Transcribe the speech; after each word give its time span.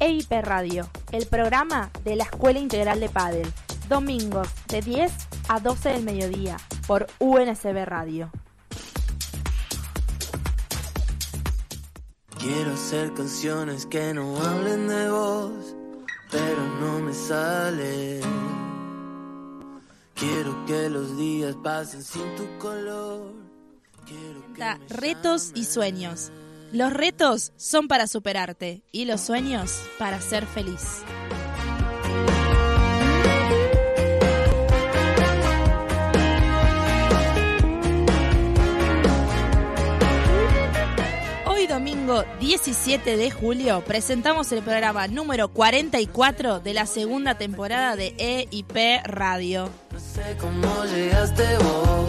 EIP 0.00 0.32
Radio, 0.42 0.88
el 1.12 1.26
programa 1.26 1.90
de 2.04 2.16
la 2.16 2.24
Escuela 2.24 2.58
Integral 2.58 3.00
de 3.00 3.10
Padel. 3.10 3.52
Domingos 3.86 4.48
de 4.68 4.80
10 4.80 5.12
a 5.48 5.60
12 5.60 5.90
del 5.90 6.04
mediodía 6.04 6.56
por 6.86 7.06
UNSB 7.18 7.84
Radio. 7.84 8.32
Quiero 12.38 12.72
hacer 12.72 13.12
canciones 13.12 13.84
que 13.84 14.14
no 14.14 14.40
hablen 14.40 14.88
de 14.88 15.10
vos, 15.10 15.76
pero 16.30 16.66
no 16.80 17.00
me 17.00 17.12
sale. 17.12 18.20
Quiero 20.14 20.64
que 20.64 20.88
los 20.88 21.18
días 21.18 21.54
pasen 21.62 22.02
sin 22.02 22.34
tu 22.36 22.46
color. 22.58 23.34
Quiero 24.06 24.54
que 24.54 24.64
me 24.64 24.86
Retos 24.88 25.52
y 25.54 25.64
sueños. 25.64 26.32
Los 26.72 26.92
retos 26.92 27.52
son 27.56 27.88
para 27.88 28.06
superarte 28.06 28.82
y 28.92 29.04
los 29.04 29.20
sueños 29.22 29.82
para 29.98 30.20
ser 30.20 30.46
feliz. 30.46 31.02
Hoy 41.44 41.66
domingo 41.66 42.24
17 42.38 43.16
de 43.16 43.30
julio 43.32 43.82
presentamos 43.84 44.52
el 44.52 44.62
programa 44.62 45.08
número 45.08 45.48
44 45.48 46.60
de 46.60 46.72
la 46.72 46.86
segunda 46.86 47.36
temporada 47.36 47.96
de 47.96 48.14
EIP 48.16 49.04
Radio. 49.06 49.70
No 49.90 49.98
sé 49.98 50.36
cómo 50.38 50.84
llegaste 50.84 51.42
vos, 51.56 51.99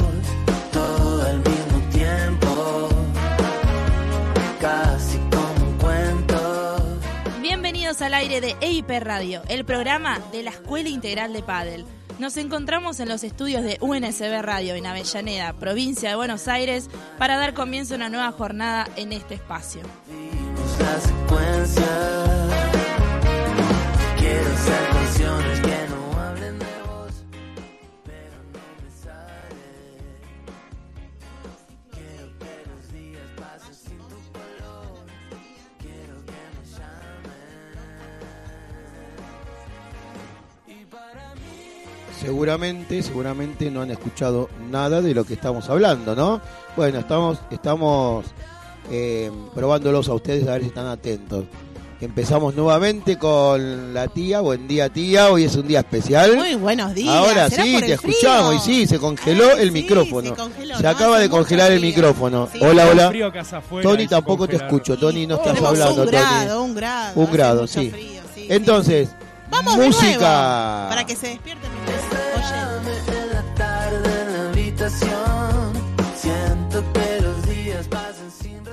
casi 4.62 5.18
como 5.32 5.70
un 5.70 5.78
cuento. 5.78 7.00
Bienvenidos 7.42 8.02
al 8.04 8.14
aire 8.14 8.42
de 8.42 8.56
EIP 8.62 8.90
Radio, 9.02 9.42
el 9.50 9.66
programa 9.66 10.20
de 10.31 10.44
la 10.44 10.52
Escuela 10.52 10.88
Integral 10.88 11.34
de 11.34 11.42
Padel. 11.42 11.86
Nos 12.20 12.38
encontramos 12.38 13.00
en 13.00 13.09
los 13.09 13.23
estudios 13.23 13.64
de 13.64 13.80
UNSB 13.81 14.42
Radio 14.44 14.76
en 14.76 14.86
Avellaneda, 14.86 15.53
provincia 15.53 16.09
de 16.09 16.16
Buenos 16.16 16.48
Aires, 16.48 16.90
para 17.18 17.38
dar 17.38 17.56
comienzo 17.56 17.95
a 17.95 17.98
una 17.98 18.09
nueva 18.09 18.31
jornada 18.31 18.88
en 18.95 19.12
este 19.14 19.34
espacio. 19.34 19.81
La 20.80 21.00
secuencia. 21.00 22.41
Seguramente, 42.22 43.02
seguramente 43.02 43.72
no 43.72 43.81
han 43.81 43.89
escuchado 43.89 44.47
nada 44.69 45.02
de 45.02 45.16
lo 45.16 45.23
que 45.23 45.33
estamos 45.33 45.67
hablando, 45.69 46.16
¿no? 46.16 46.39
Bueno, 46.75 47.00
estamos, 47.00 47.39
estamos 47.50 48.25
eh, 48.91 49.31
probándolos 49.55 50.08
a 50.08 50.13
ustedes 50.13 50.47
a 50.47 50.52
ver 50.53 50.61
si 50.61 50.67
están 50.67 50.86
atentos. 50.86 51.45
Empezamos 52.00 52.55
nuevamente 52.55 53.17
con 53.17 53.94
la 53.94 54.08
tía. 54.08 54.41
Buen 54.41 54.67
día, 54.67 54.89
tía. 54.89 55.31
Hoy 55.31 55.45
es 55.45 55.55
un 55.55 55.67
día 55.67 55.80
especial. 55.80 56.36
Muy 56.36 56.55
buenos 56.55 56.94
días. 56.95 57.13
Ahora 57.13 57.47
¿Será 57.50 57.63
sí, 57.63 57.78
te 57.80 57.94
escuchamos 57.94 58.56
y 58.56 58.59
sí, 58.59 58.88
se 58.88 58.97
congeló 59.00 59.52
el 59.58 59.67
sí, 59.67 59.72
micrófono. 59.72 60.30
se 60.30 60.35
congeló, 60.35 60.78
Se 60.78 60.83
¿no? 60.83 60.89
acaba 60.89 61.19
de 61.19 61.30
congelar 61.30 61.72
el 61.72 61.80
frío. 61.80 61.89
micrófono. 61.95 62.50
Sí. 62.52 62.59
Hola, 62.61 62.88
hola. 62.88 63.09
frío 63.09 63.28
afuera 63.28 63.88
Tony 63.89 64.08
tampoco 64.08 64.47
te 64.47 64.56
escucho. 64.56 64.97
Tony, 64.97 65.28
no 65.28 65.35
estás 65.35 65.61
hablando, 65.61 66.02
un 66.02 66.06
Tony. 66.06 66.11
grado, 66.11 66.63
un 66.63 66.75
grado. 66.75 67.19
Un 67.19 67.31
grado, 67.31 67.61
mucho 67.61 67.81
sí. 67.81 67.89
frío, 67.91 68.22
sí, 68.33 68.41
sí. 68.41 68.47
Entonces, 68.50 69.09
Vamos 69.52 69.77
de 69.77 69.85
música. 69.88 70.17
nuevo, 70.17 70.89
para 70.89 71.05
que 71.05 71.16
se 71.16 71.27
despierten 71.30 71.69
razón. 71.85 73.21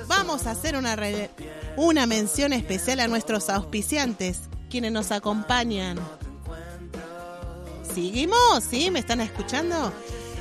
Vamos 0.07 0.45
a 0.47 0.51
hacer 0.51 0.75
una, 0.75 0.95
re- 0.95 1.29
una 1.77 2.05
mención 2.05 2.53
especial 2.53 2.99
a 2.99 3.07
nuestros 3.07 3.49
auspiciantes, 3.49 4.41
quienes 4.69 4.91
nos 4.91 5.11
acompañan. 5.11 5.97
¿Seguimos? 7.93 8.63
¿Sí? 8.69 8.91
¿Me 8.91 8.99
están 8.99 9.21
escuchando? 9.21 9.91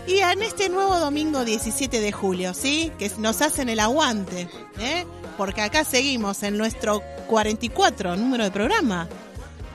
Y 0.07 0.19
en 0.19 0.43
este 0.43 0.69
nuevo 0.69 0.99
domingo 0.99 1.45
17 1.45 2.01
de 2.01 2.13
julio, 2.13 2.55
¿sí? 2.55 2.93
Que 2.99 3.11
nos 3.19 3.43
hacen 3.43 3.69
el 3.69 3.81
aguante, 3.81 4.49
¿eh? 4.79 5.07
Porque 5.37 5.61
acá 5.63 5.85
seguimos 5.85 6.43
en 6.43 6.57
nuestro 6.57 7.03
44 7.27 8.17
número 8.17 8.45
de 8.45 8.51
programa. 8.51 9.09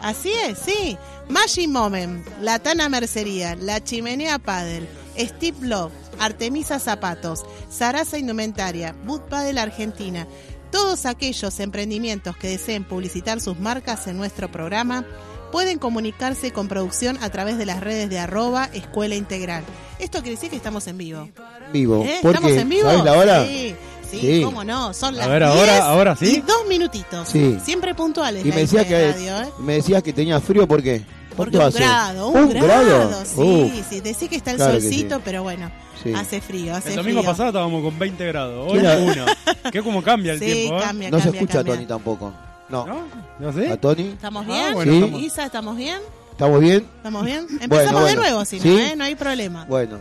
Así 0.04 0.34
es, 0.34 0.58
sí. 0.60 0.98
Magic 1.30 1.70
Moment, 1.70 2.28
La 2.42 2.60
Tana 2.60 2.90
Mercería, 2.90 3.56
La 3.56 3.82
Chimenea 3.82 4.38
Paddle, 4.38 4.86
Steve 5.18 5.58
Love, 5.62 5.94
Artemisa 6.20 6.78
Zapatos, 6.78 7.46
Sarasa 7.70 8.18
Indumentaria, 8.18 8.94
Boot 9.06 9.30
Paddle 9.30 9.62
Argentina. 9.62 10.28
Todos 10.72 11.06
aquellos 11.06 11.58
emprendimientos 11.62 12.36
que 12.36 12.50
deseen 12.50 12.84
publicitar 12.84 13.40
sus 13.40 13.58
marcas 13.60 14.06
en 14.08 14.18
nuestro 14.18 14.52
programa 14.52 15.06
pueden 15.54 15.80
comunicarse 15.80 16.52
con 16.52 16.68
producción 16.68 17.18
a 17.22 17.30
través 17.30 17.58
de 17.58 17.66
las 17.66 17.80
redes 17.80 18.10
de 18.10 18.20
arroba 18.20 18.70
Escuela 18.74 19.16
Integral. 19.16 19.64
Esto 20.00 20.20
quiere 20.20 20.32
decir 20.32 20.50
que 20.50 20.58
estamos 20.58 20.86
en 20.88 20.98
vivo. 20.98 21.30
vivo. 21.72 22.04
¿Eh? 22.04 22.20
¿Por 22.22 22.36
¿Estamos 22.36 22.58
en 22.58 22.68
vivo? 22.68 22.90
¿Sabes 22.90 23.04
la 23.06 23.14
hora? 23.14 23.46
Sí, 23.46 23.76
sí, 24.20 24.38
Sí. 24.38 24.42
cómo 24.44 24.64
no. 24.64 24.94
Son 24.94 25.16
A 25.16 25.18
las 25.20 25.30
ver, 25.30 25.44
ahora- 25.44 25.72
10 25.74 25.82
ahora 25.84 26.16
sí. 26.16 26.36
Y 26.38 26.42
dos 26.42 26.66
minutitos. 26.68 27.28
Sí. 27.30 27.58
Siempre 27.64 27.94
puntuales. 27.96 28.46
Y 28.46 28.50
me 28.50 28.56
decía 28.58 28.82
IP 28.82 28.88
que 28.88 29.12
Radio, 29.12 29.42
¿eh? 29.42 29.50
me 29.60 29.74
decías 29.74 30.04
que 30.04 30.14
tenía 30.14 30.40
frío, 30.40 30.68
¿por 30.68 30.82
qué? 30.84 31.04
Porque 31.36 31.58
¿Cuánto 31.58 31.58
un 31.58 31.64
hace? 31.66 31.80
grado, 31.80 32.28
un, 32.30 32.50
grado, 32.50 33.26
sí, 33.26 33.42
Uf, 33.80 33.86
sí, 33.90 34.02
decí 34.02 34.28
que 34.28 34.36
está 34.36 34.52
el 34.52 34.58
claro 34.58 34.74
que 34.76 34.82
solcito, 34.82 35.16
sí. 35.16 35.22
pero 35.26 35.42
bueno, 35.42 35.72
sí. 36.04 36.14
hace 36.14 36.40
frío, 36.42 36.76
hace 36.76 36.90
El 36.92 36.98
domingo 36.98 37.22
frío. 37.22 37.32
pasado 37.32 37.50
estábamos 37.50 37.82
con 37.82 37.98
20 37.98 38.28
grados, 38.28 38.72
hoy 38.72 38.78
uno. 38.80 39.26
¿Qué 39.72 39.82
como 39.82 40.04
cambia 40.04 40.34
el 40.34 40.40
sí, 40.40 40.46
tiempo, 40.46 40.78
eh? 40.78 40.82
cambia, 40.84 41.10
no 41.10 41.20
se 41.20 41.30
escucha 41.30 41.54
cambia. 41.56 41.74
a 41.74 41.76
Tony 41.78 41.88
tampoco. 41.88 42.32
No. 42.70 42.86
¿No? 42.86 43.02
¿No 43.40 43.52
sé? 43.52 43.68
¿A 43.68 43.78
Tony? 43.78 44.10
¿Estamos 44.10 44.46
Ah, 44.48 44.52
bien? 44.52 44.74
bueno, 44.76 44.92
Sí. 44.92 44.98
estamos- 45.00 45.22
Isa, 45.22 45.46
¿estamos 45.46 45.76
bien? 45.78 45.98
¿Estamos 46.32 46.62
bien? 46.62 46.88
¿Estamos 46.98 47.26
bien? 47.26 47.40
Empezamos 47.62 47.70
Bueno, 47.70 47.88
de 47.98 48.02
bueno. 48.04 48.22
nuevo, 48.22 48.46
si 48.46 48.58
no, 48.58 48.62
¿Sí? 48.64 48.78
¿eh? 48.80 48.94
No 48.96 49.04
hay 49.04 49.16
problema. 49.16 49.66
Bueno, 49.66 50.00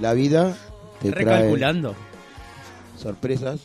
la 0.00 0.12
vida 0.12 0.54
te 1.00 1.10
trae 1.12 1.24
Recalculando. 1.24 1.94
Sorpresas 2.96 3.60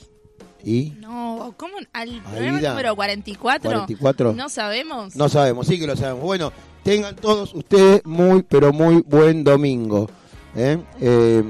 y 0.63 0.93
No, 0.99 1.53
¿cómo? 1.57 1.73
¿Al 1.93 2.21
programa 2.21 2.59
número 2.61 2.95
44? 2.95 3.69
44. 3.71 4.33
No 4.33 4.49
sabemos. 4.49 5.15
No 5.15 5.29
sabemos, 5.29 5.67
sí 5.67 5.79
que 5.79 5.87
lo 5.87 5.95
sabemos. 5.95 6.23
Bueno, 6.23 6.51
tengan 6.83 7.15
todos 7.15 7.53
ustedes 7.53 8.01
muy, 8.05 8.43
pero 8.43 8.73
muy 8.73 9.01
buen 9.07 9.43
domingo. 9.43 10.09
¿eh? 10.55 10.77
Eh, 10.99 11.43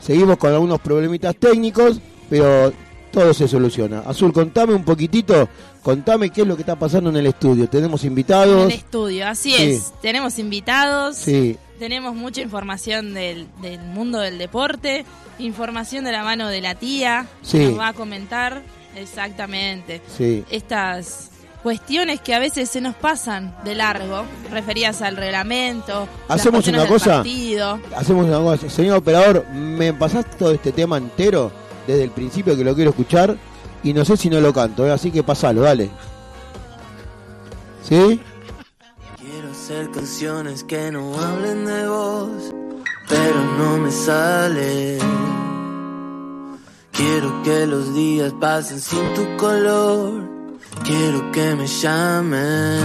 seguimos 0.00 0.36
con 0.38 0.52
algunos 0.52 0.80
problemitas 0.80 1.36
técnicos, 1.36 2.00
pero 2.28 2.72
todo 3.12 3.32
se 3.32 3.46
soluciona. 3.46 4.00
Azul, 4.00 4.32
contame 4.32 4.74
un 4.74 4.84
poquitito, 4.84 5.48
contame 5.82 6.30
qué 6.30 6.40
es 6.42 6.46
lo 6.48 6.56
que 6.56 6.62
está 6.62 6.76
pasando 6.76 7.10
en 7.10 7.16
el 7.16 7.26
estudio. 7.26 7.68
Tenemos 7.68 8.02
En 8.02 8.08
invitados. 8.08 8.64
el 8.64 8.72
estudio, 8.78 9.28
así 9.28 9.52
Sí. 9.52 9.62
es. 9.62 9.92
Tenemos 10.02 10.40
invitados, 10.40 11.16
Sí, 11.16 11.56
tenemos 11.84 12.14
mucha 12.14 12.40
información 12.40 13.12
del, 13.12 13.46
del 13.60 13.78
mundo 13.82 14.18
del 14.20 14.38
deporte, 14.38 15.04
información 15.38 16.02
de 16.06 16.12
la 16.12 16.22
mano 16.24 16.48
de 16.48 16.62
la 16.62 16.74
tía, 16.76 17.26
Sí. 17.42 17.58
que 17.58 17.66
nos 17.68 17.78
va 17.78 17.88
a 17.88 17.92
comentar 17.92 18.62
exactamente 18.96 20.00
sí. 20.16 20.44
estas 20.50 21.28
cuestiones 21.62 22.20
que 22.22 22.34
a 22.34 22.38
veces 22.38 22.70
se 22.70 22.80
nos 22.80 22.94
pasan 22.94 23.54
de 23.64 23.74
largo, 23.74 24.24
referidas 24.50 25.02
al 25.02 25.18
reglamento, 25.18 26.08
las 26.26 26.40
Hacemos 26.40 26.62
cuestiones 26.62 26.80
una 26.80 26.90
cosa. 26.90 27.10
partido. 27.16 27.78
Hacemos 27.94 28.24
una 28.28 28.38
cosa. 28.38 28.70
Señor 28.70 28.96
operador, 28.96 29.46
me 29.52 29.92
pasaste 29.92 30.36
todo 30.38 30.52
este 30.52 30.72
tema 30.72 30.96
entero 30.96 31.52
desde 31.86 32.04
el 32.04 32.10
principio 32.12 32.56
que 32.56 32.64
lo 32.64 32.74
quiero 32.74 32.90
escuchar 32.92 33.36
y 33.82 33.92
no 33.92 34.06
sé 34.06 34.16
si 34.16 34.30
no 34.30 34.40
lo 34.40 34.54
canto, 34.54 34.86
¿eh? 34.86 34.90
así 34.90 35.10
que 35.10 35.22
pasalo, 35.22 35.60
dale. 35.60 35.90
¿Sí? 37.86 38.18
Hacer 39.64 39.90
canciones 39.92 40.62
que 40.62 40.90
no 40.92 41.18
hablen 41.18 41.64
de 41.64 41.88
vos, 41.88 42.54
pero 43.08 43.44
no 43.56 43.78
me 43.78 43.90
sale. 43.90 44.98
Quiero 46.92 47.42
que 47.42 47.66
los 47.66 47.94
días 47.94 48.34
pasen 48.38 48.78
sin 48.78 49.14
tu 49.14 49.24
color. 49.38 50.28
Quiero 50.84 51.32
que 51.32 51.54
me 51.54 51.66
llames. 51.66 52.82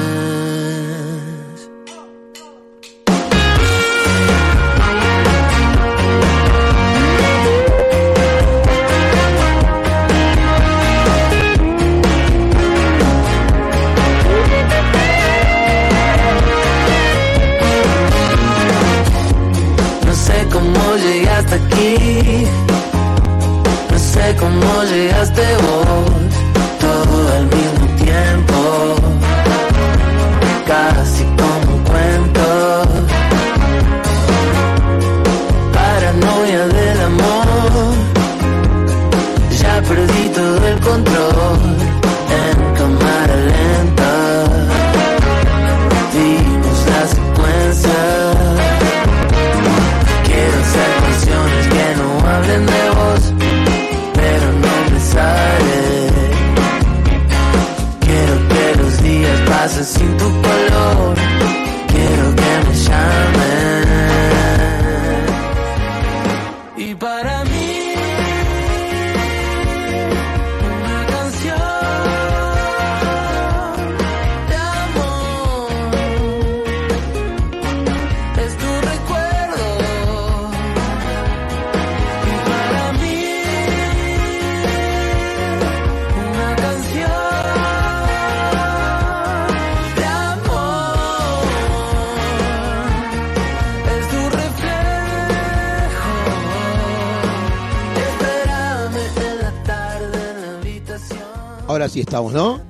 Sí 101.99 102.03
estamos, 102.03 102.31
¿no? 102.31 102.61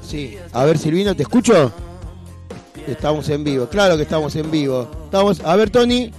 Sí. 0.00 0.38
A 0.52 0.64
ver, 0.64 0.78
Silvino, 0.78 1.14
¿te 1.14 1.24
escucho? 1.24 1.70
Estamos 2.86 3.28
en 3.28 3.44
vivo. 3.44 3.66
Claro 3.66 3.96
que 3.96 4.04
estamos 4.04 4.34
en 4.36 4.50
vivo. 4.50 4.88
Estamos. 5.04 5.40
A 5.40 5.56
ver, 5.56 5.68
Tony. 5.68 6.10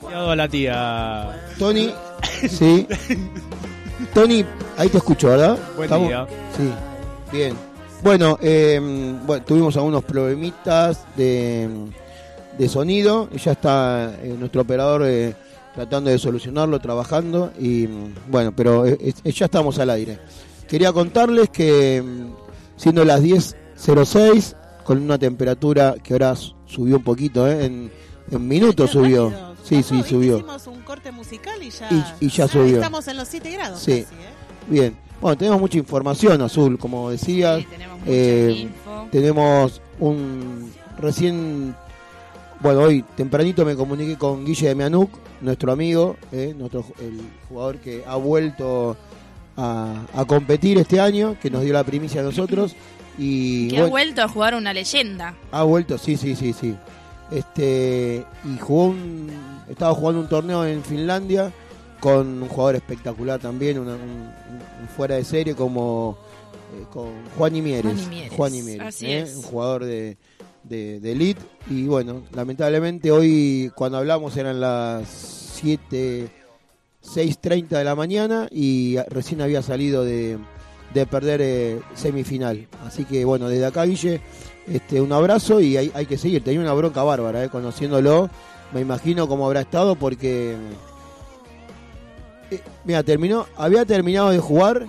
Cuidado 0.00 0.30
a 0.30 0.36
la 0.36 0.46
tía. 0.48 1.40
Tony. 1.58 1.90
Sí. 2.50 2.86
Tony, 4.12 4.44
ahí 4.76 4.88
te 4.90 4.98
escucho, 4.98 5.28
¿verdad? 5.28 5.58
Buen 5.76 5.84
¿Estamos? 5.84 6.08
día. 6.08 6.26
Sí. 6.56 6.70
Bien. 7.32 7.54
Bueno, 8.02 8.38
eh, 8.42 8.78
bueno, 9.24 9.44
tuvimos 9.46 9.74
algunos 9.76 10.04
problemitas 10.04 11.06
de, 11.16 11.68
de 12.58 12.68
sonido. 12.68 13.28
y 13.32 13.38
Ya 13.38 13.52
está 13.52 14.16
eh, 14.22 14.34
nuestro 14.38 14.62
operador 14.62 15.02
eh, 15.06 15.34
tratando 15.74 16.10
de 16.10 16.18
solucionarlo, 16.18 16.78
trabajando. 16.78 17.52
Y 17.58 17.86
bueno, 18.28 18.52
pero 18.54 18.84
eh, 18.84 19.14
ya 19.24 19.46
estamos 19.46 19.78
al 19.78 19.88
aire. 19.90 20.18
Quería 20.68 20.92
contarles 20.92 21.48
que 21.50 22.02
mm, 22.02 22.32
siendo 22.76 23.04
las 23.04 23.22
10.06, 23.22 24.54
con 24.84 25.00
una 25.02 25.18
temperatura 25.18 25.94
que 26.02 26.14
ahora 26.14 26.34
subió 26.66 26.96
un 26.96 27.02
poquito, 27.04 27.48
¿eh? 27.48 27.64
en, 27.66 27.90
en 28.30 28.48
minutos 28.48 28.90
subió. 28.90 29.30
rápido. 29.30 29.54
Sí, 29.64 29.76
Pasó, 29.76 29.94
sí, 29.96 30.02
subió. 30.08 30.36
Hicimos 30.36 30.66
un 30.68 30.80
corte 30.82 31.10
musical 31.10 31.60
y 31.62 31.70
ya, 31.70 31.88
Y- 32.20 32.26
y 32.26 32.28
ya 32.28 32.46
subió. 32.46 32.76
Estamos 32.76 33.08
en 33.08 33.16
los 33.16 33.26
7 33.28 33.50
grados. 33.50 33.80
Sí. 33.80 34.02
casi, 34.02 34.14
¿eh? 34.14 34.28
Bien. 34.68 34.96
Bueno, 35.20 35.36
tenemos 35.36 35.60
mucha 35.60 35.78
información, 35.78 36.40
Azul, 36.42 36.78
como 36.78 37.10
decías. 37.10 37.60
Sí, 37.60 37.66
tenemos 37.70 37.98
mucha 37.98 38.10
Eh, 38.12 38.50
info. 38.60 39.08
Tenemos 39.10 39.80
un 39.98 40.72
recién, 40.98 41.74
bueno, 42.60 42.80
hoy 42.82 43.02
tempranito 43.16 43.64
me 43.64 43.74
comuniqué 43.74 44.16
con 44.16 44.44
Guille 44.44 44.68
de 44.68 44.74
Mianuk, 44.74 45.10
nuestro 45.40 45.72
amigo, 45.72 46.16
eh, 46.32 46.54
nuestro, 46.56 46.84
el 47.00 47.20
jugador 47.48 47.78
que 47.78 48.04
ha 48.06 48.16
vuelto 48.16 48.96
a, 49.56 50.02
a 50.14 50.24
competir 50.24 50.78
este 50.78 51.00
año, 51.00 51.36
que 51.40 51.50
nos 51.50 51.62
dio 51.62 51.72
la 51.72 51.84
primicia 51.84 52.20
a 52.20 52.24
nosotros. 52.24 52.74
Y 53.18 53.68
Que 53.68 53.78
ha 53.78 53.86
vuelto 53.86 54.20
a 54.20 54.28
jugar 54.28 54.54
una 54.54 54.74
leyenda. 54.74 55.34
ha 55.50 55.62
vuelto, 55.62 55.96
sí, 55.96 56.18
sí, 56.18 56.36
sí, 56.36 56.52
sí. 56.52 56.76
Este, 57.30 58.24
y 58.44 58.58
jugó 58.58 58.88
un, 58.88 59.30
estaba 59.70 59.94
jugando 59.94 60.20
un 60.20 60.28
torneo 60.28 60.64
en 60.66 60.82
Finlandia 60.84 61.50
con 61.98 62.42
un 62.42 62.48
jugador 62.48 62.76
espectacular 62.76 63.40
también, 63.40 63.78
una- 63.78 63.94
un, 63.94 64.00
un 64.82 64.88
fuera 64.94 65.14
de 65.16 65.24
serie 65.24 65.54
como 65.54 66.18
eh, 66.78 66.84
con 66.92 67.08
Juan 67.38 67.54
Mieres. 67.54 67.84
Juan 67.94 68.10
Mieres, 68.10 68.32
Juan 68.32 68.52
Mieres, 68.52 68.80
así 68.86 69.06
¿eh? 69.06 69.20
es. 69.22 69.36
un 69.36 69.42
jugador 69.44 69.84
de, 69.86 70.18
de, 70.64 71.00
de 71.00 71.12
elite. 71.12 71.40
Y 71.70 71.84
bueno, 71.86 72.22
lamentablemente 72.34 73.10
hoy 73.10 73.72
cuando 73.74 73.96
hablamos 73.98 74.36
eran 74.36 74.60
las 74.60 75.08
7, 75.08 76.28
6.30 77.14 77.68
de 77.68 77.84
la 77.84 77.94
mañana 77.94 78.48
y 78.50 78.96
recién 79.08 79.40
había 79.40 79.62
salido 79.62 80.04
de, 80.04 80.38
de 80.92 81.06
perder 81.06 81.40
eh, 81.42 81.80
semifinal. 81.94 82.66
Así 82.84 83.04
que 83.04 83.24
bueno, 83.24 83.48
desde 83.48 83.66
acá 83.66 83.84
Guille, 83.84 84.20
este, 84.66 85.00
un 85.00 85.12
abrazo 85.12 85.60
y 85.60 85.76
hay, 85.76 85.90
hay 85.94 86.06
que 86.06 86.18
seguir. 86.18 86.42
Tenía 86.42 86.60
una 86.60 86.72
bronca 86.72 87.02
bárbara, 87.02 87.44
eh, 87.44 87.48
conociéndolo. 87.48 88.28
Me 88.72 88.80
imagino 88.80 89.28
cómo 89.28 89.46
habrá 89.46 89.60
estado 89.60 89.94
porque... 89.94 90.56
eh, 92.50 92.60
mira, 92.84 93.02
terminó, 93.02 93.46
había 93.56 93.84
terminado 93.84 94.30
de 94.30 94.38
jugar, 94.38 94.86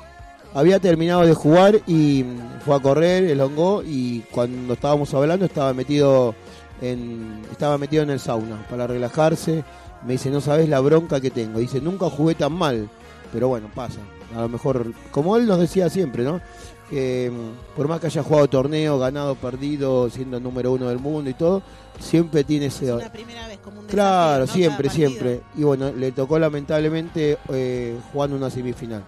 había 0.53 0.79
terminado 0.79 1.21
de 1.21 1.33
jugar 1.33 1.81
y 1.85 2.25
fue 2.65 2.75
a 2.75 2.79
correr, 2.79 3.25
elongó 3.25 3.83
y 3.83 4.21
cuando 4.31 4.73
estábamos 4.73 5.13
hablando 5.13 5.45
estaba 5.45 5.73
metido 5.73 6.33
en, 6.81 7.41
estaba 7.51 7.77
metido 7.77 8.03
en 8.03 8.09
el 8.09 8.19
sauna 8.19 8.65
para 8.69 8.87
relajarse. 8.87 9.63
Me 10.05 10.13
dice, 10.13 10.29
no 10.29 10.41
sabes 10.41 10.69
la 10.69 10.79
bronca 10.79 11.19
que 11.19 11.31
tengo. 11.31 11.59
Dice, 11.59 11.81
nunca 11.81 12.09
jugué 12.09 12.35
tan 12.35 12.53
mal, 12.53 12.89
pero 13.31 13.47
bueno, 13.47 13.69
pasa. 13.73 13.99
A 14.35 14.41
lo 14.41 14.49
mejor, 14.49 14.93
como 15.11 15.37
él 15.37 15.45
nos 15.45 15.59
decía 15.59 15.89
siempre, 15.89 16.23
¿no? 16.23 16.41
Que 16.89 17.31
mm, 17.31 17.75
por 17.75 17.87
más 17.87 17.99
que 17.99 18.07
haya 18.07 18.23
jugado 18.23 18.47
torneo, 18.47 18.99
ganado, 18.99 19.35
perdido, 19.35 20.09
siendo 20.09 20.37
el 20.37 20.43
número 20.43 20.71
uno 20.71 20.89
del 20.89 20.99
mundo 20.99 21.29
y 21.29 21.33
todo, 21.33 21.61
siempre 21.99 22.43
tiene 22.43 22.67
ese, 22.67 22.87
Es 22.87 22.91
una 22.91 23.11
primera 23.11 23.47
vez, 23.47 23.59
como 23.59 23.81
un 23.81 23.87
Claro, 23.87 24.47
siempre, 24.47 24.89
siempre. 24.89 25.41
Y 25.55 25.63
bueno, 25.63 25.91
le 25.91 26.11
tocó 26.11 26.39
lamentablemente 26.39 27.37
eh, 27.49 27.97
jugando 28.11 28.35
una 28.37 28.49
semifinal. 28.49 29.03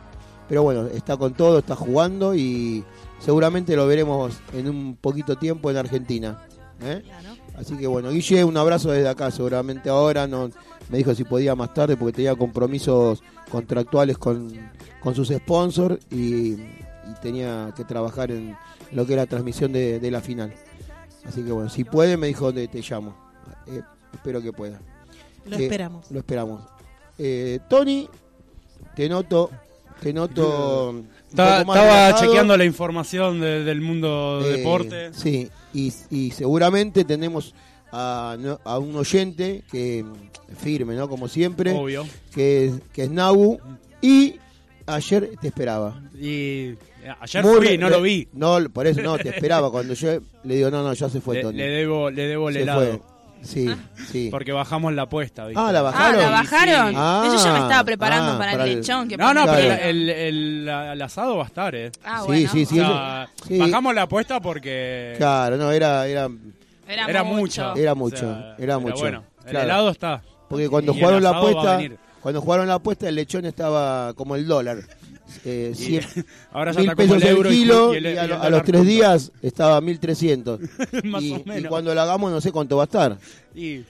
Pero 0.48 0.64
bueno, 0.64 0.88
está 0.88 1.16
con 1.16 1.34
todo, 1.34 1.60
está 1.60 1.76
jugando 1.76 2.34
y 2.34 2.84
seguramente 3.20 3.76
lo 3.76 3.86
veremos 3.86 4.40
en 4.54 4.68
un 4.68 4.96
poquito 4.96 5.38
tiempo 5.38 5.70
en 5.70 5.78
Argentina. 5.78 6.42
¿eh? 6.82 7.04
Claro. 7.06 7.39
Así 7.60 7.76
que 7.78 7.88
bueno, 7.88 8.10
Guille, 8.12 8.44
un 8.44 8.56
abrazo 8.56 8.92
desde 8.92 9.10
acá. 9.10 9.30
Seguramente 9.32 9.90
ahora 9.90 10.28
no 10.28 10.50
me 10.90 10.98
dijo 10.98 11.14
si 11.14 11.24
podía 11.26 11.56
más 11.56 11.74
tarde 11.74 11.98
porque 11.98 12.14
tenía 12.14 12.36
compromisos 12.36 13.22
contractuales 13.52 14.18
con, 14.18 14.50
con 15.02 15.14
sus 15.14 15.28
sponsors 15.30 16.00
y, 16.10 16.54
y 16.54 17.14
tenía 17.22 17.74
que 17.76 17.84
trabajar 17.84 18.32
en 18.32 18.56
lo 18.94 19.06
que 19.06 19.14
era 19.14 19.24
la 19.24 19.28
transmisión 19.30 19.74
de, 19.74 20.00
de 20.00 20.12
la 20.12 20.22
final. 20.22 20.54
Así 21.28 21.44
que 21.44 21.52
bueno, 21.52 21.70
si 21.70 21.84
puede, 21.84 22.16
me 22.16 22.28
dijo 22.28 22.54
te, 22.54 22.68
te 22.70 22.82
llamo. 22.82 23.14
Eh, 23.68 23.82
espero 24.14 24.42
que 24.42 24.54
pueda. 24.54 24.80
Lo 25.46 25.58
Eh, 25.58 25.64
esperamos. 25.64 26.10
Lo 26.12 26.20
esperamos. 26.20 26.62
Eh, 27.18 27.60
Tony, 27.70 28.08
te 28.96 29.10
noto, 29.10 29.50
te 30.02 30.14
noto. 30.14 31.04
Está- 31.30 31.60
estaba 31.62 31.84
relajado. 31.84 32.26
chequeando 32.26 32.58
la 32.58 32.66
información 32.66 33.40
de- 33.40 33.64
del 33.64 33.82
mundo 33.82 34.42
Eh, 34.44 34.58
deporte. 34.58 35.14
Sí, 35.14 35.50
y, 35.74 35.94
y 36.10 36.32
seguramente 36.32 37.04
tenemos 37.06 37.54
a, 37.92 38.36
a 38.64 38.78
un 38.80 38.96
oyente 38.96 39.64
que 39.72 40.04
mm, 40.04 40.56
firme, 40.58 40.96
¿no? 40.96 41.08
Como 41.10 41.28
siempre, 41.28 41.72
Obvio. 41.72 42.06
que, 42.34 42.66
es- 42.68 42.74
que 42.94 43.04
es 43.04 43.10
Nabu. 43.10 43.60
Y 44.02 44.36
ayer 44.86 45.32
te 45.42 45.48
esperaba. 45.48 46.02
Y 46.20 46.70
eh, 47.04 47.14
ayer 47.22 47.44
Muy 47.44 47.68
fui, 47.68 47.78
no 47.78 47.90
lo 47.90 48.02
vi. 48.02 48.28
No, 48.34 48.58
por 48.74 48.88
eso 48.88 49.02
no, 49.02 49.18
te 49.18 49.30
esperaba. 49.30 49.72
Cuando 49.72 49.94
yo 49.94 50.20
le 50.44 50.56
digo, 50.56 50.70
no, 50.72 50.84
no, 50.84 50.94
ya 50.94 51.10
se 51.10 51.22
fue 51.22 51.36
Le, 51.38 51.42
Tony. 51.44 51.58
le 51.58 51.68
debo, 51.68 52.10
le 52.10 52.28
debo 52.28 52.50
el 52.50 52.58
helado. 52.58 52.80
fue. 52.82 53.02
Sí, 53.42 53.68
sí. 54.12 54.28
Porque 54.32 54.52
bajamos 54.52 54.94
la 54.94 55.04
apuesta. 55.04 55.46
¿viste? 55.46 55.62
Ah, 55.62 55.72
¿la 55.72 55.80
Ah, 55.80 55.84
bajaron? 55.84 56.22
¿la 56.22 56.30
bajaron? 56.30 56.94
Ah, 56.98 57.24
Yo 57.26 57.44
ya 57.44 57.54
me 57.54 57.60
estaba 57.60 57.84
preparando 57.84 58.32
ah, 58.34 58.38
para, 58.38 58.52
para 58.52 58.64
el 58.66 58.76
lechón. 58.76 59.08
Que 59.08 59.18
No, 59.18 59.34
no, 59.34 59.44
Claro. 59.44 59.60
pero 59.62 59.74
el, 59.90 60.10
el- 60.10 60.68
el 60.70 61.02
asado 61.02 61.38
va 61.38 61.44
a 61.44 61.48
estar, 61.48 61.74
¿eh? 61.76 61.92
Ah, 62.04 62.20
Sí, 62.22 62.28
bueno. 62.28 62.50
sí, 62.52 62.66
sí. 62.66 62.80
O 62.80 62.86
sea, 62.86 63.30
sí. 63.48 63.58
Bajamos 63.58 63.96
la 63.96 64.02
apuesta 64.04 64.40
porque 64.42 65.14
Claro, 65.18 65.58
no, 65.58 65.72
era, 65.72 66.06
era, 66.08 66.30
Era, 66.88 67.06
era 67.08 67.24
mucho. 67.24 67.70
mucho. 67.70 67.76
Era 67.76 67.94
O 67.94 67.96
mucho, 67.96 68.18
sea, 68.18 68.56
era 68.58 68.58
pero 68.58 68.80
mucho. 68.82 68.98
Bueno, 68.98 69.24
el 69.46 69.56
helado 69.56 69.90
está. 69.90 70.22
Porque 70.50 70.68
cuando 70.70 70.94
Y 70.94 71.00
jugaron 71.00 71.24
la 71.24 71.30
apuesta, 71.30 71.80
cuando 72.22 72.42
jugaron 72.42 72.68
la 72.68 72.74
apuesta, 72.76 73.08
el 73.08 73.16
lechón 73.16 73.46
estaba 73.46 74.14
como 74.16 74.36
el 74.36 74.46
dólar. 74.48 74.80
Eh, 75.46 75.74
Y 75.78 75.78
cien- 76.00 76.26
ahora 76.52 76.72
ya 76.72 76.80
mil 76.82 76.96
pesos 76.96 77.22
el 77.22 77.28
euro 77.30 77.52
y- 77.52 77.56
kilo 77.56 77.94
y 77.94 77.98
el- 77.98 78.06
y, 78.06 78.10
y 78.10 78.18
a, 78.18 78.24
el 78.24 78.30
lo- 78.30 78.42
a 78.42 78.50
los 78.50 78.64
tres 78.64 78.86
días 78.86 79.32
estaba 79.42 79.80
1300. 79.82 80.60
Más 81.06 81.22
y, 81.24 81.34
o 81.34 81.38
y 81.40 81.44
menos. 81.46 81.70
cuando 81.70 81.94
lo 81.94 82.02
hagamos 82.02 82.32
no 82.32 82.42
sé 82.42 82.52
cuánto 82.52 82.78
va 82.78 82.84
a 82.84 82.86
estar. 82.86 83.18
Y- 83.56 83.82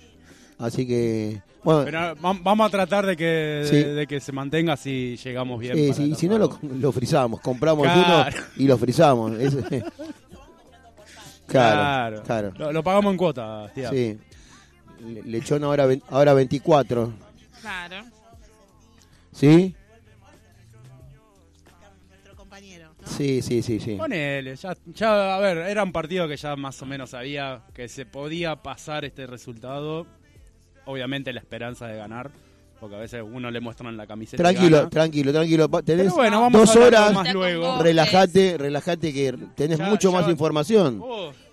Así 0.58 0.86
que, 0.86 1.42
bueno, 1.64 1.84
pero 1.86 2.00
va- 2.22 2.38
vamos 2.44 2.68
a 2.68 2.70
tratar 2.70 3.06
de 3.06 3.16
que, 3.16 3.64
Sí. 3.70 3.76
de, 3.82 4.06
que 4.08 4.20
se 4.20 4.32
mantenga 4.34 4.76
si 4.76 5.16
llegamos 5.24 5.60
bien. 5.60 5.78
eh, 5.78 5.94
para 5.96 6.16
si, 6.16 6.28
no 6.28 6.38
lo, 6.38 6.60
lo 6.62 6.92
frizamos, 6.92 7.40
compramos 7.40 7.84
Claro. 7.86 8.02
uno 8.36 8.46
y 8.58 8.68
lo 8.68 8.78
frizamos. 8.78 9.40
Eso- 9.40 9.60
claro, 11.48 12.22
claro. 12.24 12.52
Lo, 12.58 12.72
lo 12.72 12.84
pagamos 12.84 13.12
en 13.12 13.18
cuota, 13.18 13.72
tía. 13.74 13.90
Sí. 13.90 14.18
Le- 15.08 15.24
Lechón 15.24 15.64
ahora, 15.64 15.88
ahora 16.10 16.34
24. 16.34 17.14
Claro. 17.62 17.96
¿Sí? 19.32 19.74
Sí, 23.18 23.42
sí, 23.42 23.62
sí, 23.62 23.80
sí. 23.80 23.96
Ponele, 23.96 24.56
ya, 24.56 24.76
ya, 24.94 25.36
a 25.36 25.40
ver, 25.40 25.58
era 25.58 25.84
un 25.84 25.92
partido 25.92 26.28
que 26.28 26.38
ya 26.38 26.56
más 26.56 26.82
o 26.82 26.86
menos 26.86 27.10
sabía 27.10 27.64
que 27.74 27.88
se 27.90 28.06
podía 28.06 28.56
pasar 28.58 29.04
este 29.06 29.28
resultado. 29.28 30.06
Obviamente 30.86 31.32
la 31.34 31.40
esperanza 31.40 31.88
de 31.88 31.98
ganar, 31.98 32.32
porque 32.80 32.96
a 32.96 33.00
veces 33.00 33.22
uno 33.24 33.52
le 33.52 33.60
muestran 33.60 33.96
la 33.98 34.08
camiseta. 34.08 34.42
Tranquilo, 34.42 34.90
tranquilo, 34.90 35.32
tranquilo. 35.32 35.70
Tenés 35.84 36.06
Pero 36.06 36.16
bueno, 36.16 36.42
vamos 36.42 36.62
dos 36.62 36.76
a 36.76 36.80
horas. 36.88 37.14
más 37.14 37.34
luego. 37.34 37.82
Relájate, 37.84 38.58
relájate 38.58 39.14
que 39.14 39.36
tenés 39.56 39.78
Ya- 39.78 39.86
mucho 39.90 40.12
ya- 40.12 40.20
más 40.22 40.30
información. 40.30 41.02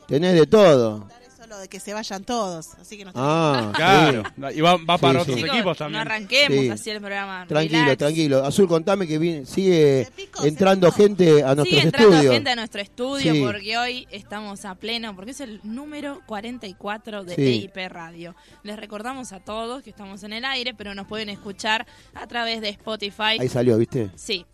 Tenés 0.06 0.34
de 0.34 0.46
todo. 0.46 1.08
Lo 1.48 1.58
de 1.58 1.68
que 1.68 1.78
se 1.80 1.94
vayan 1.94 2.24
todos. 2.24 2.74
Así 2.80 2.96
que 2.98 3.04
no 3.04 3.12
Ah, 3.14 3.72
Claro. 3.74 4.22
sí. 4.24 4.58
Y 4.58 4.60
va, 4.60 4.76
va 4.76 4.98
para 4.98 5.24
Sí, 5.24 5.30
otros 5.30 5.40
sí. 5.40 5.46
Equipos 5.46 5.64
no 5.64 5.74
también. 5.76 6.00
arranquemos 6.00 6.58
Sí. 6.60 6.70
así 6.70 6.90
el 6.90 6.98
programa. 7.00 7.46
Tranquilo, 7.46 7.80
relax. 7.82 7.98
tranquilo. 7.98 8.44
Azul, 8.44 8.66
contame 8.68 9.06
que 9.06 9.18
viene- 9.18 9.46
sigue 9.46 10.08
se 10.40 10.48
entrando 10.48 10.90
gente 10.90 11.42
a 11.42 11.54
nuestros 11.54 11.68
Sigue 11.68 11.80
entrando 11.82 12.10
estudios. 12.14 12.34
gente 12.34 12.50
a 12.50 12.56
nuestro 12.56 12.80
estudio 12.80 13.32
Sí. 13.32 13.42
porque 13.44 13.78
hoy 13.78 14.08
estamos 14.10 14.64
a 14.64 14.74
pleno, 14.74 15.14
porque 15.14 15.30
es 15.30 15.40
el 15.40 15.60
número 15.62 16.20
44 16.26 17.24
de 17.24 17.34
Sí. 17.36 17.42
EIP 17.42 17.88
Radio. 17.88 18.34
Les 18.62 18.76
recordamos 18.76 19.32
a 19.32 19.40
todos 19.40 19.82
que 19.82 19.90
estamos 19.90 20.22
en 20.24 20.32
el 20.32 20.44
aire, 20.44 20.74
pero 20.74 20.94
nos 20.94 21.06
pueden 21.06 21.28
escuchar 21.28 21.86
a 22.14 22.26
través 22.26 22.60
de 22.60 22.70
Spotify. 22.70 23.38
Ahí 23.40 23.48
salió, 23.48 23.78
¿viste? 23.78 24.10
Sí. 24.16 24.44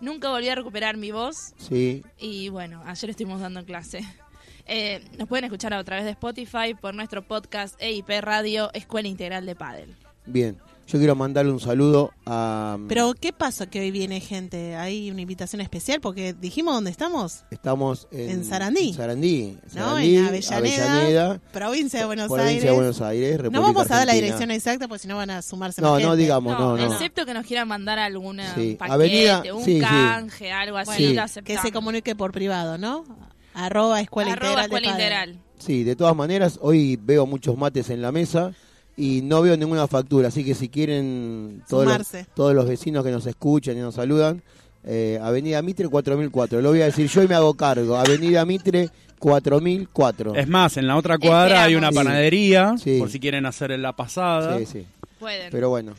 Nunca 0.00 0.28
volví 0.30 0.48
a 0.48 0.54
recuperar 0.54 0.96
mi 0.96 1.10
voz 1.10 1.52
Sí. 1.58 2.04
y 2.18 2.48
bueno, 2.50 2.82
ayer 2.86 3.10
estuvimos 3.10 3.40
dando 3.40 3.64
clase. 3.64 4.00
Eh, 4.68 5.02
nos 5.18 5.28
pueden 5.28 5.44
escuchar 5.46 5.72
a 5.74 5.82
través 5.82 6.04
de 6.04 6.10
Spotify 6.12 6.74
por 6.80 6.94
nuestro 6.94 7.22
podcast 7.26 7.74
EIP 7.80 8.08
Radio 8.20 8.70
Escuela 8.74 9.08
Integral 9.08 9.46
de 9.46 9.54
Padel. 9.56 9.94
Bien. 10.26 10.58
Yo 10.86 10.98
quiero 10.98 11.14
mandarle 11.14 11.52
un 11.52 11.60
saludo 11.60 12.12
a... 12.24 12.78
Pero, 12.88 13.12
¿qué 13.12 13.34
pasa 13.34 13.66
que 13.68 13.78
hoy 13.80 13.90
viene 13.90 14.20
gente? 14.20 14.74
¿Hay 14.74 15.10
una 15.10 15.20
invitación 15.20 15.60
especial? 15.60 16.00
Porque 16.00 16.32
dijimos 16.32 16.72
dónde 16.72 16.90
estamos. 16.90 17.44
Estamos 17.50 18.08
en, 18.10 18.30
En 18.30 18.44
Sarandí. 18.46 18.88
en 18.88 18.94
Sarandí. 18.94 19.58
¿No? 19.74 19.98
En 19.98 20.24
Avellaneda, 20.26 20.56
Avellaneda, 20.56 21.40
provincia 21.52 22.00
de 22.00 22.06
Buenos 22.06 22.28
provincia 22.28 22.48
Aires. 22.48 22.64
de 22.64 22.70
Buenos 22.72 23.00
Aires, 23.02 23.36
no 23.36 23.42
República 23.42 23.60
vamos 23.66 23.90
a 23.90 23.96
dar 23.96 24.06
la 24.06 24.14
dirección 24.14 24.50
exacta 24.50 24.88
porque 24.88 25.00
si 25.02 25.08
no 25.08 25.16
van 25.16 25.28
a 25.28 25.42
sumarse 25.42 25.82
No, 25.82 25.90
más 25.92 26.02
no 26.02 26.08
gente. 26.08 26.22
digamos, 26.22 26.58
no, 26.58 26.76
no. 26.78 26.92
Excepto 26.92 27.26
que 27.26 27.34
nos 27.34 27.44
quieran 27.44 27.68
mandar 27.68 27.98
alguna 27.98 28.54
Sí. 28.54 28.76
paquete, 28.78 28.94
Avenida- 28.94 29.42
un 29.54 29.64
sí, 29.64 29.74
sí. 29.74 29.80
canje, 29.80 30.52
algo 30.52 30.78
así, 30.78 31.08
Sí. 31.08 31.12
lo 31.14 31.44
Que 31.44 31.58
se 31.58 31.70
comunique 31.70 32.16
por 32.16 32.32
privado, 32.32 32.78
¿no? 32.78 33.04
Arroba 33.64 34.00
Escuela 34.00 34.32
Arroba 34.32 34.64
Integral 34.64 34.70
de 34.70 34.76
Escuela 34.76 34.90
Padel. 34.92 35.28
Integral. 35.28 35.38
Sí, 35.58 35.84
de 35.84 35.96
todas 35.96 36.14
maneras, 36.16 36.58
hoy 36.62 36.98
veo 37.02 37.26
muchos 37.26 37.56
mates 37.58 37.90
en 37.90 38.00
la 38.02 38.12
mesa 38.12 38.52
y 38.96 39.22
no 39.22 39.42
veo 39.42 39.56
ninguna 39.56 39.86
factura, 39.86 40.28
así 40.28 40.44
que 40.44 40.54
si 40.54 40.68
quieren 40.68 41.62
todos 41.68 41.86
los, 41.86 42.08
todos 42.34 42.54
los 42.54 42.66
vecinos 42.66 43.04
que 43.04 43.10
nos 43.10 43.26
escuchan 43.26 43.76
y 43.76 43.80
nos 43.80 43.94
saludan, 43.96 44.42
eh, 44.84 45.18
Avenida 45.22 45.60
Mitre 45.62 45.88
4004, 45.88 46.60
lo 46.62 46.70
voy 46.70 46.82
a 46.82 46.86
decir 46.86 47.08
yo 47.08 47.22
y 47.22 47.28
me 47.28 47.34
hago 47.34 47.54
cargo, 47.54 47.96
Avenida 47.96 48.44
Mitre 48.44 48.90
4004. 49.18 50.34
Es 50.36 50.48
más, 50.48 50.76
en 50.76 50.86
la 50.86 50.96
otra 50.96 51.18
cuadra 51.18 51.64
hay 51.64 51.74
una 51.74 51.90
Sí. 51.90 51.94
panadería, 51.96 52.74
Sí. 52.78 52.98
por 52.98 53.10
si 53.10 53.18
quieren 53.20 53.46
hacer 53.46 53.72
en 53.72 53.82
la 53.82 53.94
pasada. 53.94 54.58
Sí, 54.58 54.66
sí, 54.66 54.86
Pueden. 55.18 55.50
pero 55.50 55.68
bueno. 55.70 55.94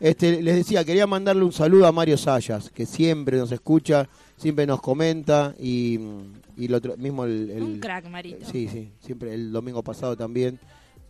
Este, 0.00 0.40
les 0.42 0.56
decía, 0.56 0.82
quería 0.84 1.06
mandarle 1.06 1.44
un 1.44 1.52
saludo 1.52 1.86
a 1.86 1.92
Mario 1.92 2.16
Sayas, 2.16 2.70
que 2.70 2.86
siempre 2.86 3.36
nos 3.36 3.52
escucha, 3.52 4.08
siempre 4.38 4.66
nos 4.66 4.80
comenta 4.80 5.54
y, 5.60 5.98
y 6.64 6.72
otro, 6.72 6.96
mismo 6.96 7.24
el, 7.24 7.50
el- 7.50 7.62
un 7.62 7.78
crack, 7.80 8.08
Marito. 8.08 8.44
Sí, 8.50 8.68
sí, 8.68 8.92
siempre 9.00 9.34
el 9.34 9.52
domingo 9.52 9.82
pasado 9.82 10.16
también. 10.16 10.58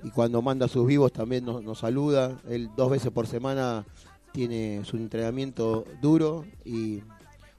Y 0.03 0.11
cuando 0.11 0.41
manda 0.41 0.67
sus 0.69 0.87
vivos 0.87 1.13
también 1.13 1.45
nos, 1.45 1.63
nos 1.63 1.79
saluda. 1.79 2.39
Él 2.49 2.71
dos 2.77 2.91
veces 2.91 3.11
por 3.11 3.27
semana 3.27 3.85
tiene 4.33 4.83
su 4.85 4.97
entrenamiento 4.97 5.85
duro 6.01 6.45
y 6.65 7.03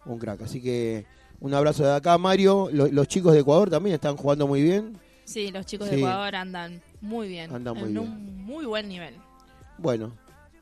un 0.05 0.17
crack. 0.17 0.41
Así 0.43 0.61
que 0.61 1.05
un 1.39 1.53
abrazo 1.53 1.83
de 1.83 1.93
acá, 1.93 2.17
Mario. 2.17 2.69
Lo- 2.71 2.87
los 2.87 3.07
chicos 3.07 3.33
de 3.33 3.41
Ecuador 3.41 3.69
también 3.69 3.93
están 3.95 4.15
jugando 4.17 4.47
muy 4.47 4.61
bien. 4.63 4.97
Sí, 5.25 5.51
los 5.51 5.65
chicos 5.65 5.87
Sí. 5.89 5.95
de 5.95 6.01
Ecuador 6.01 6.35
andan 6.35 6.81
muy 6.99 7.27
bien. 7.27 7.53
Andan 7.53 7.75
muy 7.75 7.83
en 7.89 7.93
bien. 7.93 8.05
un 8.07 8.43
muy 8.43 8.65
buen 8.65 8.87
nivel. 8.89 9.13
Bueno, 9.77 10.13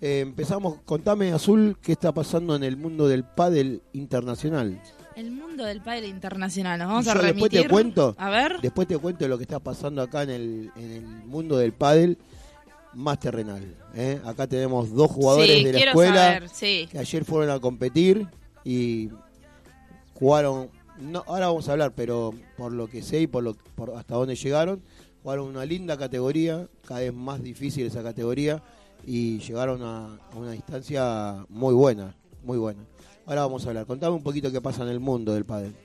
eh, 0.01 0.19
empezamos. 0.19 0.79
Contame, 0.86 1.31
Azul, 1.31 1.77
qué 1.81 1.93
está 1.93 2.12
pasando 2.13 2.55
en 2.57 2.63
el 2.63 2.75
mundo 2.75 3.07
del 3.07 3.24
pádel 3.24 3.81
internacional. 3.93 4.81
El 5.19 5.31
mundo 5.31 5.65
del 5.65 5.81
padre 5.81 6.07
internacional. 6.07 6.79
Nos 6.79 6.88
vamos 6.88 7.05
Yo 7.05 7.11
a 7.11 7.15
después 7.15 7.35
remitir. 7.35 7.63
te 7.63 7.67
cuento. 7.67 8.15
A 8.17 8.29
ver. 8.29 8.61
Después 8.61 8.88
te 8.88 8.97
cuento 8.97 9.27
lo 9.27 9.38
que 9.38 9.43
está 9.43 9.59
pasando 9.59 10.01
acá 10.01 10.23
en 10.23 10.29
el, 10.29 10.71
en 10.77 10.91
el 10.91 11.05
mundo 11.25 11.57
del 11.57 11.73
pádel 11.73 12.17
más 12.93 13.19
terrenal. 13.19 13.75
¿eh? 13.95 14.21
Acá 14.23 14.47
tenemos 14.47 14.93
dos 14.93 15.11
jugadores 15.11 15.57
sí, 15.57 15.65
de 15.65 15.73
la 15.73 15.79
escuela 15.79 16.15
saber. 16.15 16.49
Sí. 16.49 16.88
que 16.89 16.99
ayer 16.99 17.25
fueron 17.25 17.49
a 17.53 17.59
competir 17.59 18.27
y 18.63 19.09
jugaron. 20.13 20.69
No, 20.97 21.25
ahora 21.27 21.47
vamos 21.47 21.67
a 21.67 21.73
hablar, 21.73 21.91
pero 21.93 22.33
por 22.57 22.71
lo 22.71 22.88
que 22.88 23.01
sé 23.01 23.19
y 23.19 23.27
por, 23.27 23.43
lo, 23.43 23.55
por 23.75 23.97
hasta 23.97 24.15
dónde 24.15 24.35
llegaron, 24.35 24.81
jugaron 25.21 25.47
una 25.47 25.65
linda 25.65 25.97
categoría, 25.97 26.69
cada 26.88 27.01
vez 27.01 27.13
más 27.13 27.43
difícil 27.43 27.85
esa 27.85 28.01
categoría 28.03 28.63
y 29.05 29.39
llegaron 29.39 29.83
a, 29.83 30.17
a 30.31 30.35
una 30.38 30.51
distancia 30.51 31.45
muy 31.49 31.73
buena, 31.73 32.15
muy 32.41 32.57
buena. 32.57 32.85
Ahora 33.29 33.41
vamos 33.43 33.63
a 33.65 33.69
hablar. 33.69 33.86
Contame 33.86 34.15
un 34.15 34.24
poquito 34.24 34.51
qué 34.51 34.59
pasa 34.59 34.81
en 34.81 34.89
el 34.89 35.00
mundo 35.00 35.33
del 35.33 35.45
pádel. 35.45 35.75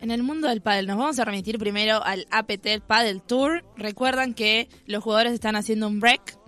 En 0.00 0.10
el 0.10 0.22
mundo 0.22 0.48
del 0.48 0.62
pádel 0.62 0.86
nos 0.86 0.96
vamos 0.96 1.18
a 1.18 1.24
remitir 1.26 1.58
primero 1.58 2.02
al 2.02 2.26
APT 2.30 2.80
Paddle 2.86 3.20
Tour. 3.26 3.62
Recuerdan 3.76 4.32
que 4.32 4.68
los 4.86 5.04
jugadores 5.04 5.34
están 5.34 5.54
haciendo 5.54 5.86
un 5.86 6.00
break. 6.00 6.38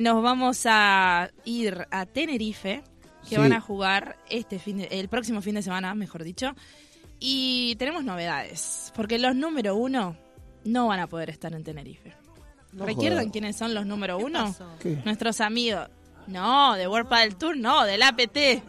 Nos 0.00 0.20
vamos 0.22 0.62
a 0.66 1.30
ir 1.44 1.86
a 1.92 2.06
Tenerife, 2.06 2.82
que 3.22 3.28
Sí. 3.28 3.36
van 3.36 3.52
a 3.52 3.60
jugar 3.60 4.16
este 4.28 4.58
fin 4.58 4.78
de- 4.78 4.88
el 4.90 5.08
próximo 5.08 5.40
fin 5.40 5.54
de 5.54 5.62
semana, 5.62 5.94
mejor 5.94 6.24
dicho. 6.24 6.52
Y 7.20 7.76
tenemos 7.76 8.02
novedades, 8.02 8.92
porque 8.96 9.18
los 9.20 9.36
número 9.36 9.76
uno 9.76 10.16
no 10.64 10.88
van 10.88 10.98
a 10.98 11.06
poder 11.06 11.30
estar 11.30 11.54
en 11.54 11.62
Tenerife. 11.62 12.12
No 12.72 12.86
¿Recuerdan 12.86 13.30
quiénes 13.30 13.56
son 13.56 13.72
los 13.74 13.86
número 13.86 14.18
¿Qué 14.18 14.24
uno? 14.24 14.44
pasó? 14.46 14.66
¿Qué? 14.80 14.98
Nuestros 15.04 15.40
amigos. 15.40 15.88
No, 16.26 16.74
de 16.74 16.88
World 16.88 17.08
Padel 17.08 17.36
Tour, 17.36 17.56
no, 17.56 17.84
del 17.84 18.02
APT. 18.02 18.62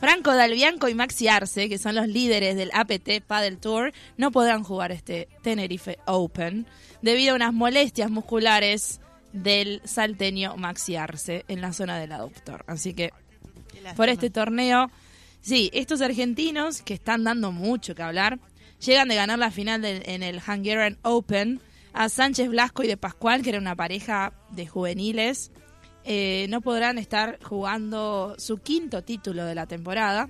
Franco 0.00 0.34
Dalbianco 0.34 0.88
y 0.88 0.94
Maxi 0.94 1.28
Arce, 1.28 1.68
que 1.68 1.76
son 1.78 1.94
los 1.94 2.08
líderes 2.08 2.56
del 2.56 2.70
APT 2.72 3.22
Paddle 3.26 3.56
Tour, 3.56 3.92
no 4.16 4.30
podrán 4.32 4.64
jugar 4.64 4.92
este 4.92 5.28
Tenerife 5.42 5.98
Open 6.06 6.66
debido 7.02 7.32
a 7.32 7.36
unas 7.36 7.52
molestias 7.52 8.10
musculares 8.10 9.00
del 9.34 9.82
salteño 9.84 10.56
Maxi 10.56 10.96
Arce 10.96 11.44
en 11.48 11.60
la 11.60 11.72
zona 11.74 11.98
del 11.98 12.12
aductor. 12.12 12.64
Así 12.66 12.94
que 12.94 13.12
por 13.94 14.08
este 14.08 14.30
torneo, 14.30 14.90
sí, 15.42 15.70
estos 15.74 16.00
argentinos 16.00 16.80
que 16.82 16.94
están 16.94 17.22
dando 17.24 17.52
mucho 17.52 17.94
que 17.94 18.02
hablar, 18.02 18.38
llegan 18.84 19.08
de 19.08 19.14
ganar 19.16 19.38
la 19.38 19.50
final 19.50 19.82
del- 19.82 20.02
en 20.06 20.22
el 20.22 20.36
Hungarian 20.38 20.98
Open 21.02 21.60
a 21.92 22.08
Sánchez 22.08 22.48
Blasco 22.48 22.82
y 22.82 22.86
de 22.88 22.96
Pascual, 22.96 23.42
que 23.42 23.50
era 23.50 23.58
una 23.58 23.76
pareja 23.76 24.32
de 24.50 24.66
juveniles. 24.66 25.50
Eh, 26.04 26.46
no 26.48 26.60
podrán 26.60 26.98
estar 26.98 27.38
jugando 27.42 28.34
su 28.38 28.58
quinto 28.58 29.02
título 29.02 29.44
de 29.44 29.54
la 29.54 29.66
temporada 29.66 30.28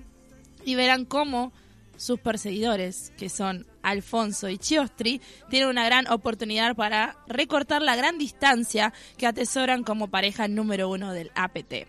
y 0.65 0.75
verán 0.75 1.05
cómo 1.05 1.53
sus 1.97 2.19
perseguidores, 2.19 3.13
que 3.17 3.29
son 3.29 3.67
Alfonso 3.83 4.49
y 4.49 4.57
Chiostri, 4.57 5.21
tienen 5.49 5.69
una 5.69 5.85
gran 5.85 6.07
oportunidad 6.11 6.75
para 6.75 7.15
recortar 7.27 7.81
la 7.81 7.95
gran 7.95 8.17
distancia 8.17 8.91
que 9.17 9.27
atesoran 9.27 9.83
como 9.83 10.09
pareja 10.09 10.47
número 10.47 10.89
uno 10.89 11.13
del 11.13 11.31
APT. 11.35 11.87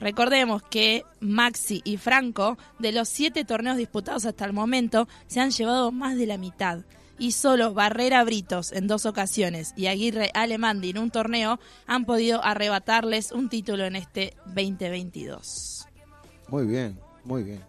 Recordemos 0.00 0.62
que 0.62 1.04
Maxi 1.20 1.80
y 1.84 1.96
Franco, 1.96 2.58
de 2.78 2.92
los 2.92 3.08
siete 3.08 3.44
torneos 3.44 3.76
disputados 3.76 4.26
hasta 4.26 4.44
el 4.44 4.52
momento, 4.52 5.08
se 5.28 5.40
han 5.40 5.50
llevado 5.50 5.92
más 5.92 6.16
de 6.16 6.26
la 6.26 6.36
mitad. 6.36 6.80
Y 7.18 7.32
solo 7.32 7.72
Barrera 7.74 8.24
Britos 8.24 8.72
en 8.72 8.86
dos 8.88 9.06
ocasiones 9.06 9.72
y 9.76 9.86
Aguirre 9.86 10.30
Alemandi 10.34 10.90
en 10.90 10.98
un 10.98 11.10
torneo 11.10 11.60
han 11.86 12.04
podido 12.06 12.42
arrebatarles 12.44 13.30
un 13.32 13.48
título 13.48 13.84
en 13.84 13.96
este 13.96 14.34
2022. 14.46 15.86
Muy 16.48 16.66
bien, 16.66 16.98
muy 17.24 17.42
bien. 17.44 17.60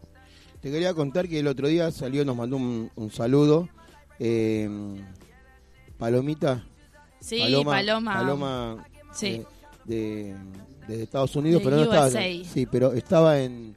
Te 0.61 0.71
quería 0.71 0.93
contar 0.95 1.27
que 1.29 1.39
el 1.39 1.47
otro 1.47 1.67
día 1.67 1.91
salió, 1.91 2.25
nos 2.25 2.35
mandó 2.35 2.57
un, 2.57 2.89
un 2.95 3.11
saludo. 3.11 3.69
eh, 4.19 4.67
Palomita. 5.97 6.65
Sí, 7.19 7.39
Paloma. 7.39 7.71
Paloma. 7.71 8.13
Paloma, 8.15 8.87
Sí. 9.13 9.27
eh, 9.27 9.45
de, 9.85 10.35
de 10.87 11.03
Estados 11.03 11.35
Unidos, 11.35 11.61
De 11.61 11.65
pero 11.65 11.77
no 11.77 11.83
estaba. 11.83 12.09
Sí, 12.09 12.65
pero 12.69 12.93
estaba 12.93 13.39
en. 13.39 13.75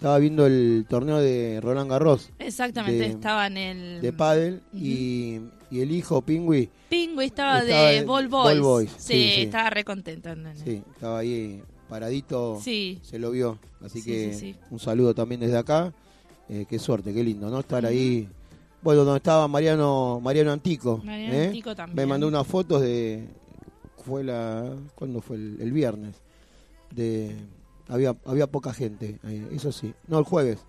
Estaba 0.00 0.18
viendo 0.18 0.46
el 0.46 0.86
torneo 0.88 1.18
de 1.18 1.60
Roland 1.62 1.90
Garros 1.90 2.30
Exactamente, 2.38 3.00
de- 3.00 3.06
estaba 3.08 3.46
en 3.48 3.58
el... 3.58 4.00
de 4.00 4.12
pádel 4.14 4.62
y, 4.72 5.40
y 5.70 5.80
el 5.82 5.90
hijo 5.92 6.22
Pingui, 6.22 6.70
Pingüi 6.88 7.26
estaba, 7.26 7.58
Estaba 7.60 7.90
de 7.90 8.04
Ball 8.06 8.28
Boys. 8.28 8.44
Ball 8.44 8.60
Boys, 8.62 8.90
Sí, 8.96 9.12
sí, 9.12 9.30
sí. 9.34 9.40
estaba 9.42 9.68
re 9.68 9.84
contento. 9.84 10.30
sí, 10.64 10.82
estaba 10.94 11.18
ahí 11.18 11.62
paradito. 11.86 12.58
Sí. 12.62 12.98
se 13.02 13.18
lo 13.18 13.30
vio. 13.30 13.58
Así 13.84 14.00
Sí, 14.00 14.06
que 14.10 14.54
un 14.70 14.78
saludo 14.78 15.14
también 15.14 15.38
desde 15.42 15.58
acá. 15.58 15.92
Eh, 16.48 16.64
qué 16.66 16.78
suerte, 16.78 17.12
qué 17.12 17.22
lindo, 17.22 17.50
¿no? 17.50 17.60
Estar 17.60 17.84
ahí. 17.84 18.26
Bueno, 18.80 19.04
donde 19.04 19.18
estaba 19.18 19.46
Mariano 19.48 20.18
Mariano 20.22 20.50
Antico. 20.52 21.02
Mariano 21.04 21.34
¿eh? 21.34 21.46
Antico 21.48 21.76
también. 21.76 21.96
Me 21.96 22.06
mandó 22.06 22.26
unas 22.26 22.46
fotos 22.46 22.80
de. 22.80 23.28
Fue 24.02 24.24
la. 24.24 24.74
¿Cuándo 24.94 25.20
fue? 25.20 25.36
El, 25.36 25.58
el 25.60 25.72
viernes. 25.72 26.16
De. 26.90 27.36
Había, 27.90 28.16
había 28.24 28.46
poca 28.46 28.72
gente, 28.72 29.18
eh, 29.24 29.48
eso 29.52 29.72
sí. 29.72 29.92
No, 30.08 30.18
el 30.18 30.24
jueves. 30.24 30.60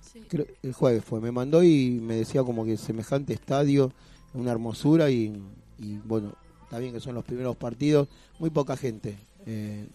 Sí. 0.00 0.20
Creo- 0.28 0.46
el 0.62 0.72
jueves 0.72 1.04
fue. 1.04 1.20
Me 1.20 1.30
mandó 1.32 1.62
y 1.62 1.98
me 2.02 2.16
decía 2.16 2.42
como 2.42 2.64
que 2.64 2.76
semejante 2.76 3.32
estadio, 3.32 3.92
una 4.34 4.50
hermosura 4.52 5.08
y, 5.10 5.40
y 5.78 5.98
bueno, 6.04 6.34
está 6.64 6.78
bien 6.78 6.92
que 6.92 7.00
son 7.00 7.14
los 7.14 7.24
primeros 7.24 7.56
partidos. 7.56 8.08
Muy 8.38 8.50
poca 8.50 8.76
gente. 8.76 9.16
eh, 9.46 9.86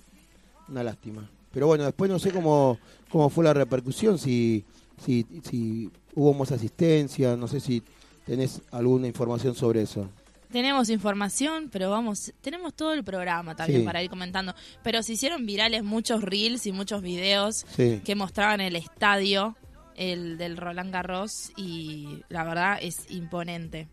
una 0.70 0.84
lástima. 0.84 1.28
Pero 1.52 1.66
bueno, 1.68 1.84
después 1.84 2.12
no 2.12 2.20
sé 2.20 2.32
cómo, 2.32 2.78
cómo 3.10 3.30
fue 3.30 3.44
la 3.44 3.54
repercusión, 3.56 4.20
si, 4.20 4.64
si, 5.04 5.26
si 5.44 5.90
hubo 6.14 6.32
más 6.36 6.52
asistencia, 6.52 7.36
no 7.36 7.48
sé 7.48 7.60
si 7.60 7.82
tenés 8.26 8.62
alguna 8.72 9.08
información 9.08 9.56
sobre 9.56 9.82
eso. 9.82 10.08
Tenemos 10.52 10.90
información, 10.90 11.70
pero 11.72 11.92
vamos, 11.92 12.34
tenemos 12.42 12.74
todo 12.74 12.94
el 12.94 13.04
programa 13.04 13.56
también 13.56 13.82
Sí. 13.82 13.86
para 13.86 14.02
ir 14.02 14.10
comentando. 14.10 14.56
Pero 14.84 15.04
se 15.04 15.14
hicieron 15.14 15.46
virales 15.46 15.84
muchos 15.84 16.24
reels 16.24 16.66
y 16.66 16.72
muchos 16.72 17.02
videos 17.04 17.66
Sí. 17.76 18.02
que 18.04 18.16
mostraban 18.16 18.60
el 18.60 18.76
estadio, 18.76 19.56
el 19.96 20.38
del 20.40 20.58
Roland 20.58 20.92
Garros, 20.92 21.52
y 21.56 22.24
la 22.30 22.44
verdad 22.44 22.80
es 22.82 23.10
imponente. 23.12 23.88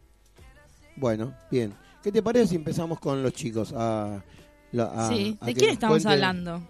Bueno, 0.97 1.35
bien. 1.51 1.75
¿Qué 2.03 2.11
te 2.11 2.23
parece 2.23 2.47
si 2.49 2.55
empezamos 2.57 3.01
con 3.01 3.23
los 3.23 3.33
chicos? 3.35 3.73
A, 3.77 4.23
a- 4.79 5.09
sí, 5.11 5.37
a 5.41 5.47
¿de 5.47 5.55
quién 5.55 5.71
estamos 5.71 6.03
cuenten- 6.05 6.13
hablando? 6.13 6.63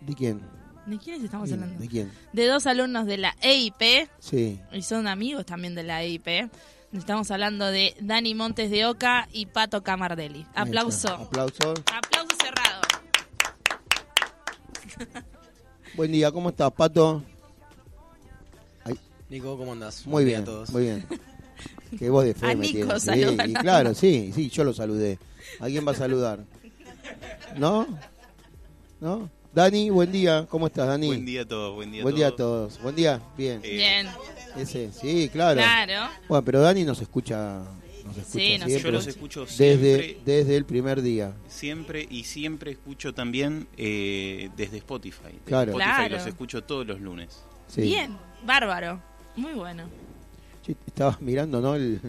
¿De 0.00 0.14
quién? 0.14 0.40
¿De 0.86 0.98
quiénes 0.98 1.22
estamos 1.22 1.52
hablando? 1.52 1.78
¿De 1.78 1.86
quién? 1.86 2.10
De 2.32 2.46
dos 2.46 2.66
alumnos 2.66 3.06
de 3.06 3.18
la 3.18 3.36
EIP, 3.42 4.08
Sí. 4.18 4.58
y 4.72 4.82
son 4.82 5.06
amigos 5.06 5.44
también 5.46 5.74
de 5.74 5.82
la 5.82 6.02
EIP. 6.02 6.50
Estamos 6.92 7.30
hablando 7.30 7.66
de 7.66 7.94
Dani 8.00 8.34
Montes 8.34 8.70
de 8.70 8.86
Oca 8.86 9.28
y 9.32 9.46
Pato 9.46 9.82
Camardelli. 9.82 10.46
Aplauso. 10.54 11.08
Aplauso. 11.08 11.74
Aplauso 11.92 12.34
cerrado. 12.42 12.80
Buen 15.94 16.12
día, 16.12 16.32
¿cómo 16.32 16.48
estás, 16.48 16.72
Pato? 16.72 17.22
Nico, 19.28 19.58
¿cómo 19.58 19.72
andás? 19.72 20.06
Muy 20.06 20.24
bien, 20.24 20.40
a 20.40 20.44
todos. 20.44 20.70
muy 20.70 20.84
bien. 20.84 21.06
Qué 21.98 22.08
voz 22.08 22.24
de 22.24 22.32
fe 22.34 22.50
A 22.50 22.54
me 22.54 22.72
Nico. 22.72 22.98
Sí, 22.98 23.10
y 23.46 23.52
claro, 23.54 23.94
sí, 23.94 24.32
sí, 24.34 24.48
yo 24.48 24.64
lo 24.64 24.72
saludé. 24.72 25.18
¿A 25.60 25.66
quién 25.66 25.86
va 25.86 25.92
a 25.92 25.94
saludar? 25.94 26.44
¿No? 27.56 27.86
¿No? 29.00 29.30
Dani, 29.58 29.90
buen 29.90 30.12
día. 30.12 30.46
¿Cómo 30.48 30.68
estás, 30.68 30.86
Dani? 30.86 31.08
Buen 31.08 31.26
día 31.26 31.42
a 31.42 31.44
todos, 31.44 31.74
buen 31.74 31.90
día 31.90 32.04
Buen 32.04 32.14
a 32.14 32.16
día 32.16 32.26
a 32.28 32.36
todos. 32.36 32.80
Buen 32.80 32.94
día, 32.94 33.20
bien. 33.36 33.60
Eh, 33.64 33.70
Bien, 33.76 34.06
Ese, 34.56 34.92
sí, 34.92 35.28
claro. 35.32 35.60
claro. 35.60 36.08
Bueno, 36.28 36.44
pero 36.44 36.60
Dani 36.60 36.84
nos 36.84 37.00
escucha, 37.02 37.64
nos 38.04 38.16
escucha 38.18 38.38
Sí, 38.38 38.52
nos 38.52 38.60
Yo 38.60 38.66
siempre. 38.68 38.92
los 38.92 39.06
escucho 39.08 39.40
desde, 39.46 39.56
siempre, 39.56 40.20
desde 40.24 40.56
el 40.56 40.64
primer 40.64 41.02
día. 41.02 41.32
siempre 41.48 42.06
y 42.08 42.22
siempre 42.22 42.70
escucho 42.70 43.12
también 43.14 43.66
eh, 43.76 44.48
desde 44.56 44.76
Spotify. 44.76 45.22
Desde 45.24 45.40
Claro. 45.46 45.72
Spotify 45.72 45.92
Claro. 45.96 46.14
los 46.18 46.26
escucho 46.28 46.62
todos 46.62 46.86
los 46.86 47.00
lunes. 47.00 47.40
Sí. 47.66 47.80
Bien, 47.80 48.16
bárbaro. 48.46 49.02
Muy 49.34 49.54
bueno. 49.54 49.88
Sí, 50.64 50.76
estaba 50.86 51.18
mirando, 51.20 51.60
¿no? 51.60 51.74
El- 51.74 52.00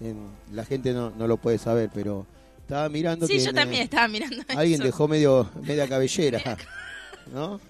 en- 0.00 0.28
la 0.50 0.64
gente 0.64 0.94
no, 0.94 1.10
no 1.10 1.26
lo 1.26 1.36
puede 1.36 1.58
saber, 1.58 1.90
pero 1.92 2.26
estaba 2.62 2.88
mirando 2.88 3.26
Sí, 3.26 3.34
que 3.34 3.40
yo 3.40 3.50
en, 3.50 3.54
también 3.54 3.82
eh, 3.82 3.84
estaba 3.84 4.08
mirando 4.08 4.36
alguien 4.48 4.76
eso. 4.80 4.84
dejó 4.84 5.08
medio 5.08 5.50
media 5.62 5.86
cabellera, 5.86 6.40
¿no? 7.32 7.60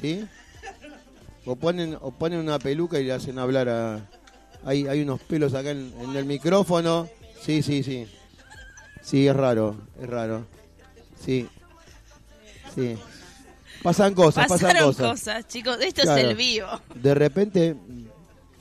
¿Sí? 0.00 0.24
O 1.46 1.56
ponen 1.56 1.96
o 2.00 2.10
ponen 2.10 2.40
una 2.40 2.58
peluca 2.58 2.98
y 2.98 3.04
le 3.04 3.12
hacen 3.12 3.38
hablar 3.38 3.68
a 3.68 4.08
hay 4.64 4.86
hay 4.86 5.02
unos 5.02 5.20
pelos 5.20 5.54
acá 5.54 5.70
en, 5.70 5.92
en 6.00 6.16
el 6.16 6.24
micrófono. 6.24 7.08
Sí, 7.42 7.62
sí, 7.62 7.82
sí. 7.82 8.06
Sí, 9.02 9.26
es 9.28 9.36
raro, 9.36 9.76
es 10.00 10.08
raro. 10.08 10.46
Sí. 11.22 11.46
Sí. 12.74 12.96
Pasan 13.82 14.14
cosas, 14.14 14.48
pasan 14.48 14.70
Pasaron 14.70 14.88
cosas. 14.94 15.10
cosas. 15.10 15.46
chicos. 15.48 15.76
Esto 15.80 16.02
Claro. 16.02 16.22
es 16.22 16.24
el 16.28 16.36
vivo. 16.36 16.66
De 16.94 17.14
repente 17.14 17.76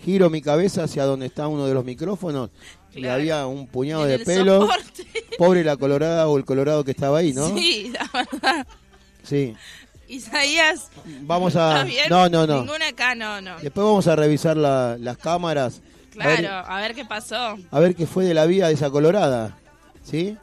giro 0.04 0.30
mi 0.30 0.42
cabeza 0.42 0.84
hacia 0.84 1.06
donde 1.06 1.28
está 1.28 1.48
uno 1.48 1.66
de 1.66 1.74
los 1.74 1.86
micrófonos 1.86 2.50
y 2.94 3.06
había 3.06 3.48
un 3.48 3.68
puñado 3.68 4.04
de 4.04 4.16
el 4.16 4.24
pelo. 4.26 4.62
soporte. 4.64 5.08
Pobre 5.38 5.64
la 5.64 5.78
colorada 5.78 6.28
o 6.28 6.38
el 6.38 6.44
colorado 6.44 6.84
que 6.84 6.92
estaba 6.92 7.20
ahí, 7.20 7.32
¿no? 7.34 7.48
Sí, 7.58 7.94
la 7.94 8.10
verdad. 8.14 8.68
Sí. 9.24 9.56
Isaías, 10.14 10.90
Vamos 11.22 11.54
¿está 11.54 11.82
a... 11.82 11.86
No, 12.10 12.30
no, 12.30 12.46
no. 12.48 12.62
Ninguna 12.62 12.88
acá, 12.90 13.16
no, 13.16 13.42
no. 13.42 13.56
Después 13.60 13.84
vamos 13.86 14.08
a 14.08 14.16
revisar 14.16 14.56
la- 14.58 14.98
las 15.00 15.18
cámaras. 15.18 15.82
A 16.12 16.14
Claro, 16.14 16.32
ver, 16.42 16.46
a 16.48 16.82
ver 16.82 16.94
qué 16.96 17.06
pasó. 17.06 17.58
a 17.72 17.80
ver 17.80 17.96
qué 17.96 18.06
fue 18.06 18.24
de 18.26 18.34
la 18.36 18.46
vida 18.46 18.68
de 18.68 18.74
esa 18.76 18.90
colorada. 18.92 19.58
¿Sí? 20.04 20.38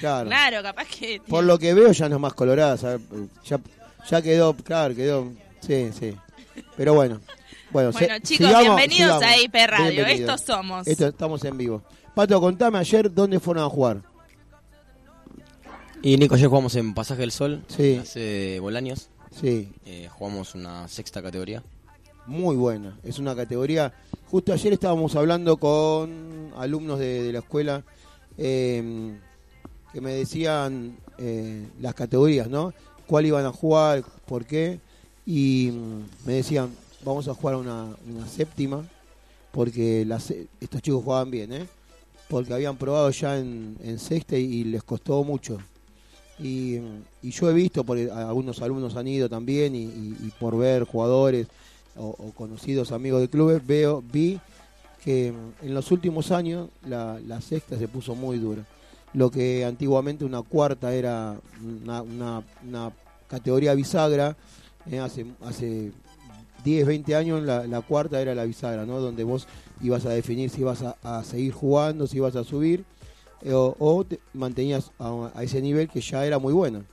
Claro. 0.00 0.28
Claro, 0.28 0.62
capaz 0.62 0.86
que... 0.86 1.20
Por 1.26 1.44
lo 1.44 1.58
que 1.58 1.74
veo 1.74 1.90
ya 1.92 2.08
no 2.08 2.16
es 2.16 2.20
más 2.20 2.34
colorada. 2.34 2.76
Ya, 3.44 3.58
ya 4.08 4.22
quedó, 4.22 4.54
claro, 4.56 4.94
quedó... 4.94 5.32
Sí, 5.60 5.90
sí. 5.98 6.14
Pero 6.76 6.94
bueno. 6.94 7.20
Bueno, 7.70 7.90
Bueno, 7.90 8.14
se- 8.14 8.20
chicos, 8.20 8.46
sigamos, 8.46 8.62
bienvenidos 8.76 9.18
sigamos. 9.20 9.22
a 9.24 9.36
IP 9.42 9.54
Radio. 9.66 9.90
Bienvenidos. 9.90 10.30
Estos 10.40 10.40
somos. 10.56 10.86
Esto, 10.86 11.08
estamos 11.08 11.44
en 11.44 11.56
vivo. 11.58 11.82
Pato, 12.14 12.40
contame 12.40 12.78
ayer 12.78 13.12
dónde 13.12 13.40
fueron 13.40 13.64
a 13.64 13.68
jugar. 13.68 13.98
Y 16.02 16.16
Nico, 16.18 16.34
ayer 16.34 16.48
jugamos 16.48 16.74
en 16.76 16.94
Pasaje 16.94 17.20
del 17.20 17.32
Sol, 17.32 17.64
Sí. 17.68 17.96
hace 18.00 18.58
Bolaños. 18.60 19.08
Sí, 19.40 19.70
Eh, 19.84 20.08
jugamos 20.10 20.54
una 20.54 20.88
sexta 20.88 21.22
categoría. 21.22 21.62
muy 22.26 22.56
buena. 22.56 22.98
Es 23.04 23.20
una 23.20 23.36
categoría. 23.36 23.92
Justo 24.30 24.52
ayer 24.52 24.72
estábamos 24.72 25.14
hablando 25.14 25.56
con 25.58 26.50
alumnos 26.56 26.98
de, 26.98 27.22
de 27.22 27.32
la 27.32 27.38
escuela 27.38 27.84
eh, 28.36 29.16
que 29.92 30.00
me 30.00 30.12
decían 30.12 30.96
eh, 31.18 31.68
las 31.80 31.94
categorías, 31.94 32.48
¿no? 32.48 32.72
¿Cuál 33.06 33.26
iban 33.26 33.46
a 33.46 33.52
jugar? 33.52 34.02
¿Por 34.26 34.44
qué? 34.44 34.80
Y 35.24 35.70
mm, 35.72 36.26
me 36.26 36.32
decían, 36.34 36.70
vamos 37.04 37.28
a 37.28 37.34
jugar 37.34 37.54
una, 37.56 37.94
una 38.08 38.26
séptima, 38.26 38.84
porque 39.52 40.04
la 40.04 40.18
se- 40.18 40.48
estos 40.60 40.82
chicos 40.82 41.04
jugaban 41.04 41.30
bien, 41.30 41.52
¿eh? 41.52 41.66
Porque 42.28 42.52
habían 42.52 42.76
probado 42.76 43.08
ya 43.10 43.38
en, 43.38 43.76
en 43.84 44.00
sexta 44.00 44.36
y 44.36 44.64
les 44.64 44.82
costó 44.82 45.22
mucho. 45.22 45.58
Y, 46.38 46.76
y 47.22 47.30
yo 47.30 47.50
he 47.50 47.54
visto, 47.54 47.84
porque 47.84 48.10
algunos 48.10 48.60
alumnos 48.60 48.96
han 48.96 49.08
ido 49.08 49.28
también, 49.28 49.74
y, 49.74 50.30
por 50.38 50.56
ver 50.56 50.84
jugadores 50.84 51.46
o, 51.96 52.12
conocidos 52.36 52.92
amigos 52.92 53.20
de 53.20 53.28
clubes, 53.28 53.66
veo, 53.66 54.02
vi 54.12 54.38
que 55.02 55.32
en 55.62 55.74
los 55.74 55.90
últimos 55.92 56.30
años 56.30 56.68
la, 56.86 57.18
la 57.26 57.40
sexta 57.40 57.78
se 57.78 57.88
puso 57.88 58.14
muy 58.14 58.38
dura. 58.38 58.64
Lo 59.14 59.30
que 59.30 59.64
antiguamente 59.64 60.24
una 60.24 60.42
cuarta 60.42 60.92
era 60.92 61.36
una, 61.64 62.02
una- 62.02 62.92
categoría 63.28 63.74
bisagra, 63.74 64.36
eh, 64.90 64.98
hace, 65.00 65.26
hace 65.44 65.90
10, 66.64 66.86
20 66.86 67.16
años 67.16 67.42
la, 67.42 67.80
cuarta 67.80 68.20
era 68.20 68.34
la 68.34 68.44
bisagra, 68.44 68.84
¿no? 68.86 69.00
Donde 69.00 69.24
vos 69.24 69.48
ibas 69.82 70.04
a 70.06 70.10
definir 70.10 70.50
si 70.50 70.60
ibas 70.60 70.82
a, 70.82 70.96
a 71.02 71.24
seguir 71.24 71.52
jugando, 71.52 72.06
si 72.06 72.18
ibas 72.18 72.36
a 72.36 72.44
subir, 72.44 72.84
o, 73.52 73.76
o 73.78 74.04
te 74.04 74.20
mantenías 74.34 74.90
a, 74.98 75.30
ese 75.42 75.60
nivel 75.60 75.88
que 75.88 76.00
ya 76.00 76.24
era 76.26 76.38
muy 76.38 76.52
bueno. 76.52 76.84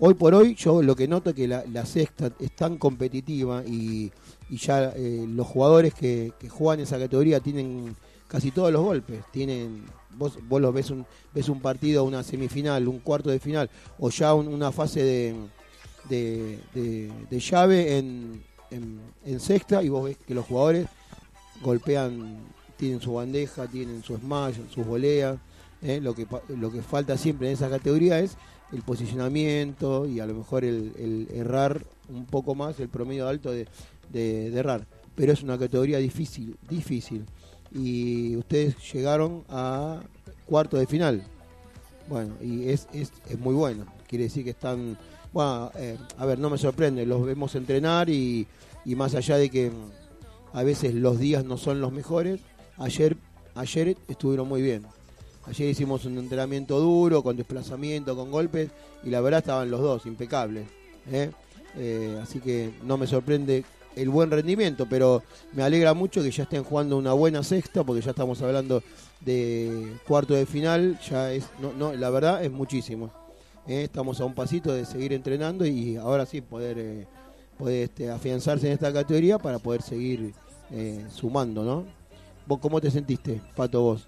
Hoy 0.00 0.14
por 0.14 0.32
hoy 0.34 0.54
yo 0.54 0.80
lo 0.82 0.94
que 0.94 1.08
noto 1.08 1.30
es 1.30 1.36
que 1.36 1.48
la, 1.48 1.86
sexta 1.86 2.30
es 2.38 2.54
tan 2.54 2.78
competitiva 2.78 3.64
y, 3.66 4.12
y 4.48 4.56
ya 4.56 4.92
eh, 4.94 5.24
los 5.28 5.46
jugadores 5.46 5.92
que, 5.94 6.32
que 6.38 6.48
juegan 6.48 6.80
esa 6.80 6.98
categoría 6.98 7.40
tienen 7.40 7.96
casi 8.28 8.50
todos 8.52 8.70
los 8.72 8.82
golpes. 8.82 9.24
Tienen 9.32 9.84
vos, 10.16 10.38
vos 10.48 10.60
los 10.60 10.72
ves 10.72 10.90
un, 10.90 11.04
ves 11.34 11.48
un 11.48 11.60
partido, 11.60 12.04
una 12.04 12.22
semifinal, 12.22 12.86
un 12.86 13.00
cuarto 13.00 13.28
de 13.30 13.40
final 13.40 13.68
o 13.98 14.08
ya 14.10 14.34
un- 14.34 14.46
una 14.48 14.70
fase 14.70 15.02
de, 15.02 15.34
de, 16.08 16.58
de- 16.74 17.12
de 17.28 17.40
llave 17.40 17.98
en, 17.98 18.44
en, 18.70 19.00
en 19.24 19.40
sexta 19.40 19.82
y 19.82 19.88
vos 19.88 20.04
ves 20.04 20.16
que 20.24 20.34
los 20.34 20.46
jugadores 20.46 20.86
golpean, 21.60 22.38
tienen 22.76 23.00
su 23.00 23.14
bandeja, 23.14 23.66
tienen 23.66 24.04
su 24.04 24.16
smash, 24.16 24.54
sus 24.72 24.86
voleas. 24.86 25.38
¿Eh? 25.82 26.00
Lo, 26.00 26.14
que, 26.14 26.26
lo 26.56 26.70
que 26.70 26.82
falta 26.82 27.16
siempre 27.16 27.48
en 27.48 27.54
esa 27.54 27.68
categoría 27.70 28.20
es 28.20 28.36
el 28.72 28.82
posicionamiento 28.82 30.06
y 30.06 30.20
a 30.20 30.26
lo 30.26 30.34
mejor 30.34 30.64
el, 30.64 31.26
errar 31.32 31.82
un 32.08 32.26
poco 32.26 32.54
más, 32.54 32.78
el 32.80 32.88
promedio 32.88 33.28
alto 33.28 33.50
de, 33.50 33.66
de- 34.12 34.50
de 34.50 34.58
errar. 34.58 34.86
Pero 35.14 35.32
es 35.32 35.42
una 35.42 35.58
categoría 35.58 35.98
difícil, 35.98 36.56
difícil. 36.68 37.24
Y 37.72 38.36
ustedes 38.36 38.76
llegaron 38.92 39.44
a 39.48 40.00
cuarto 40.46 40.76
de 40.78 40.86
final. 40.86 41.22
Bueno, 42.08 42.34
y 42.42 42.68
es, 42.68 42.88
es, 42.92 43.12
es 43.28 43.38
muy 43.38 43.54
bueno. 43.54 43.84
Quiere 44.06 44.24
decir 44.24 44.44
que 44.44 44.50
están... 44.50 44.96
Bueno, 45.32 45.70
eh, 45.76 45.98
a 46.16 46.24
ver, 46.24 46.38
no 46.38 46.48
me 46.48 46.56
sorprende, 46.56 47.04
los 47.04 47.24
vemos 47.26 47.54
entrenar 47.54 48.08
y, 48.08 48.46
y 48.86 48.94
más 48.94 49.14
allá 49.14 49.36
de 49.36 49.50
que 49.50 49.70
mm, 49.70 50.56
a 50.56 50.62
veces 50.62 50.94
los 50.94 51.18
días 51.18 51.44
no 51.44 51.58
son 51.58 51.82
los 51.82 51.92
mejores, 51.92 52.40
ayer, 52.78 53.16
ayer 53.54 53.96
estuvieron 54.08 54.48
muy 54.48 54.62
bien. 54.62 54.86
Ayer 55.48 55.70
hicimos 55.70 56.04
un 56.04 56.18
entrenamiento 56.18 56.78
duro, 56.78 57.22
con 57.22 57.36
desplazamiento, 57.36 58.14
con 58.14 58.30
golpes, 58.30 58.70
y 59.02 59.08
la 59.08 59.22
verdad 59.22 59.38
estaban 59.38 59.70
los 59.70 59.80
dos 59.80 60.04
impecables. 60.04 60.68
¿eh? 61.10 61.30
Eh, 61.76 62.18
así 62.22 62.40
que 62.40 62.72
no 62.84 62.98
me 62.98 63.06
sorprende 63.06 63.64
el 63.96 64.10
buen 64.10 64.30
rendimiento, 64.30 64.86
pero 64.88 65.22
me 65.54 65.62
alegra 65.62 65.94
mucho 65.94 66.22
que 66.22 66.30
ya 66.30 66.42
estén 66.42 66.64
jugando 66.64 66.98
una 66.98 67.14
buena 67.14 67.42
sexta, 67.42 67.82
porque 67.82 68.02
ya 68.02 68.10
estamos 68.10 68.42
hablando 68.42 68.82
de 69.20 69.94
cuarto 70.06 70.34
de 70.34 70.44
final, 70.44 70.98
ya 71.08 71.32
es, 71.32 71.46
no, 71.62 71.72
no, 71.72 71.94
la 71.94 72.10
verdad 72.10 72.44
es 72.44 72.52
muchísimo. 72.52 73.10
¿eh? 73.66 73.84
Estamos 73.84 74.20
a 74.20 74.26
un 74.26 74.34
pasito 74.34 74.74
de 74.74 74.84
seguir 74.84 75.14
entrenando 75.14 75.64
y 75.64 75.96
ahora 75.96 76.26
sí 76.26 76.42
poder, 76.42 77.06
poder 77.56 77.84
este, 77.84 78.10
afianzarse 78.10 78.66
en 78.66 78.74
esta 78.74 78.92
categoría 78.92 79.38
para 79.38 79.58
poder 79.58 79.80
seguir 79.80 80.34
sumando, 81.10 81.64
¿no? 81.64 81.86
¿Vos 82.46 82.58
cómo 82.60 82.78
te 82.78 82.90
sentiste, 82.90 83.40
Pato, 83.56 83.80
vos? 83.80 84.06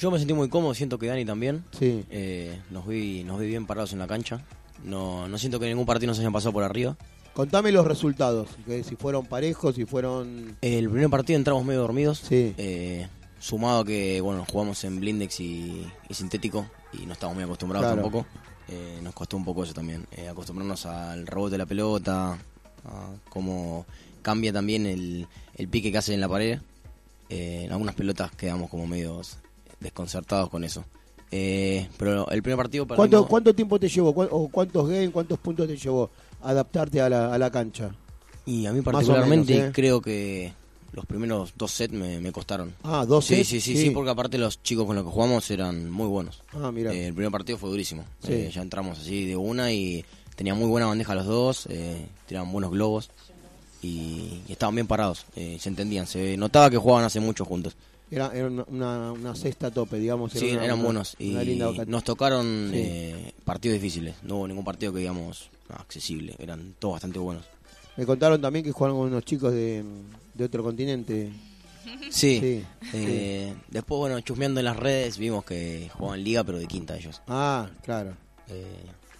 Yo 0.00 0.10
me 0.10 0.18
sentí 0.18 0.32
muy 0.32 0.48
cómodo, 0.48 0.72
siento 0.74 0.98
que 0.98 1.06
Dani 1.08 1.24
también. 1.26 1.62
Sí, 1.78 2.04
Eh, 2.10 2.58
nos 2.70 2.86
vi 2.86 3.22
nos 3.22 3.38
vi 3.38 3.46
bien 3.48 3.66
parados 3.66 3.92
en 3.92 3.98
la 3.98 4.06
cancha. 4.06 4.40
No, 4.82 5.28
no 5.28 5.36
siento 5.36 5.60
que 5.60 5.66
ningún 5.66 5.84
partido 5.84 6.08
nos 6.10 6.18
haya 6.18 6.30
pasado 6.30 6.52
por 6.54 6.64
arriba. 6.64 6.96
Contame 7.34 7.70
los 7.70 7.86
resultados, 7.86 8.48
que 8.66 8.82
si 8.82 8.96
fueron 8.96 9.26
parejos, 9.26 9.74
si 9.76 9.84
fueron... 9.84 10.56
El 10.62 10.88
primer 10.88 11.10
partido 11.10 11.38
entramos 11.38 11.64
medio 11.64 11.80
dormidos. 11.82 12.18
Sí. 12.26 12.54
eh, 12.56 13.08
sumado 13.38 13.80
a 13.80 13.84
que, 13.84 14.20
bueno, 14.22 14.44
jugamos 14.50 14.82
en 14.84 14.98
blindex 15.00 15.38
y, 15.40 15.86
y 16.08 16.14
sintético 16.14 16.66
y 16.94 17.04
no 17.06 17.12
estábamos 17.12 17.36
muy 17.36 17.44
acostumbrados 17.44 17.86
Claro. 17.86 18.02
tampoco. 18.02 18.26
Eh, 18.68 19.00
nos 19.02 19.12
costó 19.14 19.36
un 19.36 19.44
poco 19.44 19.64
eso 19.64 19.74
también. 19.74 20.06
eh, 20.12 20.28
acostumbrarnos 20.28 20.86
al 20.86 21.26
rebote 21.26 21.52
de 21.52 21.58
la 21.58 21.66
pelota, 21.66 22.38
a 22.84 23.10
cómo 23.28 23.84
cambia 24.22 24.52
también 24.52 24.86
el, 24.86 25.26
el 25.56 25.68
pique 25.68 25.92
que 25.92 25.98
hace 25.98 26.14
en 26.14 26.20
la 26.20 26.28
pared. 26.28 26.58
En 27.28 27.70
algunas 27.70 27.94
pelotas 27.94 28.32
quedamos 28.32 28.68
como 28.70 28.86
medios 28.86 29.36
desconcertados 29.80 30.48
con 30.50 30.64
eso. 30.64 30.84
Eh, 31.32 31.88
pero 31.96 32.28
el 32.30 32.42
primer 32.42 32.56
partido 32.56 32.86
¿Cuánto, 32.86 33.02
perdimos- 33.18 33.26
¿Cuánto 33.28 33.54
tiempo 33.54 33.78
te 33.78 33.88
llevó? 33.88 34.12
¿Cu- 34.12 34.28
o 34.30 34.48
¿Cuántos 34.48 34.88
games, 34.88 35.10
cuántos 35.10 35.38
puntos 35.38 35.68
te 35.68 35.76
llevó 35.76 36.10
adaptarte 36.42 37.00
a 37.00 37.08
la, 37.08 37.32
a 37.34 37.38
la 37.38 37.50
cancha? 37.50 37.90
Y 38.46 38.66
a 38.66 38.72
mí 38.72 38.80
particularmente 38.82 39.52
menos, 39.54 39.68
¿eh? 39.68 39.72
creo 39.72 40.00
que 40.00 40.52
los 40.92 41.06
primeros 41.06 41.52
dos 41.56 41.70
sets 41.70 41.94
me, 41.94 42.18
me 42.20 42.32
costaron. 42.32 42.74
Ah, 42.82 43.04
dos 43.06 43.26
sí, 43.26 43.36
sets, 43.36 43.48
sí, 43.48 43.60
sí, 43.60 43.76
sí. 43.76 43.82
sí, 43.84 43.90
porque 43.90 44.10
aparte 44.10 44.38
los 44.38 44.60
chicos 44.62 44.86
con 44.86 44.96
los 44.96 45.04
que 45.04 45.10
jugamos 45.10 45.48
eran 45.52 45.88
muy 45.88 46.08
buenos. 46.08 46.42
Ah, 46.52 46.72
mira. 46.72 46.92
Eh, 46.92 47.08
el 47.08 47.14
primer 47.14 47.30
partido 47.30 47.58
fue 47.58 47.70
durísimo. 47.70 48.04
Sí. 48.24 48.32
Eh, 48.32 48.50
ya 48.52 48.60
entramos 48.62 48.98
así 48.98 49.24
de 49.26 49.36
una 49.36 49.70
y 49.72 50.04
tenían 50.34 50.58
muy 50.58 50.66
buena 50.68 50.86
bandeja 50.86 51.14
los 51.14 51.26
dos, 51.26 51.66
eh, 51.70 52.06
tiraban 52.26 52.50
buenos 52.50 52.72
globos 52.72 53.10
y, 53.82 54.42
y 54.48 54.52
estaban 54.52 54.74
bien 54.74 54.86
parados, 54.86 55.26
se 55.34 55.68
entendían, 55.68 56.06
se 56.06 56.36
notaba 56.36 56.70
que 56.70 56.76
jugaban 56.76 57.04
hace 57.04 57.20
mucho 57.20 57.44
juntos. 57.44 57.76
Era, 58.10 58.32
era 58.34 58.48
una, 58.48 59.12
una, 59.12 59.34
cesta 59.36 59.68
a 59.68 59.70
tope, 59.70 59.98
digamos. 59.98 60.34
era 60.34 60.40
Sí, 60.46 60.52
una- 60.52 60.64
eran 60.64 60.78
una- 60.78 60.84
buenos 60.84 61.16
y 61.18 61.32
nos 61.86 62.02
tocaron 62.04 62.70
Sí. 62.72 62.76
eh, 62.78 63.34
partidos 63.44 63.74
difíciles, 63.74 64.16
no 64.22 64.36
hubo 64.38 64.48
ningún 64.48 64.64
partido 64.64 64.92
que 64.92 64.98
digamos 65.00 65.48
accesible, 65.68 66.34
eran 66.38 66.74
todos 66.78 66.94
bastante 66.94 67.18
buenos. 67.20 67.44
Me 67.96 68.04
contaron 68.06 68.40
también 68.40 68.64
que 68.64 68.72
jugaron 68.72 68.96
con 68.98 69.06
unos 69.08 69.24
chicos 69.24 69.52
de, 69.52 69.84
de 70.34 70.44
otro 70.44 70.62
continente. 70.62 71.30
Sí, 72.10 72.38
Sí, 72.40 72.64
eh, 72.92 73.54
después 73.68 73.98
bueno, 73.98 74.20
chusmeando 74.20 74.60
en 74.60 74.64
las 74.66 74.76
redes 74.76 75.16
vimos 75.18 75.44
que 75.44 75.88
jugaban 75.94 76.22
liga 76.24 76.42
pero 76.44 76.58
de 76.58 76.66
quinta 76.66 76.96
ellos. 76.96 77.20
Ah, 77.28 77.68
claro. 77.82 78.14
Eh, 78.48 78.64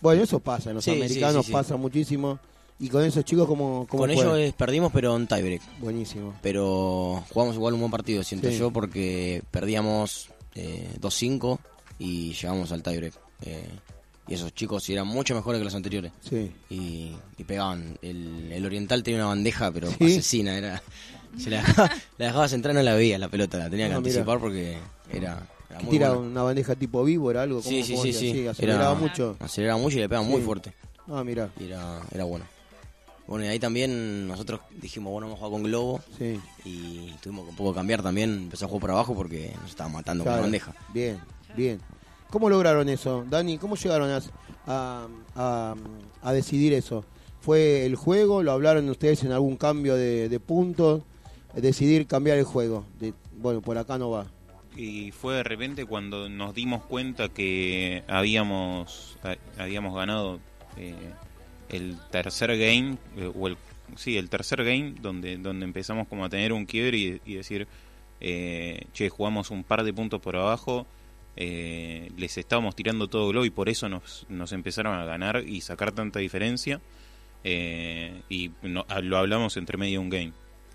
Bueno, 0.00 0.22
eso 0.22 0.40
pasa, 0.40 0.70
en 0.70 0.76
los 0.76 0.88
americanos 0.88 1.48
pasa 1.50 1.76
muchísimo. 1.76 2.38
Y 2.80 2.88
con 2.88 3.04
esos 3.04 3.24
chicos, 3.24 3.46
¿cómo, 3.46 3.86
cómo 3.88 4.02
con 4.02 4.10
ellos 4.10 4.54
perdimos 4.54 4.90
pero 4.92 5.14
en 5.16 5.26
tiebreak. 5.26 5.60
Buenísimo. 5.80 6.34
pero 6.42 7.22
jugamos 7.30 7.54
igual 7.54 7.74
un 7.74 7.80
buen 7.80 7.92
partido, 7.92 8.22
siento 8.24 8.48
Sí. 8.50 8.56
yo, 8.58 8.70
porque 8.70 9.42
perdíamos 9.50 10.30
eh, 10.54 10.88
2-5 11.00 11.58
y 11.98 12.32
llegamos 12.32 12.72
al 12.72 12.82
tiebreak. 12.82 13.12
Eh, 13.42 13.68
y 14.28 14.34
esos 14.34 14.54
chicos 14.54 14.88
eran 14.88 15.06
mucho 15.06 15.34
mejores 15.34 15.58
que 15.58 15.64
los 15.64 15.74
anteriores. 15.74 16.12
Sí. 16.28 16.52
Y, 16.70 17.12
y 17.36 17.44
pegaban. 17.44 17.98
El, 18.00 18.50
el 18.52 18.64
oriental 18.64 19.02
tenía 19.02 19.20
una 19.20 19.28
bandeja, 19.28 19.70
pero 19.72 19.90
¿Sí? 19.90 20.04
asesina. 20.04 20.56
era 20.56 20.82
se 21.36 21.50
la, 21.50 21.58
dejaba, 21.58 21.88
la 22.18 22.26
dejabas 22.26 22.52
entrar, 22.54 22.74
no 22.74 22.82
la 22.82 22.94
veías 22.94 23.20
la 23.20 23.28
pelota, 23.28 23.58
la 23.58 23.68
tenía 23.70 23.88
que 23.88 23.94
Ah, 23.94 23.98
mira. 24.00 24.08
anticipar 24.10 24.38
porque 24.40 24.78
era, 25.12 25.46
era 25.68 25.78
¿Que 25.78 25.84
muy 25.84 25.90
tira 25.92 26.10
buena. 26.12 26.30
una 26.30 26.42
bandeja 26.44 26.74
tipo 26.76 27.04
víbora, 27.04 27.42
algo? 27.42 27.60
¿Cómo- 27.60 27.68
Sí, 27.70 27.82
sí, 27.82 27.96
sí, 27.98 28.12
sí. 28.12 28.46
aceleraba 28.46 28.92
Era- 28.92 28.94
mucho. 29.00 29.36
Aceleraba 29.38 29.78
mucho 29.80 29.98
y 29.98 30.00
le 30.00 30.08
pegaba 30.08 30.26
muy 30.26 30.40
fuerte. 30.40 30.72
Ah, 31.08 31.22
mira. 31.24 31.50
Y 31.60 31.64
era, 31.64 32.00
era 32.12 32.24
bueno. 32.24 32.44
Bueno, 33.26 33.44
y 33.44 33.48
ahí 33.48 33.58
también 33.60 34.26
nosotros 34.26 34.60
dijimos, 34.80 35.12
bueno, 35.12 35.28
vamos 35.28 35.38
a 35.40 35.46
jugar 35.46 35.52
con 35.52 35.70
Globo. 35.70 36.00
Sí. 36.18 36.40
Y 36.64 37.12
tuvimos 37.22 37.44
que 37.44 37.50
un 37.50 37.56
poco 37.56 37.74
cambiar 37.74 38.02
también. 38.02 38.30
Empezó 38.34 38.64
a 38.64 38.68
jugar 38.68 38.80
por 38.80 38.90
abajo 38.90 39.14
porque 39.14 39.52
nos 39.60 39.70
estaban 39.70 39.92
matando 39.92 40.24
con 40.24 40.30
Claro. 40.32 40.38
la 40.38 40.42
bandeja. 40.46 40.74
Bien, 40.92 41.18
bien. 41.56 41.80
¿Cómo 42.30 42.48
lograron 42.50 42.88
eso? 42.88 43.24
Dani, 43.28 43.58
¿cómo 43.58 43.76
llegaron 43.76 44.10
a, 44.10 44.20
a, 44.66 45.06
a- 45.36 45.74
a 46.22 46.32
decidir 46.32 46.72
eso? 46.72 47.04
¿Fue 47.40 47.86
el 47.86 47.96
juego? 47.96 48.42
¿Lo 48.42 48.52
hablaron 48.52 48.88
ustedes 48.90 49.22
en 49.24 49.32
algún 49.32 49.56
cambio 49.56 49.94
de, 49.96 50.28
de 50.28 50.40
puntos? 50.40 51.02
Decidir 51.54 52.06
cambiar 52.06 52.38
el 52.38 52.44
juego. 52.44 52.84
De, 53.00 53.14
bueno, 53.36 53.60
por 53.62 53.78
acá 53.78 53.96
no 53.98 54.10
va. 54.10 54.26
Y 54.76 55.10
fue 55.10 55.34
de 55.34 55.42
repente 55.42 55.84
cuando 55.86 56.28
nos 56.28 56.54
dimos 56.54 56.84
cuenta 56.84 57.28
que 57.28 58.04
habíamos 58.08 59.16
ha- 59.24 59.62
habíamos 59.62 59.94
ganado 59.96 60.38
eh, 60.76 60.94
el 61.70 61.96
tercer 62.10 62.50
game 62.58 62.96
eh, 63.16 63.30
o 63.34 63.48
el 63.48 63.56
sí 63.96 64.16
el 64.16 64.28
tercer 64.28 64.64
game 64.64 64.94
donde 65.00 65.36
donde 65.38 65.64
empezamos 65.64 66.06
como 66.08 66.24
a 66.24 66.28
tener 66.28 66.52
un 66.52 66.64
quiebre 66.66 66.96
y, 66.98 67.20
y 67.24 67.34
decir 67.34 67.66
eh, 68.20 68.82
che 68.92 69.08
jugamos 69.08 69.50
un 69.50 69.64
par 69.64 69.82
de 69.84 69.92
puntos 69.92 70.20
por 70.20 70.36
abajo 70.36 70.86
eh, 71.36 72.10
les 72.16 72.36
estábamos 72.38 72.74
tirando 72.76 73.08
todo 73.08 73.28
globo 73.28 73.44
y 73.46 73.50
por 73.50 73.68
eso 73.68 73.88
nos, 73.88 74.26
nos 74.28 74.52
empezaron 74.52 74.94
a 74.98 75.04
ganar 75.04 75.44
y 75.46 75.60
sacar 75.60 75.92
tanta 75.92 76.18
diferencia 76.20 76.80
eh, 77.44 78.20
y 78.28 78.50
no- 78.62 78.84
lo 79.02 79.16
hablamos 79.18 79.56
entre 79.56 79.78
medio 79.78 80.00
de 80.00 80.04
un 80.04 80.10
game 80.10 80.32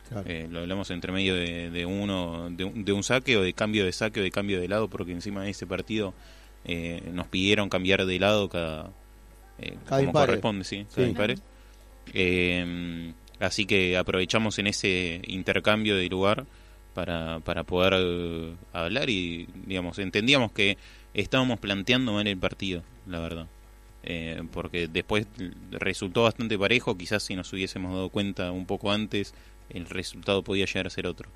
Claro. 0.10 0.30
eh, 0.30 0.48
lo 0.52 0.60
hablamos 0.60 0.92
entre 0.92 1.12
medio 1.12 1.34
de, 1.34 1.72
de 1.72 1.86
uno 1.88 2.50
de 2.52 2.64
un, 2.64 2.86
de 2.86 2.94
un 2.94 3.04
saque 3.04 3.38
o 3.38 3.42
de 3.42 3.54
cambio 3.54 3.86
de 3.86 3.92
saque 3.92 4.20
o 4.20 4.24
de 4.24 4.30
cambio 4.30 4.62
de 4.62 4.68
lado 4.68 4.88
porque 4.88 5.12
encima 5.12 5.44
de 5.44 5.50
ese 5.50 5.66
partido 5.66 6.14
eh, 6.64 7.02
nos 7.12 7.26
pidieron 7.28 7.70
cambiar 7.70 8.06
de 8.06 8.20
lado 8.20 8.48
cada 8.50 8.92
eh, 9.60 9.78
Cada 9.86 9.98
como 10.02 10.10
impare. 10.10 10.26
corresponde 10.28 10.64
sí 10.66 10.86
cada 10.90 11.06
Sí. 11.06 11.12
impare. 11.12 11.36
Eh, 12.14 13.14
así 13.40 13.66
que 13.66 13.98
aprovechamos 13.98 14.58
en 14.60 14.68
ese 14.68 15.22
intercambio 15.28 15.96
de 15.96 16.08
lugar 16.08 16.46
para, 16.94 17.40
para 17.42 17.64
poder 17.64 17.94
eh, 17.98 18.54
hablar 18.74 19.10
y 19.10 19.48
digamos 19.66 20.00
entendíamos 20.00 20.52
que 20.52 20.78
estábamos 21.14 21.60
planteando 21.60 22.14
mal 22.14 22.28
el 22.28 22.38
partido 22.38 22.84
la 23.08 23.20
verdad 23.20 23.48
Eh, 24.08 24.44
porque 24.54 24.88
después 24.88 25.26
resultó 25.72 26.24
bastante 26.24 26.58
parejo 26.60 26.96
quizás 26.96 27.24
si 27.24 27.36
nos 27.36 27.52
hubiésemos 27.52 27.92
dado 27.92 28.10
cuenta 28.10 28.52
un 28.52 28.66
poco 28.68 28.92
antes 28.92 29.34
el 29.70 29.88
resultado 29.88 30.44
podía 30.44 30.66
llegar 30.66 30.86
a 30.86 30.90
ser 30.92 31.08
otro 31.08 31.28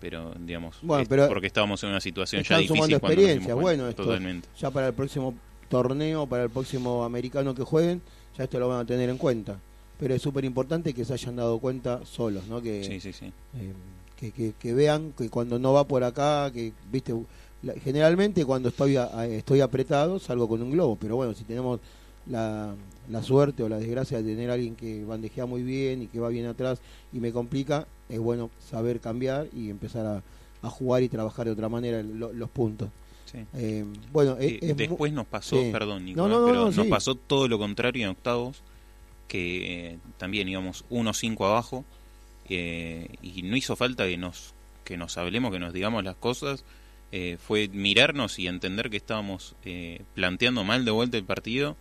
pero 0.00 0.34
digamos 0.40 0.78
Bueno, 0.82 1.06
pero 1.08 1.28
porque 1.28 1.46
estábamos 1.46 1.80
en 1.84 1.90
una 1.90 2.00
situación 2.00 2.42
ya 2.42 2.58
difícil 2.58 2.98
sumando. 2.98 3.56
Bueno, 3.56 3.88
esto 3.88 4.02
totalmente 4.02 4.48
ya 4.58 4.70
para 4.70 4.88
el 4.88 4.94
próximo 4.94 5.32
torneo, 5.68 6.26
para 6.26 6.44
el 6.44 6.50
próximo 6.50 7.04
americano 7.04 7.54
que 7.54 7.62
jueguen, 7.62 8.00
ya 8.36 8.44
esto 8.44 8.58
lo 8.58 8.68
van 8.68 8.80
a 8.80 8.84
tener 8.86 9.08
en 9.10 9.18
cuenta. 9.18 9.58
Pero 9.98 10.14
es 10.14 10.22
súper 10.22 10.44
importante 10.44 10.94
que 10.94 11.04
se 11.04 11.12
hayan 11.12 11.36
dado 11.36 11.58
cuenta 11.58 12.00
solos, 12.04 12.46
¿no? 12.46 12.62
Que, 12.62 12.84
sí 12.84 13.00
sí 13.00 13.12
sí 13.12 13.26
eh, 13.26 13.72
que, 14.16 14.30
que- 14.32 14.52
que 14.58 14.74
vean 14.74 15.12
que 15.16 15.28
cuando 15.28 15.58
no 15.58 15.72
va 15.72 15.84
por 15.84 16.04
acá, 16.04 16.50
que, 16.52 16.72
viste, 16.90 17.14
la- 17.62 17.74
generalmente 17.74 18.44
cuando 18.44 18.68
estoy, 18.68 18.96
a- 18.96 19.26
estoy 19.26 19.60
apretado 19.60 20.18
salgo 20.18 20.48
con 20.48 20.62
un 20.62 20.70
globo, 20.70 20.96
pero 21.00 21.16
bueno, 21.16 21.34
si 21.34 21.44
tenemos 21.44 21.80
la, 22.26 22.74
la 23.10 23.22
suerte 23.22 23.62
o 23.62 23.68
la 23.68 23.78
desgracia 23.78 24.18
de 24.22 24.24
tener 24.24 24.50
a 24.50 24.54
alguien 24.54 24.76
que 24.76 25.04
bandejea 25.04 25.46
muy 25.46 25.62
bien 25.62 26.02
y 26.02 26.06
que 26.06 26.20
va 26.20 26.28
bien 26.28 26.46
atrás 26.46 26.78
y 27.12 27.18
me 27.20 27.32
complica, 27.32 27.86
es 28.08 28.18
bueno 28.20 28.50
saber 28.70 29.00
cambiar 29.00 29.48
y 29.52 29.70
empezar 29.70 30.06
a, 30.06 30.22
a 30.62 30.70
jugar 30.70 31.02
y 31.02 31.08
trabajar 31.08 31.46
de 31.46 31.52
otra 31.52 31.68
manera 31.68 32.02
lo- 32.02 32.32
los 32.32 32.50
puntos. 32.50 32.88
Sí. 33.30 33.38
Eh, 33.54 33.84
bueno, 34.12 34.36
Eh, 34.40 34.74
después 34.76 35.12
nos 35.12 35.26
pasó, 35.26 35.56
perdón, 35.72 36.04
Nicolás, 36.04 36.30
no, 36.30 36.40
no, 36.40 36.46
pero 36.46 36.58
no, 36.58 36.64
nos 36.66 36.74
sí. 36.74 36.90
pasó 36.90 37.14
todo 37.14 37.48
lo 37.48 37.58
contrario 37.58 38.04
en 38.04 38.10
octavos, 38.10 38.62
que 39.26 39.90
eh, 39.90 39.98
también 40.16 40.48
íbamos 40.48 40.84
1-5 40.90 41.44
abajo, 41.46 41.84
eh, 42.48 43.08
y 43.22 43.42
no 43.42 43.56
hizo 43.56 43.76
falta 43.76 44.06
que 44.06 44.16
nos, 44.16 44.54
que 44.84 44.96
nos 44.96 45.18
hablemos, 45.18 45.52
que 45.52 45.58
nos 45.58 45.72
digamos 45.72 46.04
las 46.04 46.16
cosas, 46.16 46.64
fue 47.38 47.68
mirarnos 47.68 48.38
y 48.38 48.48
entender 48.48 48.90
que 48.90 48.98
estábamos 48.98 49.54
eh, 49.64 50.02
planteando 50.14 50.62
mal 50.64 50.84
de 50.84 50.90
vuelta 50.90 51.16
el 51.16 51.24
partido, 51.24 51.76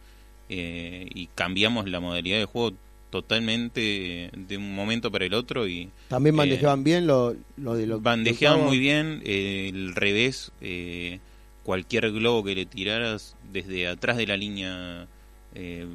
eh, 0.50 1.08
y 1.14 1.28
cambiamos 1.36 1.90
la 1.90 2.00
modalidad 2.00 2.38
de 2.38 2.46
juego 2.46 2.74
totalmente 3.10 4.30
de 4.34 4.58
un 4.58 4.76
momento 4.76 5.12
para 5.12 5.26
el 5.26 5.34
otro 5.34 5.68
y 5.68 5.90
también 6.08 6.36
eh, 6.36 6.38
bandejaban 6.38 6.84
bien 6.84 7.08
lo, 7.08 7.36
lo 7.58 7.76
de 7.76 7.88
lo 7.88 8.00
bandejeaban 8.00 8.66
muy 8.66 8.80
bien 8.80 9.22
eh, 9.26 9.70
el 9.74 9.96
revés 9.96 10.52
eh, 10.62 11.20
cualquier 11.68 12.10
globo 12.14 12.44
que 12.46 12.56
le 12.56 12.66
tiraras 12.66 13.36
desde 13.52 13.88
atrás 13.90 14.16
de 14.16 14.26
la 14.26 14.38
línea 14.38 15.06
eh, 15.54 15.86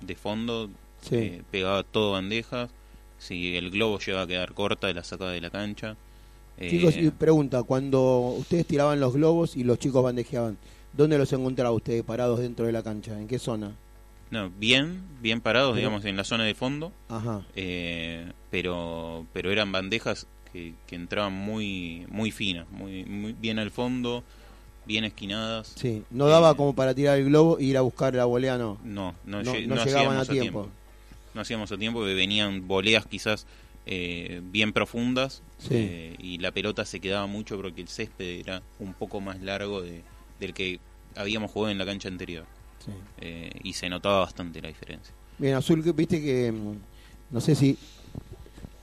de 0.00 0.14
fondo 0.14 0.70
Sí. 1.02 1.16
eh, 1.16 1.42
pegaba 1.50 1.82
todo 1.82 2.12
bandejas 2.12 2.70
si 3.18 3.56
el 3.56 3.70
globo 3.70 3.98
llegaba 3.98 4.22
a 4.24 4.26
quedar 4.26 4.52
corta 4.54 4.92
la 4.94 5.02
sacaba 5.02 5.32
de 5.32 5.40
la 5.40 5.50
cancha 5.50 5.96
Eh, 6.58 6.68
Chicos, 6.70 6.94
y 6.96 7.10
pregunta, 7.10 7.62
cuando 7.64 8.34
ustedes 8.38 8.66
tiraban 8.66 9.00
los 9.00 9.14
globos 9.14 9.56
y 9.56 9.64
los 9.64 9.78
chicos 9.78 10.02
bandejeaban, 10.04 10.58
¿dónde 10.92 11.16
los 11.18 11.32
encontraba 11.32 11.72
ustedes 11.72 12.02
parados 12.04 12.38
dentro 12.40 12.66
de 12.66 12.72
la 12.72 12.82
cancha? 12.82 13.18
¿En 13.18 13.26
qué 13.28 13.38
zona? 13.38 13.72
no 14.30 14.48
bien 14.60 15.02
bien 15.20 15.40
parados 15.40 15.74
digamos 15.74 16.04
en 16.04 16.16
la 16.16 16.22
zona 16.22 16.44
de 16.44 16.54
fondo 16.54 16.92
Ajá. 17.08 17.42
eh, 17.56 18.30
pero 18.52 19.26
pero 19.32 19.50
eran 19.50 19.72
bandejas 19.72 20.28
que, 20.52 20.74
que 20.86 20.94
entraban 20.94 21.32
muy 21.32 22.06
muy 22.10 22.30
finas 22.30 22.70
muy, 22.70 23.04
muy 23.06 23.32
bien 23.32 23.58
al 23.58 23.72
fondo 23.72 24.22
bien 24.90 25.04
esquinadas 25.04 25.72
Sí, 25.76 26.02
no 26.10 26.26
daba 26.26 26.50
Eh, 26.50 26.56
como 26.56 26.74
para 26.74 26.94
tirar 26.94 27.16
el 27.18 27.26
globo 27.26 27.58
e 27.60 27.64
ir 27.64 27.76
a 27.76 27.80
buscar 27.82 28.12
la 28.14 28.24
volea, 28.24 28.58
no. 28.58 28.76
No, 28.82 29.14
no, 29.24 29.42
No, 29.42 29.44
no 29.44 29.52
llegaban 29.52 30.16
hacíamos 30.16 30.28
a 30.28 30.32
tiempo. 30.32 30.68
No 31.32 31.40
hacíamos 31.42 31.70
a 31.70 31.78
tiempo, 31.78 32.04
que 32.04 32.14
venían 32.14 32.66
voleas 32.66 33.06
quizás 33.06 33.46
eh, 33.86 34.40
bien 34.42 34.72
profundas 34.72 35.42
Sí. 35.58 35.68
eh, 35.74 36.16
y 36.18 36.38
la 36.38 36.50
pelota 36.50 36.84
se 36.84 36.98
quedaba 37.00 37.26
mucho 37.26 37.56
porque 37.56 37.80
el 37.82 37.88
césped 37.88 38.40
era 38.40 38.62
un 38.80 38.92
poco 38.94 39.20
más 39.20 39.40
largo 39.40 39.80
de, 39.80 40.02
del 40.40 40.52
que 40.54 40.80
habíamos 41.14 41.50
jugado 41.52 41.70
en 41.70 41.78
la 41.78 41.86
cancha 41.86 42.08
anterior 42.08 42.44
Sí. 42.84 42.90
eh, 43.20 43.50
y 43.62 43.72
se 43.74 43.88
notaba 43.88 44.20
bastante 44.20 44.60
la 44.60 44.68
diferencia. 44.68 45.14
Bien, 45.38 45.54
Azul, 45.54 45.82
viste 45.94 46.20
que 46.20 46.50
mm, 46.50 46.74
no 47.30 47.40
sé 47.40 47.54
si 47.54 47.78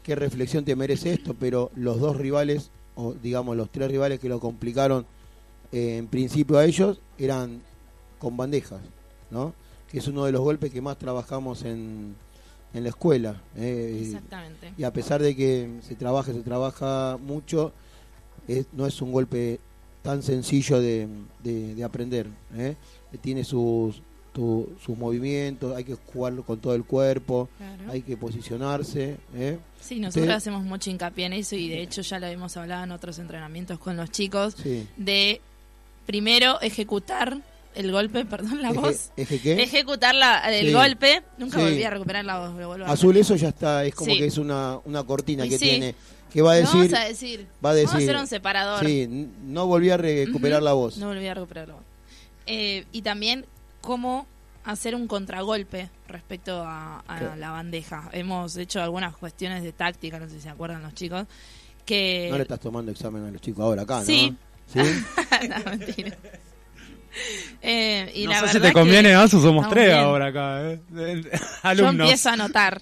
qué 0.04 0.16
reflexión 0.16 0.64
te 0.64 0.74
merece 0.76 1.12
esto, 1.14 1.34
pero 1.34 1.70
los 1.76 2.00
dos 2.00 2.16
rivales, 2.16 2.72
o 2.96 3.14
digamos 3.14 3.58
los 3.58 3.70
tres 3.70 3.92
rivales 3.92 4.20
que 4.22 4.30
lo 4.30 4.40
complicaron 4.40 5.06
eh, 5.72 5.98
en 5.98 6.08
principio 6.08 6.58
a 6.58 6.66
ellos, 6.66 7.00
eran 7.18 7.62
con 8.20 8.36
bandejas, 8.38 8.82
¿no? 9.32 9.54
Que 9.92 10.00
es 10.00 10.08
uno 10.08 10.26
de 10.26 10.32
los 10.32 10.42
golpes 10.42 10.72
que 10.72 10.82
más 10.82 10.98
trabajamos 10.98 11.64
en, 11.64 12.16
en 12.74 12.84
la 12.84 12.90
escuela. 12.90 13.42
eh, 13.56 14.02
Exactamente. 14.06 14.74
y 14.78 14.84
a 14.84 14.92
pesar 14.94 15.22
de 15.22 15.36
que 15.36 15.70
se 15.82 15.96
trabaja, 15.96 16.34
se 16.34 16.42
trabaja 16.42 17.18
mucho, 17.22 17.72
es- 18.48 18.66
no 18.74 18.86
es 18.86 19.02
un 19.02 19.12
golpe 19.12 19.60
tan 20.02 20.24
sencillo 20.24 20.80
de, 20.80 21.08
de- 21.44 21.76
de 21.76 21.84
aprender. 21.84 22.28
¿eh? 22.56 22.76
Tiene 23.22 23.44
sus, 23.44 24.02
tu- 24.34 24.70
sus 24.86 24.98
movimientos, 24.98 25.76
hay 25.76 25.84
que 25.84 25.96
jugarlo 25.96 26.44
con 26.44 26.60
todo 26.60 26.76
el 26.76 26.84
cuerpo, 26.86 27.50
Claro. 27.58 27.92
hay 27.92 28.02
que 28.02 28.16
posicionarse. 28.18 29.18
¿eh? 29.36 29.58
Sí, 29.82 30.00
nosotros 30.00 30.30
hacemos 30.36 30.64
mucho 30.64 30.90
hincapié 30.90 31.26
en 31.26 31.34
eso 31.34 31.56
y 31.56 31.68
de 31.70 31.82
hecho 31.82 32.02
ya 32.02 32.20
lo 32.20 32.28
hemos 32.28 32.56
hablado 32.58 32.84
en 32.84 32.92
otros 32.92 33.20
entrenamientos 33.20 33.80
con 33.80 33.98
los 33.98 34.12
chicos, 34.12 34.56
Sí. 34.62 34.88
de 34.98 35.42
primero 36.08 36.60
ejecutar 36.62 37.38
el 37.76 37.92
golpe, 37.92 38.26
perdón 38.26 38.64
la 38.64 38.72
Eje- 38.72 38.82
voz, 38.82 39.12
¿Eje 39.16 39.40
qué? 39.40 39.62
ejecutar 39.62 40.16
la, 40.16 40.40
el 40.52 40.68
Sí. 40.70 40.74
golpe, 40.74 41.22
nunca 41.38 41.60
Sí. 41.60 41.64
volví 41.66 41.84
a 41.84 41.92
recuperar 41.92 42.26
la 42.26 42.40
voz, 42.40 42.56
lo 42.80 42.86
a 42.88 42.90
Azul, 42.92 43.16
eso 43.18 43.36
ya 43.36 43.50
está, 43.50 43.86
es 43.86 43.94
como 43.94 44.12
Sí. 44.12 44.18
que 44.18 44.26
es 44.26 44.40
una, 44.40 44.80
una 44.86 45.04
cortina 45.04 45.44
que 45.44 45.60
sí. 45.60 45.66
tiene, 45.66 45.94
que 46.34 46.42
va 46.42 46.54
a 46.54 46.56
decir... 46.56 46.74
vamos 46.74 46.94
a 46.94 47.04
decir, 47.06 47.48
va 47.64 47.70
a 47.70 47.74
vamos 47.76 47.94
a 47.94 47.98
decir- 47.98 48.10
hacer 48.10 48.22
un 48.22 48.28
separador. 48.28 48.84
Sí, 48.86 49.30
no 49.44 49.68
volví 49.68 49.92
a 49.92 49.98
recuperar 49.98 50.64
la 50.64 50.74
voz. 50.74 50.98
No 50.98 51.08
volví 51.08 51.28
a 51.28 51.36
recuperar 51.36 51.68
la 51.68 51.74
voz. 51.76 51.84
Eh, 52.48 52.86
y 52.92 53.02
también 53.04 53.46
cómo 53.82 54.26
hacer 54.64 54.96
un 54.96 55.08
contragolpe 55.08 55.90
respecto 56.08 56.64
a, 56.66 57.00
a 57.08 57.20
Claro. 57.20 57.36
la 57.38 57.52
bandeja. 57.52 58.10
Hemos 58.12 58.58
hecho 58.58 58.82
algunas 58.82 59.16
cuestiones 59.16 59.64
de 59.64 59.72
táctica, 59.72 60.20
no 60.20 60.28
sé 60.28 60.36
si 60.36 60.42
se 60.42 60.50
acuerdan 60.50 60.82
los 60.84 60.94
chicos, 60.94 61.26
que... 61.86 62.28
No 62.30 62.36
le 62.38 62.44
estás 62.44 62.60
tomando 62.60 62.92
examen 62.92 63.24
a 63.26 63.32
los 63.32 63.40
chicos 63.42 63.64
ahora 63.64 63.84
acá, 63.84 64.00
¿no? 64.00 64.06
No, 64.76 65.72
mentira. 65.72 66.18
Eh, 67.62 68.12
y 68.14 68.26
no 68.26 68.32
la 68.32 68.42
sé 68.42 68.54
si 68.54 68.60
te 68.60 68.74
conviene, 68.74 69.10
que 69.10 69.16
Asu, 69.16 69.42
somos 69.42 69.68
tres 69.70 69.88
bien. 69.88 69.98
ahora 70.00 70.28
acá, 70.28 70.72
¿eh? 70.72 70.80
Yo 70.94 71.30
Alumnos. 71.64 72.06
empiezo 72.08 72.30
a 72.30 72.34
anotar. 72.34 72.82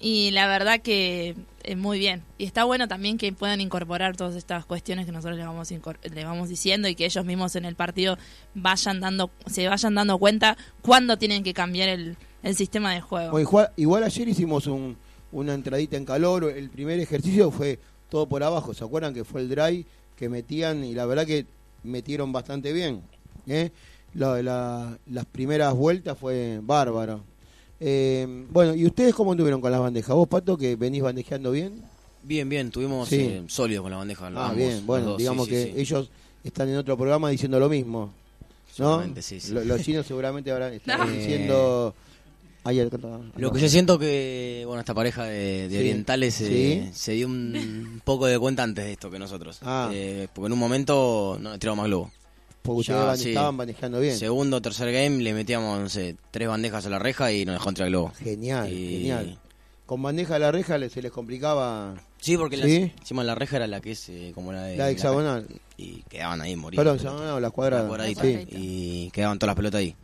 Y 0.00 0.30
la 0.32 0.46
verdad 0.46 0.80
que 0.80 1.34
eh, 1.62 1.76
muy 1.76 1.98
bien. 1.98 2.22
Y 2.38 2.44
está 2.44 2.64
bueno 2.64 2.88
también 2.88 3.16
que 3.18 3.32
puedan 3.32 3.60
incorporar 3.60 4.16
todas 4.16 4.34
estas 4.36 4.64
cuestiones 4.66 5.06
que 5.06 5.12
nosotros 5.12 5.36
les 5.36 5.46
vamos, 5.46 5.70
incor- 5.72 5.98
les 6.02 6.24
vamos 6.24 6.48
diciendo 6.48 6.88
y 6.88 6.94
que 6.94 7.04
ellos 7.06 7.24
mismos 7.24 7.54
en 7.56 7.64
el 7.64 7.74
partido 7.74 8.18
vayan 8.54 9.00
dando, 9.00 9.30
se 9.46 9.66
vayan 9.68 9.94
dando 9.94 10.18
cuenta 10.18 10.56
cuándo 10.82 11.16
tienen 11.18 11.42
que 11.42 11.54
cambiar 11.54 11.88
el, 11.90 12.16
el 12.42 12.54
sistema 12.54 12.92
de 12.94 13.00
juego. 13.00 13.38
Igual, 13.38 13.70
igual 13.76 14.04
ayer 14.04 14.28
hicimos 14.28 14.66
un- 14.66 14.96
una 15.32 15.52
entradita 15.54 15.96
en 15.96 16.04
calor, 16.04 16.44
el 16.44 16.70
primer 16.70 16.98
ejercicio 17.00 17.50
fue 17.50 17.78
todo 18.08 18.26
por 18.28 18.42
abajo, 18.42 18.72
¿se 18.74 18.84
acuerdan 18.84 19.12
que 19.14 19.24
fue 19.24 19.40
el 19.40 19.48
dry 19.48 19.86
que 20.16 20.28
metían 20.28 20.84
y 20.84 20.94
la 20.94 21.06
verdad 21.06 21.26
que 21.26 21.46
metieron 21.82 22.32
bastante 22.32 22.72
bien? 22.72 23.02
¿eh? 23.46 23.70
La- 24.14 24.42
la- 24.42 24.98
las 25.10 25.24
primeras 25.26 25.74
vueltas 25.74 26.16
fue 26.18 26.60
bárbaro. 26.62 27.20
Eh, 27.80 28.26
bueno, 28.50 28.74
¿y 28.74 28.86
ustedes 28.86 29.14
cómo 29.14 29.32
anduvieron 29.32 29.60
con 29.60 29.70
las 29.72 29.80
bandejas? 29.80 30.14
¿Vos, 30.14 30.28
Pato, 30.28 30.56
que 30.56 30.76
venís 30.76 31.02
bandejeando 31.02 31.50
bien? 31.50 31.82
Bien, 32.22 32.48
bien, 32.48 32.70
tuvimos 32.70 33.08
Sí. 33.08 33.16
eh, 33.20 33.44
sólidos 33.48 33.82
con 33.82 33.90
la 33.90 33.98
bandeja. 33.98 34.26
Ah, 34.28 34.28
ambos, 34.50 34.56
bien, 34.56 34.70
los 34.76 34.86
bueno, 34.86 35.06
dos, 35.10 35.18
digamos 35.18 35.44
sí, 35.46 35.50
que 35.50 35.64
sí, 35.64 35.72
ellos 35.76 36.10
están 36.44 36.68
en 36.68 36.76
otro 36.76 36.96
programa 36.96 37.28
diciendo 37.28 37.58
lo 37.60 37.68
mismo. 37.68 38.12
¿No? 38.78 38.86
Seguramente, 38.86 39.22
sí, 39.22 39.40
sí. 39.40 39.52
Lo- 39.52 39.64
Los 39.64 39.82
chinos 39.82 40.06
seguramente 40.06 40.50
habrán 40.50 40.72
estado 40.74 41.04
No. 41.04 41.10
diciendo... 41.12 41.94
El- 42.70 42.90
Lo 43.36 43.52
que 43.52 43.60
yo 43.60 43.68
siento 43.68 43.98
que, 43.98 44.64
bueno, 44.66 44.80
esta 44.80 44.94
pareja 44.94 45.24
de, 45.24 45.68
de 45.68 45.70
Sí. 45.70 45.76
orientales 45.78 46.40
eh, 46.40 46.88
Sí. 46.92 46.98
se 46.98 47.12
dio 47.12 47.26
un 47.26 48.00
poco 48.04 48.26
de 48.26 48.38
cuenta 48.38 48.62
antes 48.62 48.84
de 48.84 48.92
esto 48.92 49.10
que 49.10 49.18
nosotros. 49.18 49.58
Ah. 49.62 49.90
Eh, 49.92 50.28
porque 50.32 50.46
en 50.46 50.52
un 50.54 50.58
momento 50.58 51.36
no 51.40 51.50
nos 51.50 51.58
tiramos 51.58 51.78
más 51.78 51.86
globo. 51.88 52.10
Porque 52.62 52.84
Ya, 52.84 53.14
sí. 53.16 53.28
estaban 53.30 53.56
manejando 53.56 54.00
bien. 54.00 54.16
Segundo, 54.16 54.62
tercer 54.62 54.90
game, 54.90 55.22
le 55.22 55.34
metíamos, 55.34 55.78
no 55.78 55.88
sé, 55.90 56.16
tres 56.30 56.48
bandejas 56.48 56.86
a 56.86 56.90
la 56.90 56.98
reja 56.98 57.30
y 57.30 57.44
nos 57.44 57.56
dejó 57.56 57.68
entrar 57.68 57.88
globo. 57.90 58.12
Genial, 58.18 58.72
Y- 58.72 58.90
genial. 59.00 59.38
Con 59.84 60.00
bandeja 60.02 60.36
a 60.36 60.38
la 60.38 60.50
reja 60.50 60.78
le- 60.78 60.88
se 60.88 61.02
les 61.02 61.12
complicaba 61.12 61.94
Sí, 62.18 62.38
porque 62.38 62.56
la- 62.56 62.64
¿Sí? 62.64 62.90
encima 62.98 63.22
la 63.22 63.34
reja 63.34 63.56
era 63.56 63.66
la 63.66 63.82
que 63.82 63.90
es 63.90 64.08
eh, 64.08 64.32
como 64.34 64.50
la 64.50 64.62
de... 64.62 64.78
la 64.78 64.88
hexagonal. 64.90 65.46
Y 65.76 66.00
quedaban 66.08 66.40
ahí 66.40 66.56
moridos. 66.56 66.80
Perdón, 66.82 66.94
las 66.96 67.02
pelotas. 67.02 67.12
hexagonal 67.20 67.36
o 67.36 67.40
la 67.40 67.50
cuadrada. 67.50 67.82
La 67.82 67.88
cuadradita. 67.88 68.22
Sí. 68.22 68.46
Y 68.52 69.10
quedaban 69.10 69.38
todas 69.38 69.48
las 69.50 69.56
pelotas 69.56 69.78
ahí. 69.80 69.94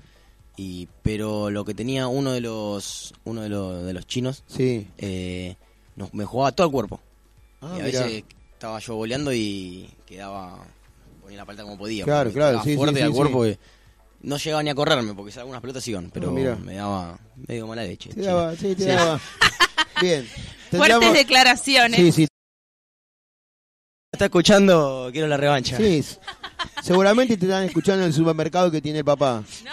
Y, 0.57 0.89
pero 1.03 1.49
lo 1.51 1.65
que 1.65 1.75
tenía 1.75 2.07
uno 2.09 2.33
de 2.33 2.41
los 2.41 3.15
uno 3.25 3.43
de 3.43 3.49
los, 3.49 3.85
de 3.85 3.93
los 3.93 4.07
chinos, 4.07 4.45
Sí. 4.47 4.87
eh, 4.99 5.57
nos, 5.97 6.13
me 6.13 6.25
jugaba 6.25 6.53
todo 6.53 6.67
el 6.67 6.73
cuerpo. 6.73 7.01
Ah, 7.63 7.75
y 7.77 7.81
a 7.81 7.85
mirá. 7.85 8.03
veces 8.05 8.25
estaba 8.53 8.79
yo 8.79 8.95
boleando 8.97 9.33
y 9.33 9.89
quedaba 10.07 10.65
ponía 11.23 11.39
la 11.39 11.45
paleta 11.47 11.63
como 11.63 11.79
podía. 11.79 12.05
Claro, 12.05 12.33
claro, 12.33 12.63
sí, 12.63 12.71
sí, 12.73 12.77
fuerte 12.77 12.99
sí, 12.99 13.05
al 13.05 13.13
cuerpo 13.13 13.45
sí. 13.45 13.53
que 13.53 13.59
no 14.23 14.37
llegaba 14.37 14.63
ni 14.63 14.71
a 14.71 14.75
correrme 14.75 15.15
porque 15.15 15.39
algunas 15.39 15.61
pelotas 15.63 15.87
iban, 15.89 16.11
pero 16.11 16.29
Ah, 16.29 16.33
mirá. 16.33 16.57
me 16.57 16.75
daba 16.75 17.19
medio 17.49 17.67
mala 17.67 17.83
leche. 17.85 18.11
Te 18.11 18.21
daba, 18.23 18.55
sí, 18.57 18.75
te 18.75 18.83
Sí. 18.85 18.89
daba. 18.91 19.21
Bien. 20.03 20.27
Fuertes 20.71 21.13
declaraciones. 21.15 21.99
Sí, 21.99 22.13
sí, 22.13 22.27
Está 24.13 24.25
escuchando, 24.27 25.09
quiero 25.13 25.27
la 25.29 25.37
revancha. 25.37 25.77
sí. 25.77 26.05
Seguramente 26.83 27.37
te 27.39 27.47
están 27.47 27.65
escuchando 27.65 28.03
en 28.03 28.09
el 28.09 28.15
supermercado 28.15 28.71
que 28.71 28.83
tiene 28.83 28.99
el 28.99 29.05
papá. 29.05 29.43
No. 29.65 29.71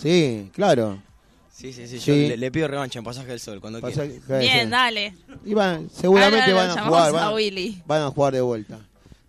Sí, 0.00 0.50
claro. 0.54 1.02
Sí, 1.50 1.72
sí, 1.72 1.88
sí, 1.88 1.98
Sí. 1.98 2.06
yo 2.06 2.14
le, 2.14 2.36
le 2.36 2.50
pido 2.52 2.68
revancha 2.68 3.00
en 3.00 3.04
Pasaje 3.04 3.28
del 3.28 3.40
Sol 3.40 3.60
cuando 3.60 3.80
Pasa- 3.80 4.06
quiera. 4.06 4.38
Bien, 4.38 4.70
dale. 4.70 5.14
Y 5.44 5.54
van- 5.54 5.90
seguramente 5.90 6.38
Ahora 6.38 6.50
lo 6.52 6.56
van 6.56 6.70
a 6.70 6.74
llamamos 6.76 6.98
jugar. 7.08 7.08
a 7.08 7.24
Van, 7.26 7.34
Willy. 7.34 7.82
van 7.86 8.02
a 8.02 8.10
jugar 8.10 8.32
de 8.34 8.40
vuelta. 8.40 8.78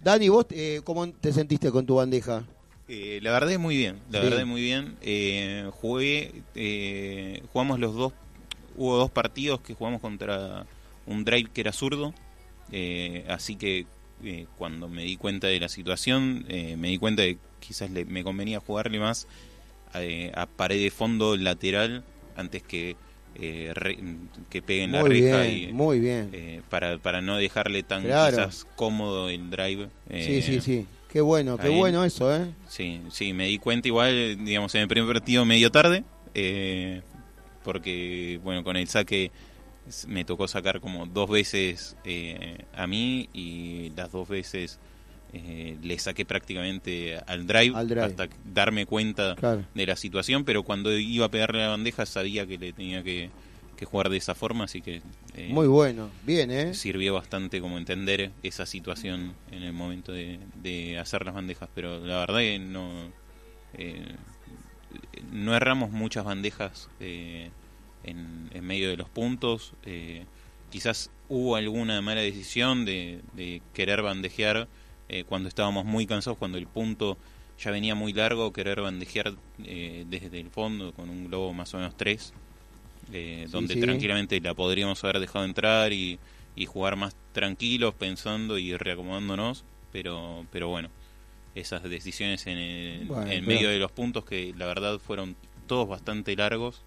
Dani, 0.03 0.29
¿vos 0.29 0.45
eh, 0.51 0.81
cómo 0.83 1.09
te 1.09 1.33
sentiste 1.33 1.71
con 1.71 1.85
tu 1.85 1.95
bandeja? 1.95 2.43
Eh, 2.87 3.19
la 3.23 3.31
verdad 3.31 3.51
es 3.51 3.59
muy 3.59 3.75
bien, 3.77 3.95
la 4.11 4.19
Sí. 4.19 4.23
verdad 4.25 4.41
es 4.41 4.47
muy 4.47 4.61
bien. 4.61 4.95
Eh, 5.01 5.69
jugué, 5.81 6.31
eh, 6.55 7.41
jugamos 7.51 7.79
los 7.79 7.95
dos, 7.95 8.13
hubo 8.77 8.97
dos 8.97 9.09
partidos 9.11 9.61
que 9.61 9.73
jugamos 9.73 9.99
contra 9.99 10.65
un 11.07 11.25
drive 11.25 11.49
que 11.51 11.61
era 11.61 11.71
zurdo, 11.73 12.13
eh, 12.71 13.25
así 13.27 13.55
que 13.55 13.87
eh, 14.23 14.45
cuando 14.57 14.87
me 14.89 15.03
di 15.03 15.15
cuenta 15.17 15.47
de 15.47 15.59
la 15.59 15.69
situación, 15.69 16.45
eh, 16.49 16.75
me 16.77 16.89
di 16.89 16.97
cuenta 16.97 17.21
de 17.23 17.35
que 17.35 17.39
quizás 17.67 17.89
le- 17.89 18.05
me 18.05 18.23
convenía 18.23 18.59
jugarle 18.59 18.99
más 18.99 19.27
eh, 19.95 20.31
a 20.35 20.45
pared 20.45 20.79
de 20.81 20.91
fondo 20.91 21.35
lateral 21.37 22.03
antes 22.35 22.61
que 22.63 22.95
eh, 23.35 23.71
re- 23.75 23.97
que 24.49 24.61
peguen 24.61 24.91
la 24.91 25.01
reja 25.03 25.43
bien, 25.43 25.69
y, 25.69 25.73
muy 25.73 25.99
bien. 25.99 26.29
eh, 26.33 26.61
para, 26.69 26.97
para 26.97 27.21
no 27.21 27.37
dejarle 27.37 27.83
tan 27.83 28.03
Claro. 28.03 28.37
quizás 28.37 28.65
cómodo 28.75 29.29
el 29.29 29.49
drive. 29.49 29.89
sí, 30.09 30.41
sí, 30.41 30.59
sí. 30.61 30.85
Qué 31.09 31.21
bueno, 31.21 31.57
qué 31.57 31.67
ahí- 31.67 31.75
bueno 31.75 32.03
eso, 32.03 32.33
¿eh? 32.35 32.53
Sí, 32.67 33.01
sí, 33.11 33.33
me 33.33 33.47
di 33.47 33.57
cuenta 33.57 33.87
igual, 33.87 34.37
digamos, 34.45 34.75
en 34.75 34.81
el 34.81 34.87
primer 34.87 35.11
partido 35.11 35.43
medio 35.45 35.71
tarde, 35.71 36.03
porque, 37.63 38.39
bueno, 38.43 38.63
con 38.63 38.75
el 38.77 38.87
saque 38.87 39.31
me 40.07 40.23
tocó 40.23 40.47
sacar 40.47 40.79
como 40.81 41.05
dos 41.07 41.29
veces 41.29 41.95
a 42.73 42.87
mí 42.87 43.29
y 43.33 43.89
las 43.95 44.11
dos 44.11 44.27
veces 44.27 44.79
eh, 45.33 45.77
le 45.81 45.99
saqué 45.99 46.25
prácticamente 46.25 47.17
al 47.27 47.45
drive, 47.47 47.75
Al 47.75 47.87
drive. 47.87 48.03
hasta 48.03 48.29
darme 48.45 48.85
cuenta 48.85 49.35
Claro. 49.35 49.63
de 49.73 49.85
la 49.85 49.95
situación, 49.95 50.43
pero 50.45 50.63
cuando 50.63 50.91
iba 50.97 51.25
a 51.25 51.31
pegarle 51.31 51.59
la 51.59 51.69
bandeja 51.69 52.05
sabía 52.05 52.45
que 52.47 52.57
le 52.57 52.73
tenía 52.73 53.03
que, 53.03 53.29
que 53.77 53.85
jugar 53.85 54.09
de 54.09 54.17
esa 54.17 54.33
forma, 54.35 54.63
así 54.65 54.81
que 54.81 55.01
eh, 55.35 55.49
Muy 55.51 55.67
bueno. 55.67 56.09
Bien, 56.25 56.49
¿eh? 56.51 56.73
sirvió 56.73 57.13
bastante 57.13 57.61
como 57.61 57.77
entender 57.77 58.31
esa 58.43 58.65
situación 58.65 59.33
en 59.51 59.63
el 59.63 59.73
momento 59.73 60.11
de, 60.11 60.39
de 60.61 60.97
hacer 60.99 61.25
las 61.25 61.33
bandejas, 61.35 61.69
pero 61.75 61.99
la 62.05 62.17
verdad 62.19 62.39
que 62.39 62.59
no 62.59 63.11
eh, 63.75 64.03
no 65.31 65.55
erramos 65.55 65.91
muchas 65.91 66.25
bandejas 66.25 66.89
eh, 66.99 67.51
en, 68.03 68.49
en 68.53 68.65
medio 68.65 68.89
de 68.89 68.97
los 68.97 69.09
puntos. 69.09 69.73
eh, 69.85 70.25
quizás 70.71 71.09
hubo 71.29 71.55
alguna 71.55 72.01
mala 72.01 72.21
decisión 72.21 72.85
de, 72.85 73.21
de 73.33 73.61
querer 73.73 74.01
bandejear 74.01 74.67
eh, 75.09 75.23
cuando 75.25 75.49
estábamos 75.49 75.85
muy 75.85 76.05
cansados, 76.05 76.37
cuando 76.37 76.57
el 76.57 76.67
punto 76.67 77.17
ya 77.57 77.71
venía 77.71 77.95
muy 77.95 78.13
largo, 78.13 78.53
querer 78.53 78.81
bandejear 78.81 79.33
eh, 79.65 80.05
desde 80.07 80.39
el 80.39 80.49
fondo 80.49 80.93
con 80.93 81.09
un 81.09 81.25
globo 81.27 81.53
más 81.53 81.73
o 81.73 81.77
menos 81.77 81.95
3, 81.97 82.33
eh, 83.11 83.43
Sí, 83.45 83.51
donde 83.51 83.73
sí. 83.75 83.79
tranquilamente 83.81 84.39
la 84.41 84.53
podríamos 84.53 85.03
haber 85.03 85.19
dejado 85.19 85.45
entrar 85.45 85.91
y, 85.93 86.19
y 86.55 86.65
jugar 86.65 86.95
más 86.95 87.15
tranquilos, 87.33 87.93
pensando 87.95 88.57
y 88.57 88.75
reacomodándonos, 88.77 89.63
pero, 89.91 90.45
pero 90.51 90.67
bueno, 90.69 90.89
esas 91.55 91.83
decisiones 91.83 92.45
en, 92.47 92.57
el- 92.57 93.07
Bueno, 93.07 93.31
en 93.31 93.45
medio 93.45 93.69
de 93.69 93.79
los 93.79 93.91
puntos 93.91 94.23
que 94.25 94.53
la 94.57 94.65
verdad 94.67 94.99
fueron 94.99 95.35
todos 95.67 95.87
bastante 95.87 96.35
largos, 96.35 96.81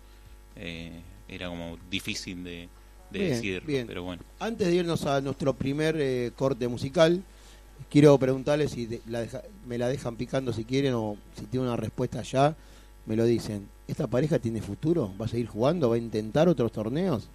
eh, 0.57 1.03
era 1.29 1.49
como 1.49 1.79
difícil 1.91 2.45
de, 2.45 2.69
de 3.11 3.19
Bien, 3.19 3.31
decidir, 3.31 3.63
bien. 3.67 3.87
pero 3.87 4.03
bueno. 4.05 4.23
Antes 4.41 4.69
de 4.69 4.75
irnos 4.75 5.05
a 5.07 5.21
nuestro 5.21 5.55
primer 5.55 5.97
eh, 5.99 6.33
corte 6.37 6.69
musical, 6.69 7.23
quiero 7.93 8.17
preguntarles 8.19 8.71
si 8.73 8.87
de- 8.87 9.03
la 9.07 9.21
deja- 9.21 9.43
me 9.69 9.77
la 9.77 9.87
dejan 9.89 10.17
picando 10.17 10.53
si 10.53 10.65
quieren 10.65 10.95
o 10.95 11.17
si 11.39 11.45
tienen 11.45 11.69
una 11.69 11.77
respuesta 11.77 12.23
ya, 12.23 12.57
me 13.07 13.15
lo 13.17 13.25
dicen. 13.27 13.69
¿Esta 13.87 14.07
pareja 14.07 14.39
tiene 14.39 14.63
futuro? 14.63 15.13
¿Va 15.21 15.27
a 15.27 15.29
seguir 15.29 15.47
jugando? 15.47 15.91
¿Va 15.91 15.97
a 15.97 15.99
intentar 15.99 16.49
otros 16.49 16.73
torneos? 16.73 17.29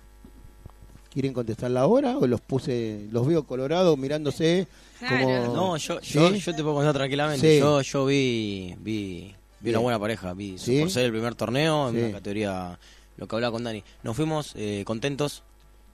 ¿Quieren 1.13 1.33
contestarla 1.33 1.81
ahora 1.81 2.17
o 2.17 2.27
los 2.27 2.41
puse, 2.41 3.07
los 3.11 3.25
veo 3.25 3.43
colorados 3.43 3.97
mirándose 3.97 4.67
como... 5.07 5.25
Claro. 5.27 5.53
No, 5.53 5.77
yo, 5.77 5.99
yo, 6.01 6.29
¿Sí? 6.31 6.39
yo 6.39 6.55
te 6.55 6.61
puedo 6.63 6.75
contar 6.75 6.93
tranquilamente. 6.93 7.53
Sí. 7.55 7.59
Yo, 7.59 7.81
yo 7.81 8.05
vi, 8.05 8.75
vi, 8.79 9.33
vi 9.61 9.69
una 9.69 9.79
buena 9.79 9.99
pareja. 9.99 10.33
Vi 10.33 10.57
¿Sí? 10.57 10.79
por 10.79 10.89
ser 10.91 11.05
el 11.05 11.11
primer 11.11 11.35
torneo, 11.35 11.91
Sí. 11.91 11.97
en 11.97 12.03
una 12.05 12.13
categoría, 12.13 12.79
lo 13.17 13.27
que 13.27 13.35
hablaba 13.35 13.51
con 13.51 13.63
Dani. 13.63 13.83
Nos 14.03 14.15
fuimos 14.15 14.53
eh, 14.55 14.83
contentos. 14.85 15.43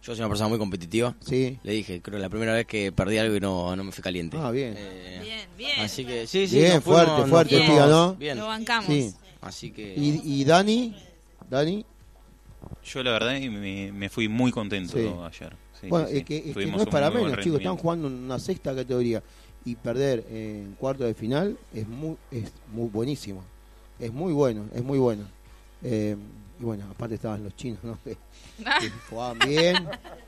Yo 0.03 0.13
soy 0.13 0.19
una 0.19 0.27
persona 0.29 0.49
muy 0.49 0.57
competitiva. 0.57 1.15
Sí. 1.21 1.57
Le 1.63 1.71
dije, 1.73 2.01
creo 2.01 2.19
la 2.19 2.29
primera 2.29 2.53
vez 2.53 2.65
que 2.65 2.91
perdí 2.91 3.17
algo 3.17 3.35
y 3.35 3.39
no, 3.39 3.73
no 3.75 3.83
me 3.85 3.91
fui 3.93 4.03
caliente. 4.03 4.37
Ah, 4.39 4.51
bien. 4.51 4.75
Eh, 4.77 5.19
Bien, 5.23 5.47
bien. 5.57 5.79
Así 5.79 6.03
que 6.05 6.27
sí, 6.27 6.45
sí. 6.47 6.57
Bien, 6.57 6.81
fuimos- 6.81 7.05
fuerte, 7.05 7.29
fuerte, 7.29 7.57
fuimos 7.57 7.75
tío, 7.75 7.87
¿no? 7.87 8.15
Bien. 8.15 8.37
Lo 8.37 8.47
bancamos. 8.47 8.85
Sí. 8.87 9.13
Así 9.41 9.71
que. 9.71 9.93
¿Y, 9.95 10.21
y 10.41 10.43
Dani? 10.43 10.93
¿Dani? 11.49 11.85
Yo 12.85 13.01
la 13.03 13.11
verdad 13.11 13.39
me, 13.39 13.91
me 13.93 14.09
fui 14.09 14.27
muy 14.27 14.51
contento 14.51 14.93
Sí. 14.97 15.07
ayer. 15.23 15.55
Sí, 15.79 15.87
bueno, 15.87 16.07
sí, 16.07 16.17
es 16.17 16.25
que, 16.25 16.37
es 16.49 16.55
que 16.55 16.65
no 16.65 16.77
es 16.81 16.85
para 16.87 17.09
menos, 17.09 17.37
chicos. 17.39 17.59
Están 17.59 17.77
jugando 17.77 18.07
en 18.07 18.13
una 18.15 18.39
sexta 18.39 18.75
categoría 18.75 19.23
y 19.65 19.75
perder 19.75 20.25
en 20.29 20.75
cuarto 20.77 21.05
de 21.05 21.13
final 21.13 21.57
es 21.73 21.87
muy, 21.87 22.17
es 22.31 22.51
muy 22.73 22.89
buenísimo. 22.89 23.43
Es 23.99 24.11
muy 24.11 24.33
bueno, 24.33 24.65
es 24.73 24.83
muy 24.83 24.97
bueno. 24.97 25.23
Eh, 25.81 26.15
y 26.59 26.63
bueno, 26.63 26.85
aparte 26.89 27.15
estaban 27.15 27.43
los 27.43 27.55
chinos, 27.55 27.79
¿no? 27.83 27.97
Que, 28.03 28.17
Ah, 28.65 28.77
que 28.79 28.89
jugaban 29.09 29.39
bien. 29.39 29.87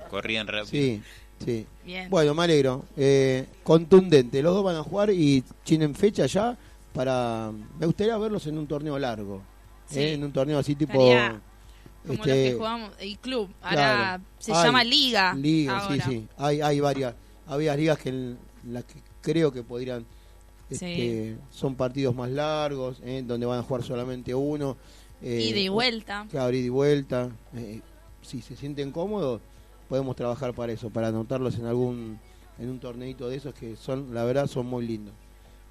Corrían 0.09 0.47
rápido. 0.47 0.65
Sí, 0.71 1.01
sí. 1.45 1.67
bien. 1.85 2.09
Bueno, 2.09 2.33
me 2.33 2.43
alegro. 2.43 2.85
Eh, 2.97 3.45
contundente. 3.63 4.41
Los 4.41 4.55
dos 4.55 4.63
van 4.63 4.75
a 4.77 4.83
jugar 4.83 5.11
y 5.11 5.43
tienen 5.63 5.93
fecha 5.93 6.25
ya 6.25 6.57
para... 6.93 7.51
Me 7.79 7.85
gustaría 7.85 8.17
verlos 8.17 8.47
en 8.47 8.57
un 8.57 8.65
torneo 8.65 8.97
largo. 8.97 9.41
Sí. 9.88 9.99
eh, 9.99 10.13
en 10.13 10.23
un 10.23 10.31
torneo 10.31 10.57
así 10.57 10.73
tipo... 10.75 10.93
Estaría 10.93 11.39
Como 12.07 12.17
los 12.17 12.27
este, 12.27 12.49
que 12.49 12.55
jugamos, 12.55 12.91
el 12.99 13.17
club. 13.19 13.49
Ahora 13.61 13.75
claro. 13.75 14.23
se 14.39 14.53
Hay 14.53 14.63
llama 14.65 14.83
Liga. 14.83 15.33
Liga, 15.35 15.79
sí, 15.81 15.88
ahora. 15.93 16.05
sí. 16.05 16.27
Hay, 16.38 16.61
hay 16.61 16.79
varias, 16.79 17.15
había 17.47 17.75
ligas 17.75 17.99
que 17.99 18.09
en 18.09 18.38
las 18.69 18.83
que 18.85 18.95
creo 19.21 19.51
que 19.51 19.61
podrían, 19.63 20.03
este, 20.69 21.38
son 21.51 21.75
partidos 21.75 22.15
más 22.15 22.29
largos, 22.31 22.97
eh, 23.03 23.23
donde 23.25 23.45
van 23.45 23.59
a 23.59 23.63
jugar 23.63 23.83
solamente 23.83 24.33
uno. 24.33 24.77
Eh, 25.21 25.41
Ida 25.49 25.60
y 25.60 25.67
vuelta. 25.69 26.28
Claro, 26.30 26.56
ida 26.56 26.65
y 26.65 26.69
vuelta. 26.69 27.30
Eh, 27.56 27.82
si 28.21 28.41
se 28.41 28.56
sienten 28.56 28.91
cómodos, 28.91 29.41
podemos 29.89 30.15
trabajar 30.15 30.54
para 30.54 30.71
eso, 30.73 30.89
para 30.89 31.08
anotarlos 31.10 31.56
en 31.58 31.65
algún, 31.65 32.19
en 32.60 32.69
un 32.69 32.80
torneito 32.80 33.30
de 33.30 33.38
esos 33.38 33.54
que 33.54 33.75
son, 33.75 34.13
la 34.13 34.23
verdad, 34.23 34.47
son 34.47 34.65
muy 34.65 34.86
lindos. 34.86 35.13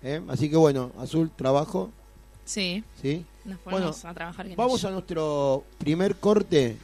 ¿eh? 0.02 0.20
Así 0.28 0.48
que 0.50 0.56
bueno, 0.56 0.92
Azul, 0.98 1.30
trabajo, 1.34 1.90
Sí, 2.44 2.84
¿sí? 3.00 3.24
nos 3.44 3.58
ponemos 3.58 4.04
a 4.04 4.12
trabajar. 4.12 4.46
Vamos 4.54 4.84
a 4.84 4.90
nuestro 4.90 5.64
primer 5.78 6.16
corte. 6.16 6.76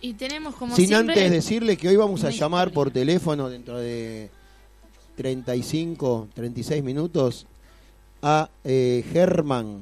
Y 0.00 0.14
tenemos 0.14 0.54
como 0.54 0.74
Sin 0.76 0.88
siempre... 0.88 1.14
antes 1.14 1.32
decirle 1.32 1.76
que 1.76 1.88
hoy 1.88 1.96
vamos 1.96 2.22
a 2.24 2.30
llamar 2.30 2.68
historia. 2.68 2.74
por 2.74 2.90
teléfono 2.92 3.48
dentro 3.48 3.78
de 3.78 4.30
35, 5.16 6.28
36 6.34 6.82
minutos 6.84 7.46
a 8.22 8.48
eh, 8.62 9.04
Germán. 9.12 9.80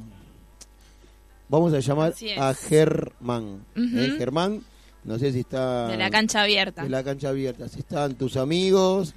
Vamos 1.52 1.74
a 1.74 1.80
llamar 1.80 2.14
a 2.38 2.54
Germán. 2.54 3.62
Eh, 3.76 4.14
Germán, 4.16 4.62
no 5.04 5.18
sé 5.18 5.32
si 5.32 5.40
está 5.40 5.88
De 5.88 5.98
la 5.98 6.08
cancha 6.08 6.40
abierta. 6.40 6.82
de 6.82 6.88
la 6.88 7.04
cancha 7.04 7.28
abierta. 7.28 7.68
Si 7.68 7.80
están 7.80 8.14
tus 8.14 8.38
amigos, 8.38 9.14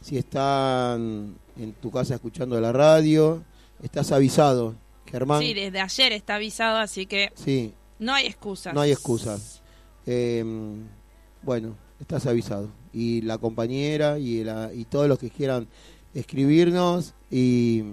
si 0.00 0.18
están 0.18 1.36
en 1.56 1.72
tu 1.74 1.92
casa 1.92 2.16
escuchando 2.16 2.60
la 2.60 2.72
radio, 2.72 3.44
estás 3.80 4.10
avisado. 4.10 4.74
Germán, 5.08 5.40
Sí, 5.40 5.54
desde 5.54 5.78
ayer 5.80 6.12
está 6.12 6.34
avisado, 6.34 6.78
así 6.78 7.06
que 7.06 7.30
sí, 7.36 7.72
no 8.00 8.12
hay 8.14 8.26
excusas. 8.26 8.74
No 8.74 8.80
hay 8.80 8.90
excusas. 8.90 9.62
Eh, 10.06 10.44
bueno, 11.42 11.76
estás 12.00 12.26
avisado. 12.26 12.68
Y 12.92 13.20
la 13.22 13.38
compañera 13.38 14.18
y, 14.18 14.42
la- 14.42 14.72
y 14.74 14.86
todos 14.86 15.06
los 15.06 15.20
que 15.20 15.30
quieran 15.30 15.68
escribirnos 16.14 17.14
y, 17.30 17.84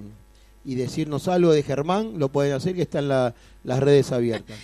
y 0.66 0.76
decirnos 0.76 1.28
algo 1.28 1.52
de 1.52 1.64
Germán, 1.64 2.14
lo 2.20 2.30
pueden 2.30 2.54
hacer, 2.54 2.76
que 2.76 2.82
están 2.84 3.08
la- 3.08 3.34
las 3.64 3.80
redes 3.80 4.12
abiertas. 4.12 4.58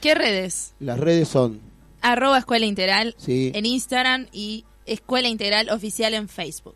¿Qué 0.00 0.14
redes? 0.14 0.74
Las 0.80 0.98
redes 0.98 1.28
son, 1.28 1.60
Arroba 2.00 2.38
Escuela 2.38 2.66
Integral 2.66 3.14
sí. 3.18 3.52
en 3.54 3.64
Instagram 3.66 4.26
y 4.32 4.64
Escuela 4.86 5.28
Integral 5.28 5.68
Oficial 5.70 6.14
en 6.14 6.28
Facebook. 6.28 6.74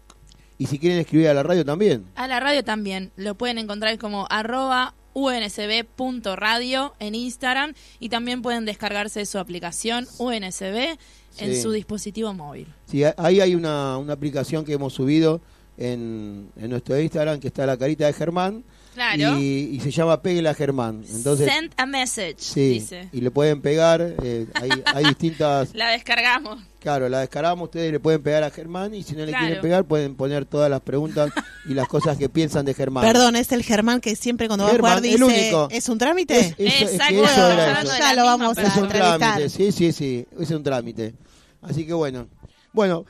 Y 0.59 0.67
si 0.67 0.79
quieren 0.79 0.99
escribir 0.99 1.29
a 1.29 1.35
la 1.35 1.43
radio 1.43 1.65
también. 1.65 2.05
A 2.15 2.27
la 2.29 2.41
radio 2.41 2.63
también 2.65 3.11
lo 3.17 3.35
pueden 3.35 3.59
encontrar 3.59 3.99
como 3.99 4.27
arroba 4.31 4.95
unsb.radio 5.15 6.95
en 6.99 7.15
Instagram 7.15 7.75
y 8.01 8.09
también 8.09 8.43
pueden 8.43 8.65
descargarse 8.65 9.25
su 9.27 9.39
aplicación 9.39 10.07
UNSB 10.19 10.97
en 11.39 11.55
Sí. 11.55 11.61
su 11.63 11.73
dispositivo 11.73 12.33
móvil. 12.33 12.67
Sí, 12.91 13.03
ahí 13.17 13.41
hay 13.41 13.55
una, 13.55 13.99
una 13.99 14.13
aplicación 14.15 14.65
que 14.65 14.73
hemos 14.75 14.95
subido 14.95 15.41
en, 15.79 16.51
en 16.57 16.71
nuestro 16.71 16.99
Instagram 17.01 17.41
que 17.41 17.49
está 17.49 17.67
la 17.67 17.77
carita 17.77 18.07
de 18.07 18.13
Germán 18.13 18.65
Claro. 18.95 19.39
y, 19.39 19.45
y 19.77 19.81
se 19.81 19.91
llama 19.91 20.23
Peguela 20.23 20.55
Germán. 20.55 21.05
Entonces, 21.13 21.47
Send 21.53 21.71
a 21.77 21.85
message, 21.85 22.37
sí, 22.39 22.69
dice. 22.71 23.11
y 23.13 23.21
le 23.21 23.31
pueden 23.31 23.61
pegar, 23.61 24.01
eh, 24.23 24.47
hay, 24.55 24.71
hay 24.87 25.05
distintas 25.09 25.75
La 25.75 25.91
descargamos. 25.91 26.63
Claro, 26.81 27.07
la 27.11 27.21
descargamos, 27.21 27.65
ustedes 27.65 27.93
le 27.93 28.01
pueden 28.01 28.23
pegar 28.23 28.43
a 28.43 28.51
Germán 28.51 28.95
y 28.95 29.03
si 29.03 29.13
no 29.15 29.27
le 29.27 29.33
Claro. 29.33 29.45
quieren 29.45 29.61
pegar 29.63 29.85
pueden 29.85 30.15
poner 30.15 30.47
todas 30.47 30.71
las 30.71 30.81
preguntas 30.81 31.31
y 31.69 31.75
las 31.75 31.89
cosas 31.89 32.17
que 32.17 32.31
piensan 32.31 32.65
de 32.65 32.73
Germán. 32.73 33.05
Perdón, 33.05 33.37
es 33.37 33.53
el 33.53 33.63
Germán 33.65 34.01
que 34.01 34.17
siempre 34.17 34.47
cuando 34.47 34.65
va 34.65 34.71
a 34.71 34.77
jugar 34.77 35.03
dice, 35.03 35.17
el 35.17 35.25
único. 35.25 35.69
¿es 35.71 35.91
un 35.91 35.99
trámite? 35.99 36.39
Es, 36.41 36.47
eso- 36.47 36.55
es 36.59 36.75
que 36.75 36.85
Exacto, 36.97 37.25
eso 37.25 37.51
era 37.53 37.83
Ya 37.99 38.15
lo 38.15 38.25
vamos 38.25 38.57
a 38.57 38.63
Es 38.63 38.77
un 38.79 38.89
trámite, 38.89 39.51
sí, 39.51 39.73
sí, 39.73 39.93
sí, 39.93 40.27
es 40.41 40.51
un 40.51 40.63
trámite. 40.63 41.13
Así 41.61 41.85
que 41.87 41.93
bueno. 41.93 42.29
Bueno, 42.73 43.05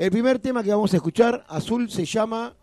el 0.00 0.10
primer 0.10 0.38
tema 0.38 0.62
que 0.62 0.70
vamos 0.70 0.94
a 0.94 0.96
escuchar, 0.96 1.44
Azul, 1.46 1.90
se 1.90 2.06
llama... 2.06 2.56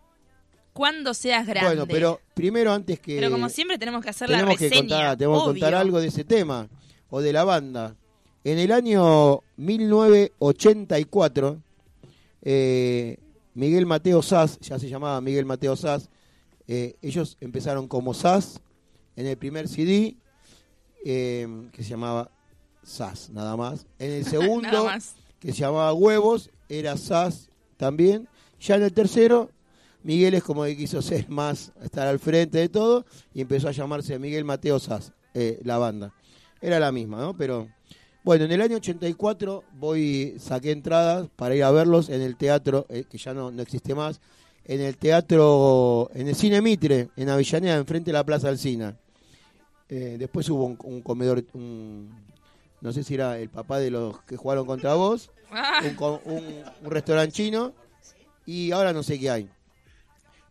Cuando 0.72 1.14
seas 1.14 1.46
grande. 1.46 1.68
Bueno, 1.68 1.86
pero 1.86 2.20
primero 2.34 2.72
antes 2.72 2.98
que... 2.98 3.14
Pero 3.14 3.30
como 3.30 3.48
siempre 3.48 3.78
tenemos 3.78 4.02
que 4.02 4.10
hacer 4.10 4.28
la 4.28 4.38
tenemos 4.38 4.58
que 4.58 4.68
reseña. 4.68 4.88
contar, 4.88 5.16
tenemos 5.16 5.42
que 5.42 5.46
contar 5.46 5.68
obvio. 5.68 5.78
algo 5.78 6.00
de 6.00 6.08
ese 6.08 6.24
tema 6.24 6.68
o 7.10 7.20
de 7.20 7.32
la 7.32 7.44
banda. 7.44 7.94
En 8.42 8.58
el 8.58 8.72
año 8.72 9.42
1984, 9.56 11.62
eh, 12.42 13.18
Miguel 13.54 13.86
Mateo 13.86 14.20
Sass, 14.20 14.58
ya 14.58 14.80
se 14.80 14.88
llamaba 14.88 15.20
Miguel 15.20 15.46
Mateo 15.46 15.76
Sass, 15.76 16.10
eh, 16.66 16.96
ellos 17.02 17.36
empezaron 17.40 17.86
como 17.86 18.14
Sass 18.14 18.60
en 19.14 19.26
el 19.26 19.36
primer 19.36 19.68
CD, 19.68 20.16
eh, 21.04 21.46
que 21.70 21.84
se 21.84 21.90
llamaba 21.90 22.32
Sass, 22.82 23.30
nada 23.30 23.56
más. 23.56 23.86
En 24.00 24.10
el 24.10 24.24
segundo, 24.28 24.88
que 25.38 25.52
se 25.52 25.60
llamaba 25.60 25.92
Huevos, 25.92 26.50
era 26.68 26.96
Sass 26.96 27.48
también. 27.76 28.28
Ya 28.60 28.76
en 28.76 28.82
el 28.82 28.92
tercero, 28.92 29.50
Miguel 30.02 30.34
es 30.34 30.42
como 30.42 30.64
que 30.64 30.76
quiso 30.76 31.00
ser 31.02 31.28
más, 31.28 31.72
estar 31.82 32.06
al 32.06 32.18
frente 32.18 32.58
de 32.58 32.68
todo, 32.68 33.04
y 33.34 33.40
empezó 33.40 33.68
a 33.68 33.72
llamarse 33.72 34.18
Miguel 34.18 34.44
Mateo 34.44 34.78
Sass, 34.78 35.12
eh, 35.34 35.60
la 35.64 35.78
banda. 35.78 36.12
Era 36.60 36.80
la 36.80 36.90
misma, 36.92 37.18
¿no? 37.20 37.36
Pero 37.36 37.68
bueno, 38.24 38.44
en 38.44 38.52
el 38.52 38.60
año 38.60 38.76
84 38.76 39.64
voy, 39.74 40.34
saqué 40.38 40.72
entradas 40.72 41.28
para 41.36 41.54
ir 41.54 41.62
a 41.64 41.70
verlos 41.70 42.08
en 42.08 42.20
el 42.20 42.36
teatro, 42.36 42.86
eh, 42.88 43.04
que 43.08 43.16
ya 43.18 43.32
no, 43.32 43.50
no 43.50 43.62
existe 43.62 43.94
más, 43.94 44.20
en 44.64 44.80
el 44.80 44.96
teatro, 44.98 46.10
en 46.14 46.28
el 46.28 46.34
Cine 46.34 46.60
Mitre, 46.60 47.08
en 47.16 47.28
Avellaneda, 47.30 47.76
enfrente 47.76 48.10
de 48.10 48.12
la 48.14 48.24
Plaza 48.26 48.48
Alcina. 48.48 48.96
Eh, 49.88 50.16
después 50.18 50.48
hubo 50.50 50.64
un, 50.66 50.76
un 50.84 51.00
comedor, 51.00 51.42
un- 51.54 52.10
no 52.80 52.92
sé 52.92 53.02
si 53.02 53.14
era 53.14 53.38
el 53.38 53.48
papá 53.48 53.78
de 53.78 53.90
los 53.90 54.20
que 54.24 54.36
jugaron 54.36 54.66
contra 54.66 54.94
vos, 54.94 55.30
un, 56.00 56.20
un, 56.24 56.44
un 56.84 56.90
restaurante 56.90 57.32
chino 57.32 57.72
y 58.46 58.70
ahora 58.72 58.92
no 58.92 59.02
sé 59.02 59.18
qué 59.18 59.30
hay. 59.30 59.48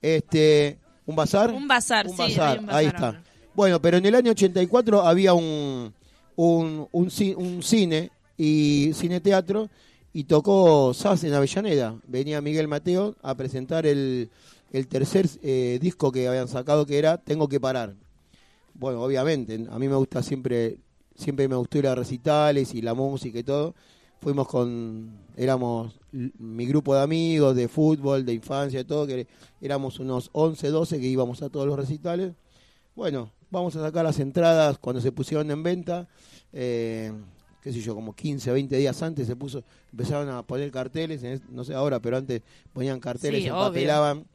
Este, 0.01 0.77
un 1.05 1.15
bazar. 1.15 1.51
un 1.51 1.67
bazar, 1.67 2.07
Un 2.07 2.15
sí. 2.15 2.21
hay 2.21 2.35
bazar, 2.37 2.59
un 2.59 2.69
ahí 2.69 2.85
está. 2.87 3.07
ahora. 3.07 3.23
Bueno, 3.55 3.81
pero 3.81 3.97
en 3.97 4.05
el 4.05 4.15
año 4.15 4.31
84 4.31 5.01
había 5.01 5.33
un, 5.33 5.93
un, 6.35 6.87
un, 6.91 7.11
un 7.37 7.63
cine 7.63 8.11
y 8.37 8.91
cine 8.93 9.19
teatro 9.19 9.69
y 10.13 10.25
tocó 10.25 10.93
SAS 10.93 11.23
en 11.23 11.33
Avellaneda. 11.33 11.95
Venía 12.07 12.41
Miguel 12.41 12.67
Mateo 12.67 13.15
a 13.23 13.35
presentar 13.35 13.85
el, 13.87 14.29
el 14.71 14.87
tercer 14.87 15.27
eh, 15.41 15.79
disco 15.81 16.11
que 16.11 16.27
habían 16.27 16.47
sacado 16.47 16.85
que 16.85 16.99
era 16.99 17.17
Tengo 17.17 17.47
que 17.47 17.59
parar. 17.59 17.95
Bueno, 18.75 19.01
obviamente, 19.01 19.65
a 19.71 19.79
mí 19.79 19.87
me 19.87 19.95
gusta 19.95 20.21
siempre, 20.21 20.77
siempre 21.15 21.47
me 21.47 21.55
gustó 21.55 21.79
ir 21.79 21.87
a 21.87 21.95
recitales 21.95 22.75
y 22.75 22.81
la 22.83 22.93
música 22.93 23.39
y 23.39 23.43
todo. 23.43 23.73
Fuimos 24.19 24.47
con, 24.47 25.11
éramos 25.35 25.99
mi 26.11 26.65
grupo 26.65 26.95
de 26.95 27.01
amigos 27.01 27.55
de 27.55 27.67
fútbol, 27.67 28.25
de 28.25 28.33
infancia 28.33 28.79
y 28.79 28.83
todo, 28.83 29.05
que 29.05 29.27
éramos 29.61 29.99
unos 29.99 30.29
11, 30.33 30.69
12 30.69 30.99
que 30.99 31.07
íbamos 31.07 31.41
a 31.41 31.49
todos 31.49 31.67
los 31.67 31.77
recitales. 31.77 32.33
Bueno, 32.95 33.31
vamos 33.51 33.75
a 33.75 33.81
sacar 33.81 34.03
las 34.03 34.19
entradas 34.19 34.77
cuando 34.79 35.01
se 35.01 35.11
pusieron 35.11 35.49
en 35.51 35.61
venta. 35.61 36.07
Eh, 36.51 37.11
qué 37.61 37.73
sé 37.73 37.81
yo, 37.81 37.93
como 37.93 38.15
15, 38.15 38.51
20 38.51 38.77
días 38.77 39.01
antes 39.03 39.27
se 39.27 39.35
puso, 39.35 39.63
empezaron 39.91 40.29
a 40.29 40.41
poner 40.41 40.71
carteles, 40.71 41.21
no 41.49 41.63
sé 41.63 41.73
ahora, 41.73 41.99
pero 41.99 42.17
antes 42.17 42.41
ponían 42.73 42.99
carteles, 42.99 43.41
Sí, 43.41 43.47
empapelaban. 43.47 44.25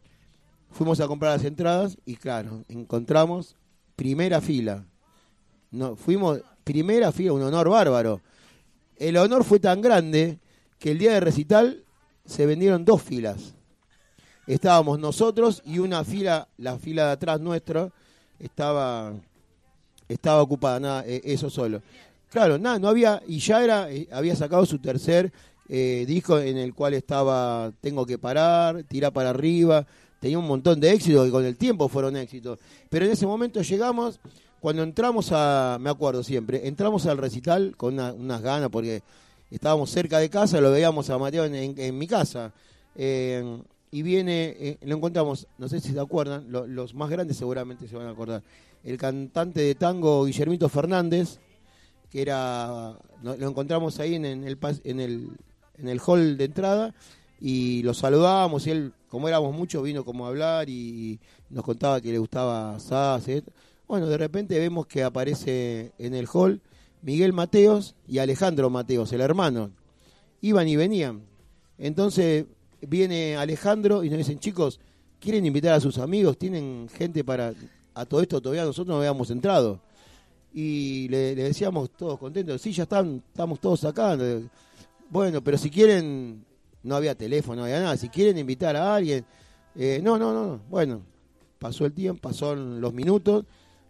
Fuimos 0.71 1.01
a 1.01 1.07
comprar 1.07 1.37
las 1.37 1.45
entradas 1.45 1.99
y 2.07 2.17
claro, 2.17 2.63
encontramos 2.69 3.57
primera 3.97 4.41
fila. 4.41 4.87
No, 5.71 5.97
fuimos 5.97 6.41
primera 6.65 7.11
fila, 7.13 7.33
un 7.33 7.43
honor 7.43 7.69
bárbaro. 7.69 8.21
El 9.03 9.17
honor 9.17 9.43
fue 9.43 9.59
tan 9.59 9.81
grande 9.81 10.39
que 10.79 10.93
el 10.93 10.99
día 10.99 11.15
de 11.15 11.19
recital 11.19 11.83
se 12.25 12.47
vendieron 12.47 12.85
dos 12.85 13.03
filas. 13.03 13.53
Estábamos 14.47 15.01
nosotros 15.01 15.61
y 15.67 15.81
una 15.81 16.05
fila, 16.05 16.47
la 16.57 16.79
fila 16.79 17.07
de 17.07 17.11
atrás 17.11 17.41
nuestra, 17.41 17.91
estaba, 18.39 19.13
estaba 20.09 20.41
ocupada, 20.41 20.79
nada, 20.79 21.05
eh, 21.05 21.21
eso 21.25 21.51
solo. 21.51 21.83
Claro, 22.31 22.59
nada, 22.59 22.79
no 22.79 22.87
había, 22.87 23.21
y 23.27 23.41
ya 23.41 23.65
era, 23.65 23.91
eh, 23.91 24.07
había 24.13 24.37
sacado 24.37 24.65
su 24.67 24.79
tercer 24.79 25.33
eh, 25.69 26.05
disco 26.07 26.39
en 26.39 26.57
el 26.57 26.73
cual 26.73 26.95
estaba 26.95 27.73
Tengo 27.81 28.07
que 28.07 28.19
parar, 28.19 28.85
Tira 28.85 29.11
para 29.11 29.31
arriba, 29.31 29.85
tenía 30.21 30.39
un 30.39 30.47
montón 30.47 30.79
de 30.79 30.93
éxitos 30.93 31.27
y 31.27 31.31
con 31.33 31.45
el 31.45 31.57
tiempo 31.57 31.89
fueron 31.89 32.17
éxitos. 32.17 32.61
Pero 32.89 33.05
en 33.05 33.11
ese 33.11 33.27
momento 33.27 33.63
llegamos, 33.63 34.21
cuando 34.63 34.85
entramos 34.85 35.31
a, 35.33 35.77
me 35.81 35.91
acuerdo 35.91 36.23
siempre, 36.23 36.69
entramos 36.69 37.07
al 37.07 37.19
recital 37.19 37.77
con 37.77 37.95
una- 37.95 38.13
unas 38.13 38.41
ganas 38.43 38.71
porque 38.71 39.03
estábamos 39.51 39.91
cerca 39.91 40.21
de 40.21 40.31
casa, 40.31 40.61
lo 40.61 40.71
veíamos 40.71 41.11
a 41.11 41.19
Mateo 41.19 41.45
en, 41.47 41.99
mi 41.99 42.07
casa. 42.07 42.53
Eh, 42.95 43.61
y 43.91 44.03
viene, 44.03 44.55
eh, 44.61 44.79
lo 44.83 44.95
encontramos, 44.95 45.49
no 45.59 45.69
sé 45.69 45.81
si 45.81 45.93
se 45.93 45.99
acuerdan, 45.99 46.47
lo- 46.49 46.69
los 46.69 46.95
más 46.95 47.11
grandes 47.11 47.39
seguramente 47.39 47.89
se 47.89 47.97
van 47.97 48.07
a 48.07 48.11
acordar, 48.11 48.41
el 48.85 48.97
cantante 48.99 49.63
de 49.63 49.75
tango 49.75 50.27
Guillermito 50.27 50.69
Fernández, 50.69 51.41
que 52.09 52.23
era, 52.23 52.97
lo 53.21 53.49
encontramos 53.49 53.99
ahí 53.99 54.15
en, 54.15 54.25
el, 54.25 54.59
en, 54.85 55.01
el, 55.01 55.29
en 55.77 55.89
el 55.89 56.01
hall 56.07 56.37
de 56.37 56.45
entrada 56.45 56.95
y 57.41 57.83
lo 57.83 57.95
saludábamos 57.95 58.69
y 58.69 58.71
él, 58.71 58.93
como 59.09 59.27
éramos 59.27 59.53
muchos, 59.57 59.83
vino 59.83 60.05
como 60.05 60.25
a 60.25 60.29
hablar 60.29 60.71
y, 60.71 61.19
nos 61.51 61.65
contaba 61.65 62.01
que 62.01 62.13
le 62.13 62.19
gustaba 62.19 62.79
SAS. 62.79 63.43
Bueno, 63.87 64.07
de 64.07 64.17
repente 64.17 64.59
vemos 64.59 64.87
que 64.87 65.03
aparece 65.03 65.93
en 65.99 66.15
el 66.15 66.27
hall 66.33 66.61
Miguel 67.03 67.33
Mateos 67.33 67.95
y 68.07 68.19
Alejandro 68.19 68.71
Mateos, 68.71 69.13
el 69.13 69.21
hermano. 69.21 69.71
Iban 70.41 70.69
y 70.69 70.77
venían. 70.77 71.23
Entonces 71.79 72.47
viene 72.81 73.37
Alejandro 73.37 74.05
y 74.05 74.09
nos 74.09 74.19
dicen, 74.19 74.39
chicos, 74.39 74.81
¿quieren 75.21 75.45
invitar 75.45 75.75
a 75.75 75.81
sus 75.81 75.99
amigos? 75.99 76.39
¿Tienen 76.39 76.89
gente 76.93 77.25
para... 77.25 77.53
A 77.95 78.07
todo 78.07 78.23
esto 78.23 78.41
todavía 78.41 78.65
nosotros 78.65 78.89
no 78.89 78.99
habíamos 78.99 79.31
entrado. 79.31 79.81
Y 80.55 81.09
le, 81.09 81.35
decíamos 81.35 81.91
todos 81.91 82.19
contentos, 82.19 82.61
sí, 82.61 82.73
ya 82.73 82.85
están, 82.85 83.23
estamos 83.29 83.61
todos 83.61 83.85
acá. 83.85 84.17
Bueno, 85.11 85.43
pero 85.43 85.59
si 85.59 85.71
quieren, 85.71 86.45
no 86.83 86.97
había 86.97 87.15
teléfono, 87.15 87.57
no 87.57 87.65
había 87.65 87.81
nada. 87.81 87.97
Si 87.97 88.09
quieren 88.09 88.39
invitar 88.39 88.77
a 88.77 88.95
alguien, 88.95 89.25
eh, 89.75 90.01
no, 90.03 90.19
no, 90.19 90.33
no. 90.33 90.61
Bueno, 90.71 91.03
pasó 91.59 91.85
el 91.85 91.93
tiempo, 91.93 92.29
pasaron 92.29 92.81
los 92.81 92.93
minutos, 92.93 93.45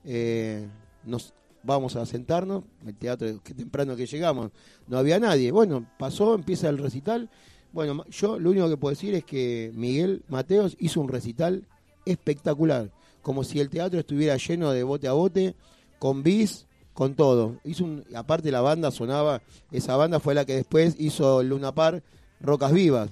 eh, 0.05 0.67
nos 1.05 1.33
vamos 1.63 1.97
a 1.97 2.07
sentarnos, 2.07 2.65
el 2.87 2.97
teatro, 2.97 3.41
qué 3.43 3.55
temprano 3.55 3.97
que 3.97 4.07
llegamos, 4.07 4.51
no 4.87 4.99
había 4.99 5.19
nadie. 5.19 5.53
Bueno, 5.53 5.87
pasó, 5.99 6.35
empieza 6.35 6.69
el 6.69 6.79
recital. 6.79 7.31
Bueno, 7.73 8.05
yo 8.11 8.39
lo 8.39 8.51
único 8.51 8.69
que 8.69 8.77
puedo 8.77 8.95
decir 8.95 9.15
es 9.15 9.25
que 9.25 9.71
Miguel 9.75 10.23
Mateos 10.29 10.77
hizo 10.79 11.01
un 11.01 11.09
recital 11.09 11.67
espectacular, 12.05 12.91
como 13.23 13.45
si 13.45 13.61
el 13.61 13.71
teatro 13.71 14.01
estuviera 14.01 14.37
lleno 14.37 14.73
de 14.73 14.83
bote 14.83 15.09
a 15.09 15.13
bote, 15.13 15.55
con 15.99 16.23
bis, 16.23 16.67
con 16.93 17.15
todo. 17.15 17.57
Hizo 17.65 17.85
un, 17.85 18.05
aparte 18.15 18.51
la 18.51 18.61
banda 18.61 18.91
sonaba, 18.91 19.41
esa 19.71 19.97
banda 19.97 20.21
fue 20.21 20.35
la 20.35 20.45
que 20.45 20.57
después 20.57 20.97
hizo 20.99 21.43
Luna 21.43 21.73
Par, 21.75 22.03
Rocas 22.41 22.73
Vivas. 22.73 23.11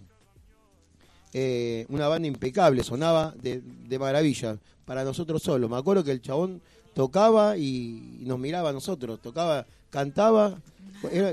Eh, 1.32 1.86
una 1.88 2.08
banda 2.08 2.26
impecable, 2.26 2.82
sonaba 2.82 3.32
de, 3.40 3.62
de 3.62 3.98
maravilla, 3.98 4.58
para 4.84 5.04
nosotros 5.04 5.42
solos. 5.42 5.70
Me 5.70 5.76
acuerdo 5.76 6.02
que 6.02 6.10
el 6.10 6.20
chabón 6.20 6.60
tocaba 6.94 7.56
y, 7.56 8.18
nos 8.22 8.38
miraba 8.38 8.70
a 8.70 8.72
nosotros, 8.72 9.20
tocaba, 9.20 9.66
cantaba, 9.90 10.60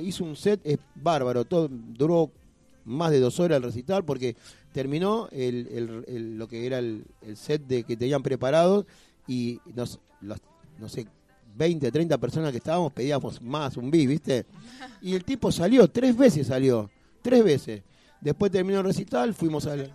hizo 0.04 0.24
un 0.24 0.36
set 0.36 0.62
eh, 0.64 0.78
bárbaro, 0.96 1.46
todo, 1.46 1.68
duró 1.70 2.32
más 2.86 3.12
de 3.12 3.20
dos 3.20 3.40
horas 3.40 3.58
el 3.58 3.64
recital 3.64 4.06
porque 4.06 4.36
terminó 4.72 5.28
el, 5.32 6.04
el- 6.08 6.38
lo 6.38 6.48
que 6.48 6.66
era 6.66 6.80
el, 6.80 7.04
set 7.36 7.64
de 7.68 7.84
que 7.84 7.98
tenían 7.98 8.24
preparado 8.24 8.86
y 9.28 9.60
nos, 9.76 10.00
las, 10.22 10.40
no 10.80 10.88
sé, 10.88 11.08
20, 11.56 11.92
30 11.92 12.18
personas 12.20 12.52
que 12.52 12.58
estábamos 12.58 12.94
pedíamos 12.94 13.42
más, 13.42 13.76
un 13.78 13.90
bis, 13.92 14.08
¿viste? 14.08 14.46
Y 15.02 15.16
el 15.16 15.24
tipo 15.26 15.52
salió, 15.52 15.88
tres 15.90 16.16
veces 16.16 16.48
salió, 16.48 16.90
tres 17.22 17.44
veces. 17.44 17.82
Después 18.22 18.52
terminó 18.52 18.80
el 18.80 18.86
recital, 18.86 19.34
fuimos 19.34 19.66
al... 19.66 19.92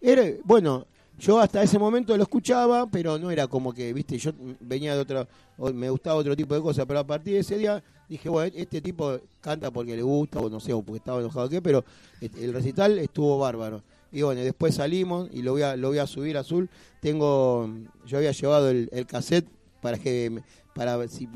Era, 0.00 0.24
bueno, 0.44 0.86
yo 1.18 1.38
hasta 1.38 1.62
ese 1.62 1.78
momento 1.78 2.16
lo 2.16 2.22
escuchaba, 2.24 2.86
pero 2.90 3.18
no 3.18 3.30
era 3.30 3.46
como 3.46 3.72
que, 3.72 3.92
viste, 3.92 4.18
yo 4.18 4.32
venía 4.60 4.94
de 4.94 5.00
otra, 5.00 5.28
me 5.72 5.88
gustaba 5.90 6.16
otro 6.16 6.36
tipo 6.36 6.54
de 6.54 6.60
cosas, 6.60 6.84
pero 6.86 6.98
a 7.00 7.06
partir 7.06 7.34
de 7.34 7.40
ese 7.40 7.56
día 7.58 7.82
dije, 8.08 8.28
bueno, 8.28 8.52
este 8.56 8.80
tipo 8.80 9.18
canta 9.40 9.70
porque 9.70 9.96
le 9.96 10.02
gusta, 10.02 10.40
o 10.40 10.50
no 10.50 10.60
sé, 10.60 10.72
o 10.72 10.82
porque 10.82 10.98
estaba 10.98 11.20
enojado 11.20 11.46
o 11.46 11.48
qué, 11.48 11.62
pero 11.62 11.84
este, 12.20 12.44
el 12.44 12.52
recital 12.52 12.98
estuvo 12.98 13.38
bárbaro. 13.38 13.82
Y 14.12 14.22
bueno, 14.22 14.42
después 14.42 14.74
salimos 14.76 15.28
y 15.32 15.42
lo 15.42 15.52
voy 15.52 15.62
a, 15.62 15.76
lo 15.76 15.88
voy 15.88 15.98
a 15.98 16.06
subir 16.06 16.36
azul. 16.36 16.68
Tengo, 17.00 17.68
yo 18.06 18.18
había 18.18 18.30
llevado 18.30 18.70
el, 18.70 18.88
el 18.92 19.06
cassette 19.06 19.46
para 19.80 19.98
que, 19.98 20.40
para, 20.74 21.08
si- 21.08 21.28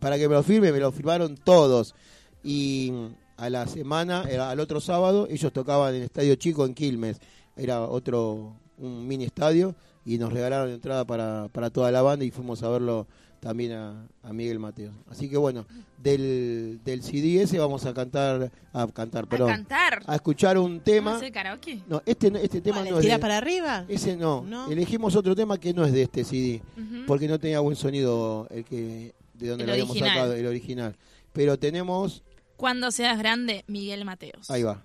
para 0.00 0.16
que 0.16 0.28
me 0.28 0.34
lo 0.34 0.42
firme, 0.42 0.72
me 0.72 0.78
lo 0.80 0.90
firmaron 0.92 1.36
todos. 1.36 1.94
Y 2.42 2.92
a 3.36 3.50
la 3.50 3.66
semana, 3.66 4.24
era 4.30 4.50
al 4.50 4.60
otro 4.60 4.80
sábado, 4.80 5.26
ellos 5.30 5.52
tocaban 5.52 5.90
en 5.90 5.96
el 6.00 6.02
Estadio 6.04 6.34
Chico 6.36 6.64
en 6.64 6.72
Quilmes. 6.74 7.20
Era 7.54 7.82
otro, 7.82 8.54
un 8.82 9.06
mini 9.06 9.24
estadio, 9.24 9.74
y 10.04 10.18
nos 10.18 10.32
regalaron 10.32 10.70
entrada 10.70 11.04
para, 11.04 11.48
para 11.52 11.70
toda 11.70 11.90
la 11.92 12.02
banda 12.02 12.24
y 12.24 12.30
fuimos 12.30 12.62
a 12.62 12.68
verlo 12.68 13.06
también 13.40 13.72
a, 13.72 14.06
a 14.22 14.32
Miguel 14.32 14.58
Mateos. 14.58 14.94
Así 15.08 15.28
que 15.28 15.36
bueno, 15.36 15.64
del, 15.98 16.80
del 16.84 17.02
CD 17.02 17.42
ese 17.42 17.58
vamos 17.58 17.84
a 17.86 17.94
cantar, 17.94 18.50
a 18.72 18.86
cantar, 18.88 19.24
A 19.24 19.28
perdón, 19.28 19.48
cantar. 19.50 20.02
a 20.06 20.14
escuchar 20.14 20.58
un 20.58 20.80
tema. 20.80 21.12
¿Vamos 21.12 21.22
a 21.22 21.24
hacer 21.24 21.32
karaoke? 21.32 21.80
No, 21.88 22.02
este, 22.06 22.30
no- 22.30 22.38
este 22.38 22.60
tema 22.60 22.78
¿Cuál, 22.78 22.90
no 22.90 22.96
es 22.98 23.02
tira 23.02 23.14
de- 23.16 23.20
para 23.20 23.38
arriba? 23.38 23.84
ese 23.88 24.16
no. 24.16 24.42
¿No? 24.42 24.70
Elegimos 24.70 25.16
otro 25.16 25.34
tema 25.34 25.58
que 25.58 25.72
no 25.74 25.84
es 25.84 25.92
de 25.92 26.02
este 26.02 26.24
CD, 26.24 26.62
porque 27.06 27.26
no 27.28 27.38
tenía 27.38 27.60
buen 27.60 27.76
sonido 27.76 28.46
el 28.50 28.64
que 28.64 29.14
de 29.34 29.48
donde 29.48 29.64
El 29.64 29.66
lo 29.68 29.72
habíamos 29.72 29.90
original. 29.92 30.14
sacado, 30.14 30.34
el 30.34 30.46
original. 30.46 30.96
Pero 31.32 31.58
tenemos, 31.58 32.22
Cuando 32.56 32.90
seas 32.92 33.18
grande, 33.18 33.64
Miguel 33.66 34.04
Mateos. 34.04 34.50
ahí 34.50 34.62
va. 34.62 34.84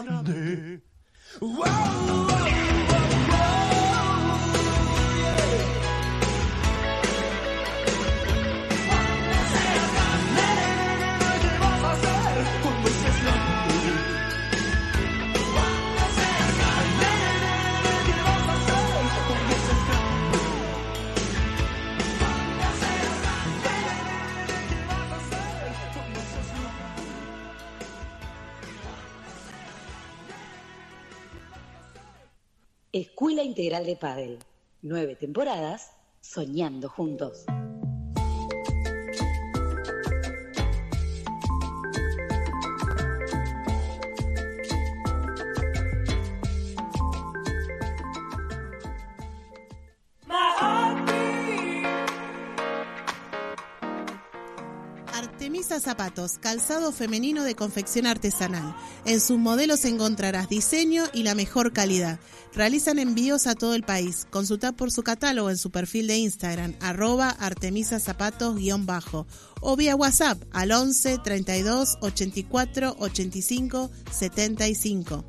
Seas 0.00 0.41
De 33.80 33.96
Padel. 33.96 34.38
Nueve 34.82 35.16
temporadas 35.16 35.92
soñando 36.20 36.90
juntos. 36.90 37.46
Zapatos, 55.92 56.38
calzado 56.38 56.90
femenino 56.90 57.44
de 57.44 57.54
confección 57.54 58.06
artesanal. 58.06 58.74
En 59.04 59.20
sus 59.20 59.36
modelos 59.36 59.84
encontrarás 59.84 60.48
diseño 60.48 61.04
y 61.12 61.22
la 61.22 61.34
mejor 61.34 61.74
calidad. 61.74 62.18
Realizan 62.54 62.98
envíos 62.98 63.46
a 63.46 63.54
todo 63.54 63.74
el 63.74 63.82
país. 63.82 64.26
Consulta 64.30 64.72
por 64.72 64.90
su 64.90 65.02
catálogo 65.02 65.50
en 65.50 65.58
su 65.58 65.70
perfil 65.70 66.06
de 66.06 66.16
Instagram, 66.16 66.74
arroba 66.80 67.28
Artemisa 67.28 68.00
Zapatos-bajo 68.00 69.26
o 69.60 69.76
vía 69.76 69.94
WhatsApp 69.94 70.42
al 70.50 70.72
11 70.72 71.18
32 71.18 71.98
84 72.00 72.96
85 72.98 73.90
75. 74.10 75.24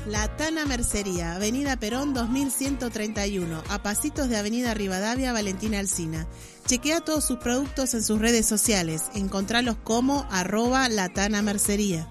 La 0.10 0.28
Tana 0.38 0.66
Mercería, 0.66 1.36
Avenida 1.36 1.78
Perón 1.78 2.16
2131, 2.16 3.62
a 3.70 3.84
pasitos 3.84 4.28
de 4.28 4.38
Avenida 4.38 4.74
Rivadavia, 4.74 5.34
Valentina 5.34 5.78
Alsina. 5.78 6.26
Chequea 6.66 7.02
todos 7.02 7.24
sus 7.26 7.38
productos 7.38 7.94
en 7.94 8.02
sus 8.02 8.18
redes 8.18 8.48
sociales. 8.48 9.04
Encontralos 9.14 9.76
como 9.84 10.26
arroba 10.32 10.90
La 10.90 11.10
Tana 11.10 11.44
Mercería. 11.44 12.10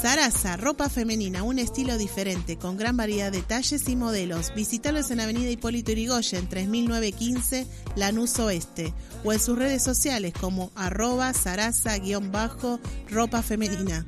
Sarasa, 0.00 0.56
ropa 0.56 0.88
femenina, 0.88 1.42
un 1.42 1.58
estilo 1.58 1.98
diferente, 1.98 2.56
con 2.56 2.78
gran 2.78 2.96
variedad 2.96 3.30
de 3.30 3.42
talles 3.42 3.86
y 3.86 3.96
modelos. 3.96 4.50
Visítalos 4.54 5.10
en 5.10 5.20
Avenida 5.20 5.50
Hipólito 5.50 5.92
Yrigoyen, 5.92 6.48
3915, 6.48 7.66
Lanús 7.96 8.38
Oeste, 8.38 8.94
o 9.24 9.34
en 9.34 9.40
sus 9.40 9.58
redes 9.58 9.82
sociales 9.82 10.32
como 10.40 10.70
arroba 10.74 11.34
sarasa-ropa 11.34 13.42
femenina. 13.42 14.06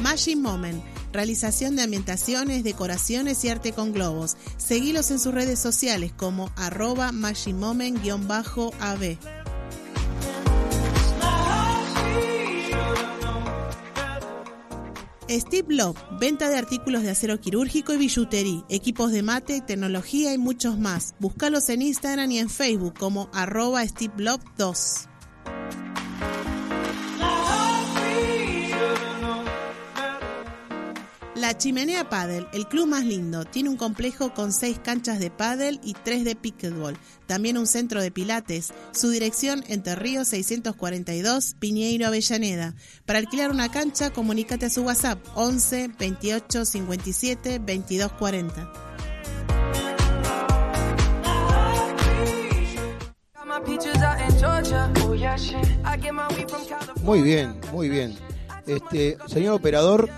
Magic 0.00 0.38
Moment, 0.38 0.82
realización 1.12 1.76
de 1.76 1.82
ambientaciones, 1.82 2.64
decoraciones 2.64 3.44
y 3.44 3.50
arte 3.50 3.72
con 3.72 3.92
globos. 3.92 4.38
Seguilos 4.56 5.10
en 5.10 5.18
sus 5.18 5.34
redes 5.34 5.58
sociales 5.58 6.12
como 6.16 6.50
arroba 6.56 7.12
Magic 7.12 7.54
Steve 15.30 15.74
Love, 15.74 15.96
venta 16.18 16.48
de 16.48 16.56
artículos 16.56 17.02
de 17.02 17.10
acero 17.10 17.38
quirúrgico 17.38 17.94
y 17.94 17.98
billutería, 17.98 18.64
equipos 18.68 19.12
de 19.12 19.22
mate, 19.22 19.60
tecnología 19.60 20.34
y 20.34 20.38
muchos 20.38 20.78
más. 20.78 21.14
Búscalos 21.20 21.68
en 21.68 21.82
Instagram 21.82 22.30
y 22.32 22.38
en 22.38 22.50
Facebook 22.50 22.94
como 22.98 23.30
arroba 23.32 23.86
Steve 23.86 24.14
Love 24.16 24.42
2. 24.58 25.09
La 31.50 31.58
Chimenea 31.58 32.08
Paddle, 32.08 32.46
el 32.52 32.68
club 32.68 32.86
más 32.86 33.04
lindo, 33.04 33.44
tiene 33.44 33.70
un 33.70 33.76
complejo 33.76 34.32
con 34.32 34.52
seis 34.52 34.78
canchas 34.78 35.18
de 35.18 35.32
paddle 35.32 35.80
y 35.82 35.94
tres 35.94 36.24
de 36.24 36.36
pickleball. 36.36 36.96
También 37.26 37.58
un 37.58 37.66
centro 37.66 38.00
de 38.00 38.12
pilates. 38.12 38.72
Su 38.92 39.10
dirección 39.10 39.64
Entre 39.66 39.96
Ríos 39.96 40.28
642, 40.28 41.56
Piñeiro, 41.58 42.06
Avellaneda. 42.06 42.76
Para 43.04 43.18
alquilar 43.18 43.50
una 43.50 43.68
cancha, 43.68 44.10
comunícate 44.10 44.66
a 44.66 44.70
su 44.70 44.82
WhatsApp 44.82 45.18
11 45.34 45.90
28 45.98 46.64
57 46.64 47.58
22 47.58 48.12
40. 48.12 48.72
Got 53.34 53.46
my 53.48 53.60
peaches 53.66 53.96
out 53.96 54.20
in 54.20 54.38
Georgia. 54.38 54.92
Oh 55.04 55.14
yeah, 55.14 55.36
shit. 55.36 55.66
I 55.84 55.96
get 55.96 56.14
my 56.14 56.28
weed 56.28 56.48
from 56.48 56.64
California. 56.64 57.02
Muy 57.02 57.22
bien, 57.22 57.60
muy 57.72 57.88
bien. 57.88 58.16
Este, 58.68 59.18
señor 59.26 59.54
operador, 59.54 60.08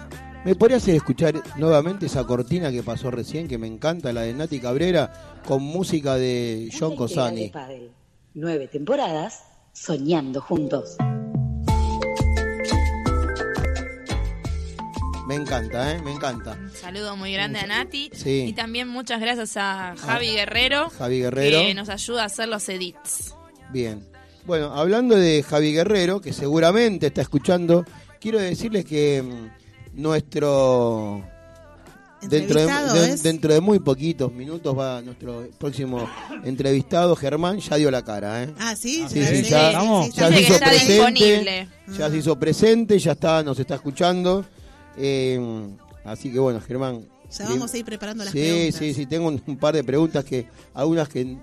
¿me 0.44 0.54
podría 0.54 0.78
hacer 0.78 0.94
escuchar 0.94 1.42
nuevamente 1.56 2.06
esa 2.06 2.24
cortina 2.24 2.70
que 2.70 2.82
pasó 2.82 3.10
recién, 3.10 3.48
que 3.48 3.58
me 3.58 3.66
encanta, 3.66 4.12
la 4.12 4.22
de 4.22 4.34
Nati 4.34 4.60
Cabrera, 4.60 5.40
con 5.46 5.62
música 5.62 6.16
de 6.16 6.70
John 6.78 6.90
de 6.90 6.96
Cosani? 6.96 7.52
Nueve 8.34 8.68
temporadas 8.68 9.44
soñando 9.72 10.40
juntos. 10.40 10.96
Me 15.26 15.36
encanta, 15.36 15.92
¿eh? 15.92 16.02
Me 16.02 16.12
encanta. 16.12 16.58
Un 16.60 16.70
saludo 16.72 17.16
muy 17.16 17.32
grande 17.32 17.60
a 17.60 17.66
Nati. 17.66 18.10
Sí. 18.12 18.46
Y 18.48 18.52
también 18.52 18.88
muchas 18.88 19.20
gracias 19.20 19.56
a 19.56 19.94
Javi 19.96 20.32
Guerrero, 20.32 20.90
Javi 20.90 21.20
Guerrero. 21.20 21.60
que 21.60 21.74
nos 21.74 21.88
ayuda 21.88 22.24
a 22.24 22.26
hacer 22.26 22.48
los 22.48 22.68
edits. 22.68 23.34
Bien. 23.70 24.04
Bueno, 24.44 24.74
hablando 24.74 25.14
de 25.14 25.42
Javi 25.42 25.72
Guerrero, 25.72 26.20
que 26.20 26.32
seguramente 26.32 27.06
está 27.06 27.22
escuchando, 27.22 27.84
quiero 28.20 28.40
decirles 28.40 28.84
que 28.84 29.22
mm, 29.22 29.61
nuestro... 29.94 31.22
Dentro 32.22 32.60
de, 32.60 33.16
dentro 33.16 33.52
de 33.52 33.60
muy 33.60 33.80
poquitos 33.80 34.32
minutos 34.32 34.78
va 34.78 35.02
nuestro 35.02 35.48
próximo 35.58 36.08
entrevistado, 36.44 37.16
Germán, 37.16 37.58
ya 37.58 37.74
dio 37.74 37.90
la 37.90 38.02
cara, 38.02 38.44
¿eh? 38.44 38.54
Ah, 38.60 38.76
sí, 38.76 39.04
Sí, 39.08 39.24
sí, 39.26 39.42
sí, 39.42 39.50
ya, 39.50 39.70
sí, 39.70 39.74
Vamos. 39.74 40.06
sí, 40.06 40.12
ya 40.14 40.28
se 40.28 40.40
hizo 40.40 40.54
está 40.54 40.66
presente, 40.68 40.92
disponible. 40.92 41.68
ya 41.98 42.10
se 42.10 42.16
hizo 42.18 42.38
presente, 42.38 42.98
ya 43.00 43.12
está, 43.12 43.42
nos 43.42 43.58
está 43.58 43.74
escuchando. 43.74 44.44
eh, 44.96 45.66
así 46.04 46.30
que 46.32 46.38
bueno, 46.38 46.60
Germán. 46.60 47.04
Ya 47.36 47.48
vamos 47.48 47.74
a 47.74 47.78
ir 47.78 47.84
preparando 47.84 48.22
las 48.22 48.32
sí, 48.32 48.38
preguntas. 48.38 48.74
Sí, 48.76 48.94
sí, 48.94 49.06
tengo 49.06 49.26
un, 49.26 49.42
un 49.44 49.56
par 49.56 49.74
de 49.74 49.82
preguntas 49.82 50.24
que, 50.24 50.46
algunas 50.74 51.08
que, 51.08 51.36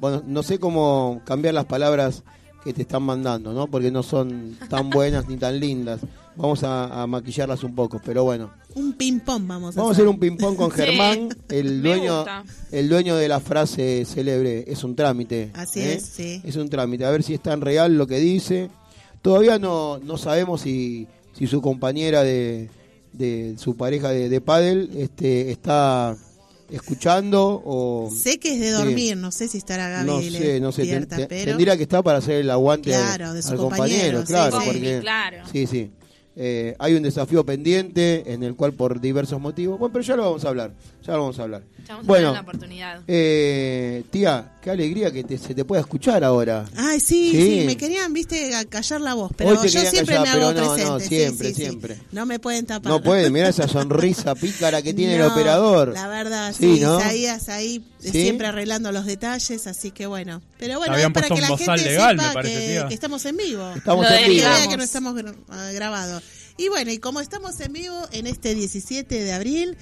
bueno, 0.00 0.20
no 0.26 0.42
sé 0.42 0.58
cómo 0.58 1.22
cambiar 1.24 1.54
las 1.54 1.66
palabras 1.66 2.24
que 2.64 2.72
te 2.72 2.82
están 2.82 3.04
mandando, 3.04 3.52
¿no? 3.52 3.68
Porque 3.68 3.92
no 3.92 4.02
son 4.02 4.58
tan 4.68 4.90
buenas 4.90 5.28
ni 5.28 5.36
tan 5.36 5.60
lindas. 5.60 6.00
Vamos 6.36 6.64
a, 6.64 7.02
a 7.02 7.06
maquillarlas 7.06 7.62
un 7.62 7.74
poco, 7.74 8.00
pero 8.04 8.24
bueno. 8.24 8.50
Un 8.74 8.94
ping-pong 8.94 9.46
vamos 9.46 9.76
a 9.76 9.80
Vamos 9.80 9.90
a 9.90 9.92
hacer. 9.92 10.04
hacer 10.04 10.08
un 10.08 10.18
ping-pong 10.18 10.56
con 10.56 10.70
Sí, 10.72 10.76
Germán, 10.78 11.28
el 11.48 11.74
me 11.80 11.88
dueño, 11.90 12.16
gusta. 12.16 12.44
el 12.72 12.88
dueño 12.88 13.14
de 13.16 13.28
la 13.28 13.38
frase 13.38 14.04
célebre, 14.04 14.64
es 14.66 14.82
un 14.82 14.96
trámite. 14.96 15.50
Así 15.54 15.80
¿eh? 15.80 15.94
es, 15.94 16.02
sí. 16.06 16.40
Es 16.44 16.56
un 16.56 16.68
trámite, 16.68 17.04
a 17.04 17.10
ver 17.10 17.22
si 17.22 17.34
es 17.34 17.40
tan 17.40 17.60
real 17.60 17.96
lo 17.96 18.06
que 18.08 18.18
dice. 18.18 18.68
Todavía 19.22 19.58
no, 19.60 19.98
no 19.98 20.18
sabemos 20.18 20.60
si, 20.62 21.06
si 21.38 21.46
su 21.46 21.62
compañera 21.62 22.24
de, 22.24 22.68
de 23.12 23.54
su 23.56 23.76
pareja 23.76 24.10
de, 24.10 24.28
de 24.28 24.40
pádel 24.40 24.90
este, 24.96 25.52
está 25.52 26.16
escuchando 26.68 27.62
o... 27.64 28.10
Sé 28.14 28.38
que 28.40 28.54
es 28.54 28.60
de 28.60 28.66
Sí. 28.68 28.72
dormir, 28.72 29.16
no 29.16 29.30
sé 29.30 29.46
si 29.48 29.58
estará 29.58 29.88
Gaby 29.88 30.06
no 30.06 30.20
sé, 30.20 30.60
no 30.60 30.72
sé, 30.72 30.82
ten- 30.82 30.90
despierta, 31.00 31.16
ten- 31.16 31.26
pero 31.28 31.44
tendría 31.52 31.76
que 31.76 31.82
estar 31.84 32.02
para 32.02 32.18
hacer 32.18 32.36
el 32.40 32.50
aguante 32.50 32.90
Claro, 32.90 33.28
al- 33.28 33.34
de 33.34 33.42
su 33.42 33.50
al 33.52 33.56
compañero, 33.58 34.18
compañero, 34.18 34.20
sí, 34.22 34.26
claro, 34.26 34.60
sí. 34.60 34.66
porque 34.66 34.98
Claro. 35.00 35.36
sí, 35.52 35.66
sí. 35.66 35.90
Eh, 36.36 36.74
hay 36.78 36.94
un 36.94 37.02
desafío 37.02 37.44
pendiente 37.44 38.32
en 38.32 38.42
el 38.42 38.54
cual 38.56 38.72
por 38.72 39.00
diversos 39.00 39.40
motivos. 39.40 39.78
Bueno, 39.78 39.92
pero 39.92 40.02
ya 40.04 40.16
lo 40.16 40.24
vamos 40.24 40.44
a 40.44 40.48
hablar. 40.48 40.72
Ya 41.02 41.12
lo 41.14 41.20
vamos 41.20 41.38
a 41.38 41.42
hablar. 41.44 41.62
Ya 41.86 41.94
vamos 41.94 42.04
a 42.04 42.08
bueno, 42.08 42.28
tener 42.28 42.34
la 42.34 42.40
oportunidad. 42.40 43.00
eh, 43.06 44.04
tía, 44.10 44.52
qué 44.64 44.70
alegría 44.70 45.12
que 45.12 45.22
te- 45.22 45.36
se 45.36 45.54
te 45.54 45.62
pueda 45.66 45.82
escuchar 45.82 46.24
ahora. 46.24 46.64
Ay, 46.74 46.98
sí, 46.98 47.30
Sí. 47.32 47.60
sí, 47.60 47.66
me 47.66 47.76
querían, 47.76 48.14
viste, 48.14 48.50
callar 48.70 49.02
la 49.02 49.12
voz, 49.12 49.30
pero 49.36 49.62
yo 49.62 49.80
siempre 49.82 50.16
callar, 50.16 50.22
me 50.38 50.42
hago 50.42 50.52
no, 50.54 50.60
no, 50.66 50.72
presente. 50.74 51.02
sí, 51.04 51.08
siempre, 51.16 51.48
sí, 51.48 51.54
sí. 51.54 51.60
siempre. 51.60 51.98
No 52.12 52.24
me 52.24 52.38
pueden 52.38 52.64
tapar. 52.64 52.90
No 52.90 53.02
puede, 53.02 53.28
mira 53.30 53.50
esa 53.50 53.68
sonrisa 53.68 54.34
pícara 54.34 54.80
que 54.80 54.94
tiene 54.94 55.16
el 55.16 55.20
No, 55.20 55.26
operador. 55.34 55.92
La 55.92 56.08
verdad, 56.08 56.54
Sí, 56.58 56.76
sí, 56.76 56.80
¿no? 56.80 56.98
Isaías 56.98 57.50
ahí 57.50 57.84
eh, 58.02 58.10
¿Sí? 58.10 58.22
siempre 58.22 58.46
arreglando 58.46 58.90
los 58.90 59.04
detalles, 59.04 59.66
así 59.66 59.90
que 59.90 60.06
bueno. 60.06 60.40
Pero 60.58 60.78
bueno, 60.78 60.96
es 60.96 61.10
para 61.10 61.28
que 61.28 61.40
la 61.42 61.56
gente 61.58 61.76
legal, 61.84 62.18
sepa 62.18 62.32
parece, 62.32 62.84
que, 62.88 62.94
estamos 62.94 63.22
en 63.26 63.36
vivo. 63.36 63.70
Estamos 63.76 64.06
en 64.10 64.24
Que 64.24 64.30
vivo. 64.30 64.48
que 64.70 64.76
no 64.78 64.82
estamos 64.82 65.14
ah, 65.50 65.70
grabados. 65.74 66.22
Y 66.56 66.68
bueno, 66.68 66.90
y 66.92 66.98
como 66.98 67.20
estamos 67.20 67.58
en 67.60 67.72
vivo 67.72 68.00
en 68.12 68.26
este 68.28 68.54
17 68.54 69.24
de 69.24 69.32
abril, 69.32 69.76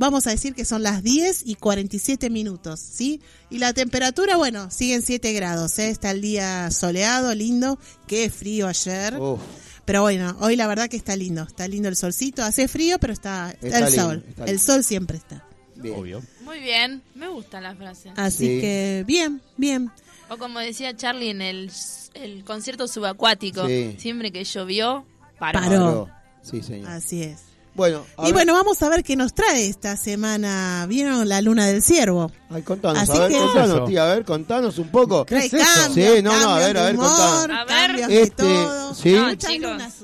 vamos 0.00 0.26
a 0.26 0.30
decir 0.30 0.54
que 0.54 0.64
son 0.64 0.82
las 0.82 1.02
10 1.04 1.42
y 1.46 1.54
47 1.54 2.30
minutos, 2.30 2.80
¿sí? 2.80 3.20
Y 3.50 3.58
la 3.58 3.72
temperatura, 3.72 4.36
bueno, 4.36 4.70
siguen 4.70 5.02
7 5.02 5.32
grados, 5.32 5.78
¿eh? 5.78 5.90
Está 5.90 6.10
el 6.10 6.20
día 6.22 6.70
soleado, 6.72 7.34
lindo, 7.34 7.78
qué 8.08 8.30
frío 8.30 8.66
ayer. 8.66 9.16
Uf, 9.20 9.40
Pero 9.84 10.02
bueno, 10.02 10.36
hoy 10.40 10.56
la 10.56 10.66
verdad 10.66 10.88
que 10.88 10.96
está 10.96 11.14
lindo, 11.16 11.42
está 11.42 11.68
lindo 11.68 11.88
el 11.88 11.96
solcito, 11.96 12.42
hace 12.42 12.66
frío, 12.66 12.98
pero 12.98 13.12
está, 13.12 13.50
está 13.52 13.66
Está 13.66 13.78
el 13.78 13.84
lindo, 13.86 14.02
sol, 14.02 14.24
está 14.28 14.44
el 14.46 14.58
sol 14.60 14.84
siempre 14.84 15.16
está. 15.18 15.44
bien. 15.76 15.94
Obvio. 15.98 16.22
Muy 16.44 16.58
bien, 16.60 17.02
me 17.14 17.28
gusta 17.28 17.60
la 17.60 17.74
frase. 17.76 18.10
Así 18.16 18.46
Sí. 18.56 18.60
que 18.60 19.04
bien, 19.06 19.40
bien. 19.56 19.90
O 20.28 20.36
como 20.38 20.60
decía 20.60 20.96
Charlie 20.96 21.30
en 21.30 21.42
el, 21.42 21.70
el 22.14 22.44
concierto 22.44 22.88
subacuático, 22.88 23.66
Sí. 23.66 23.96
siempre 23.98 24.30
que 24.32 24.44
llovió. 24.44 25.04
Paró. 25.38 25.60
Paró. 25.60 26.08
Sí, 26.42 26.62
señor. 26.62 26.88
Así 26.90 27.22
es. 27.22 27.38
Bueno, 27.74 28.04
a 28.16 28.22
Y 28.22 28.24
ver- 28.26 28.32
bueno, 28.34 28.52
vamos 28.54 28.82
a 28.82 28.88
ver 28.88 29.02
qué 29.04 29.14
nos 29.16 29.32
trae 29.32 29.66
esta 29.68 29.96
semana. 29.96 30.86
¿Vieron 30.88 31.28
la 31.28 31.40
luna 31.40 31.66
del 31.66 31.82
ciervo? 31.82 32.30
Ay, 32.50 32.62
contanos, 32.62 33.02
Así 33.08 33.16
a 33.16 33.20
ver, 33.22 33.30
que- 33.32 33.38
contanos, 33.38 33.88
tía, 33.88 34.02
a 34.10 34.14
ver, 34.14 34.24
contanos 34.24 34.78
un 34.78 34.88
poco. 34.90 35.24
Trae 35.24 35.46
es 35.46 35.54
eso? 35.54 35.64
cambios, 35.82 36.16
Sí, 36.16 36.22
no, 36.22 36.40
no, 36.40 36.50
a 36.50 36.58
ver, 36.58 36.76
a 36.76 36.82
ver, 36.86 36.96
contanos. 36.96 37.44
A 37.50 37.64
ver. 37.64 37.66
cambios 37.66 38.08
de 38.08 38.22
Este, 38.22 38.42
todo. 38.42 38.94
sí. 38.94 39.12
No, 39.12 39.28
Muchas 39.28 39.50
chicos. 39.52 39.70
lunas 39.72 39.94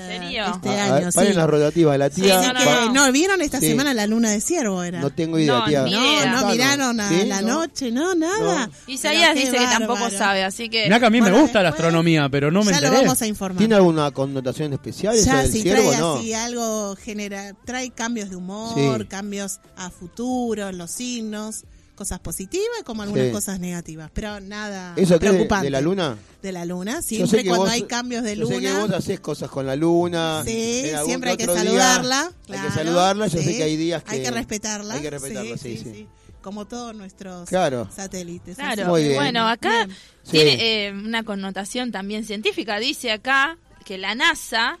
este, 0.00 0.16
¿En 0.16 0.22
serio? 0.22 0.44
este 0.54 0.68
A- 0.68 0.72
a 0.72 0.84
año, 0.86 0.94
ver, 0.94 1.12
sí. 1.12 1.16
paren 1.18 1.36
la 1.36 1.46
rotativa, 1.46 1.98
la 1.98 2.10
tía. 2.10 2.40
Sí, 2.42 2.48
no, 2.48 2.58
que, 2.58 2.64
no. 2.64 2.92
no, 3.06 3.12
¿vieron 3.12 3.40
esta 3.42 3.60
Sí. 3.60 3.66
semana 3.68 3.94
la 3.94 4.06
luna 4.06 4.30
de 4.30 4.40
ciervo? 4.40 4.82
Era? 4.82 5.00
No 5.00 5.10
tengo 5.10 5.38
idea, 5.38 5.58
No, 5.58 5.64
tía. 5.64 5.80
No, 5.82 6.40
no 6.42 6.48
miraron 6.50 7.00
a 7.00 7.08
¿Sí? 7.08 7.26
la 7.26 7.42
¿No? 7.42 7.48
noche, 7.60 7.90
no, 7.90 8.14
nada. 8.14 8.70
Isaías 8.86 9.34
dice 9.34 9.52
que 9.52 9.56
tampoco 9.58 9.94
bárbaro. 9.94 10.18
sabe, 10.18 10.44
así 10.44 10.68
que... 10.68 10.84
Mirá 10.84 11.00
que 11.00 11.06
a 11.06 11.10
mí 11.10 11.20
Bueno, 11.20 11.36
me 11.36 11.42
gusta 11.42 11.62
la 11.62 11.70
astronomía, 11.70 12.28
pero 12.28 12.50
no 12.50 12.62
me 12.64 12.72
ya 12.72 12.80
lo 12.80 12.86
enteré. 12.88 13.04
vamos 13.06 13.22
a 13.22 13.26
informar. 13.26 13.58
¿Tiene 13.58 13.74
alguna 13.76 14.10
connotación 14.10 14.72
especial 14.72 15.16
Ya 15.16 15.42
del 15.42 15.52
si 15.52 15.62
ciervo 15.62 15.88
trae 15.90 16.00
no? 16.00 16.14
así 16.16 16.32
algo 16.32 16.96
genera, 16.96 17.54
trae 17.64 17.90
cambios 17.90 18.30
de 18.30 18.36
humor, 18.36 19.02
Sí. 19.02 19.06
cambios 19.08 19.60
a 19.76 19.90
futuro 19.90 20.68
en 20.68 20.78
los 20.78 20.90
signos, 20.90 21.64
cosas 21.94 22.18
positivas 22.20 22.82
como 22.84 23.02
algunas 23.02 23.26
Sí. 23.26 23.32
cosas 23.32 23.60
negativas, 23.60 24.10
pero 24.12 24.40
nada 24.40 24.94
¿Eso 24.96 25.18
preocupante. 25.18 25.66
de 25.66 25.70
la 25.70 25.80
luna? 25.80 26.16
De 26.42 26.52
la 26.52 26.64
luna, 26.64 26.96
Yo 26.96 27.02
sé 27.02 27.06
siempre 27.16 27.42
que 27.42 27.48
cuando 27.48 27.64
vos- 27.66 27.72
hay 27.74 27.82
cambios 27.84 28.22
de 28.24 28.36
Yo 28.36 28.46
sé 28.46 28.54
que 28.60 28.68
luna. 28.68 28.80
vos 28.80 28.90
haces 28.90 29.20
cosas 29.20 29.48
con 29.50 29.66
la 29.66 29.76
luna. 29.76 30.42
Sí, 30.44 30.90
siempre 31.04 31.30
hay 31.30 31.36
que 31.36 31.46
día 31.46 31.54
saludarla. 31.54 32.20
Hay 32.26 32.32
claro, 32.46 32.68
que 32.68 32.74
saludarla, 32.74 33.26
yo 33.28 33.42
sé 33.42 33.56
que 33.56 33.62
hay 33.62 33.76
días 33.76 34.02
que... 34.02 34.10
Hay 34.16 34.22
que 34.22 34.30
respetarla. 34.30 34.94
Hay 34.94 35.02
que 35.02 35.10
respetarla, 35.10 35.56
sí, 35.56 35.76
sí. 35.78 36.06
Como 36.42 36.66
todos 36.66 36.94
nuestros 36.94 37.48
Claro. 37.48 37.88
satélites. 37.94 38.56
Claro, 38.56 38.88
Muy 38.88 39.04
bien. 39.04 39.14
bueno, 39.16 39.48
acá 39.48 39.86
Bien. 39.86 39.96
Sí. 40.24 40.30
tiene 40.32 40.86
eh, 40.88 40.92
una 40.92 41.22
connotación 41.22 41.90
también 41.90 42.24
científica. 42.26 42.78
Dice 42.78 43.12
acá 43.12 43.56
que 43.86 43.96
la 43.96 44.14
NASA 44.14 44.78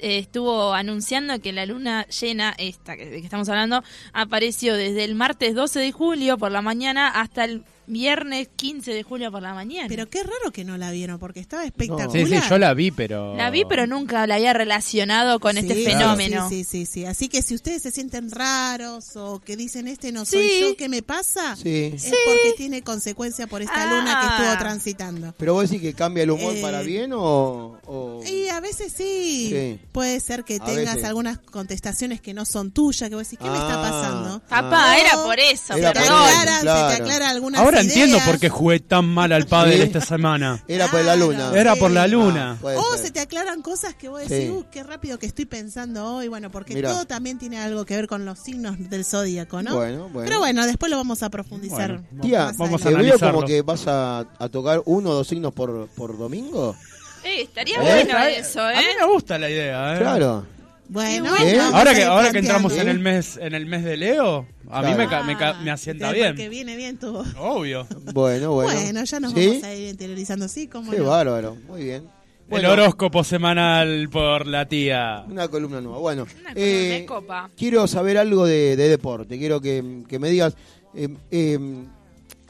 estuvo 0.00 0.72
anunciando 0.72 1.40
que 1.40 1.52
la 1.52 1.66
luna 1.66 2.06
llena, 2.06 2.54
esta 2.58 2.96
que, 2.96 3.10
que 3.10 3.16
estamos 3.18 3.48
hablando, 3.48 3.82
apareció 4.12 4.74
desde 4.74 5.04
el 5.04 5.14
martes 5.14 5.54
12 5.54 5.80
de 5.80 5.92
julio 5.92 6.38
por 6.38 6.52
la 6.52 6.62
mañana 6.62 7.08
hasta 7.08 7.44
el 7.44 7.64
viernes 7.86 8.48
15 8.56 8.92
de 8.92 9.02
julio 9.02 9.30
por 9.30 9.42
la 9.42 9.54
mañana. 9.54 9.86
Pero 9.88 10.08
qué 10.08 10.22
raro 10.22 10.50
que 10.52 10.64
no 10.64 10.76
la 10.76 10.90
vieron, 10.90 11.18
porque 11.18 11.40
estaba 11.40 11.64
espectacular. 11.64 12.10
Sí, 12.10 12.26
sí, 12.26 12.40
yo 12.48 12.58
la 12.58 12.74
vi, 12.74 12.90
pero... 12.90 13.36
la 13.36 13.50
vi, 13.50 13.64
pero 13.68 13.86
nunca 13.86 14.26
la 14.26 14.36
había 14.36 14.52
relacionado 14.52 15.40
con 15.40 15.58
este 15.58 15.74
fenómeno. 15.84 16.48
Sí, 16.48 16.64
sí, 16.64 16.84
sí, 16.86 16.92
sí. 16.92 17.04
Así 17.04 17.28
que 17.28 17.42
si 17.42 17.54
ustedes 17.54 17.82
se 17.82 17.90
sienten 17.90 18.30
raros 18.30 19.16
o 19.16 19.40
que 19.40 19.56
dicen 19.56 19.88
este 19.88 20.12
no 20.12 20.24
soy 20.24 20.48
Sí. 20.48 20.60
yo, 20.60 20.76
¿qué 20.76 20.88
me 20.88 21.02
pasa? 21.02 21.56
Sí. 21.56 21.92
Es 21.94 22.04
porque 22.04 22.54
tiene 22.56 22.82
consecuencia 22.82 23.46
por 23.46 23.62
esta 23.62 23.84
luna 23.86 24.20
que 24.20 24.26
Ah. 24.26 24.36
estuvo 24.38 24.58
transitando. 24.58 25.34
¿Pero 25.38 25.54
vos 25.54 25.68
decís 25.70 25.82
que 25.82 25.94
cambia 25.94 26.22
el 26.24 26.30
humor 26.30 26.54
Eh, 26.56 26.62
para 26.62 26.82
bien 26.82 27.12
o...? 27.12 27.78
o- 27.86 28.20
Y 28.26 28.48
a 28.48 28.60
veces 28.60 28.92
sí, 28.96 29.48
Sí. 29.50 29.80
puede 29.92 30.20
ser 30.20 30.44
que 30.44 30.56
A 30.56 30.64
tengas 30.64 30.94
veces. 30.96 31.04
algunas 31.08 31.38
contestaciones 31.38 32.20
que 32.20 32.34
no 32.34 32.44
son 32.44 32.70
tuyas, 32.72 33.08
que 33.08 33.14
vos 33.16 33.24
decís, 33.24 33.38
¿qué 33.38 33.50
me 33.50 33.56
está 33.56 33.74
Ah. 33.74 33.90
pasando? 33.90 34.40
Papá, 34.48 34.92
Ah. 34.92 34.98
era 34.98 35.22
por 35.22 35.38
eso, 35.38 35.74
Era 35.74 35.92
te, 35.92 35.98
por 36.00 36.04
eso. 36.06 36.16
aclara, 36.16 36.60
claro. 36.60 36.90
se 36.90 36.96
te 36.96 37.02
aclara 37.02 37.30
algunas 37.30 37.60
Ahora 37.60 37.73
entiendo 37.80 38.16
ideas. 38.16 38.28
por 38.28 38.38
qué 38.40 38.48
jugué 38.48 38.80
tan 38.80 39.04
mal 39.06 39.32
al 39.32 39.46
pádel 39.46 39.76
Sí. 39.76 39.82
esta 39.82 40.00
semana. 40.00 40.62
Era 40.68 40.88
por 40.90 41.04
la 41.04 41.16
luna. 41.16 41.52
Era 41.54 41.74
sí. 41.74 41.80
por 41.80 41.90
la 41.90 42.06
luna. 42.06 42.58
Puede 42.60 42.76
O 42.76 42.92
ser. 42.96 43.06
se 43.06 43.10
te 43.12 43.20
aclaran 43.20 43.62
cosas 43.62 43.94
que 43.94 44.08
vos 44.08 44.20
decís, 44.20 44.36
Sí. 44.46 44.50
uh, 44.50 44.64
qué 44.70 44.82
rápido 44.82 45.18
que 45.18 45.26
estoy 45.26 45.44
pensando 45.46 46.16
hoy, 46.16 46.28
bueno, 46.28 46.50
porque 46.50 46.74
Mirá. 46.74 46.90
todo 46.92 47.06
también 47.06 47.38
tiene 47.38 47.58
algo 47.58 47.84
que 47.84 47.96
ver 47.96 48.06
con 48.06 48.24
los 48.24 48.38
signos 48.38 48.76
del 48.90 49.04
zodíaco, 49.04 49.62
¿no? 49.62 49.76
Bueno, 49.76 50.08
bueno. 50.10 50.28
Pero 50.28 50.38
bueno, 50.40 50.66
después 50.66 50.90
lo 50.90 50.96
vamos 50.96 51.22
a 51.22 51.30
profundizar. 51.30 52.00
Bueno, 52.10 52.22
Tía, 52.22 52.52
vamos 52.56 52.80
¿te 52.82 52.88
a 52.88 52.90
veo 52.90 52.98
analizarlo. 53.00 53.34
como 53.34 53.46
que 53.46 53.62
vas 53.62 53.86
a, 53.86 54.20
a 54.38 54.48
tocar 54.48 54.82
uno 54.86 55.10
o 55.10 55.14
dos 55.14 55.26
signos 55.28 55.52
por, 55.52 55.88
por 55.88 56.16
domingo? 56.18 56.76
Eh, 57.24 57.42
estaría 57.42 57.76
¿Eh? 57.76 57.80
bueno 58.04 58.18
A- 58.18 58.30
eso, 58.30 58.60
A 58.60 58.72
mí 58.72 58.78
¿eh? 58.78 58.96
me 59.00 59.06
gusta 59.12 59.38
la 59.38 59.48
idea, 59.48 59.94
¿eh? 59.94 59.98
Claro. 59.98 60.46
Bueno, 60.88 61.30
Ahora 61.72 61.94
que, 61.94 62.04
ahora 62.04 62.30
que 62.30 62.38
entramos 62.38 62.76
en 62.76 62.88
el 62.88 62.98
mes 62.98 63.38
en 63.40 63.54
el 63.54 63.64
mes 63.66 63.84
de 63.84 63.96
Leo, 63.96 64.46
a 64.70 64.82
mí 64.82 64.88
Claro. 64.94 64.96
me, 64.98 65.08
ca- 65.08 65.22
me, 65.22 65.36
ca- 65.38 65.54
me 65.54 65.70
asienta 65.70 66.08
sí, 66.10 66.14
bien. 66.16 66.28
Porque 66.34 66.48
viene 66.50 66.76
bien 66.76 66.98
tu... 66.98 67.16
Obvio. 67.38 67.86
Bueno, 68.12 68.52
bueno. 68.52 68.72
Bueno, 68.72 69.04
ya 69.04 69.20
nos 69.20 69.32
¿Sí? 69.32 69.46
vamos 69.48 69.64
a 69.64 69.74
ir 69.74 69.88
interiorizando, 69.88 70.46
sí, 70.46 70.68
como 70.68 70.90
Qué 70.90 71.00
bárbaro. 71.00 71.56
Muy 71.68 71.84
bien. 71.84 72.06
Bueno, 72.48 72.72
El 72.74 72.78
horóscopo 72.80 73.24
semanal 73.24 74.10
por 74.10 74.46
la 74.46 74.68
tía. 74.68 75.24
Una 75.26 75.48
columna 75.48 75.80
nueva. 75.80 75.98
Bueno, 75.98 76.24
Una 76.24 76.32
columna 76.32 76.52
eh, 76.54 76.98
de 77.00 77.06
copa. 77.06 77.50
quiero 77.56 77.86
saber 77.86 78.18
algo 78.18 78.44
de, 78.44 78.76
de 78.76 78.88
deporte. 78.90 79.38
Quiero 79.38 79.62
que, 79.62 80.02
que 80.06 80.18
me 80.18 80.28
digas. 80.28 80.54
eh, 80.94 81.08
eh, 81.30 81.58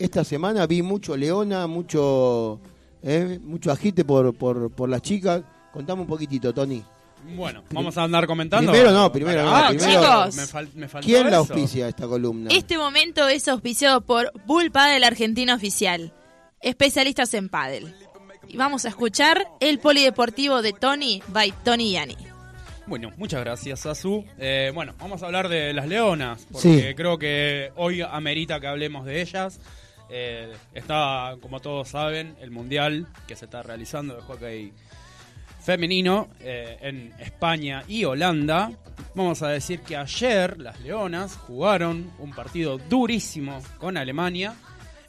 esta 0.00 0.24
semana 0.24 0.66
vi 0.66 0.82
mucho 0.82 1.16
Leona, 1.16 1.68
mucho 1.68 2.58
eh, 3.04 3.38
mucho 3.44 3.70
agite 3.70 4.04
por, 4.04 4.34
por, 4.34 4.68
por 4.72 4.88
las 4.88 5.02
chicas. 5.02 5.42
Contame 5.72 6.00
un 6.02 6.08
poquitito, 6.08 6.52
Tony. 6.52 6.82
Bueno, 7.24 7.64
vamos 7.70 7.96
a 7.98 8.02
andar 8.04 8.26
comentando. 8.26 8.70
Primero 8.70 8.92
no, 8.92 9.10
primero 9.10 9.42
no, 9.44 9.54
Ah, 9.54 9.68
primero- 9.70 9.90
Chicos. 9.90 10.36
Me, 10.36 10.42
fal- 10.44 10.72
me 10.74 10.88
faltó 10.88 11.06
¿Quién 11.06 11.22
la 11.24 11.28
eso. 11.30 11.38
auspicia 11.38 11.88
esta 11.88 12.06
columna? 12.06 12.50
Este 12.52 12.76
momento 12.78 13.26
es 13.28 13.48
auspiciado 13.48 14.02
por 14.02 14.30
Bull 14.46 14.70
Padel 14.70 15.04
Argentina 15.04 15.54
Oficial, 15.54 16.12
especialistas 16.60 17.32
en 17.34 17.48
pádel. 17.48 17.94
Y 18.48 18.56
vamos 18.56 18.84
a 18.84 18.88
escuchar 18.88 19.46
el 19.60 19.78
polideportivo 19.78 20.60
de 20.62 20.72
Tony 20.74 21.22
by 21.28 21.52
Tony 21.64 21.92
Yani. 21.92 22.16
Bueno, 22.86 23.10
muchas 23.16 23.40
gracias, 23.40 23.86
Azu. 23.86 24.24
Eh, 24.38 24.70
bueno, 24.74 24.92
vamos 25.00 25.22
a 25.22 25.26
hablar 25.26 25.48
de 25.48 25.72
las 25.72 25.88
leonas, 25.88 26.46
porque 26.52 26.88
Sí. 26.90 26.94
creo 26.94 27.18
que 27.18 27.72
hoy 27.76 28.02
amerita 28.02 28.60
que 28.60 28.66
hablemos 28.66 29.06
de 29.06 29.22
ellas. 29.22 29.58
Eh, 30.10 30.52
está, 30.74 31.34
como 31.40 31.60
todos 31.60 31.88
saben, 31.88 32.36
el 32.42 32.50
mundial 32.50 33.06
que 33.26 33.34
se 33.36 33.46
está 33.46 33.62
realizando 33.62 34.14
de 34.14 34.20
hockey 34.20 34.72
femenino 35.64 36.28
eh, 36.40 36.78
en 36.80 37.12
España 37.18 37.84
y 37.88 38.04
Holanda. 38.04 38.70
Vamos 39.14 39.42
a 39.42 39.48
decir 39.48 39.80
que 39.80 39.96
ayer 39.96 40.58
las 40.60 40.80
leonas 40.80 41.36
jugaron 41.36 42.10
un 42.18 42.32
partido 42.32 42.78
durísimo 42.78 43.62
con 43.78 43.96
Alemania. 43.96 44.54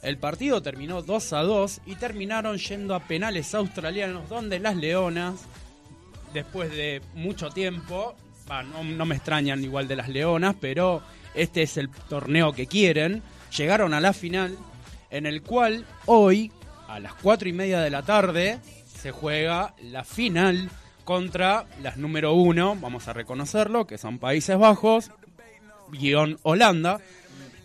El 0.02 0.18
partido 0.18 0.62
terminó 0.62 1.02
2 1.02 1.32
a 1.32 1.42
2 1.42 1.80
y 1.86 1.94
terminaron 1.96 2.58
yendo 2.58 2.94
a 2.94 3.00
penales 3.00 3.54
australianos 3.54 4.28
donde 4.28 4.58
las 4.58 4.76
leonas 4.76 5.46
después 6.36 6.70
de 6.70 7.00
mucho 7.14 7.48
tiempo, 7.48 8.14
no, 8.48 8.84
no 8.84 9.06
me 9.06 9.16
extrañan 9.16 9.64
igual 9.64 9.88
de 9.88 9.96
las 9.96 10.08
Leonas, 10.08 10.54
pero 10.60 11.02
este 11.34 11.62
es 11.62 11.78
el 11.78 11.88
torneo 11.88 12.52
que 12.52 12.66
quieren, 12.66 13.22
llegaron 13.56 13.94
a 13.94 14.00
la 14.00 14.12
final, 14.12 14.56
en 15.10 15.24
el 15.24 15.40
cual 15.42 15.86
hoy, 16.04 16.52
a 16.88 17.00
las 17.00 17.14
cuatro 17.14 17.48
y 17.48 17.52
media 17.52 17.80
de 17.80 17.88
la 17.88 18.02
tarde, 18.02 18.60
se 19.06 19.12
juega 19.12 19.72
la 19.84 20.02
final 20.02 20.68
contra 21.04 21.64
las 21.80 21.96
número 21.96 22.32
uno, 22.32 22.74
vamos 22.80 23.06
a 23.06 23.12
reconocerlo, 23.12 23.86
que 23.86 23.98
son 23.98 24.18
Países 24.18 24.58
Bajos, 24.58 25.12
guion 25.92 26.40
Holanda. 26.42 26.98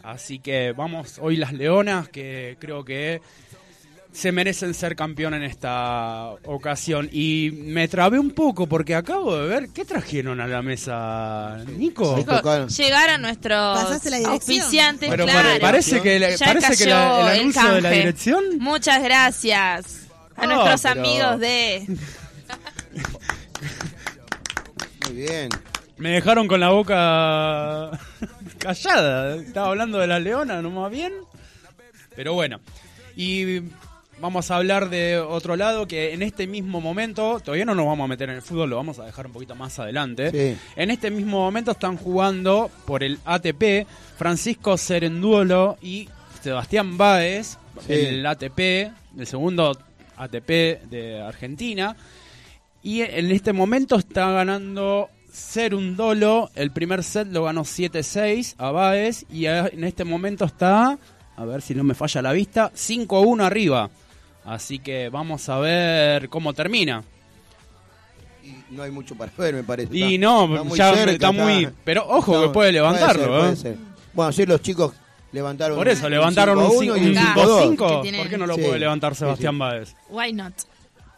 Así 0.04 0.38
que 0.38 0.72
vamos, 0.72 1.18
hoy 1.20 1.38
las 1.38 1.52
Leonas, 1.52 2.10
que 2.10 2.58
creo 2.60 2.86
que 2.86 3.22
se 4.12 4.32
merecen 4.32 4.76
ser 4.76 4.96
campeón 4.96 5.34
en 5.34 5.42
esta 5.42 6.34
ocasión. 6.46 7.10
Y 7.12 7.50
me 7.52 7.88
trabé 7.88 8.20
un 8.20 8.30
poco 8.36 8.68
porque 8.68 8.94
acabo 8.94 9.36
de 9.36 9.48
ver 9.48 9.70
qué 9.74 9.84
trajeron 9.84 10.42
a 10.42 10.46
la 10.48 10.62
mesa, 10.62 11.58
Nico. 11.76 12.24
Tocaron. 12.24 12.70
Llegaron 12.70 13.24
nuestros 13.24 13.80
auspiciantes, 14.28 15.10
Pero 15.10 15.26
claro. 15.26 15.60
parece 15.60 16.04
que, 16.04 16.36
parece 16.38 16.78
que 16.78 16.86
la- 16.92 17.22
el 17.32 17.36
el 17.36 17.40
anuncio 17.42 17.72
de 17.74 17.82
la 17.82 17.90
dirección. 17.90 18.44
Muchas 18.60 19.02
gracias 19.02 20.02
a 20.36 20.46
No, 20.48 20.56
nuestros 20.56 20.82
pero- 20.82 21.02
amigos 21.02 21.40
de 21.40 21.88
Muy 25.06 25.16
bien. 25.16 25.50
Me 25.98 26.10
dejaron 26.12 26.48
con 26.48 26.60
la 26.60 26.70
boca 26.70 27.92
callada. 28.58 29.36
Estaba 29.36 29.68
hablando 29.70 30.00
de 30.00 30.08
la 30.08 30.20
leona, 30.20 30.62
no 30.62 30.70
más 30.72 30.92
bien. 30.92 31.14
Pero 32.16 32.34
bueno. 32.34 32.60
Y 33.16 33.62
vamos 34.20 34.50
a 34.52 34.56
hablar 34.58 34.90
de 34.90 35.20
otro 35.20 35.56
lado 35.56 35.88
que 35.88 36.14
en 36.14 36.22
este 36.24 36.48
mismo 36.48 36.82
momento, 36.82 37.40
todavía 37.40 37.66
no 37.66 37.76
nos 37.76 37.86
vamos 37.86 38.06
a 38.06 38.08
meter 38.08 38.30
en 38.30 38.36
el 38.38 38.42
fútbol, 38.42 38.70
lo 38.70 38.76
vamos 38.78 39.00
a 39.00 39.06
dejar 39.06 39.28
un 39.28 39.34
poquito 39.34 39.54
más 39.56 39.78
adelante. 39.80 40.32
Sí. 40.32 40.58
En 40.76 40.92
este 40.92 41.12
mismo 41.12 41.40
momento 41.40 41.72
están 41.72 41.98
jugando 41.98 42.70
por 42.86 43.04
el 43.04 43.20
ATP 43.26 43.86
Francisco 44.18 44.78
Serenduolo 44.78 45.78
y 45.82 46.10
Sebastián 46.42 46.98
Báez, 46.98 47.58
Sí. 47.88 47.94
el 47.94 48.26
ATP, 48.26 48.92
el 49.18 49.28
segundo 49.28 49.78
ATP 50.24 50.84
de 50.90 51.22
Argentina. 51.22 51.96
Y 52.84 53.02
en 53.02 53.32
este 53.32 53.54
momento 53.54 53.96
está 53.96 54.32
ganando 54.32 55.10
Serundolo. 55.32 56.50
El 56.56 56.72
primer 56.72 57.04
set 57.04 57.28
lo 57.32 57.44
ganó 57.44 57.64
7-6 57.64 58.56
a 58.58 58.72
Baez. 58.72 59.26
Y 59.32 59.46
en 59.46 59.84
este 59.84 60.04
momento 60.04 60.46
está, 60.46 60.98
a 61.38 61.46
ver 61.46 61.62
si 61.62 61.76
no 61.76 61.84
me 61.84 61.94
falla 61.94 62.22
la 62.22 62.32
vista, 62.34 62.72
5-1 62.76 63.44
arriba. 63.44 63.90
Así 64.46 64.80
que 64.80 65.10
vamos 65.10 65.48
a 65.50 65.60
ver 65.60 66.28
cómo 66.30 66.54
termina. 66.54 67.04
Y 68.44 68.74
no 68.74 68.82
hay 68.82 68.90
mucho 68.90 69.14
para 69.16 69.32
ver, 69.38 69.54
me 69.54 69.64
parece. 69.64 69.96
Y 69.96 70.16
Está- 70.16 70.26
no, 70.26 70.46
está 70.56 70.64
muy 70.64 70.78
ya 70.78 70.94
cerca, 70.96 71.12
está 71.12 71.32
muy- 71.32 71.70
pero 71.84 72.08
ojo 72.08 72.42
que 72.42 72.50
puede 72.50 72.72
levantarlo, 72.72 73.22
ser, 73.24 73.30
puede 73.40 73.54
¿eh? 73.54 73.56
ser. 73.56 73.78
Bueno, 74.14 74.30
ayer 74.30 74.50
los 74.50 74.62
chicos 74.62 74.94
levantaron 75.32 75.78
Por 75.78 75.88
eso, 75.88 76.06
un 76.06 76.12
levantaron 76.12 76.58
un 76.58 76.70
5-1 76.72 76.84
y 76.84 76.90
un 76.90 77.16
5-5. 77.16 77.78
5-2. 77.78 77.96
Que 77.98 78.02
tiene- 78.04 78.18
¿Por 78.20 78.30
qué 78.30 78.38
no 78.38 78.46
lo 78.48 78.56
Sí. 78.56 78.62
puede 78.62 78.80
levantar 78.80 79.16
Sebastián 79.16 79.54
sí. 79.54 79.60
Báez? 79.60 79.96
Why 80.10 80.34
not? 80.34 80.54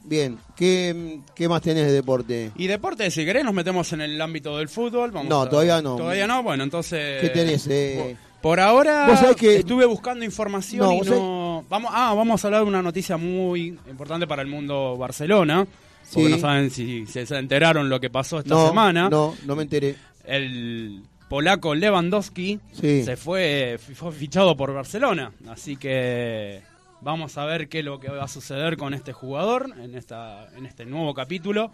Bien, 0.06 0.38
¿Qué, 0.56 1.22
¿qué 1.34 1.48
más 1.48 1.62
tenés 1.62 1.86
de 1.86 1.94
deporte? 1.94 2.52
Y 2.58 2.68
deporte, 2.68 3.10
si 3.10 3.24
querés, 3.24 3.46
nos 3.46 3.54
metemos 3.54 3.92
en 3.94 4.02
el 4.02 4.22
ámbito 4.22 4.58
del 4.58 4.68
fútbol. 4.68 5.12
Vamos 5.12 5.30
No, 5.30 5.44
a- 5.44 5.50
todavía 5.50 5.82
no. 5.82 5.96
Todavía 5.96 6.28
no, 6.28 6.44
bueno, 6.44 6.64
entonces... 6.64 7.22
¿Qué 7.22 7.30
tenés? 7.30 7.66
eh? 7.68 8.18
Por 8.42 8.60
ahora 8.60 9.08
Vos 9.08 9.36
que- 9.38 9.56
estuve 9.56 9.86
buscando 9.86 10.26
información 10.26 10.86
No, 10.86 10.94
y 10.96 11.10
no... 11.10 11.66
Vamos, 11.70 11.92
ah, 11.94 12.14
vamos 12.14 12.44
a 12.44 12.48
hablar 12.48 12.64
de 12.64 12.68
una 12.68 12.82
noticia 12.82 13.16
muy 13.16 13.68
importante 13.90 14.28
para 14.28 14.42
el 14.42 14.50
mundo 14.50 14.98
Barcelona. 14.98 15.66
Porque 16.14 16.28
Sí. 16.28 16.34
no 16.34 16.40
saben 16.40 16.70
si, 16.70 17.06
si 17.06 17.26
se 17.26 17.38
enteraron 17.38 17.88
lo 17.90 17.98
que 18.02 18.10
pasó 18.10 18.40
esta 18.40 18.54
no, 18.54 18.68
semana. 18.68 19.10
No, 19.10 19.34
no 19.46 19.56
me 19.56 19.64
enteré. 19.64 19.96
El 20.26 21.02
polaco 21.34 21.74
Lewandowski 21.74 22.60
Sí. 22.74 23.04
se 23.04 23.18
fue, 23.18 23.80
fue 23.96 24.12
fichado 24.12 24.56
por 24.56 24.72
Barcelona. 24.72 25.32
Así 25.50 25.78
que 25.78 26.62
vamos 27.02 27.40
a 27.40 27.46
ver 27.46 27.68
qué 27.70 27.80
es 27.80 27.86
lo 27.86 28.00
que 28.00 28.08
va 28.10 28.26
a 28.26 28.28
suceder 28.28 28.78
con 28.78 28.94
este 28.94 29.14
jugador 29.14 29.74
en, 29.82 29.96
esta, 29.96 30.48
en 30.56 30.68
este 30.68 30.86
nuevo 30.86 31.16
capítulo 31.16 31.72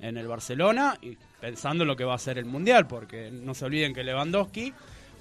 en 0.00 0.16
el 0.16 0.26
Barcelona 0.28 0.96
y 1.02 1.18
pensando 1.42 1.84
en 1.84 1.88
lo 1.88 1.96
que 1.96 2.04
va 2.04 2.14
a 2.14 2.18
ser 2.18 2.38
el 2.38 2.46
Mundial, 2.46 2.86
porque 2.86 3.30
no 3.30 3.52
se 3.52 3.66
olviden 3.66 3.92
que 3.92 4.02
Lewandowski 4.02 4.72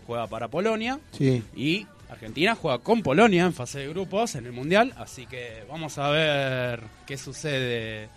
juega 0.07 0.25
para 0.27 0.47
Polonia 0.47 0.97
Sí. 1.11 1.43
y 1.53 1.85
Argentina 2.09 2.55
juega 2.55 2.79
con 2.79 3.03
Polonia 3.03 3.43
en 3.43 3.51
fase 3.53 3.79
de 3.79 3.89
grupos 3.89 4.35
en 4.35 4.45
el 4.45 4.53
Mundial, 4.53 4.93
así 4.95 5.25
que 5.25 5.65
vamos 5.69 5.97
a 5.97 6.09
ver 6.11 6.81
qué 7.05 7.17
sucede. 7.17 8.07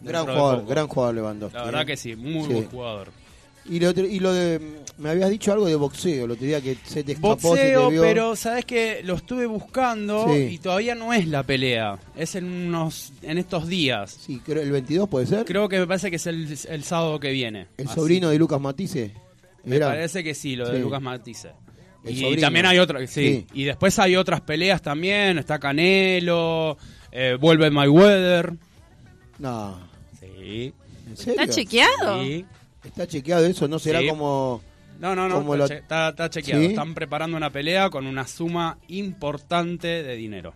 Gran 0.00 0.24
jugador, 0.26 0.66
gran 0.66 0.88
jugador 0.88 1.14
Lewandowski. 1.14 1.56
La 1.56 1.64
verdad 1.66 1.82
eh. 1.82 1.86
que 1.86 1.96
sí, 1.96 2.16
muy 2.16 2.42
Sí. 2.46 2.52
buen 2.52 2.68
jugador. 2.68 3.19
Y 3.66 3.78
lo, 3.78 3.90
otro- 3.90 4.06
y 4.06 4.18
lo 4.20 4.32
de. 4.32 4.60
Me 4.98 5.10
habías 5.10 5.30
dicho 5.30 5.52
algo 5.52 5.66
de 5.66 5.74
boxeo, 5.76 6.26
lo 6.26 6.34
tenía 6.36 6.60
que 6.60 6.76
se 6.84 7.02
te 7.04 7.12
escapó, 7.12 7.36
se 7.56 7.62
te 7.62 7.76
Boxeo, 7.76 7.90
vio. 7.90 8.02
pero 8.02 8.36
sabes 8.36 8.64
que 8.64 9.00
lo 9.04 9.14
estuve 9.14 9.46
buscando 9.46 10.26
Sí. 10.28 10.48
y 10.52 10.58
todavía 10.58 10.94
no 10.94 11.12
es 11.12 11.26
la 11.28 11.42
pelea. 11.42 11.98
Es 12.16 12.34
en 12.34 12.44
unos 12.68 13.12
en 13.22 13.38
estos 13.38 13.66
días. 13.68 14.18
Sí, 14.26 14.40
creo, 14.44 14.62
el 14.62 14.70
22 14.72 15.08
puede 15.08 15.26
ser. 15.26 15.44
Creo 15.44 15.68
que 15.68 15.78
me 15.78 15.86
parece 15.86 16.10
que 16.10 16.16
es 16.16 16.26
el, 16.26 16.58
el 16.68 16.84
sábado 16.84 17.18
que 17.20 17.30
viene. 17.30 17.68
el 17.78 17.86
Así- 17.86 17.94
sobrino 17.94 18.28
de 18.30 18.38
Lucas 18.38 18.60
Matisse. 18.60 19.12
Me 19.64 19.76
Era. 19.76 19.88
parece 19.88 20.24
que 20.24 20.34
sí, 20.34 20.56
lo 20.56 20.68
de 20.68 20.76
Sí. 20.76 20.82
Lucas 20.82 21.00
Matisse. 21.02 21.48
Y 22.06 22.36
también 22.38 22.64
hay 22.66 22.78
otra, 22.78 22.98
sí. 23.06 23.06
Sí. 23.06 23.46
Y 23.52 23.64
después 23.64 23.98
hay 23.98 24.16
otras 24.16 24.40
peleas 24.40 24.80
también. 24.80 25.36
Está 25.38 25.58
Canelo, 25.58 26.78
eh, 27.12 27.36
vuelve 27.38 27.70
Mayweather. 27.70 28.54
No, 29.38 29.78
Sí. 30.18 30.72
¿en 31.08 31.16
serio? 31.16 31.40
¿Está 31.40 31.54
chequeado? 31.54 32.22
sí. 32.24 32.44
¿Está 32.84 33.06
chequeado 33.06 33.44
eso? 33.46 33.68
¿No 33.68 33.78
será 33.78 34.00
Sí. 34.00 34.08
como.? 34.08 34.62
No, 34.98 35.14
no, 35.16 35.28
no, 35.28 35.36
Como 35.36 35.54
está, 35.54 35.62
lo- 35.64 35.68
che- 35.68 35.78
está- 35.78 36.08
está 36.10 36.30
chequeado. 36.30 36.60
¿Sí? 36.62 36.68
Están 36.68 36.94
preparando 36.94 37.36
una 37.36 37.50
pelea 37.50 37.88
con 37.90 38.06
una 38.06 38.26
suma 38.26 38.78
importante 38.88 40.02
de 40.02 40.14
dinero. 40.16 40.52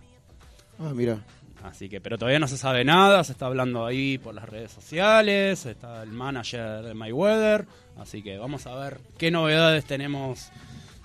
Ah, 0.79 0.93
mira. 0.95 1.25
Así 1.63 1.89
que, 1.89 1.99
pero 2.03 2.19
todavía 2.19 2.39
no 2.39 2.47
se 2.49 2.59
sabe 2.59 2.85
nada, 2.85 3.25
se 3.25 3.33
está 3.33 3.47
hablando 3.47 3.87
ahí 3.87 4.19
por 4.19 4.35
las 4.35 4.47
redes 4.47 4.71
sociales, 4.71 5.65
está 5.65 6.03
el 6.03 6.11
manager 6.11 6.83
de 6.83 6.93
Mayweather, 6.93 7.65
así 7.97 8.23
que 8.23 8.37
vamos 8.37 8.67
a 8.67 8.75
ver 8.77 8.99
qué 9.17 9.31
novedades 9.31 9.87
tenemos 9.87 10.51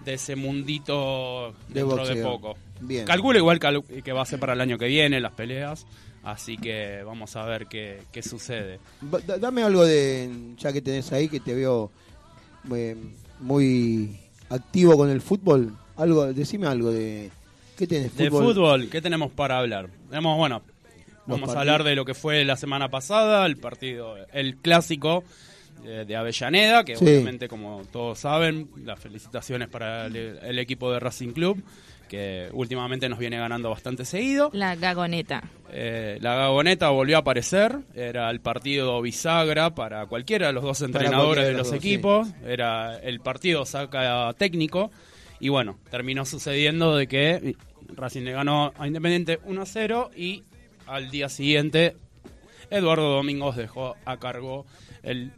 de 0.03 0.15
ese 0.15 0.36
mundito 0.36 1.53
De 1.70 1.76
dentro 1.82 2.05
de 2.05 2.15
boxeo. 2.15 2.32
poco. 2.32 2.57
Bien. 2.82 3.05
Calculo 3.05 3.38
igual 3.39 3.59
que 3.59 4.11
va 4.11 4.22
a 4.22 4.26
ser 4.26 4.39
para 4.39 4.51
el 4.51 4.59
año 4.59 4.78
que 4.78 4.88
viene 4.88 5.22
las 5.22 5.32
peleas, 5.32 5.86
así 6.32 6.57
que 6.57 7.01
vamos 7.05 7.36
a 7.36 7.45
ver 7.45 7.67
qué, 7.67 8.01
qué 8.11 8.21
sucede. 8.21 8.80
Da- 9.01 9.38
Dame 9.38 9.63
algo 9.63 9.86
de. 9.86 10.30
Ya 10.57 10.71
que 10.73 10.82
tenés 10.82 11.11
ahí, 11.11 11.27
que 11.30 11.39
te 11.39 11.53
veo 11.55 11.91
eh, 12.73 12.95
muy 13.39 14.17
activo 14.49 14.97
con 14.97 15.09
el 15.09 15.21
fútbol. 15.21 15.75
Algo, 15.97 16.32
decime 16.34 16.67
algo 16.67 16.91
de. 16.91 17.30
¿Qué 17.77 17.88
tenés? 17.88 18.15
De 18.17 18.30
fútbol, 18.30 18.89
¿qué 18.89 19.01
tenemos 19.01 19.32
para 19.32 19.59
hablar? 19.59 19.89
Tenemos, 20.09 20.38
bueno, 20.38 20.61
vamos 21.25 21.49
a 21.55 21.59
hablar 21.61 21.84
de 21.84 21.95
lo 21.95 22.03
que 22.05 22.13
fue 22.13 22.43
la 22.43 22.57
semana 22.57 22.89
pasada, 22.89 23.45
el 23.45 23.55
partido, 23.57 24.15
el 24.34 24.57
clásico 24.57 25.23
eh, 25.86 26.03
de 26.05 26.15
Avellaneda, 26.17 26.84
que 26.84 26.97
Sí. 26.97 27.05
obviamente, 27.05 27.47
como 27.47 27.84
todos 27.91 28.19
saben, 28.19 28.69
las 28.84 28.99
felicitaciones 28.99 29.69
para 29.69 30.07
el, 30.07 30.15
el 30.15 30.59
equipo 30.59 30.91
de 30.91 30.99
Racing 30.99 31.30
Club, 31.32 31.63
que 32.10 32.49
últimamente 32.51 33.07
nos 33.07 33.20
viene 33.20 33.38
ganando 33.38 33.70
bastante 33.70 34.03
seguido. 34.03 34.49
La 34.51 34.76
gagoneta. 34.76 35.43
Eh, 35.72 36.18
la 36.20 36.36
Gagoneta 36.36 36.89
volvió 36.89 37.18
a 37.18 37.20
aparecer, 37.20 37.78
era 37.93 38.30
el 38.32 38.41
partido 38.41 38.99
bisagra 39.01 39.76
para 39.76 40.07
cualquiera 40.07 40.47
de 40.47 40.53
los 40.53 40.64
dos 40.64 40.82
entrenadores 40.82 41.45
de 41.45 41.53
los, 41.53 41.72
equipos, 41.72 42.28
era 42.43 42.97
el 42.97 43.20
partido 43.20 43.66
saca 43.66 44.34
técnico 44.34 44.89
y 45.39 45.49
bueno, 45.49 45.78
terminó 45.91 46.26
sucediendo 46.26 46.97
de 46.97 47.07
que 47.07 47.55
Racing 47.95 48.24
le 48.24 48.32
ganó 48.32 48.74
a 48.80 48.88
Independiente 48.88 49.39
1 49.45 49.62
a 49.62 49.66
0 49.66 50.12
y 50.16 50.43
al 50.88 51.12
día 51.12 51.30
siguiente 51.30 51.95
Eduardo 52.72 53.14
Domingos 53.14 53.55
dejó 53.55 53.95
a 54.05 54.18
cargo 54.18 54.66
el 55.03 55.32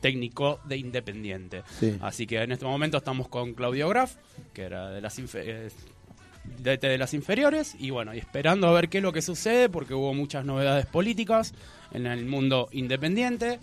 técnico 0.00 0.60
de 0.64 0.76
Independiente. 0.76 1.62
Sí. 1.78 1.96
Así 2.00 2.26
que 2.26 2.42
en 2.42 2.52
este 2.52 2.64
momento 2.64 2.96
estamos 2.98 3.28
con 3.28 3.54
Claudio 3.54 3.88
Graf, 3.88 4.14
que 4.52 4.62
era 4.62 4.90
de 4.90 5.00
las 5.00 5.18
infe- 5.18 5.42
eh, 5.44 5.68
de 6.80 6.98
las 6.98 7.12
inferiores, 7.14 7.74
y 7.78 7.90
bueno, 7.90 8.14
y 8.14 8.18
esperando 8.18 8.68
a 8.68 8.72
ver 8.72 8.88
qué 8.88 8.98
es 8.98 9.04
lo 9.04 9.12
que 9.12 9.20
sucede, 9.22 9.68
porque 9.68 9.94
hubo 9.94 10.14
muchas 10.14 10.44
novedades 10.44 10.86
políticas 10.86 11.52
en 11.92 12.06
el 12.06 12.24
mundo 12.24 12.68
independiente, 12.72 13.58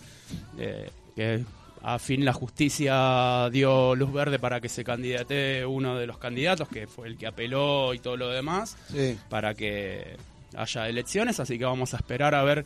eh, 0.57 0.89
que 1.15 1.43
a 1.81 1.99
fin 1.99 2.25
la 2.25 2.33
justicia 2.33 3.49
dio 3.51 3.95
luz 3.95 4.11
verde 4.11 4.39
para 4.39 4.59
que 4.59 4.69
se 4.69 4.83
candidate 4.83 5.65
uno 5.65 5.97
de 5.97 6.07
los 6.07 6.17
candidatos, 6.17 6.67
que 6.67 6.87
fue 6.87 7.07
el 7.07 7.17
que 7.17 7.27
apeló 7.27 7.93
y 7.93 7.99
todo 7.99 8.17
lo 8.17 8.29
demás, 8.29 8.77
Sí. 8.91 9.17
para 9.29 9.53
que 9.53 10.15
haya 10.55 10.87
elecciones, 10.89 11.39
así 11.39 11.57
que 11.59 11.65
vamos 11.65 11.93
a 11.93 11.97
esperar 11.97 12.33
a 12.35 12.43
ver 12.43 12.65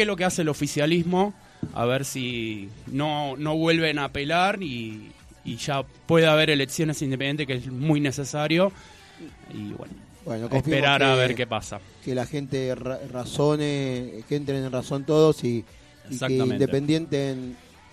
qué 0.00 0.04
es 0.04 0.06
lo 0.06 0.16
que 0.16 0.24
hace 0.24 0.40
el 0.40 0.48
oficialismo, 0.48 1.34
a 1.74 1.84
ver 1.84 2.06
si 2.06 2.70
no, 2.86 3.36
no 3.36 3.54
vuelven 3.54 3.98
a 3.98 4.04
apelar 4.04 4.62
y, 4.62 5.10
y 5.44 5.56
ya 5.56 5.82
puede 6.06 6.26
haber 6.26 6.48
elecciones 6.48 7.02
independientes, 7.02 7.46
que 7.46 7.52
es 7.52 7.66
muy 7.70 8.00
necesario, 8.00 8.72
y 9.52 9.72
bueno, 9.74 9.92
Bueno, 10.24 10.48
esperar 10.56 11.02
a 11.02 11.14
ver 11.16 11.34
qué 11.34 11.46
pasa. 11.46 11.80
que 12.02 12.14
la 12.14 12.24
gente 12.24 12.74
ra- 12.74 12.98
razone, 13.12 14.24
que 14.26 14.36
entren 14.36 14.64
en 14.64 14.72
razón 14.72 15.04
todos 15.04 15.44
y, 15.44 15.64
y 16.08 16.18
que. 16.18 16.32
Independiente 16.36 17.36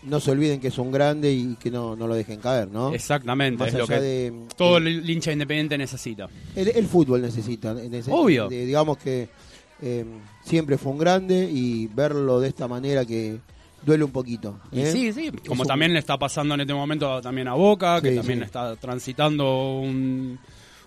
no 0.04 0.20
se 0.22 0.32
olviden 0.32 0.62
que 0.62 0.70
es 0.70 0.78
un 0.78 0.90
grande 0.92 1.34
y 1.34 1.56
que 1.56 1.70
no, 1.70 1.96
no 1.98 2.08
lo 2.08 2.16
dejen 2.16 2.40
caer, 2.40 2.70
¿no? 2.70 2.94
Exactamente, 2.94 3.60
Más 3.60 3.68
es 3.70 3.74
lo 3.80 3.84
allá 3.84 3.96
que 3.98 4.02
de- 4.02 4.34
todo 4.56 4.78
el- 4.78 4.88
el 4.88 5.10
hincha 5.10 5.34
independiente 5.34 5.78
necesita. 5.78 6.30
El, 6.56 6.70
el 6.70 6.86
fútbol 6.86 7.22
necesita. 7.22 7.74
nece- 7.74 8.08
Obvio. 8.12 8.48
de- 8.48 8.66
digamos 8.66 8.98
que 8.98 9.28
eh, 9.82 10.06
siempre 10.44 10.78
fue 10.78 10.92
un 10.92 10.98
grande 10.98 11.50
y 11.52 11.88
verlo 11.88 12.40
de 12.40 12.48
esta 12.50 12.68
manera 12.68 13.06
que 13.06 13.38
duele 13.86 14.04
un 14.04 14.12
poquito. 14.12 14.60
¿eh? 14.72 14.90
sí, 14.92 15.14
sí, 15.14 15.32
como 15.48 15.62
Es 15.64 15.68
un- 15.68 15.68
también 15.68 15.94
le 15.94 16.00
está 16.00 16.18
pasando 16.18 16.56
en 16.56 16.62
este 16.62 16.74
momento 16.74 17.22
también 17.22 17.48
a 17.48 17.54
Boca, 17.54 18.02
que 18.02 18.12
Sí, 18.12 18.16
también 18.18 18.40
sí. 18.40 18.46
está 18.46 18.76
transitando 18.76 19.80
un, 19.80 20.38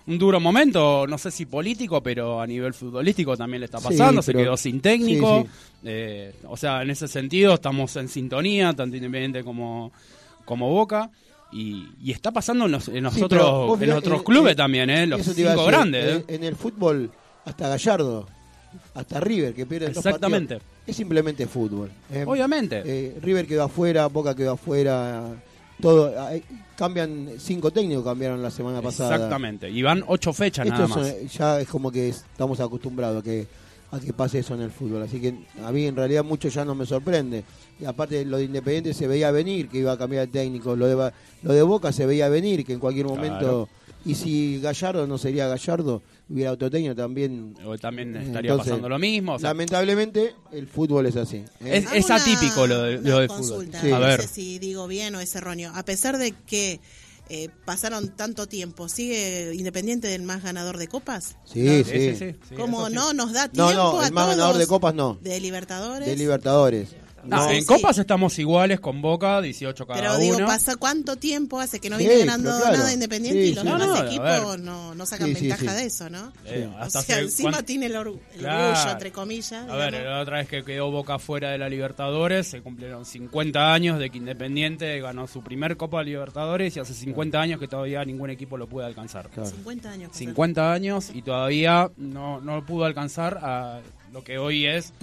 un 0.07 0.17
duro 0.19 0.39
momento, 0.39 1.07
no 1.07 1.17
sé 1.17 1.31
si 1.31 1.45
político, 1.45 2.01
pero 2.03 2.41
a 2.41 2.45
nivel 2.47 2.73
futbolístico 2.73 3.35
también 3.37 3.61
le 3.61 3.65
está 3.65 3.79
Sí, 3.79 3.85
pasando, 3.89 4.21
se 4.21 4.33
pero- 4.33 4.43
quedó 4.45 4.57
sin 4.57 4.81
técnico. 4.81 5.47
eh, 5.83 6.35
o 6.47 6.57
sea, 6.57 6.81
en 6.83 6.89
ese 6.91 7.07
sentido 7.07 7.53
estamos 7.55 7.95
en 7.95 8.07
sintonía, 8.09 8.73
tanto 8.73 8.95
Independiente 8.97 9.43
como, 9.43 9.91
como 10.45 10.69
Boca. 10.69 11.09
Y, 11.53 11.89
y 12.01 12.11
está 12.11 12.31
pasando 12.31 12.65
en, 12.65 12.71
los, 12.71 12.87
en 12.87 13.05
pero 13.27 13.67
vos 13.67 13.81
en 13.81 13.91
otros 13.91 14.23
clubes 14.23 14.55
también, 14.55 14.89
¿eh? 14.89 15.05
los 15.05 15.21
cinco 15.21 15.65
grandes. 15.65 16.23
En 16.29 16.45
el 16.45 16.55
fútbol, 16.55 17.11
hasta 17.43 17.67
Gallardo 17.67 18.25
hasta 18.93 19.19
River 19.19 19.53
que 19.53 19.65
pierde 19.65 19.87
dos 19.87 19.97
Exactamente. 20.05 20.55
partidos. 20.55 20.73
Es 20.87 20.95
simplemente 20.95 21.47
fútbol. 21.47 21.91
¿eh? 22.11 22.23
Obviamente. 22.27 22.81
Eh, 22.85 23.17
River 23.21 23.47
quedó 23.47 23.63
afuera, 23.63 24.07
Boca 24.07 24.35
quedó 24.35 24.53
afuera. 24.53 25.23
Todo, 25.79 26.13
cambian 26.75 27.29
cinco 27.39 27.71
técnicos 27.71 28.03
cambiaron 28.03 28.41
la 28.41 28.51
semana 28.51 28.81
pasada. 28.81 29.15
Exactamente. 29.15 29.69
Y 29.69 29.81
van 29.81 30.03
ocho 30.07 30.31
fechas 30.31 30.65
Esto 30.67 30.87
nada 30.87 30.95
más. 30.95 31.31
ya 31.31 31.59
es 31.59 31.67
como 31.67 31.91
que 31.91 32.09
estamos 32.09 32.59
acostumbrados 32.59 33.21
a 33.21 33.23
que 33.23 33.47
a 33.91 33.99
que 33.99 34.13
pase 34.13 34.39
eso 34.39 34.55
en 34.55 34.61
el 34.61 34.71
fútbol. 34.71 35.03
Así 35.03 35.19
que 35.19 35.35
a 35.63 35.71
mí 35.71 35.85
en 35.85 35.95
realidad 35.95 36.23
mucho 36.23 36.47
ya 36.47 36.63
no 36.63 36.75
me 36.75 36.85
sorprende. 36.85 37.43
Y 37.79 37.85
aparte 37.85 38.23
lo 38.25 38.37
de 38.37 38.45
Independiente 38.45 38.93
se 38.93 39.05
veía 39.07 39.31
venir 39.31 39.67
que 39.67 39.79
iba 39.79 39.91
a 39.91 39.97
cambiar 39.97 40.23
el 40.23 40.29
técnico. 40.29 40.75
Lo 40.75 40.87
de, 40.87 41.11
lo 41.43 41.53
de 41.53 41.61
Boca 41.61 41.91
se 41.91 42.05
veía 42.05 42.29
venir 42.29 42.65
que 42.65 42.73
en 42.73 42.79
cualquier 42.79 43.05
momento... 43.05 43.39
Claro. 43.39 43.69
Y 44.05 44.15
si 44.15 44.59
Gallardo 44.59 45.05
no 45.05 45.17
sería 45.17 45.47
Gallardo, 45.47 46.01
hubiera 46.29 46.51
otro 46.53 46.69
técnico 46.71 46.95
también... 46.95 47.55
O 47.65 47.77
también 47.77 48.15
Eh, 48.15 48.23
estaría 48.25 48.51
entonces, 48.51 48.71
pasando 48.71 48.89
lo 48.89 48.97
mismo. 48.97 49.33
o 49.35 49.39
sea, 49.39 49.49
Lamentablemente 49.49 50.33
el 50.51 50.67
fútbol 50.67 51.05
es 51.05 51.15
así. 51.17 51.37
¿eh? 51.37 51.45
Es- 51.61 51.91
es 51.93 52.09
atípico 52.09 52.65
lo 52.65 52.81
de- 52.81 52.97
lo 53.01 53.19
del 53.19 53.27
consulta, 53.27 53.79
fútbol. 53.79 53.89
Sí. 53.89 53.91
A 53.95 53.99
no 53.99 54.05
ver. 54.05 54.21
sé 54.21 54.27
si 54.27 54.57
digo 54.59 54.87
bien 54.87 55.13
o 55.15 55.19
es 55.19 55.35
erróneo. 55.35 55.71
A 55.75 55.83
pesar 55.83 56.17
de 56.17 56.31
que 56.31 56.79
eh, 57.33 57.47
pasaron 57.63 58.09
tanto 58.09 58.45
tiempo, 58.47 58.89
¿sigue 58.89 59.53
Independiente 59.55 60.07
del 60.09 60.23
más 60.23 60.43
ganador 60.43 60.77
de 60.77 60.87
copas? 60.89 61.37
Sí, 61.45 61.65
Sí, 61.65 61.83
sí. 61.85 61.91
sí, 61.91 62.15
sí, 62.17 62.35
sí, 62.49 62.55
Como 62.55 62.89
no 62.89 63.13
nos 63.13 63.31
da 63.31 63.45
No, 63.53 63.67
tiempo 63.67 63.73
no, 63.93 63.99
a 64.01 64.07
el 64.07 64.13
más 64.13 64.27
ganador 64.27 64.55
de 64.57 64.65
todos? 64.65 64.67
copas 64.67 64.95
no. 64.95 65.17
De 65.21 65.39
Libertadores. 65.39 66.07
De 66.07 66.15
Libertadores. 66.17 66.89
No, 67.23 67.37
No, 67.37 67.51
en 67.51 67.61
sí. 67.61 67.67
Copas 67.67 67.97
estamos 67.97 68.37
iguales 68.39 68.79
con 68.79 69.01
Boca, 69.01 69.41
18 69.41 69.85
cada 69.85 69.99
Pero 69.99 70.11
uno. 70.13 70.19
digo, 70.21 70.37
pasa 70.47 70.75
cuánto 70.75 71.15
tiempo 71.17 71.59
hace 71.59 71.79
que 71.79 71.89
no 71.89 71.97
Sí, 71.97 72.07
viene 72.07 72.19
ganando 72.25 72.49
claro. 72.59 72.77
nada 72.77 72.93
Independiente 72.93 73.41
Sí, 73.43 73.49
y 73.49 73.53
los 73.55 73.63
sí. 73.63 73.69
demás 73.69 73.87
No, 73.87 73.95
no, 73.95 74.05
equipos 74.07 74.59
no, 74.59 74.95
no 74.95 75.05
sacan 75.05 75.33
ventaja 75.33 75.61
sí. 75.61 75.67
de 75.67 75.85
eso, 75.85 76.09
¿no? 76.09 76.33
Eh, 76.45 76.67
O 76.81 76.89
sea, 76.89 77.01
hace 77.01 77.19
encima 77.19 77.51
cuán- 77.51 77.65
tiene 77.65 77.85
el, 77.87 77.95
or- 77.95 78.19
el 78.33 78.39
Claro. 78.39 78.69
orgullo, 78.71 78.91
entre 78.91 79.11
comillas. 79.11 79.69
A 79.69 79.75
ver, 79.75 79.91
digamos. 79.93 80.11
la 80.13 80.19
otra 80.21 80.37
vez 80.37 80.47
que 80.47 80.63
quedó 80.63 80.89
Boca 80.91 81.19
fuera 81.19 81.51
de 81.51 81.57
la 81.57 81.69
Libertadores, 81.69 82.47
se 82.47 82.61
cumplieron 82.61 83.05
50 83.05 83.73
años 83.73 83.99
de 83.99 84.09
que 84.09 84.17
Independiente 84.17 84.99
ganó 84.99 85.27
su 85.27 85.43
primer 85.43 85.77
Copa 85.77 85.99
de 85.99 86.05
Libertadores 86.05 86.75
y 86.75 86.79
hace 86.79 86.93
50 86.93 87.39
años 87.39 87.59
que 87.59 87.67
todavía 87.67 88.03
ningún 88.03 88.29
equipo 88.31 88.57
lo 88.57 88.67
puede 88.67 88.87
alcanzar. 88.87 89.29
Claro. 89.29 89.49
50 89.49 89.89
años. 89.91 90.09
pasaron. 90.09 90.27
50 90.27 90.73
años 90.73 91.11
y 91.13 91.21
todavía 91.21 91.91
no, 91.97 92.41
no 92.41 92.65
pudo 92.65 92.85
alcanzar 92.85 93.39
a 93.43 93.79
lo 94.11 94.23
que 94.23 94.37
hoy 94.37 94.65
es 94.65 94.93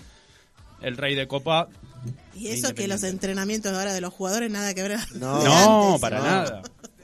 el 0.83 0.97
rey 0.97 1.15
de 1.15 1.27
Copa. 1.27 1.69
Y 2.35 2.49
eso 2.49 2.75
que 2.75 2.87
los 2.89 3.03
entrenamientos 3.05 3.73
ahora 3.73 3.93
de 3.93 4.01
los 4.01 4.13
jugadores 4.13 4.51
nada 4.51 4.75
que 4.75 4.83
ver. 4.83 4.99
No. 5.17 5.39
de 5.41 5.45
No, 5.45 5.87
antes. 5.89 6.01
para 6.01 6.19
no. 6.19 6.25
nada. 6.25 6.63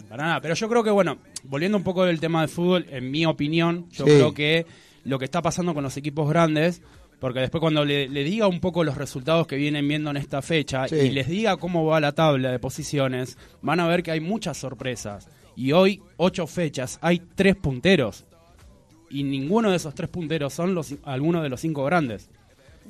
Para 0.08 0.22
nada. 0.24 0.40
Pero 0.40 0.54
yo 0.54 0.68
creo 0.68 0.84
que, 0.84 0.90
bueno, 0.90 1.18
volviendo 1.44 1.76
un 1.78 1.84
poco 1.84 2.04
del 2.04 2.20
tema 2.20 2.42
de 2.42 2.48
fútbol, 2.48 2.86
en 2.90 3.10
mi 3.10 3.26
opinión, 3.26 3.88
yo 3.90 4.04
Sí. 4.04 4.10
creo 4.12 4.32
que 4.34 4.66
lo 5.04 5.18
que 5.18 5.24
está 5.24 5.42
pasando 5.42 5.74
con 5.74 5.82
los 5.82 5.96
equipos 5.96 6.28
grandes, 6.28 6.82
porque 7.20 7.40
después 7.40 7.60
cuando 7.60 7.84
le, 7.84 8.08
le 8.08 8.22
diga 8.24 8.46
un 8.46 8.60
poco 8.60 8.84
los 8.84 8.96
resultados 8.96 9.46
que 9.46 9.56
vienen 9.56 9.86
viendo 9.88 10.10
en 10.10 10.16
esta 10.16 10.40
fecha 10.42 10.86
Sí. 10.88 10.96
y 10.96 11.10
les 11.10 11.26
diga 11.28 11.56
cómo 11.56 11.84
va 11.84 12.00
la 12.00 12.12
tabla 12.12 12.50
de 12.52 12.58
posiciones, 12.58 13.36
van 13.62 13.80
a 13.80 13.86
ver 13.88 14.02
que 14.02 14.10
hay 14.12 14.20
muchas 14.20 14.56
sorpresas. 14.58 15.26
Y 15.56 15.72
hoy, 15.72 16.02
ocho 16.16 16.46
fechas, 16.46 16.98
hay 17.00 17.20
tres 17.34 17.56
punteros. 17.56 18.24
Y 19.10 19.22
ninguno 19.22 19.70
de 19.70 19.76
esos 19.76 19.94
tres 19.94 20.10
punteros 20.10 20.52
son 20.52 20.74
los 20.74 20.94
algunos 21.04 21.42
de 21.42 21.48
los 21.48 21.60
cinco 21.60 21.84
grandes. 21.84 22.28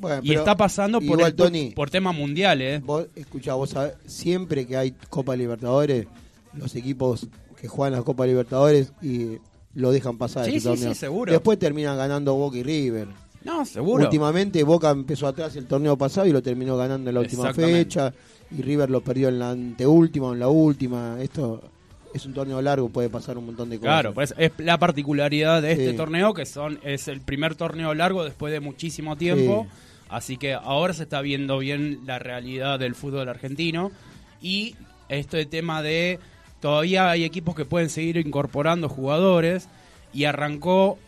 Bueno, 0.01 0.21
Y 0.25 0.35
está 0.35 0.57
pasando 0.57 0.99
por, 1.01 1.19
igual, 1.19 1.27
el- 1.31 1.35
Tony, 1.37 1.71
por 1.71 1.91
tema 1.91 2.13
mundial, 2.13 2.61
¿eh? 2.63 2.81
Vos, 2.85 3.07
escuchá, 3.15 3.55
vos 3.55 3.71
sabés, 3.71 3.95
siempre 4.07 4.67
que 4.67 4.77
hay 4.77 4.93
Copa 5.09 5.37
Libertadores, 5.37 6.07
los 6.55 6.75
equipos 6.75 7.27
que 7.61 7.69
juegan 7.69 7.93
la 7.99 8.03
Copa 8.03 8.27
Libertadores 8.27 8.93
y 9.03 9.39
lo 9.75 9.93
dejan 9.93 10.19
pasar. 10.19 10.45
Sí, 10.47 10.61
sí, 10.61 10.77
sí, 10.77 10.95
seguro. 10.95 11.33
Después 11.33 11.59
terminan 11.59 11.97
ganando 11.97 12.35
Boca 12.35 12.57
y 12.59 12.63
River. 12.63 13.09
No, 13.45 13.65
seguro. 13.67 14.05
Últimamente 14.05 14.63
Boca 14.65 14.91
empezó 14.91 15.27
atrás 15.27 15.55
el 15.57 15.67
torneo 15.67 15.97
pasado 15.99 16.27
y 16.27 16.33
lo 16.33 16.43
terminó 16.43 16.77
ganando 16.77 17.11
en 17.11 17.15
la 17.15 17.21
última 17.21 17.53
fecha. 17.53 18.13
Y 18.57 18.63
River 18.63 18.89
lo 18.91 19.01
perdió 19.03 19.29
en 19.29 19.39
la 19.39 19.51
anteúltima 19.51 20.29
o 20.29 20.33
en 20.35 20.41
la 20.41 20.49
última. 20.49 21.17
Esto 21.21 21.63
es 22.15 22.25
un 22.25 22.33
torneo 22.35 22.63
largo, 22.63 22.89
puede 22.89 23.09
pasar 23.11 23.37
un 23.37 23.47
montón 23.47 23.69
de 23.71 23.79
cosas. 23.79 23.93
Claro, 23.93 24.15
pues 24.15 24.33
es 24.39 24.53
la 24.59 24.79
particularidad 24.79 25.61
de 25.61 25.73
este 25.73 25.91
Sí. 25.91 25.97
torneo 25.97 26.33
que 26.33 26.47
son 26.47 26.79
es 26.85 27.09
el 27.09 27.21
primer 27.21 27.55
torneo 27.57 27.93
largo 27.95 28.23
después 28.25 28.53
de 28.53 28.61
muchísimo 28.61 29.17
tiempo, 29.17 29.67
Sí. 29.69 29.79
Así 30.09 30.37
que 30.37 30.55
ahora 30.55 30.93
se 30.95 31.05
está 31.05 31.21
viendo 31.21 31.59
bien 31.59 32.01
la 32.07 32.19
realidad 32.19 32.79
del 32.79 32.95
fútbol 32.95 33.29
argentino 33.29 33.91
y 34.43 34.77
este 35.09 35.45
tema 35.47 35.83
de 35.83 36.19
todavía 36.61 37.11
hay 37.11 37.25
equipos 37.25 37.55
que 37.55 37.65
pueden 37.65 37.91
seguir 37.91 38.17
incorporando 38.17 38.89
jugadores 38.89 39.69
y 40.13 40.25
arrancó 40.25 40.99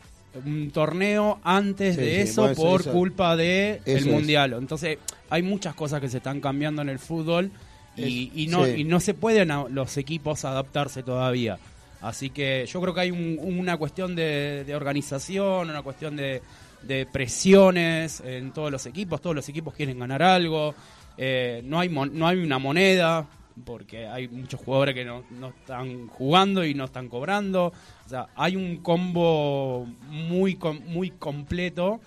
un 0.45 0.71
torneo 0.71 1.39
antes 1.45 1.95
Sí, 1.95 2.01
de 2.03 2.15
sí, 2.17 2.21
eso 2.31 2.43
bueno, 2.43 2.57
por 2.57 2.81
eso- 2.83 2.93
culpa 2.93 3.37
de 3.37 3.81
el 3.87 3.97
es. 3.99 4.07
mundial. 4.07 4.53
Entonces, 4.53 4.99
hay 5.31 5.43
muchas 5.43 5.75
cosas 5.75 6.01
que 6.01 6.09
se 6.11 6.19
están 6.19 6.41
cambiando 6.41 6.83
en 6.83 6.91
el 6.91 6.99
fútbol 6.99 7.51
y, 7.97 8.27
Es- 8.29 8.37
y 8.37 8.47
no 8.49 8.67
sí. 8.67 8.73
y 8.79 8.85
no 8.85 9.01
se 9.01 9.15
pueden 9.15 9.51
a- 9.51 9.65
los 9.71 9.97
equipos 9.97 10.45
adaptarse 10.45 11.03
todavía. 11.03 11.59
Así 12.03 12.29
que 12.29 12.67
yo 12.71 12.81
creo 12.83 12.93
que 12.93 13.01
hay 13.01 13.11
un- 13.11 13.39
una 13.41 13.79
cuestión 13.79 14.15
de, 14.15 14.65
de 14.67 14.75
organización, 14.77 15.71
una 15.71 15.81
cuestión 15.83 16.17
de, 16.17 16.43
de 16.83 17.07
presiones 17.07 18.21
en 18.21 18.53
todos 18.53 18.71
los 18.71 18.87
equipos. 18.87 19.21
Todos 19.21 19.37
los 19.37 19.49
equipos 19.49 19.75
quieren 19.75 19.99
ganar 19.99 20.23
algo. 20.23 20.75
Eh, 21.17 21.63
no, 21.65 21.81
hay 21.81 21.89
mon- 21.89 22.17
no 22.17 22.27
hay 22.29 22.39
una 22.39 22.59
moneda 22.59 23.27
porque 23.65 24.07
hay 24.07 24.29
muchos 24.29 24.61
jugadores 24.61 24.95
que 24.95 25.05
no, 25.05 25.25
no 25.31 25.49
están 25.49 26.09
jugando 26.09 26.65
y 26.65 26.75
no 26.75 26.85
están 26.85 27.09
cobrando. 27.09 27.73
O 28.05 28.09
sea, 28.09 28.27
hay 28.37 28.55
un 28.57 28.79
combo 28.79 29.87
muy, 30.09 30.57
com- 30.57 30.81
muy 30.87 31.11
completo 31.11 32.01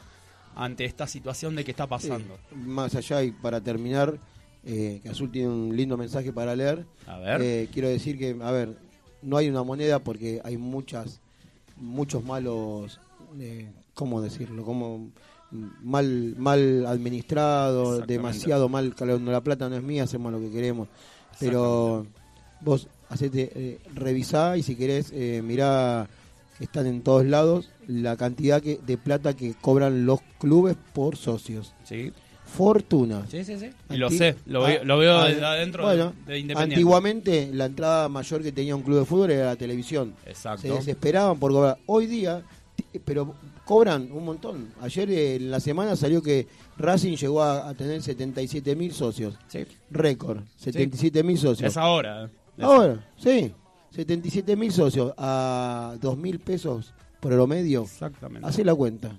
ante 0.55 0.85
esta 0.85 1.07
situación 1.07 1.55
de 1.55 1.63
que 1.65 1.71
está 1.71 1.87
pasando. 1.87 2.37
Más 2.53 2.93
allá 2.95 3.23
y 3.23 3.31
para 3.31 3.61
terminar, 3.61 4.17
eh, 4.65 4.99
que 5.01 5.09
Azul 5.09 5.31
tiene 5.31 5.47
un 5.47 5.75
lindo 5.75 5.97
mensaje 5.97 6.31
para 6.33 6.55
leer. 6.55 6.85
A 7.07 7.17
ver. 7.17 7.41
Eh, 7.41 7.67
quiero 7.71 7.87
decir 7.89 8.17
que, 8.17 8.35
a 8.41 8.51
ver, 8.51 8.77
no 9.21 9.37
hay 9.37 9.49
una 9.49 9.63
moneda 9.63 9.99
porque 9.99 10.41
hay 10.43 10.57
muchas, 10.57 11.19
muchos 11.77 12.23
malos, 12.23 12.99
eh, 13.39 13.71
¿cómo 13.99 14.21
decirlo? 14.21 14.63
Como 14.63 15.09
mm, 15.51 15.65
mal, 15.83 16.35
mal 16.37 16.85
administrado, 16.87 17.99
demasiado 17.99 18.69
mal. 18.69 18.95
Cuando 18.95 19.29
la 19.31 19.41
plata 19.41 19.67
no 19.67 19.75
es 19.75 19.83
mía, 19.83 20.03
hacemos 20.03 20.31
lo 20.31 20.39
que 20.39 20.49
queremos. 20.49 20.87
Pero 21.39 22.07
vos 22.61 22.87
hacete, 23.09 23.51
eh, 23.55 23.79
revisá 23.93 24.55
y 24.57 24.63
si 24.63 24.75
querés, 24.75 25.11
eh, 25.13 25.41
mirá 25.43 26.07
están 26.59 26.87
en 26.87 27.01
todos 27.01 27.25
lados 27.25 27.69
la 27.87 28.15
cantidad 28.17 28.61
que, 28.61 28.79
de 28.85 28.97
plata 28.97 29.33
que 29.35 29.53
cobran 29.53 30.05
los 30.05 30.19
clubes 30.39 30.75
por 30.93 31.15
socios. 31.17 31.73
Sí, 31.83 32.11
Fortuna. 32.45 33.25
sí, 33.29 33.43
sí. 33.45 33.57
sí. 33.59 33.69
Y 33.91 33.95
lo 33.97 34.09
sé, 34.09 34.35
lo, 34.45 34.65
Ah, 34.65 34.69
veo- 34.69 34.83
lo 34.83 34.97
veo 34.97 35.17
ah, 35.17 35.27
desde 35.29 35.45
adentro 35.45 35.83
bueno, 35.83 36.13
de, 36.25 36.33
de 36.33 36.39
Independiente. 36.39 36.75
Antiguamente 36.75 37.49
la 37.53 37.65
entrada 37.65 38.09
mayor 38.09 38.41
que 38.43 38.51
tenía 38.51 38.75
un 38.75 38.81
club 38.81 38.99
de 38.99 39.05
fútbol 39.05 39.31
era 39.31 39.45
la 39.45 39.55
televisión. 39.55 40.13
Exacto. 40.25 40.63
Se 40.63 40.69
desesperaban 40.73 41.39
por 41.39 41.51
cobrar. 41.53 41.77
Hoy 41.85 42.07
día, 42.07 42.41
pero 43.05 43.35
cobran 43.69 44.11
un 44.11 44.25
montón. 44.25 44.73
Ayer 44.81 45.11
eh, 45.11 45.35
en 45.35 45.51
la 45.51 45.59
semana 45.59 45.95
salió 45.95 46.23
que 46.23 46.47
Racing 46.79 47.15
llegó 47.15 47.43
a, 47.43 47.69
a 47.69 47.73
tener 47.75 48.01
77 48.01 48.75
mil 48.75 48.91
socios. 48.93 49.37
Sí. 49.47 49.63
Récord, 49.91 50.39
77 50.55 51.21
mil 51.21 51.37
socios. 51.37 51.69
Es 51.69 51.77
ahora. 51.77 52.23
eh. 52.25 52.29
Es- 52.57 52.63
Ahora, 52.63 53.07
sí, 53.17 53.53
77 53.91 54.55
mil 54.55 54.71
socios 54.71 55.13
a 55.17 55.93
2 56.01 56.17
mil 56.17 56.39
pesos 56.39 56.95
promedio. 57.19 57.83
Exactamente. 57.83 58.47
Hacé 58.47 58.65
la 58.65 58.73
cuenta. 58.73 59.11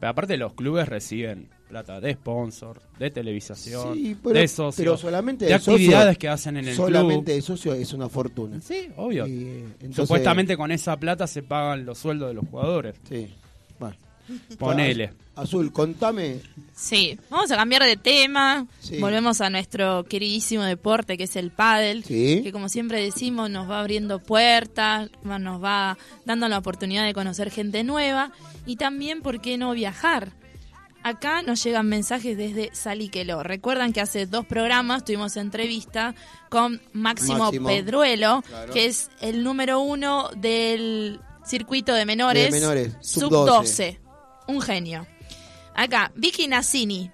Pero 0.00 0.08
aparte 0.10 0.38
los 0.38 0.54
clubes 0.54 0.88
reciben 0.88 1.50
plata 1.68 2.00
de 2.00 2.14
sponsor, 2.14 2.80
de 2.98 3.10
televisación, 3.10 3.94
Sí, 3.94 4.16
pero, 4.22 4.38
de 4.40 4.48
socios, 4.48 4.76
pero 4.76 4.96
solamente 4.96 5.44
de 5.44 5.58
socio- 5.58 5.72
actividades 5.74 6.16
que 6.18 6.28
hacen 6.28 6.56
en 6.56 6.68
el 6.68 6.74
solamente 6.74 7.24
club. 7.32 7.36
el 7.36 7.42
socio 7.42 7.74
es 7.74 7.92
una 7.92 8.08
fortuna. 8.08 8.60
Sí, 8.62 8.88
obvio. 8.96 9.26
Y, 9.26 9.42
eh, 9.44 9.64
entonces- 9.80 9.96
Supuestamente 9.96 10.56
con 10.56 10.72
esa 10.72 10.96
plata 10.96 11.26
se 11.26 11.42
pagan 11.42 11.84
los 11.84 11.98
sueldos 11.98 12.28
de 12.28 12.34
los 12.34 12.46
jugadores. 12.48 12.94
Sí. 13.08 13.28
Ponele. 14.58 15.12
Azul, 15.36 15.72
contame. 15.72 16.40
Sí, 16.74 17.18
vamos 17.28 17.50
a 17.50 17.56
cambiar 17.56 17.82
de 17.82 17.96
tema. 17.96 18.66
Sí. 18.80 18.98
Volvemos 18.98 19.40
a 19.40 19.50
nuestro 19.50 20.04
queridísimo 20.04 20.62
deporte 20.62 21.16
que 21.16 21.24
es 21.24 21.34
el 21.36 21.50
pádel, 21.50 22.04
Sí. 22.04 22.40
que 22.44 22.52
como 22.52 22.68
siempre 22.68 23.02
decimos 23.02 23.50
nos 23.50 23.68
va 23.68 23.80
abriendo 23.80 24.20
puertas, 24.20 25.10
nos 25.24 25.62
va 25.62 25.98
dando 26.24 26.48
la 26.48 26.58
oportunidad 26.58 27.04
de 27.04 27.14
conocer 27.14 27.50
gente 27.50 27.82
nueva 27.82 28.30
y 28.64 28.76
también, 28.76 29.22
¿por 29.22 29.40
qué 29.40 29.58
no 29.58 29.72
viajar? 29.72 30.32
Acá 31.02 31.42
nos 31.42 31.62
llegan 31.62 31.86
mensajes 31.88 32.34
desde 32.36 32.70
Saliqueló. 32.74 33.42
Recuerdan 33.42 33.92
que 33.92 34.00
hace 34.00 34.24
dos 34.26 34.46
programas 34.46 35.04
tuvimos 35.04 35.36
entrevista 35.36 36.14
con 36.48 36.80
Máximo, 36.94 37.38
Máximo. 37.40 37.68
Pedruelo, 37.68 38.40
Claro. 38.48 38.72
que 38.72 38.86
es 38.86 39.10
el 39.20 39.42
número 39.44 39.80
uno 39.80 40.30
del 40.36 41.20
circuito 41.44 41.92
de 41.92 42.06
menores, 42.06 42.44
De 42.44 42.58
menores, 42.58 42.96
sub 43.02 43.24
sub-12. 43.30 43.98
12. 44.46 44.52
Un 44.52 44.60
genio. 44.60 45.06
Acá, 45.74 46.12
Vicky 46.14 46.46
Nassini, 46.46 47.10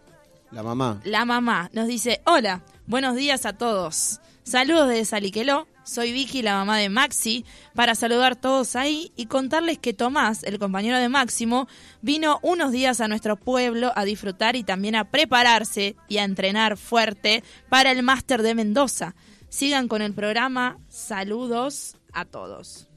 La 0.51 0.63
mamá. 0.63 1.01
la 1.05 1.25
mamá, 1.25 1.71
nos 1.73 1.87
dice, 1.87 2.21
hola, 2.27 2.63
buenos 2.87 3.17
días 3.17 3.47
a 3.47 3.55
todos. 3.55 4.21
Saludos 4.43 4.89
desde 4.89 5.05
Saliqueló, 5.05 5.67
soy 5.85 6.13
Vicky, 6.13 6.43
la 6.43 6.55
mamá 6.55 6.77
de 6.79 6.89
Maxi, 6.89 7.45
para 7.75 7.95
saludar 7.95 8.37
todos 8.37 8.75
ahí 8.77 9.13
y 9.17 9.27
contarles 9.27 9.79
que 9.79 9.93
Tomás, 9.95 10.43
el 10.43 10.59
compañero 10.59 10.99
de 10.99 11.09
Máximo, 11.09 11.69
vino 12.03 12.39
unos 12.43 12.73
días 12.73 13.01
a 13.01 13.09
nuestro 13.09 13.37
pueblo 13.37 13.93
a 13.95 14.05
disfrutar 14.05 14.57
y 14.57 14.65
también 14.65 14.97
a 14.97 15.11
prepararse 15.11 15.95
y 16.09 16.19
a 16.19 16.25
entrenar 16.25 16.77
fuerte 16.77 17.45
para 17.69 17.93
el 17.93 18.03
Máster 18.03 18.43
de 18.43 18.55
Mendoza. 18.55 19.15
Sigan 19.49 19.89
con 19.89 20.03
el 20.03 20.15
programa, 20.15 20.79
saludos 20.89 21.97
a 22.13 22.25
todos. 22.25 22.89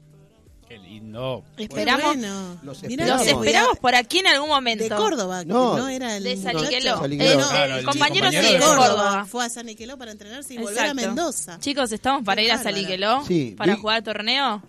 Qué 0.74 0.88
lindo. 0.88 1.44
Esperamos, 1.56 2.04
bueno. 2.04 2.58
Los 2.64 2.82
esperamos. 2.82 3.78
por 3.78 3.94
aquí 3.94 4.18
en 4.18 4.26
algún 4.26 4.48
momento. 4.48 4.82
De 4.82 4.90
Córdoba, 4.90 5.44
No. 5.44 5.78
no, 5.78 5.88
era 5.88 6.16
el 6.16 6.24
De. 6.24 6.32
Eh, 6.32 6.40
Claro, 6.42 7.74
el 7.74 7.78
el 7.80 7.84
compañero 7.84 8.30
sí, 8.30 8.36
de 8.36 8.58
Córdoba. 8.58 8.76
Córdoba. 8.88 9.24
Fue 9.26 9.44
a 9.44 9.48
San 9.48 9.66
Niqueló 9.66 9.96
para 9.96 10.10
entrenarse 10.10 10.54
y 10.54 10.58
volver 10.58 10.78
a 10.78 10.86
Exacto. 10.88 11.06
Mendoza. 11.06 11.58
Chicos, 11.60 11.92
¿estamos 11.92 12.24
para 12.24 12.40
Qué 12.40 12.46
ir 12.46 12.52
a 12.52 12.56
bárbara. 12.56 12.74
Saliqueló? 12.76 13.24
Sí, 13.24 13.54
¿Para 13.56 13.74
vi- 13.74 13.80
jugar 13.80 14.02
torneo? 14.02 14.62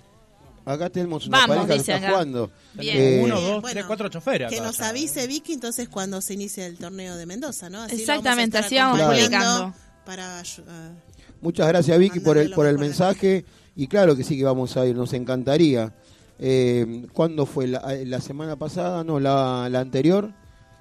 Acá 0.63 0.89
tenemos 0.89 1.27
una 1.27 1.37
Vamos, 1.39 1.57
pareja 1.57 1.67
que 1.73 1.79
dice 1.79 1.93
está 1.93 2.05
acá. 2.05 2.13
jugando. 2.13 2.51
Bien. 2.73 2.97
Eh, 2.97 3.21
Uno, 3.23 3.41
dos, 3.41 3.61
Bueno, 3.61 3.73
tres, 3.73 3.85
cuatro 3.85 4.09
choferes. 4.09 4.49
Que 4.51 4.61
nos 4.61 4.79
avise 4.81 5.25
Vicky 5.27 5.53
entonces 5.53 5.89
cuando 5.89 6.21
se 6.21 6.33
inicie 6.33 6.65
el 6.65 6.77
torneo 6.77 7.15
de 7.17 7.25
Mendoza, 7.25 7.69
¿no? 7.69 7.81
Así 7.83 7.95
Exactamente, 8.01 8.57
vamos 8.57 8.65
así 8.67 8.75
vamos 8.77 9.01
publicando. 9.01 9.73
Para 10.05 10.43
Muchas 11.41 11.67
gracias 11.67 11.97
Vicky 11.99 12.19
por 12.19 12.37
el, 12.37 12.51
por 12.51 12.65
el 12.67 12.77
mensaje 12.79 13.45
y 13.75 13.87
claro 13.87 14.15
que 14.15 14.23
sí 14.23 14.37
que 14.37 14.43
vamos 14.43 14.75
a 14.77 14.85
ir, 14.85 14.95
nos 14.95 15.13
encantaría. 15.13 15.93
Eh, 16.39 17.05
¿Cuándo 17.13 17.45
fue? 17.45 17.67
La, 17.67 17.81
la 18.05 18.19
semana 18.21 18.55
pasada? 18.55 19.03
No, 19.03 19.19
la, 19.19 19.67
la 19.71 19.79
anterior. 19.79 20.31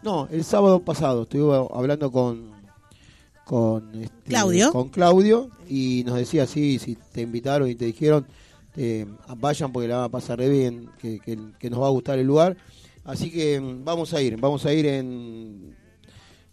No, 0.03 0.28
el 0.30 0.45
sábado 0.45 0.80
pasado 0.84 1.22
estuve 1.22 1.57
hablando 1.74 2.11
con 2.12 2.53
con 3.45 3.95
este, 4.03 4.30
Claudio. 4.30 4.72
con 4.72 4.88
Claudio 4.88 5.51
y 5.68 6.03
nos 6.07 6.16
decía 6.16 6.47
sí, 6.47 6.78
si 6.78 6.97
te 6.97 7.20
invitaron 7.20 7.68
y 7.68 7.74
te 7.74 7.84
dijeron 7.84 8.26
eh, 8.76 9.07
vayan 9.36 9.70
porque 9.70 9.86
la 9.86 9.97
van 9.97 10.05
a 10.07 10.09
pasar 10.09 10.38
re 10.38 10.49
bien, 10.49 10.88
que, 10.99 11.20
que- 11.20 11.38
que 11.59 11.70
nos 11.70 11.80
va 11.82 11.86
a 11.86 11.90
gustar 11.90 12.18
el 12.18 12.26
lugar. 12.26 12.57
Así 13.05 13.30
que 13.30 13.61
mm, 13.61 13.84
vamos 13.84 14.14
a 14.14 14.22
ir, 14.22 14.38
vamos 14.38 14.64
a 14.64 14.72
ir 14.72 14.86
en 14.86 15.76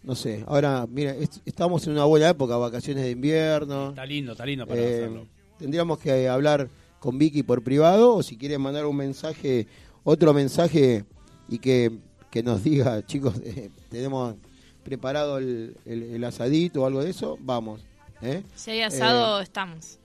no 0.02 0.14
sé, 0.14 0.44
ahora 0.46 0.86
mira, 0.88 1.14
est- 1.14 1.38
estamos 1.46 1.86
en 1.86 1.94
una 1.94 2.04
buena 2.04 2.28
época, 2.28 2.56
vacaciones 2.58 3.04
de 3.04 3.10
invierno. 3.12 3.88
Está 3.90 4.04
lindo, 4.04 4.32
está 4.32 4.44
lindo 4.44 4.66
para 4.66 4.80
Eh, 4.80 4.94
hacerlo. 4.96 5.26
Tendríamos 5.62 5.98
que 6.00 6.28
hablar 6.28 6.68
con 6.98 7.18
Vicky 7.18 7.44
por 7.44 7.62
privado 7.62 8.16
o 8.16 8.22
si 8.24 8.36
quieren 8.36 8.60
mandar 8.60 8.84
un 8.84 8.96
mensaje, 8.96 9.68
otro 10.02 10.34
mensaje 10.34 11.04
y 11.48 11.58
que, 11.60 11.92
que 12.32 12.42
nos 12.42 12.64
diga, 12.64 13.00
chicos, 13.06 13.34
eh, 13.44 13.70
tenemos 13.88 14.34
preparado 14.82 15.38
el, 15.38 15.76
el- 15.86 16.02
el 16.14 16.24
asadito 16.24 16.82
o 16.82 16.86
algo 16.86 17.04
de 17.04 17.10
eso, 17.10 17.38
vamos. 17.40 17.80
¿eh? 18.22 18.42
Si 18.56 18.72
hay 18.72 18.80
asado, 18.82 19.40
estamos. 19.40 19.98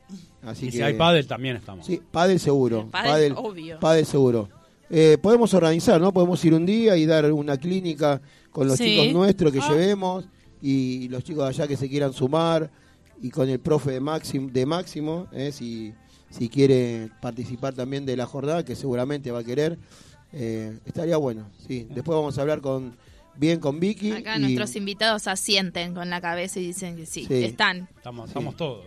Así 0.43 0.67
Y 0.67 0.69
que, 0.69 0.77
si 0.77 0.83
hay 0.83 0.93
pádel 0.93 1.25
también 1.25 1.55
estamos. 1.55 1.85
Sí, 1.87 1.99
pádel 2.11 2.39
seguro. 2.39 2.81
El 2.81 2.87
pádel, 2.89 3.11
pádel, 3.11 3.33
obvio. 3.35 3.79
pádel 3.79 4.05
seguro. 4.05 4.49
Eh, 4.91 5.17
podemos 5.21 5.53
organizar, 5.55 5.99
¿no? 5.99 6.13
Podemos 6.13 6.43
ir 6.45 6.53
un 6.53 6.65
día 6.67 6.95
y 6.95 7.05
dar 7.07 7.31
una 7.33 7.57
clínica 7.57 8.21
con 8.51 8.67
los 8.67 8.77
Sí. 8.77 8.85
chicos 8.85 9.11
nuestros 9.13 9.51
que 9.51 9.59
Ah. 9.59 9.69
llevemos 9.69 10.25
y 10.61 11.09
los 11.09 11.23
chicos 11.23 11.43
de 11.43 11.49
allá 11.49 11.67
que 11.67 11.75
se 11.75 11.89
quieran 11.89 12.13
sumar 12.13 12.69
y 13.21 13.29
con 13.29 13.49
el 13.49 13.59
profe 13.59 13.91
de 13.91 13.99
Máximo, 13.99 14.49
de 14.51 14.65
Máximo 14.65 15.27
¿eh? 15.31 15.51
si, 15.51 15.93
si 16.29 16.49
quiere 16.49 17.09
participar 17.21 17.73
también 17.73 18.05
de 18.05 18.15
la 18.15 18.25
jornada, 18.25 18.63
que 18.63 18.75
seguramente 18.75 19.31
va 19.31 19.39
a 19.39 19.43
querer. 19.43 19.77
Eh, 20.33 20.77
estaría 20.85 21.17
bueno, 21.17 21.49
sí. 21.67 21.87
Después 21.89 22.15
vamos 22.15 22.37
a 22.37 22.41
hablar 22.41 22.61
con 22.61 22.95
bien 23.35 23.59
con 23.59 23.79
Vicky. 23.79 24.11
Acá 24.11 24.37
y- 24.37 24.41
nuestros 24.41 24.75
invitados 24.75 25.27
asienten 25.27 25.93
con 25.93 26.09
la 26.09 26.19
cabeza 26.21 26.59
y 26.59 26.67
dicen 26.67 26.95
que 26.95 27.05
sí, 27.05 27.25
Sí. 27.25 27.43
están. 27.45 27.87
Estamos, 27.95 28.27
estamos 28.29 28.55
todos. 28.57 28.85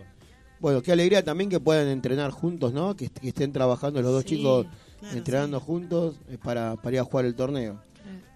Bueno, 0.59 0.81
qué 0.83 0.91
alegría 0.91 1.23
también 1.23 1.49
que 1.49 1.59
puedan 1.59 1.87
entrenar 1.87 2.29
juntos, 2.29 2.71
¿no? 2.71 2.95
Que, 2.95 3.09
que 3.09 3.29
estén 3.29 3.51
trabajando 3.51 4.01
los 4.03 4.11
dos 4.11 4.23
Sí, 4.23 4.35
chicos 4.37 4.67
claro, 4.99 5.17
entrenando 5.17 5.59
juntos 5.59 6.15
eh, 6.29 6.37
para, 6.41 6.75
para 6.75 6.95
ir 6.97 6.99
a 6.99 7.03
jugar 7.03 7.25
el 7.25 7.33
torneo, 7.33 7.81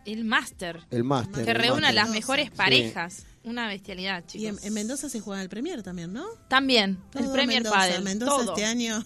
El 0.06 0.24
máster, 0.26 0.82
el 0.92 1.04
máster. 1.04 1.44
que 1.46 1.52
el 1.52 1.58
reúne 1.58 1.78
a 1.88 1.92
máster. 1.92 1.96
las 1.96 2.10
mejores 2.10 2.46
Sí. 2.50 2.56
parejas. 2.56 3.26
Una 3.44 3.68
bestialidad, 3.68 4.24
Y 4.34 4.48
en, 4.48 4.54
chicos. 4.56 4.66
en 4.66 4.74
Mendoza 4.74 5.08
se 5.10 5.20
juega 5.20 5.42
el 5.42 5.50
Premier 5.50 5.84
también, 5.84 6.12
¿no? 6.14 6.26
También, 6.48 6.98
el 7.14 7.30
Premier 7.32 7.62
Mendoza. 7.64 7.76
Padel. 7.76 8.04
Mendoza 8.04 8.32
todo. 8.32 8.50
este 8.56 8.66
año. 8.66 9.04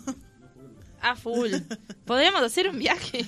A 1.01 1.15
full. 1.15 1.51
Podríamos 2.05 2.41
hacer 2.41 2.69
un 2.69 2.79
viaje 2.79 3.25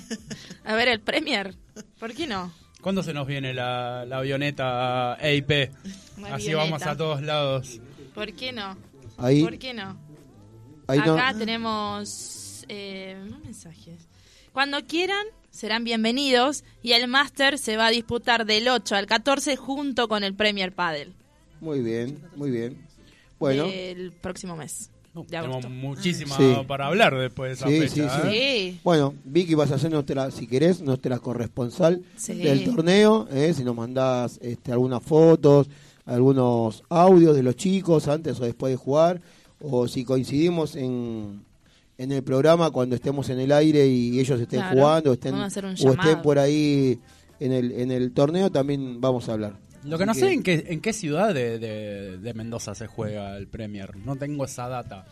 a 0.64 0.74
ver 0.76 0.88
el 0.90 1.00
Premier. 1.02 1.56
¿Por 2.00 2.14
qué 2.14 2.28
no? 2.28 2.54
¿Cuándo 2.82 3.04
se 3.04 3.14
nos 3.14 3.28
viene 3.28 3.54
la, 3.54 4.06
la 4.06 4.18
avioneta 4.20 5.18
EIP? 5.22 5.52
Así 5.52 6.24
avioneta. 6.24 6.58
vamos 6.58 6.84
a 6.84 6.98
todos 6.98 7.22
lados. 7.22 7.80
¿Por 8.16 8.34
qué 8.34 8.52
no? 8.52 8.78
Ahí, 9.18 9.44
¿Por 9.44 9.58
qué 9.60 9.74
no? 9.74 9.98
ahí 10.88 11.00
no- 11.00 11.14
Acá 11.14 11.34
tenemos 11.38 12.66
eh, 12.70 13.22
más 13.30 13.40
mensajes. 13.42 14.08
Cuando 14.52 14.86
quieran, 14.88 15.26
serán 15.52 15.84
bienvenidos 15.84 16.64
y 16.82 16.93
el 16.93 17.08
máster 17.08 17.58
se 17.60 17.78
va 17.78 17.88
a 17.88 17.91
disputar 17.91 18.45
del 18.45 18.68
8 18.68 18.95
al 18.95 19.06
14 19.06 19.56
junto 19.58 20.08
con 20.08 20.24
el 20.24 20.34
Premier 20.34 20.74
Padel 20.74 21.14
Muy 21.60 21.82
bien, 21.82 22.18
muy 22.36 22.49
bien. 22.49 22.78
Bueno, 23.39 23.68
del 23.68 24.12
próximo 24.14 24.56
mes 24.56 24.89
de 25.14 25.24
Tenemos 25.24 25.66
Sí. 26.02 26.56
para 26.68 26.88
hablar 26.88 27.18
después 27.18 27.49
de 27.49 27.54
esa 27.56 27.68
Sí, 27.68 27.80
fecha. 27.95 28.22
sí, 28.22 28.30
¿eh? 28.32 28.72
Sí, 28.72 28.80
bueno, 28.84 29.14
Vicky 29.26 29.56
vas 29.56 29.72
a 29.72 29.78
ser 29.78 29.91
nuestra, 29.91 30.32
si 30.32 30.47
querés, 30.47 30.82
nuestra 30.82 31.20
corresponsal 31.20 32.02
Sí. 32.16 32.36
del 32.36 32.64
torneo, 32.64 33.28
¿eh? 33.32 33.54
si 33.54 33.64
nos 33.66 33.76
mandás 33.76 34.39
este, 34.41 34.72
algunas 34.72 35.04
fotos, 35.04 35.68
algunos 36.06 36.84
audios 36.89 37.36
de 37.36 37.43
los 37.43 37.58
chicos 37.58 38.08
antes 38.08 38.39
o 38.39 38.45
después 38.45 38.72
de 38.72 38.78
jugar, 38.78 39.22
o 39.60 39.88
si 39.89 40.06
coincidimos 40.06 40.76
en, 40.78 41.43
en 42.02 42.12
el 42.12 42.24
programa 42.24 42.72
cuando 42.72 42.95
estemos 42.95 43.30
en 43.30 43.39
el 43.39 43.52
aire 43.52 43.86
y 43.88 44.20
ellos 44.20 44.39
estén 44.39 44.60
Claro, 44.62 44.76
jugando 44.78 45.10
o 45.12 45.14
estén, 45.14 45.36
o 45.36 45.45
estén 45.45 46.22
por 46.24 46.39
ahí 46.39 46.99
en 47.39 47.52
el, 47.52 47.72
en 47.74 47.91
el 47.91 48.12
torneo, 48.12 48.52
también 48.52 48.99
vamos 48.99 49.30
a 49.30 49.34
hablar. 49.34 49.54
Lo 49.84 49.97
que 49.97 50.04
Así 50.06 50.22
no 50.22 50.28
sé 50.28 50.34
en 50.34 50.43
qué, 50.43 50.64
en 50.68 50.80
qué 50.82 50.93
ciudad 50.93 51.34
de, 51.34 51.58
de- 51.60 52.18
de 52.18 52.34
Mendoza 52.34 52.76
se 52.76 52.88
juega 52.88 53.36
el 53.38 53.47
Premier. 53.47 53.95
No 53.97 54.16
tengo 54.16 54.45
esa 54.45 54.68
data. 54.68 55.06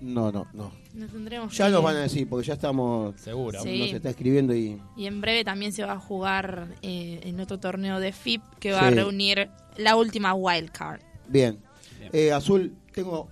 No, 0.00 0.30
no, 0.30 0.46
no. 0.52 0.72
no 0.94 1.06
tendremos 1.06 1.56
Ya 1.56 1.66
que- 1.66 1.72
nos 1.72 1.82
van 1.82 1.96
a 1.96 2.00
decir, 2.00 2.28
porque 2.28 2.46
ya 2.46 2.54
estamos, 2.54 3.18
Seguro. 3.18 3.62
Sí. 3.62 3.78
nos 3.80 3.92
está 3.94 4.10
escribiendo 4.10 4.54
y... 4.54 4.78
Y 4.96 5.06
en 5.06 5.20
breve 5.22 5.44
también 5.44 5.72
se 5.72 5.82
va 5.84 5.92
a 5.92 5.98
jugar 5.98 6.68
eh, 6.82 7.20
en 7.22 7.40
otro 7.40 7.58
torneo 7.58 7.98
de 8.00 8.12
FIP 8.12 8.42
que 8.60 8.72
va 8.72 8.86
a 8.86 8.90
reunir 8.90 9.48
la 9.78 9.96
última 9.96 10.34
wildcard. 10.34 11.00
Bien. 11.28 11.58
Bien. 11.98 12.10
Eh, 12.12 12.32
Azul, 12.32 12.74
tengo... 12.92 13.28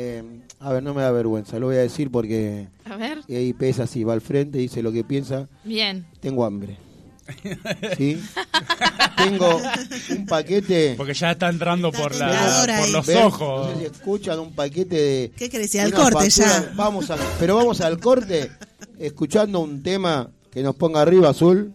eh, 0.00 0.22
a 0.60 0.72
ver, 0.72 0.82
no 0.82 0.94
me 0.94 1.02
da 1.02 1.10
vergüenza, 1.10 1.58
lo 1.58 1.66
voy 1.66 1.76
a 1.76 1.80
decir 1.80 2.10
porque 2.10 2.68
A 2.84 2.96
ver, 2.96 3.20
ahí 3.28 3.52
pesa 3.52 3.82
así, 3.84 4.04
va 4.04 4.12
al 4.12 4.20
frente, 4.20 4.58
dice 4.58 4.82
lo 4.82 4.92
que 4.92 5.02
piensa. 5.04 5.48
bien. 5.64 6.06
Tengo 6.20 6.44
hambre. 6.44 6.78
¿Sí? 7.98 8.18
tengo 9.16 9.60
un 10.16 10.26
paquete... 10.26 10.94
Porque 10.96 11.12
ya 11.14 11.32
está 11.32 11.48
entrando 11.50 11.92
por, 11.92 12.14
la, 12.14 12.64
por 12.80 12.88
los 12.88 13.06
¿ven? 13.06 13.18
ojos. 13.18 13.66
No 13.68 13.74
sé 13.74 13.80
si 13.80 13.84
escuchan 13.86 14.38
un 14.38 14.52
paquete 14.54 14.96
de... 14.96 15.32
¿Qué 15.36 15.50
querés 15.50 15.70
decir? 15.70 15.80
de 15.80 15.86
Al 15.88 15.92
corte 16.12 16.30
factura. 16.30 16.70
ya. 16.70 16.72
Vamos 16.74 17.10
a, 17.10 17.16
pero 17.38 17.56
vamos 17.56 17.80
al 17.82 17.98
corte, 18.00 18.50
escuchando 18.98 19.60
un 19.60 19.82
tema 19.82 20.30
que 20.50 20.62
nos 20.62 20.74
ponga 20.76 21.02
arriba, 21.02 21.28
Azul. 21.30 21.72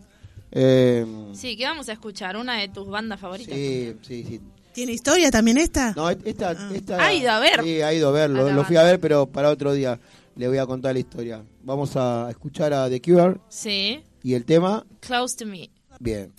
Eh, 0.51 1.05
Sí, 1.34 1.55
que 1.57 1.65
vamos 1.65 1.89
a 1.89 1.93
escuchar 1.93 2.36
una 2.38 2.59
de 2.59 2.69
tus 2.69 2.88
bandas 2.88 3.19
favoritas. 3.19 3.53
sí, 3.55 3.93
sí, 4.01 4.24
sí. 4.28 4.41
¿Tiene 4.74 4.93
historia 4.93 5.30
también 5.30 5.57
esta? 5.57 5.93
No, 5.95 6.09
esta, 6.09 6.51
esta 6.74 7.03
Ha 7.03 7.13
ido 7.13 7.32
a 7.32 7.39
ver. 7.39 7.63
Sí, 7.63 7.82
ha 7.82 7.93
ido 7.93 8.09
a 8.09 8.11
ver, 8.11 8.32
A 8.32 8.53
lo, 8.53 8.63
fui 8.65 8.76
a 8.76 8.84
ver, 8.84 8.99
pero 8.99 9.28
para 9.28 9.49
otro 9.49 9.74
día 9.74 9.99
le 10.36 10.47
voy 10.47 10.57
a 10.57 10.65
contar 10.65 10.93
la 10.93 10.99
historia. 10.99 11.43
Vamos 11.61 11.95
a 11.95 12.28
escuchar 12.30 12.74
a 12.74 12.89
The 12.89 13.01
Cure 13.01 13.38
Sí, 13.49 14.03
y 14.24 14.34
el 14.34 14.45
tema, 14.45 14.86
Close 14.99 15.38
to 15.38 15.45
Me. 15.45 15.69
bien. 15.99 16.34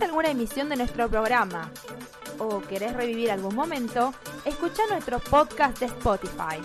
Alguna 0.00 0.30
emisión 0.30 0.68
de 0.68 0.76
nuestro 0.76 1.08
programa 1.08 1.70
o 2.38 2.60
querés 2.60 2.94
revivir 2.94 3.30
algún 3.30 3.54
momento, 3.54 4.14
escucha 4.44 4.82
nuestros 4.88 5.22
podcasts 5.22 5.80
de 5.80 5.86
Spotify. 5.86 6.60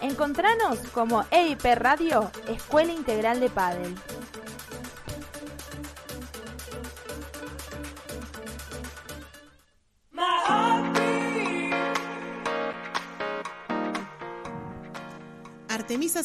Encontranos 0.00 0.78
como 0.92 1.24
EIP 1.30 1.64
Radio, 1.76 2.30
Escuela 2.48 2.92
Integral 2.92 3.40
de 3.40 3.48
Padel. 3.48 3.94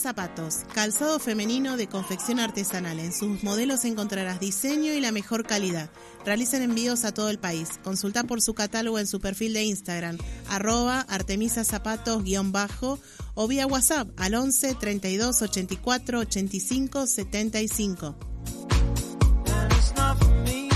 Zapatos, 0.07 0.59
calzado 0.73 1.19
femenino 1.19 1.75
de 1.75 1.87
confección 1.87 2.39
artesanal. 2.39 2.97
En 2.97 3.11
sus 3.11 3.43
modelos 3.43 3.83
encontrarás 3.83 4.39
diseño 4.39 4.93
y 4.93 5.01
la 5.01 5.11
mejor 5.11 5.45
calidad. 5.45 5.89
Realizan 6.23 6.61
envíos 6.61 7.03
a 7.03 7.13
todo 7.13 7.29
el 7.29 7.39
país. 7.39 7.71
Consulta 7.83 8.23
por 8.23 8.41
su 8.41 8.53
catálogo 8.53 8.99
en 8.99 9.07
su 9.07 9.19
perfil 9.19 9.51
de 9.51 9.65
Instagram, 9.65 10.17
arroba 10.47 11.01
artemisazapatos-bajo 11.09 12.99
o 13.33 13.47
vía 13.49 13.67
WhatsApp 13.67 14.07
al 14.15 14.35
11 14.35 14.75
32 14.75 15.41
84 15.41 16.19
85 16.19 17.05
75. 17.05 18.15
And 19.51 19.73
it's 19.73 19.93
not 19.97 20.17
for 20.19 20.31
me. 20.45 20.69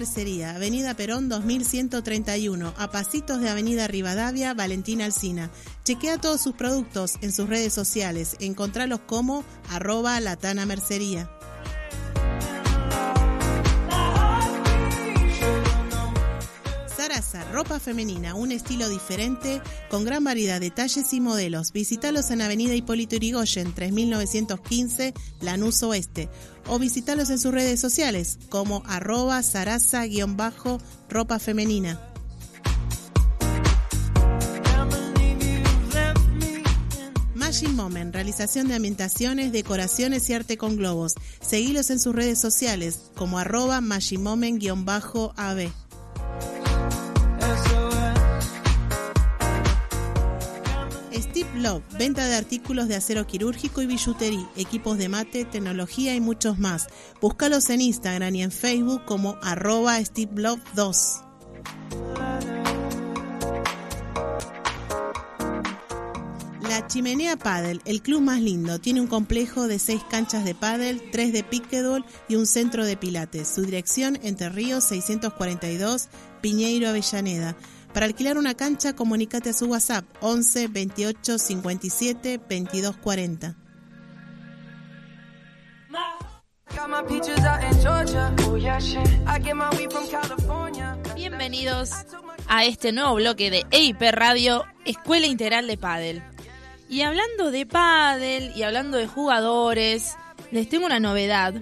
Mercería, 0.00 0.52
Avenida 0.54 0.94
Perón 0.94 1.28
2131, 1.28 2.72
a 2.78 2.90
pasitos 2.90 3.38
de 3.42 3.50
Avenida 3.50 3.86
Rivadavia, 3.86 4.54
Valentina 4.54 5.04
Alsina. 5.04 5.50
Chequea 5.84 6.16
todos 6.16 6.40
sus 6.40 6.54
productos 6.54 7.16
en 7.20 7.32
sus 7.32 7.50
redes 7.50 7.74
sociales. 7.74 8.34
Encontralos 8.40 9.00
como 9.00 9.44
arroba 9.68 10.18
Latana 10.20 10.64
Mercería. 10.64 11.28
Ropa 17.52 17.78
femenina, 17.78 18.34
un 18.34 18.50
estilo 18.50 18.88
diferente, 18.88 19.62
con 19.88 20.04
gran 20.04 20.24
variedad 20.24 20.60
de 20.60 20.70
talles 20.70 21.12
y 21.12 21.20
modelos. 21.20 21.72
Visítalos 21.72 22.30
en 22.30 22.42
Avenida 22.42 22.74
Hipólito 22.74 23.16
Yrigoyen, 23.16 23.72
3915, 23.72 25.14
Lanús 25.40 25.82
Oeste. 25.82 26.28
O 26.66 26.78
visítalos 26.78 27.30
en 27.30 27.38
sus 27.38 27.52
redes 27.52 27.80
sociales, 27.80 28.38
como 28.48 28.82
arroba 28.86 29.42
sarasa-ropa 29.42 31.38
femenina. 31.38 32.00
Magic 37.34 37.70
Moment, 37.70 38.12
realización 38.12 38.68
de 38.68 38.74
ambientaciones, 38.74 39.52
decoraciones 39.52 40.28
y 40.30 40.34
arte 40.34 40.56
con 40.56 40.76
globos. 40.76 41.14
Seguilos 41.40 41.90
en 41.90 42.00
sus 42.00 42.14
redes 42.14 42.40
sociales, 42.40 43.10
como 43.14 43.38
arroba 43.38 43.80
magimoment-ab. 43.80 45.70
Love, 51.60 51.82
venta 51.98 52.26
de 52.26 52.36
artículos 52.36 52.88
de 52.88 52.96
acero 52.96 53.26
quirúrgico 53.26 53.82
y 53.82 53.86
billutería, 53.86 54.48
equipos 54.56 54.96
de 54.96 55.08
mate, 55.08 55.44
tecnología 55.44 56.14
y 56.14 56.20
muchos 56.20 56.58
más. 56.58 56.86
Búscalos 57.20 57.68
en 57.70 57.82
Instagram 57.82 58.34
y 58.34 58.42
en 58.42 58.50
Facebook 58.50 59.04
como 59.04 59.36
arroba 59.42 60.02
Steve 60.02 60.32
Love 60.36 60.60
2. 60.74 61.20
La 66.62 66.86
Chimenea 66.86 67.36
Paddle, 67.36 67.80
el 67.84 68.00
club 68.00 68.22
más 68.22 68.40
lindo, 68.40 68.78
tiene 68.78 69.00
un 69.00 69.06
complejo 69.06 69.66
de 69.66 69.78
seis 69.78 70.02
canchas 70.08 70.44
de 70.44 70.54
pádel, 70.54 71.02
tres 71.10 71.32
de 71.32 71.42
pickleball 71.42 72.04
y 72.28 72.36
un 72.36 72.46
centro 72.46 72.86
de 72.86 72.96
pilates. 72.96 73.48
Su 73.48 73.62
dirección 73.62 74.18
Entre 74.22 74.48
Ríos 74.48 74.84
642, 74.84 76.08
Piñeiro, 76.40 76.88
Avellaneda. 76.88 77.56
Para 77.92 78.06
alquilar 78.06 78.38
una 78.38 78.54
cancha, 78.54 78.94
comunícate 78.94 79.50
a 79.50 79.52
su 79.52 79.66
WhatsApp 79.66 80.04
11 80.20 80.68
28 80.68 81.38
57 81.38 82.40
22 82.48 82.96
40. 82.96 83.56
Got 86.76 86.88
my 86.88 87.02
peaches 87.02 87.44
out 87.44 87.62
in 87.64 87.80
Georgia. 87.82 88.32
Oh 88.46 88.56
yeah, 88.56 88.78
shit. 88.78 89.06
I 89.26 89.40
get 89.40 89.56
my 89.56 89.68
weed 89.76 89.92
from 89.92 90.06
California. 90.08 90.96
Bienvenidos 91.16 91.90
a 92.46 92.64
este 92.64 92.92
nuevo 92.92 93.16
bloque 93.16 93.50
de 93.50 93.66
EIP 93.72 94.00
Radio, 94.12 94.64
Escuela 94.84 95.26
Integral 95.26 95.66
de 95.66 95.76
Padel. 95.76 96.22
Y 96.88 97.02
hablando 97.02 97.50
de 97.50 97.66
pádel 97.66 98.52
y 98.54 98.62
hablando 98.62 98.98
de 98.98 99.08
jugadores, 99.08 100.16
les 100.52 100.68
tengo 100.68 100.86
una 100.86 101.00
novedad. 101.00 101.54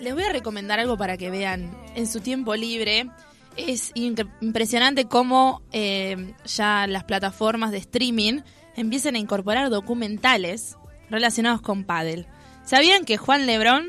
Les 0.00 0.14
voy 0.14 0.24
a 0.24 0.32
recomendar 0.32 0.80
algo 0.80 0.96
para 0.96 1.16
que 1.16 1.30
vean 1.30 1.72
en 1.94 2.08
su 2.08 2.20
tiempo 2.20 2.56
libre. 2.56 3.08
Es 3.68 3.92
impresionante 3.94 5.06
cómo 5.06 5.62
eh, 5.72 6.34
ya 6.44 6.86
las 6.86 7.04
plataformas 7.04 7.70
de 7.70 7.78
streaming 7.78 8.40
empiezan 8.76 9.14
a 9.14 9.18
incorporar 9.18 9.70
documentales 9.70 10.76
relacionados 11.10 11.60
con 11.60 11.84
pádel. 11.84 12.26
¿Sabían 12.64 13.04
que 13.04 13.16
Juan 13.16 13.46
Lebrón, 13.46 13.88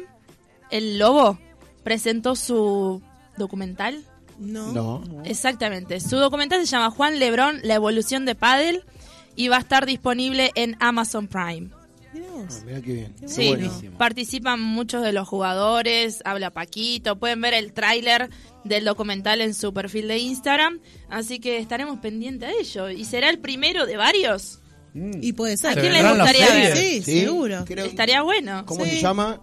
el 0.69 0.97
lobo, 0.97 1.37
presentó 1.83 2.35
su 2.35 3.01
documental? 3.37 4.03
No. 4.39 4.71
No. 4.73 5.23
Exactamente. 5.23 5.99
Su 5.99 6.17
documental 6.17 6.59
se 6.61 6.65
llama 6.65 6.89
Juan 6.89 7.19
Lebrón, 7.19 7.59
la 7.63 7.75
evolución 7.75 8.25
de 8.25 8.35
Paddle 8.35 8.81
y 9.35 9.47
va 9.49 9.57
a 9.57 9.59
estar 9.59 9.85
disponible 9.85 10.51
en 10.55 10.75
Amazon 10.79 11.27
Prime. 11.27 11.69
Mirá 12.13 12.29
vos. 12.31 12.45
Ah, 12.49 12.63
mirá 12.65 12.81
qué 12.81 12.93
bien. 12.93 13.15
Sí, 13.25 13.47
Buenísimo. 13.49 13.97
participan 13.97 14.59
muchos 14.61 15.01
de 15.03 15.13
los 15.13 15.27
jugadores, 15.27 16.21
habla 16.25 16.51
Paquito, 16.51 17.17
pueden 17.17 17.39
ver 17.41 17.53
el 17.53 17.71
tráiler 17.73 18.29
del 18.65 18.83
documental 18.85 19.39
en 19.41 19.53
su 19.53 19.73
perfil 19.73 20.07
de 20.09 20.17
Instagram, 20.17 20.79
así 21.09 21.39
que 21.39 21.57
estaremos 21.57 21.99
pendientes 21.99 22.49
de 22.49 22.55
ello. 22.59 22.89
¿Y 22.89 23.05
será 23.05 23.29
el 23.29 23.39
primero 23.39 23.85
de 23.85 23.97
varios? 23.97 24.59
Y 24.93 25.31
puede 25.33 25.53
¿A 25.53 25.57
ser. 25.57 25.79
quién 25.79 25.93
le 25.93 26.03
gustaría 26.03 26.49
ver? 26.49 26.75
Sí, 26.77 27.01
seguro. 27.01 27.63
Creo- 27.65 27.85
Estaría 27.85 28.21
bueno. 28.23 28.65
¿Cómo 28.65 28.83
Sí. 28.83 28.91
se 28.91 29.01
llama? 29.01 29.41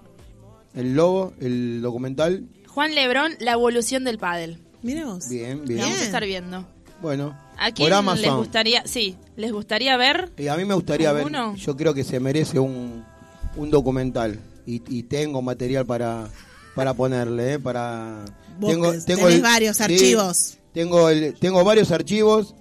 El 0.75 0.95
lobo, 0.95 1.33
el 1.41 1.81
documental. 1.81 2.45
Juan 2.67 2.95
Lebrón, 2.95 3.33
la 3.41 3.53
evolución 3.53 4.05
del 4.05 4.19
pádel. 4.19 4.59
Mira 4.83 5.07
vos. 5.07 5.27
Bien, 5.31 5.65
bien. 5.65 5.81
vamos 5.81 5.99
a 6.01 6.05
estar 6.05 6.25
viendo. 6.25 6.69
Bueno, 7.01 7.37
¿A 7.57 7.71
quién 7.73 7.89
por 7.89 7.93
Amazon. 7.99 8.23
les 8.23 8.33
gustaría? 8.35 8.83
Sí, 8.87 9.17
les 9.37 9.53
gustaría 9.53 9.97
ver. 9.97 10.31
Y 10.37 10.49
a 10.49 10.57
mí 10.57 10.65
me 10.65 10.75
gustaría 10.75 11.13
ver, 11.13 11.23
¿Alguno? 11.27 11.55
yo 11.57 11.77
creo 11.77 11.95
que 11.95 12.05
se 12.05 12.19
merece 12.21 12.59
un, 12.59 13.05
un 13.57 13.71
documental 13.71 14.41
y, 14.67 14.83
y 14.89 15.03
tengo 15.05 15.41
material 15.43 15.87
para 15.87 16.29
para 16.75 16.95
ponerle, 16.95 17.55
¿eh? 17.55 17.59
para 17.59 18.25
Vos 18.61 18.77
que 18.77 19.01
tenés 19.15 19.43
varios 19.43 19.81
archivos. 19.81 20.59
Tengo 20.73 21.09
el, 21.09 21.35
tengo 21.35 21.65
varios 21.65 21.91
archivos, 21.91 22.55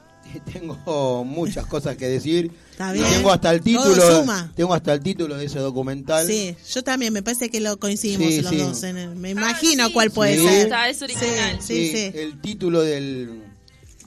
tengo 0.52 1.24
muchas 1.24 1.66
cosas 1.66 1.96
que 1.96 2.06
decir. 2.08 2.50
Está 2.72 2.92
bien. 2.92 3.04
tengo 3.10 3.30
hasta 3.32 3.50
el 3.52 3.60
título, 3.62 4.24
tengo 4.54 4.74
hasta 4.74 4.92
el 4.94 5.00
título 5.00 5.36
de 5.36 5.44
ese 5.46 5.58
documental. 5.58 6.26
Sí, 6.26 6.56
yo 6.72 6.82
también, 6.82 7.12
me 7.12 7.22
parece 7.22 7.48
que 7.50 7.60
lo 7.60 7.78
coincidimos 7.78 8.28
Sí, 8.28 8.40
los 8.42 8.50
sí. 8.50 8.56
dos. 8.58 8.82
En 8.82 8.96
el- 8.98 9.14
me 9.16 9.30
imagino 9.30 9.92
cuál 9.92 10.10
puede 10.10 10.36
Sí. 10.38 10.44
ser. 10.48 10.58
Está, 10.64 10.88
es 10.88 11.00
original. 11.02 11.58
Sí, 11.60 11.90
sí, 11.90 11.96
sí. 11.96 12.10
El 12.18 12.40
título 12.40 12.80
del, 12.82 13.42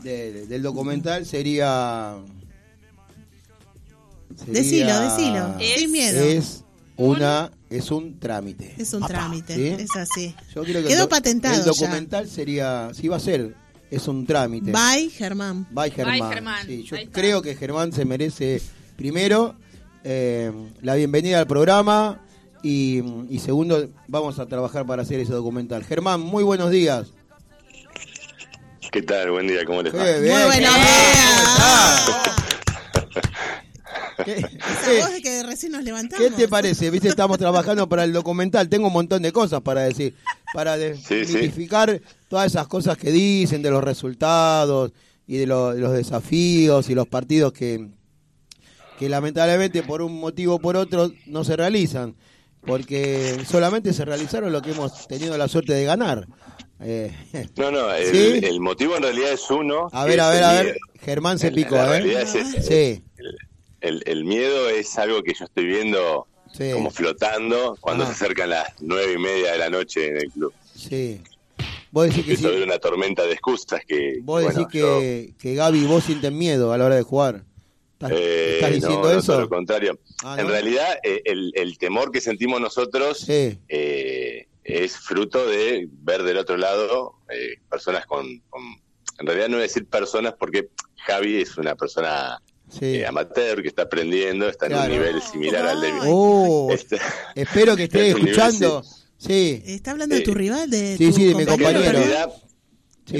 del, 0.05 0.47
del 0.47 0.61
documental 0.61 1.25
sería, 1.25 2.15
sería- 4.37 4.53
Decilo, 4.53 4.99
decilo, 5.01 5.55
Es- 5.59 5.79
sin 5.81 5.91
miedo. 5.91 6.21
Es 6.23 6.63
una 6.97 7.51
es 7.69 7.91
un 7.91 8.19
trámite. 8.19 8.73
Es 8.77 8.93
un 8.93 9.05
trámite, 9.05 9.55
¿sí? 9.55 9.67
es 9.83 9.95
así. 9.97 10.35
Yo 10.53 10.63
creo 10.63 10.81
que 10.81 10.87
Quedó 10.87 11.03
el 11.03 11.09
do- 11.09 11.09
patentado 11.09 11.55
El 11.59 11.65
documental 11.65 12.27
sería, 12.29 12.91
sí 12.93 13.07
va 13.09 13.17
a 13.17 13.19
ser, 13.19 13.53
es 13.91 14.07
un 14.07 14.25
trámite. 14.25 14.71
Bye, 14.71 15.09
Germán. 15.09 15.67
Bye, 15.71 15.91
Germán. 15.91 16.19
Bye, 16.19 16.29
Germán. 16.29 16.65
Sí, 16.67 16.83
yo 16.83 16.97
creo 17.11 17.41
que 17.41 17.55
Germán 17.55 17.91
se 17.91 18.05
merece, 18.05 18.61
primero, 18.95 19.55
eh, 20.05 20.51
la 20.81 20.95
bienvenida 20.95 21.39
al 21.39 21.47
programa 21.47 22.21
y, 22.63 23.01
y 23.29 23.39
segundo, 23.39 23.89
vamos 24.07 24.39
a 24.39 24.45
trabajar 24.45 24.85
para 24.85 25.01
hacer 25.01 25.19
ese 25.19 25.33
documental. 25.33 25.83
Germán, 25.83 26.21
muy 26.21 26.43
buenos 26.43 26.71
días. 26.71 27.07
¿Qué 28.95 29.01
tal? 29.01 29.29
Buen 29.31 29.45
día, 29.45 29.65
¿cómo 29.65 29.81
les 29.81 29.93
va? 29.93 30.03
Muy 30.03 30.07
buenos 30.29 30.53
Germán, 30.53 30.61
días. 30.61 32.05
¿cómo 32.05 32.17
estás? 32.23 33.25
¿Qué, 34.23 34.31
Esa 34.37 35.05
voz 35.05 35.13
de 35.15 35.21
que 35.21 35.43
recién 35.43 35.73
nos 35.73 35.83
levantamos. 35.83 36.25
qué 36.25 36.31
te 36.33 36.47
parece? 36.47 36.89
Viste, 36.91 37.09
estamos 37.09 37.37
trabajando 37.37 37.89
para 37.89 38.05
el 38.05 38.13
documental. 38.13 38.69
Tengo 38.69 38.87
un 38.87 38.93
montón 38.93 39.21
de 39.21 39.33
cosas 39.33 39.59
para 39.59 39.81
decir, 39.81 40.15
para 40.53 40.77
Sí, 40.77 40.93
sí. 41.03 41.15
desmitificar 41.17 41.99
todas 42.29 42.45
esas 42.47 42.67
cosas 42.67 42.97
que 42.97 43.11
dicen 43.11 43.61
de 43.61 43.69
los 43.69 43.83
resultados 43.83 44.93
y 45.27 45.39
de, 45.39 45.45
lo- 45.45 45.73
de 45.73 45.81
los 45.81 45.91
desafíos 45.91 46.89
y 46.89 46.95
los 46.95 47.05
partidos 47.09 47.51
que, 47.51 47.89
que 48.97 49.09
lamentablemente 49.09 49.83
por 49.83 50.03
un 50.03 50.17
motivo 50.21 50.55
o 50.55 50.59
por 50.59 50.77
otro 50.77 51.11
no 51.25 51.43
se 51.43 51.57
realizan, 51.57 52.15
porque 52.65 53.43
solamente 53.45 53.91
se 53.91 54.05
realizaron 54.05 54.53
lo 54.53 54.61
que 54.61 54.71
hemos 54.71 55.05
tenido 55.09 55.37
la 55.37 55.49
suerte 55.49 55.73
de 55.73 55.83
ganar. 55.83 56.27
Eh, 56.81 57.11
No, 57.55 57.71
no, 57.71 57.93
el, 57.93 58.11
¿Sí? 58.11 58.39
el 58.45 58.59
motivo 58.59 58.95
en 58.97 59.03
realidad 59.03 59.31
es 59.31 59.49
uno. 59.49 59.89
a 59.91 60.05
ver, 60.05 60.19
a 60.19 60.29
ver, 60.29 60.43
a 60.43 60.53
ver. 60.63 60.77
Germán 61.01 61.39
se 61.39 61.51
picó, 61.51 61.75
la 61.75 61.85
¿eh? 61.85 61.89
realidad 62.01 62.21
es 62.23 62.35
esa. 62.35 62.61
Sí, 62.61 63.03
El, 63.81 64.03
el 64.05 64.25
miedo 64.25 64.69
es 64.69 64.97
algo 64.97 65.21
que 65.23 65.33
yo 65.33 65.45
estoy 65.45 65.65
viendo 65.65 66.27
sí, 66.51 66.71
como 66.73 66.89
flotando 66.91 67.77
cuando 67.79 68.03
Ah. 68.03 68.07
se 68.07 68.13
acercan 68.13 68.49
las 68.49 68.73
nueve 68.81 69.13
y 69.13 69.17
media 69.17 69.51
de 69.53 69.57
la 69.59 69.69
noche 69.69 70.07
en 70.07 70.17
el 70.17 70.31
club. 70.31 70.53
sí. 70.75 71.21
Vos 71.91 72.07
decís 72.09 72.25
que 72.25 72.45
a 72.45 72.49
ver 72.49 72.57
sí, 72.57 72.63
una 72.63 72.77
tormenta 72.77 73.23
de 73.23 73.31
excusas 73.31 73.79
que... 73.87 74.17
vos 74.21 74.43
bueno, 74.43 74.49
decís 74.59 74.81
yo, 74.81 74.99
que, 74.99 75.33
que 75.39 75.55
Gaby 75.55 75.79
y 75.79 75.85
vos 75.85 76.03
sienten 76.03 76.37
miedo 76.37 76.73
a 76.73 76.77
la 76.77 76.87
hora 76.87 76.95
de 76.95 77.03
jugar. 77.03 77.45
¿Estás, 77.93 78.11
eh, 78.11 78.55
estás 78.55 78.73
diciendo 78.73 79.13
no, 79.13 79.17
eso? 79.19 79.39
lo 79.39 79.47
contrario. 79.47 79.97
Ah, 80.21 80.35
En 80.37 80.47
¿no? 80.47 80.51
realidad, 80.51 80.97
eh, 81.03 81.21
el, 81.23 81.53
el 81.55 81.77
temor 81.77 82.11
que 82.11 82.19
sentimos 82.19 82.59
nosotros 82.59 83.19
Sí, 83.19 83.57
eh, 83.69 84.04
es 84.65 84.97
fruto 84.97 85.45
de 85.47 85.87
ver 85.91 86.23
del 86.23 86.37
otro 86.37 86.57
lado 86.57 87.13
eh, 87.29 87.59
personas 87.69 88.05
con, 88.07 88.39
con- 88.49 88.63
En 89.19 89.25
realidad 89.27 89.47
no 89.47 89.53
voy 89.57 89.61
a 89.65 89.67
decir 89.67 89.85
personas 89.87 90.33
porque 90.37 90.69
Javi 91.05 91.41
es 91.41 91.55
una 91.57 91.75
persona 91.75 92.41
sí. 92.69 92.95
eh, 92.97 93.05
amateur 93.05 93.61
que 93.61 93.67
está 93.69 93.83
aprendiendo, 93.83 94.49
está 94.49 94.65
en 94.65 94.73
un 94.75 94.89
nivel 94.89 95.21
similar 95.21 95.65
al 95.67 95.79
de... 95.81 95.87
Ay. 95.87 95.99
Oh, 96.05 96.69
Este, 96.71 96.97
espero 97.35 97.75
que 97.75 97.83
esté 97.83 98.13
nivel, 98.13 98.23
escuchando. 98.27 98.83
Sí, 99.17 99.61
¿Está 99.65 99.91
hablando 99.91 100.15
de 100.15 100.21
tu 100.21 100.31
Eh, 100.31 100.35
rival? 100.35 100.69
De 100.69 100.97
sí, 100.97 101.05
tu 101.07 101.13
sí, 101.13 101.25
de 101.25 101.35
mi 101.35 101.45
compañero. 101.45 101.79
realidad, 101.91 102.29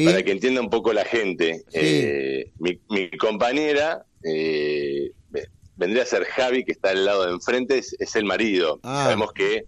para 0.04 0.24
que 0.24 0.32
entienda 0.32 0.62
un 0.62 0.70
poco 0.70 0.92
la 0.94 1.06
gente, 1.06 1.64
Sí. 1.70 1.80
eh, 1.80 2.52
mi, 2.60 2.80
mi 2.90 3.10
compañera 3.12 4.04
eh, 4.24 5.12
ve- 5.30 5.48
vendría 5.78 6.04
a 6.04 6.06
ser 6.08 6.26
Javi, 6.26 6.66
que 6.66 6.72
está 6.74 6.90
al 6.90 7.06
lado 7.06 7.26
de 7.28 7.32
enfrente, 7.34 7.78
es, 7.78 7.96
es 8.00 8.16
el 8.16 8.26
marido. 8.26 8.80
Ah. 8.84 9.04
Sabemos 9.04 9.32
que 9.32 9.66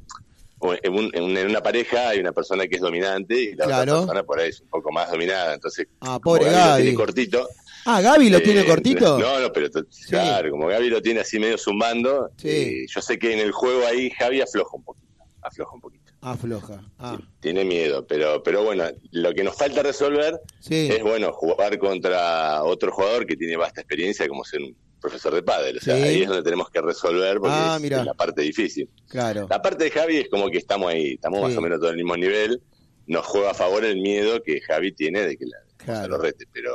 en, 0.84 0.94
un- 0.94 1.12
en 1.14 1.24
una- 1.24 1.62
pareja 1.62 2.10
hay 2.10 2.20
una 2.20 2.32
persona 2.32 2.66
que 2.68 2.76
es 2.76 2.82
dominante 2.82 3.40
y 3.40 3.56
la 3.56 3.66
Claro. 3.66 3.82
otra 3.94 4.00
persona 4.02 4.24
por 4.24 4.40
ahí 4.40 4.50
es 4.50 4.62
un 4.62 4.70
poco 4.70 4.92
más 4.92 5.10
dominada. 5.12 5.54
Entonces, 5.54 5.88
Ah, 6.02 6.20
pobre 6.22 6.46
Gaby 6.46 6.70
lo 6.70 6.76
tiene 6.78 6.94
cortito. 6.96 7.48
Ah, 7.86 8.02
Gaby 8.02 8.30
lo 8.30 8.38
eh, 8.38 8.42
tiene 8.42 8.66
cortito. 8.66 9.18
No, 9.20 9.40
no, 9.40 9.52
pero 9.54 9.70
claro, 10.10 10.52
como 10.52 10.68
Gaby 10.68 10.90
lo 10.90 11.02
tiene 11.02 11.20
así 11.22 11.40
medio 11.40 11.58
zumbando, 11.58 12.30
Sí. 12.38 12.50
eh, 12.50 12.86
yo 12.88 13.02
sé 13.02 13.18
que 13.20 13.34
en 13.34 13.40
el 13.40 13.52
juego 13.52 13.86
ahí 13.86 14.10
Javi 14.12 14.42
afloja 14.42 14.76
un 14.76 14.84
poquito. 14.84 15.08
Afloja 15.42 15.74
un 15.76 15.82
poquito. 15.82 16.04
Afloja. 16.22 16.82
Ah, 16.98 17.18
Tiene 17.40 17.64
miedo, 17.64 18.06
pero, 18.08 18.42
pero 18.44 18.64
bueno, 18.64 18.86
lo 19.12 19.34
que 19.34 19.44
nos 19.44 19.56
falta 19.56 19.84
resolver 19.84 20.42
sí. 20.60 20.90
es 20.92 21.02
bueno 21.04 21.32
jugar 21.32 21.78
contra 21.78 22.64
otro 22.64 22.92
jugador 22.92 23.26
que 23.26 23.38
tiene 23.38 23.56
vasta 23.56 23.82
experiencia 23.82 24.28
como 24.28 24.44
ser 24.44 24.62
un 24.64 24.76
profesor 25.02 25.34
de 25.34 25.44
pádel. 25.44 25.78
O 25.78 25.82
sea, 25.82 25.96
Sí. 25.96 26.02
ahí 26.04 26.22
es 26.24 26.28
donde 26.28 26.44
tenemos 26.44 26.70
que 26.70 26.82
resolver 26.82 27.38
porque 27.40 27.56
Ah, 27.58 27.80
es, 27.82 27.90
la 28.06 28.14
parte 28.14 28.42
difícil. 28.42 28.90
Claro. 29.10 29.48
La 29.50 29.62
parte 29.62 29.86
de 29.86 29.92
Javi 29.92 30.18
es 30.18 30.30
como 30.30 30.50
que 30.50 30.58
estamos 30.58 30.90
ahí, 30.92 31.14
estamos 31.14 31.40
Sí. 31.40 31.46
más 31.46 31.58
o 31.58 31.62
menos 31.62 31.80
todos 31.80 31.92
al 31.92 31.98
mismo 31.98 32.16
nivel. 32.18 32.62
Nos 33.06 33.26
juega 33.26 33.52
a 33.52 33.54
favor 33.54 33.86
el 33.86 34.02
miedo 34.02 34.42
que 34.44 34.60
Javi 34.62 34.92
tiene 34.92 35.22
de 35.26 35.38
que 35.38 35.46
la, 35.46 35.58
se 35.80 35.86
Claro. 35.86 36.08
lo 36.10 36.18
rete, 36.18 36.46
pero 36.52 36.72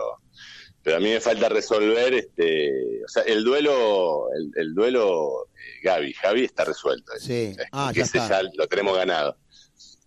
pero 0.84 0.96
a 0.96 1.00
mí 1.00 1.10
me 1.10 1.20
falta 1.20 1.48
resolver 1.48 2.12
este, 2.12 3.04
o 3.04 3.08
sea, 3.08 3.22
el 3.22 3.44
duelo 3.44 4.26
el, 4.34 4.50
el 4.56 4.74
duelo 4.74 5.46
eh, 5.54 5.80
Gaby, 5.84 6.12
Javi 6.14 6.44
está 6.44 6.64
resuelto. 6.64 7.12
Sí. 7.20 7.54
Ah, 7.70 7.90
que 7.92 8.00
ya 8.00 8.04
ese 8.04 8.18
está. 8.18 8.42
ya 8.42 8.48
lo 8.56 8.66
tenemos 8.66 8.96
ganado. 8.96 9.36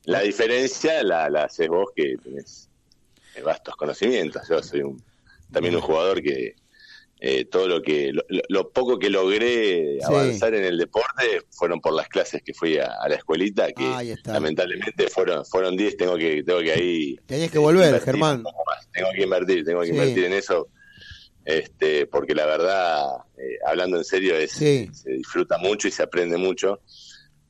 La 0.03 0.19
diferencia 0.21 1.01
la, 1.03 1.29
la 1.29 1.43
haces 1.45 1.69
vos 1.69 1.87
que 1.95 2.15
tenés 2.21 2.69
eh, 3.35 3.41
vastos 3.41 3.75
conocimientos. 3.77 4.41
Yo 4.49 4.61
soy 4.61 4.81
un, 4.81 5.01
también 5.51 5.75
un 5.75 5.81
jugador 5.81 6.21
que 6.21 6.55
eh, 7.27 7.45
todo 7.45 7.67
lo 7.67 7.81
que 7.81 8.11
lo, 8.13 8.21
lo- 8.49 8.69
poco 8.71 8.99
que 8.99 9.09
logré 9.09 9.97
Sí. 9.99 10.05
avanzar 10.05 10.53
en 10.53 10.63
el 10.63 10.77
deporte 10.77 11.41
fueron 11.49 11.79
por 11.81 11.93
las 11.93 12.07
clases 12.07 12.43
que 12.43 12.53
fui 12.53 12.77
a, 12.77 12.85
a 13.01 13.09
la 13.09 13.15
escuelita 13.15 13.71
que 13.71 14.11
está. 14.11 14.33
lamentablemente 14.33 15.07
fueron 15.07 15.43
fueron 15.45 15.75
10 15.75 15.97
tengo 15.97 16.17
que 16.17 16.43
tengo 16.43 16.59
que 16.59 16.71
ahí 16.73 17.15
Tenés 17.25 17.49
que 17.49 17.57
volver, 17.57 17.85
invertir 17.85 18.05
Germán. 18.05 18.43
tengo 18.93 19.09
que 19.15 19.23
invertir 19.23 19.65
tengo 19.65 19.79
que 19.81 19.87
Sí. 19.87 19.93
invertir 19.93 20.23
en 20.25 20.33
eso 20.33 20.67
este 21.45 22.05
porque 22.07 22.35
la 22.35 22.45
verdad 22.45 23.07
eh, 23.37 23.57
hablando 23.65 23.97
en 23.97 24.03
serio 24.03 24.35
es 24.35 24.51
Sí. 24.51 24.87
se 24.93 25.09
disfruta 25.11 25.57
mucho 25.57 25.87
y 25.87 25.91
se 25.91 26.03
aprende 26.03 26.37
mucho 26.37 26.81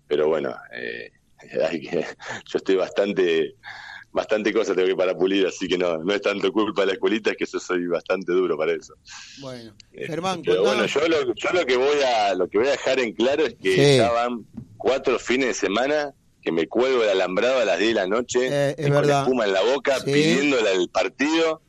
pero 0.08 0.28
bueno 0.30 0.56
eh, 0.74 1.12
hay 1.70 1.82
que, 1.82 2.00
yo 2.46 2.58
estoy 2.58 2.76
bastante 2.76 3.56
bastante 4.16 4.54
cosas 4.54 4.76
tengo 4.78 4.88
que 4.88 4.96
para 4.96 5.14
pulir 5.14 5.46
así 5.46 5.68
que 5.68 5.78
no 5.78 5.98
no 5.98 6.14
es 6.14 6.22
tanto 6.22 6.52
culpa 6.54 6.82
de 6.82 6.88
la 6.88 6.94
escuelita 6.94 7.32
es 7.32 7.38
que 7.38 7.46
yo 7.46 7.60
soy 7.60 7.86
bastante 7.88 8.32
duro 8.32 8.58
para 8.58 8.72
eso 8.72 8.94
Bueno, 9.42 9.76
Eh, 9.92 10.08
Germán, 10.08 10.42
pero 10.44 10.62
bueno 10.64 10.86
yo 10.86 11.08
lo, 11.08 11.34
yo 11.36 11.50
lo 11.54 11.66
que 11.66 11.76
voy 11.76 12.02
a 12.02 12.34
lo 12.34 12.48
que 12.48 12.58
voy 12.58 12.68
a 12.68 12.72
dejar 12.72 13.00
en 13.02 13.14
claro 13.14 13.46
es 13.46 13.56
que 13.62 13.76
Sí. 13.76 13.98
ya 13.98 14.10
van 14.12 14.46
cuatro 14.78 15.20
fines 15.20 15.48
de 15.50 15.54
semana 15.54 16.14
que 16.42 16.52
me 16.54 16.68
cuelgo 16.68 17.04
el 17.04 17.10
alambrado 17.10 17.60
a 17.60 17.66
las 17.66 17.78
10 17.78 17.90
de 17.90 17.96
la 17.96 18.08
noche 18.08 18.40
Eh, 18.50 18.76
es 18.78 18.86
con 18.88 18.96
verdad. 18.96 19.24
espuma 19.24 19.46
en 19.46 19.54
la 19.54 19.62
boca 19.64 20.00
Sí. 20.00 20.06
pidiéndole 20.14 20.70
al 20.70 20.90
partido 20.90 21.62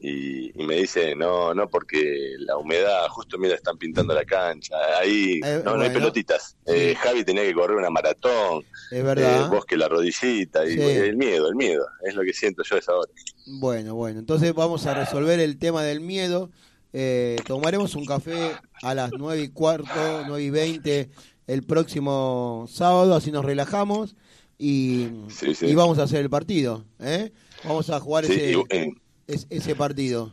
y, 0.00 0.52
y 0.60 0.66
me 0.66 0.76
dice 0.76 1.14
no 1.16 1.52
no 1.54 1.68
porque 1.68 2.34
la 2.38 2.56
humedad 2.56 3.08
justo 3.08 3.36
mira 3.38 3.54
están 3.54 3.76
pintando 3.78 4.14
la 4.14 4.24
cancha 4.24 4.76
ahí 5.00 5.40
Eh, 5.44 5.62
no 5.64 5.76
no 5.76 5.82
hay 5.82 5.90
pelotitas 5.90 6.56
Eh, 6.66 6.94
Javi 6.96 7.24
tenía 7.24 7.42
que 7.42 7.54
correr 7.54 7.76
una 7.76 7.90
maratón 7.90 8.64
Es 8.90 8.98
eh, 8.98 9.02
verdad. 9.02 9.48
vos 9.50 9.64
que 9.64 9.76
la 9.76 9.88
rodillita 9.88 10.64
y 10.66 10.74
Sí. 10.74 10.80
el 10.80 11.16
miedo 11.16 11.48
el 11.48 11.56
miedo 11.56 11.86
es 12.04 12.14
lo 12.14 12.22
que 12.22 12.32
siento 12.32 12.62
yo 12.62 12.76
a 12.76 12.78
esa 12.78 12.94
hora 12.94 13.10
Bueno, 13.46 13.94
bueno, 13.94 14.20
entonces 14.20 14.54
vamos 14.54 14.86
a 14.86 14.94
resolver 14.94 15.40
el 15.40 15.58
tema 15.58 15.82
del 15.82 16.00
miedo. 16.00 16.50
Eh, 16.92 17.36
tomaremos 17.46 17.94
un 17.96 18.04
café 18.06 18.52
a 18.82 18.94
las 18.94 19.10
nueve 19.18 19.42
y 19.42 19.48
cuarto, 19.48 20.22
nueve 20.26 20.42
y 20.42 20.50
veinte 20.50 21.10
el 21.46 21.62
próximo 21.62 22.66
sábado, 22.70 23.14
así 23.14 23.30
nos 23.30 23.44
relajamos 23.44 24.16
y, 24.58 25.08
Sí, 25.28 25.54
sí. 25.54 25.66
y 25.66 25.74
vamos 25.74 25.98
a 25.98 26.04
hacer 26.04 26.20
el 26.20 26.30
partido. 26.30 26.84
¿eh? 27.00 27.30
Vamos 27.64 27.90
a 27.90 28.00
jugar 28.00 28.24
ese, 28.24 28.52
y- 28.52 28.64
eh, 28.70 28.90
es- 29.28 29.46
ese 29.50 29.74
partido. 29.76 30.32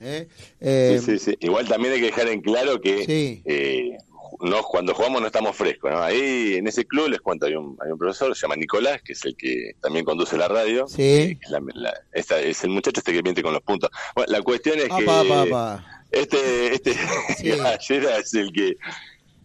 ¿eh? 0.00 0.28
Eh, 0.60 1.00
sí, 1.02 1.12
sí, 1.18 1.30
sí. 1.30 1.36
igual 1.40 1.66
también 1.66 1.94
hay 1.94 2.00
que 2.00 2.06
dejar 2.06 2.28
en 2.28 2.42
claro 2.42 2.80
que 2.80 3.06
sí, 3.06 3.42
eh, 3.46 3.96
no, 4.40 4.62
cuando 4.64 4.92
jugamos 4.92 5.20
no 5.22 5.28
estamos 5.28 5.56
frescos. 5.56 5.90
¿no? 5.92 6.02
Ahí 6.02 6.56
en 6.56 6.66
ese 6.66 6.84
club 6.84 7.08
les 7.08 7.20
cuento, 7.20 7.46
hay 7.46 7.54
un, 7.54 7.78
hay 7.82 7.90
un 7.92 7.96
profesor, 7.98 8.34
se 8.36 8.42
llama 8.42 8.56
Nicolás, 8.56 9.00
que 9.02 9.12
es 9.14 9.24
el 9.24 9.34
que 9.36 9.76
también 9.80 10.04
conduce 10.04 10.36
la 10.36 10.48
radio. 10.48 10.86
sí. 10.88 11.02
Eh, 11.02 11.38
la- 11.48 11.60
la- 11.74 11.94
esta- 12.12 12.40
es 12.40 12.62
el 12.64 12.70
muchacho 12.70 13.00
este 13.00 13.12
que 13.12 13.22
miente 13.22 13.42
con 13.42 13.54
los 13.54 13.62
puntos. 13.62 13.88
Bueno, 14.14 14.30
la 14.32 14.42
cuestión 14.42 14.78
es 14.78 14.86
que 14.86 15.04
Apa, 15.04 15.20
apa, 15.20 15.42
apa. 15.42 16.04
este, 16.10 16.74
este 16.74 16.92
Sí. 17.38 17.48
Gallera 17.50 18.18
es 18.18 18.34
el 18.34 18.52
que 18.52 18.76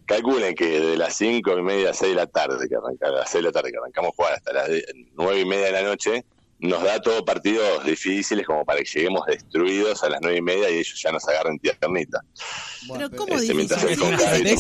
calculen 0.06 0.56
que 0.56 0.80
de 0.80 0.98
las 0.98 1.16
cinco 1.16 1.58
y 1.58 1.62
media 1.62 1.92
a 1.92 1.94
seis 1.94 2.10
de 2.12 2.16
la 2.16 2.26
tarde, 2.28 2.68
que 2.68 2.76
arranca, 2.76 3.08
a 3.08 3.12
las 3.12 3.30
seis 3.30 3.44
de 3.44 3.50
la 3.50 3.54
tarde 3.54 3.72
que 3.72 3.78
arrancamos 3.78 4.10
a 4.12 4.16
jugar 4.16 4.34
hasta 4.34 4.52
las 4.52 4.68
de- 4.68 4.84
nueve 5.16 5.40
y 5.42 5.46
media 5.46 5.68
de 5.68 5.72
la 5.72 5.84
noche, 5.84 6.26
nos 6.60 6.84
da 6.84 7.02
todo 7.02 7.24
partidos 7.24 7.86
difíciles 7.86 8.46
como 8.46 8.66
para 8.66 8.80
que 8.80 8.86
lleguemos 8.94 9.26
destruidos 9.26 10.04
a 10.04 10.10
las 10.10 10.20
nueve 10.22 10.38
y 10.38 10.42
media 10.42 10.70
y 10.70 10.76
ellos 10.80 11.02
ya 11.02 11.12
nos 11.12 11.26
agarren 11.28 11.58
tiernita. 11.58 12.20
Pero 12.92 13.10
¿cómo 13.12 13.36
Este, 13.36 13.54
difícil? 13.54 13.88
el 13.90 13.92
es 13.92 14.00
un 14.02 14.16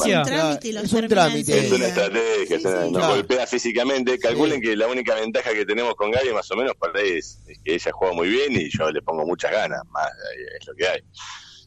Claro, 0.07 0.23
trámite 0.25 0.67
y 0.67 0.71
lo 0.71 0.79
es 0.81 0.93
un 0.93 1.07
trámite. 1.07 1.59
Es 1.65 1.71
una 1.73 1.87
estrategia, 1.87 2.47
Sí, 2.47 2.53
es 2.53 2.65
una- 2.65 2.83
sí. 2.85 2.91
nos 2.91 2.97
Claro. 2.99 3.15
golpea 3.15 3.47
físicamente. 3.47 4.17
Calculen 4.17 4.61
que 4.61 4.75
la 4.77 4.87
única 4.87 5.15
ventaja 5.15 5.51
que 5.53 5.65
tenemos 5.65 5.95
con 5.95 6.09
Gaby 6.11 6.31
más 6.33 6.49
o 6.51 6.55
menos 6.55 6.73
por 6.75 6.95
ahí 6.97 7.17
es, 7.17 7.39
es 7.47 7.59
que 7.63 7.73
ella 7.75 7.91
juega 7.93 8.13
muy 8.13 8.29
bien 8.29 8.53
y 8.53 8.69
yo 8.69 8.89
le 8.91 9.01
pongo 9.01 9.25
muchas 9.25 9.51
ganas, 9.51 9.81
más 9.91 10.07
eh, 10.07 10.57
es 10.59 10.67
lo 10.67 10.73
que 10.75 10.87
hay. 10.87 10.99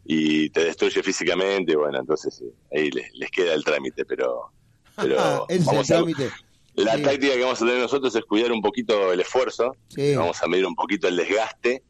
Y 0.04 0.48
te 0.50 0.64
destruye 0.64 1.02
físicamente, 1.02 1.76
bueno, 1.76 1.98
entonces 2.00 2.40
eh, 2.42 2.76
ahí 2.78 2.90
les, 2.90 3.12
les 3.14 3.30
queda 3.30 3.52
el 3.52 3.62
trámite, 3.64 4.04
pero, 4.06 4.50
pero 4.96 5.46
es 5.48 5.58
el 5.58 5.64
vamos 5.64 5.90
a- 5.90 5.94
trámite. 5.96 6.30
La 6.74 6.96
Sí. 6.96 7.02
táctica 7.02 7.34
que 7.34 7.42
vamos 7.42 7.60
a 7.62 7.64
tener 7.66 7.80
nosotros 7.80 8.14
es 8.14 8.24
cuidar 8.24 8.52
un 8.52 8.62
poquito 8.62 9.12
el 9.12 9.20
esfuerzo, 9.20 9.76
Sí. 9.88 10.14
vamos 10.14 10.42
a 10.42 10.46
medir 10.48 10.66
un 10.66 10.74
poquito 10.74 11.08
el 11.08 11.16
desgaste, 11.16 11.82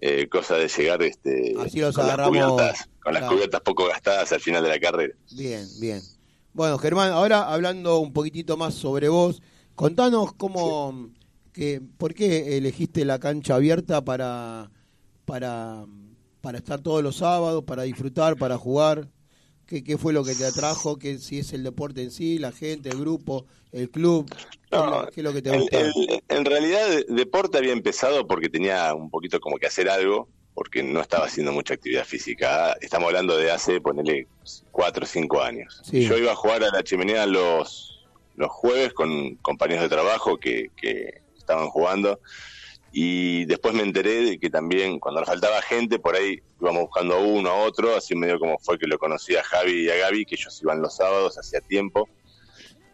eh, 0.00 0.28
cosa 0.28 0.56
de 0.56 0.68
llegar 0.68 1.02
este, 1.02 1.54
Así 1.60 1.78
los 1.80 1.94
con, 1.94 2.06
las 2.06 2.28
cubiertas, 2.28 2.88
con 3.02 3.12
las 3.12 3.20
claro. 3.22 3.34
cubiertas 3.36 3.60
poco 3.60 3.86
gastadas 3.86 4.32
al 4.32 4.40
final 4.40 4.62
de 4.62 4.68
la 4.68 4.80
carrera. 4.80 5.14
Bien, 5.32 5.66
bien. 5.80 6.00
Bueno, 6.54 6.76
Germán, 6.78 7.12
ahora 7.12 7.52
hablando 7.52 7.98
un 7.98 8.12
poquitito 8.12 8.56
más 8.56 8.74
sobre 8.74 9.08
vos, 9.08 9.40
contanos 9.74 10.32
cómo, 10.34 11.10
que, 11.52 11.80
por 11.98 12.14
qué 12.14 12.56
elegiste 12.58 13.04
la 13.04 13.18
cancha 13.18 13.54
abierta 13.54 14.02
para, 14.04 14.70
para, 15.24 15.84
para 16.40 16.58
estar 16.58 16.80
todos 16.80 17.02
los 17.02 17.16
sábados, 17.16 17.64
para 17.64 17.84
disfrutar, 17.84 18.36
para 18.36 18.58
jugar. 18.58 19.08
¿Qué, 19.66 19.82
qué 19.84 19.96
fue 19.98 20.12
lo 20.12 20.24
que 20.24 20.34
te 20.34 20.44
atrajo? 20.44 20.98
¿Qué, 20.98 21.18
si 21.18 21.38
es 21.38 21.52
el 21.52 21.62
deporte 21.62 22.02
en 22.02 22.10
sí, 22.10 22.38
la 22.38 22.52
gente, 22.52 22.90
el 22.90 22.98
grupo, 22.98 23.46
el 23.72 23.90
club? 23.90 24.30
¿Qué, 24.70 24.76
es 24.76 24.82
lo- 24.82 25.06
qué 25.10 25.20
es 25.20 25.24
lo 25.24 25.32
que 25.32 25.42
te 25.42 25.50
El- 25.50 25.60
gusta? 25.60 25.80
el- 25.80 25.92
en 26.28 26.44
realidad, 26.44 26.88
de- 26.88 27.04
deporte 27.08 27.58
había 27.58 27.72
empezado 27.72 28.26
porque 28.26 28.48
tenía 28.48 28.94
un 28.94 29.10
poquito 29.10 29.40
como 29.40 29.56
que 29.58 29.66
hacer 29.66 29.88
algo, 29.88 30.28
porque 30.54 30.82
no 30.82 31.00
estaba 31.00 31.26
haciendo 31.26 31.52
mucha 31.52 31.74
actividad 31.74 32.04
física. 32.04 32.74
Estamos 32.80 33.06
hablando 33.08 33.36
de 33.36 33.50
hace, 33.50 33.80
ponele, 33.80 34.26
cuatro 34.70 35.04
o 35.04 35.06
cinco 35.06 35.42
años. 35.42 35.80
Sí. 35.84 36.06
Yo 36.06 36.18
iba 36.18 36.32
a 36.32 36.36
jugar 36.36 36.62
a 36.64 36.70
la 36.70 36.82
chimenea 36.82 37.24
los, 37.26 38.06
los 38.36 38.50
jueves 38.50 38.92
con 38.92 39.36
compañeros 39.36 39.84
de 39.84 39.88
trabajo 39.88 40.36
que, 40.38 40.70
que 40.76 41.22
estaban 41.38 41.68
jugando. 41.68 42.20
Y 42.94 43.46
después 43.46 43.74
me 43.74 43.82
enteré 43.82 44.22
de 44.22 44.38
que 44.38 44.50
también, 44.50 44.98
cuando 45.00 45.20
nos 45.22 45.28
faltaba 45.28 45.62
gente, 45.62 45.98
por 45.98 46.14
ahí 46.14 46.40
íbamos 46.60 46.82
buscando 46.82 47.14
a 47.14 47.18
uno, 47.20 47.48
a 47.48 47.54
otro, 47.64 47.96
así 47.96 48.14
medio 48.14 48.38
como 48.38 48.58
fue 48.58 48.78
que 48.78 48.86
lo 48.86 48.98
conocí 48.98 49.34
a 49.34 49.42
Javi 49.42 49.86
y 49.86 49.90
a 49.90 49.96
Gaby, 49.96 50.26
que 50.26 50.34
ellos 50.34 50.60
iban 50.62 50.82
los 50.82 50.96
sábados, 50.96 51.38
hacía 51.38 51.60
tiempo. 51.62 52.08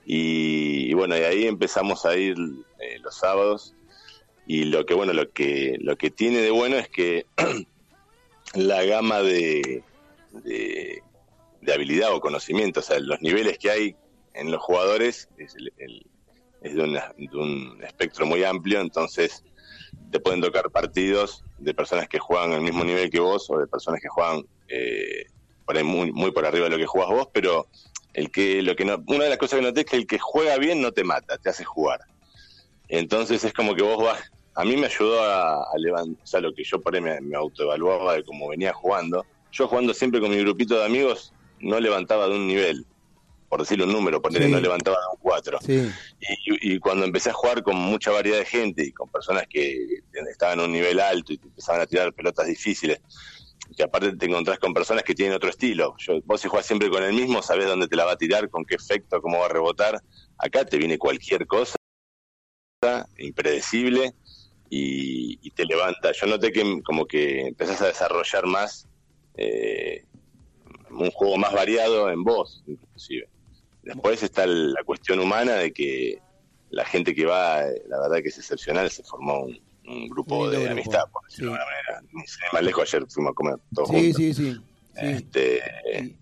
Y, 0.06 0.94
bueno, 0.94 1.18
y 1.18 1.22
ahí 1.22 1.46
empezamos 1.46 2.06
a 2.06 2.16
ir 2.16 2.36
eh, 2.80 2.98
los 3.00 3.16
sábados. 3.18 3.74
Y 4.46 4.64
lo 4.64 4.86
que 4.86 4.94
bueno, 4.94 5.12
lo 5.12 5.30
que 5.32 5.76
lo 5.80 5.96
que 5.96 6.10
tiene 6.10 6.38
de 6.40 6.50
bueno 6.50 6.78
es 6.78 6.88
que 6.88 7.26
la 8.54 8.82
gama 8.84 9.20
de, 9.22 9.82
de, 10.32 11.02
habilidad 11.74 12.14
o 12.14 12.20
conocimiento, 12.20 12.80
o 12.80 12.82
sea, 12.82 12.98
los 13.00 13.20
niveles 13.20 13.58
que 13.58 13.70
hay 13.70 13.96
en 14.32 14.50
los 14.50 14.62
jugadores 14.62 15.28
es, 15.36 15.54
el- 15.56 16.06
es 16.62 16.74
de, 16.74 16.82
una- 16.82 17.12
de 17.18 17.36
un 17.36 17.78
espectro 17.84 18.24
muy 18.24 18.42
amplio, 18.44 18.80
entonces 18.80 19.44
te 20.10 20.20
pueden 20.20 20.40
tocar 20.40 20.70
partidos 20.70 21.44
de 21.58 21.74
personas 21.74 22.08
que 22.08 22.18
juegan 22.18 22.52
al 22.52 22.62
mismo 22.62 22.84
nivel 22.84 23.10
que 23.10 23.20
vos 23.20 23.48
o 23.50 23.58
de 23.58 23.66
personas 23.66 24.00
que 24.00 24.08
juegan 24.08 24.44
eh, 24.68 25.26
por 25.64 25.76
ahí 25.76 25.84
muy, 25.84 26.12
muy 26.12 26.30
por 26.30 26.46
arriba 26.46 26.64
de 26.64 26.70
lo 26.70 26.78
que 26.78 26.86
jugás 26.86 27.08
vos, 27.08 27.28
pero 27.32 27.66
el 28.14 28.30
que 28.30 28.62
lo 28.62 28.74
que 28.74 28.84
no, 28.84 29.02
una 29.06 29.24
de 29.24 29.30
las 29.30 29.38
cosas 29.38 29.58
que 29.58 29.64
noté 29.64 29.80
es 29.80 29.86
que 29.86 29.96
el 29.96 30.06
que 30.06 30.18
juega 30.18 30.56
bien 30.56 30.80
no 30.80 30.92
te 30.92 31.04
mata, 31.04 31.36
te 31.38 31.50
hace 31.50 31.64
jugar. 31.64 32.00
Entonces 32.88 33.44
es 33.44 33.52
como 33.52 33.74
que 33.74 33.82
vos 33.82 34.02
vas, 34.02 34.32
a 34.54 34.64
mí 34.64 34.76
me 34.76 34.86
ayudó 34.86 35.22
a, 35.22 35.66
levantar, 35.76 36.22
o 36.22 36.26
sea, 36.26 36.40
lo 36.40 36.54
que 36.54 36.64
yo 36.64 36.80
por 36.80 36.94
ahí 36.94 37.00
me, 37.00 37.20
me 37.20 37.36
autoevaluaba 37.36 38.14
de 38.14 38.24
cómo 38.24 38.48
venía 38.48 38.72
jugando. 38.72 39.26
Yo 39.52 39.68
jugando 39.68 39.92
siempre 39.94 40.20
con 40.20 40.30
mi 40.30 40.38
grupito 40.38 40.78
de 40.78 40.84
amigos 40.84 41.32
no 41.60 41.80
levantaba 41.80 42.28
de 42.28 42.34
un 42.34 42.46
nivel, 42.46 42.86
por 43.48 43.60
decirle 43.60 43.84
un 43.84 43.92
número, 43.92 44.20
ponerle 44.20 44.46
Sí. 44.46 44.52
no 44.52 44.60
levantaba 44.60 44.96
de 44.98 45.06
un 45.12 45.20
4. 45.20 45.58
Sí, 45.62 45.90
Y, 46.46 46.74
y 46.74 46.78
cuando 46.78 47.04
empecé 47.04 47.30
a 47.30 47.32
jugar 47.32 47.62
con 47.62 47.76
mucha 47.76 48.10
variedad 48.10 48.38
de 48.38 48.44
gente 48.44 48.84
y 48.84 48.92
con 48.92 49.08
personas 49.10 49.46
que 49.48 50.02
estaban 50.30 50.60
a 50.60 50.64
un 50.64 50.72
nivel 50.72 51.00
alto 51.00 51.32
y 51.32 51.38
te 51.38 51.46
empezaban 51.46 51.80
a 51.80 51.86
tirar 51.86 52.12
pelotas 52.12 52.46
difíciles, 52.46 53.00
que 53.76 53.82
aparte 53.82 54.16
te 54.16 54.26
encontrás 54.26 54.58
con 54.58 54.72
personas 54.74 55.02
que 55.02 55.14
tienen 55.14 55.34
otro 55.34 55.50
estilo. 55.50 55.94
Yo, 55.98 56.20
vos 56.24 56.40
si 56.40 56.48
jugás 56.48 56.66
siempre 56.66 56.90
con 56.90 57.02
el 57.02 57.12
mismo, 57.12 57.42
sabés 57.42 57.66
dónde 57.66 57.88
te 57.88 57.96
la 57.96 58.04
va 58.04 58.12
a 58.12 58.16
tirar, 58.16 58.48
con 58.50 58.64
qué 58.64 58.74
efecto, 58.76 59.20
cómo 59.22 59.38
va 59.40 59.46
a 59.46 59.50
rebotar. 59.50 60.02
Acá 60.38 60.64
te 60.64 60.78
viene 60.78 60.98
cualquier 60.98 61.46
cosa 61.46 61.74
impredecible 63.16 64.14
y, 64.70 65.38
y 65.46 65.50
te 65.50 65.64
levanta. 65.64 66.12
Yo 66.12 66.26
noté 66.26 66.52
que 66.52 66.80
como 66.82 67.06
que 67.06 67.48
empezás 67.48 67.80
a 67.82 67.86
desarrollar 67.86 68.46
más 68.46 68.86
eh, 69.36 70.04
un 70.90 71.10
juego 71.10 71.36
más 71.36 71.52
variado 71.52 72.10
en 72.10 72.22
vos, 72.24 72.62
inclusive. 72.66 73.28
Después 73.82 74.22
está 74.22 74.46
la 74.46 74.82
cuestión 74.84 75.18
humana 75.20 75.54
de 75.54 75.72
que 75.72 76.18
la 76.70 76.84
gente 76.84 77.14
que 77.14 77.24
va, 77.24 77.62
la 77.88 78.00
verdad 78.00 78.22
que 78.22 78.28
es 78.28 78.38
excepcional, 78.38 78.90
se 78.90 79.02
formó 79.02 79.44
un, 79.44 79.58
un 79.86 80.08
grupo 80.08 80.50
de 80.50 80.56
grupo, 80.58 80.72
amistad, 80.72 81.04
por 81.10 81.24
decirlo 81.24 81.52
sí. 81.52 81.56
de 81.58 81.62
alguna 81.62 82.00
manera. 82.00 82.12
Ni 82.12 82.26
sin 82.26 82.40
más 82.52 82.62
lejos, 82.62 82.82
ayer 82.94 83.06
fuimos 83.08 83.30
a 83.30 83.34
comer 83.34 83.56
todos 83.74 83.88
sí, 83.88 83.94
juntos. 83.94 84.16
sí, 84.16 84.34
sí. 84.34 84.52
sí. 84.52 84.60
Este, 85.00 85.62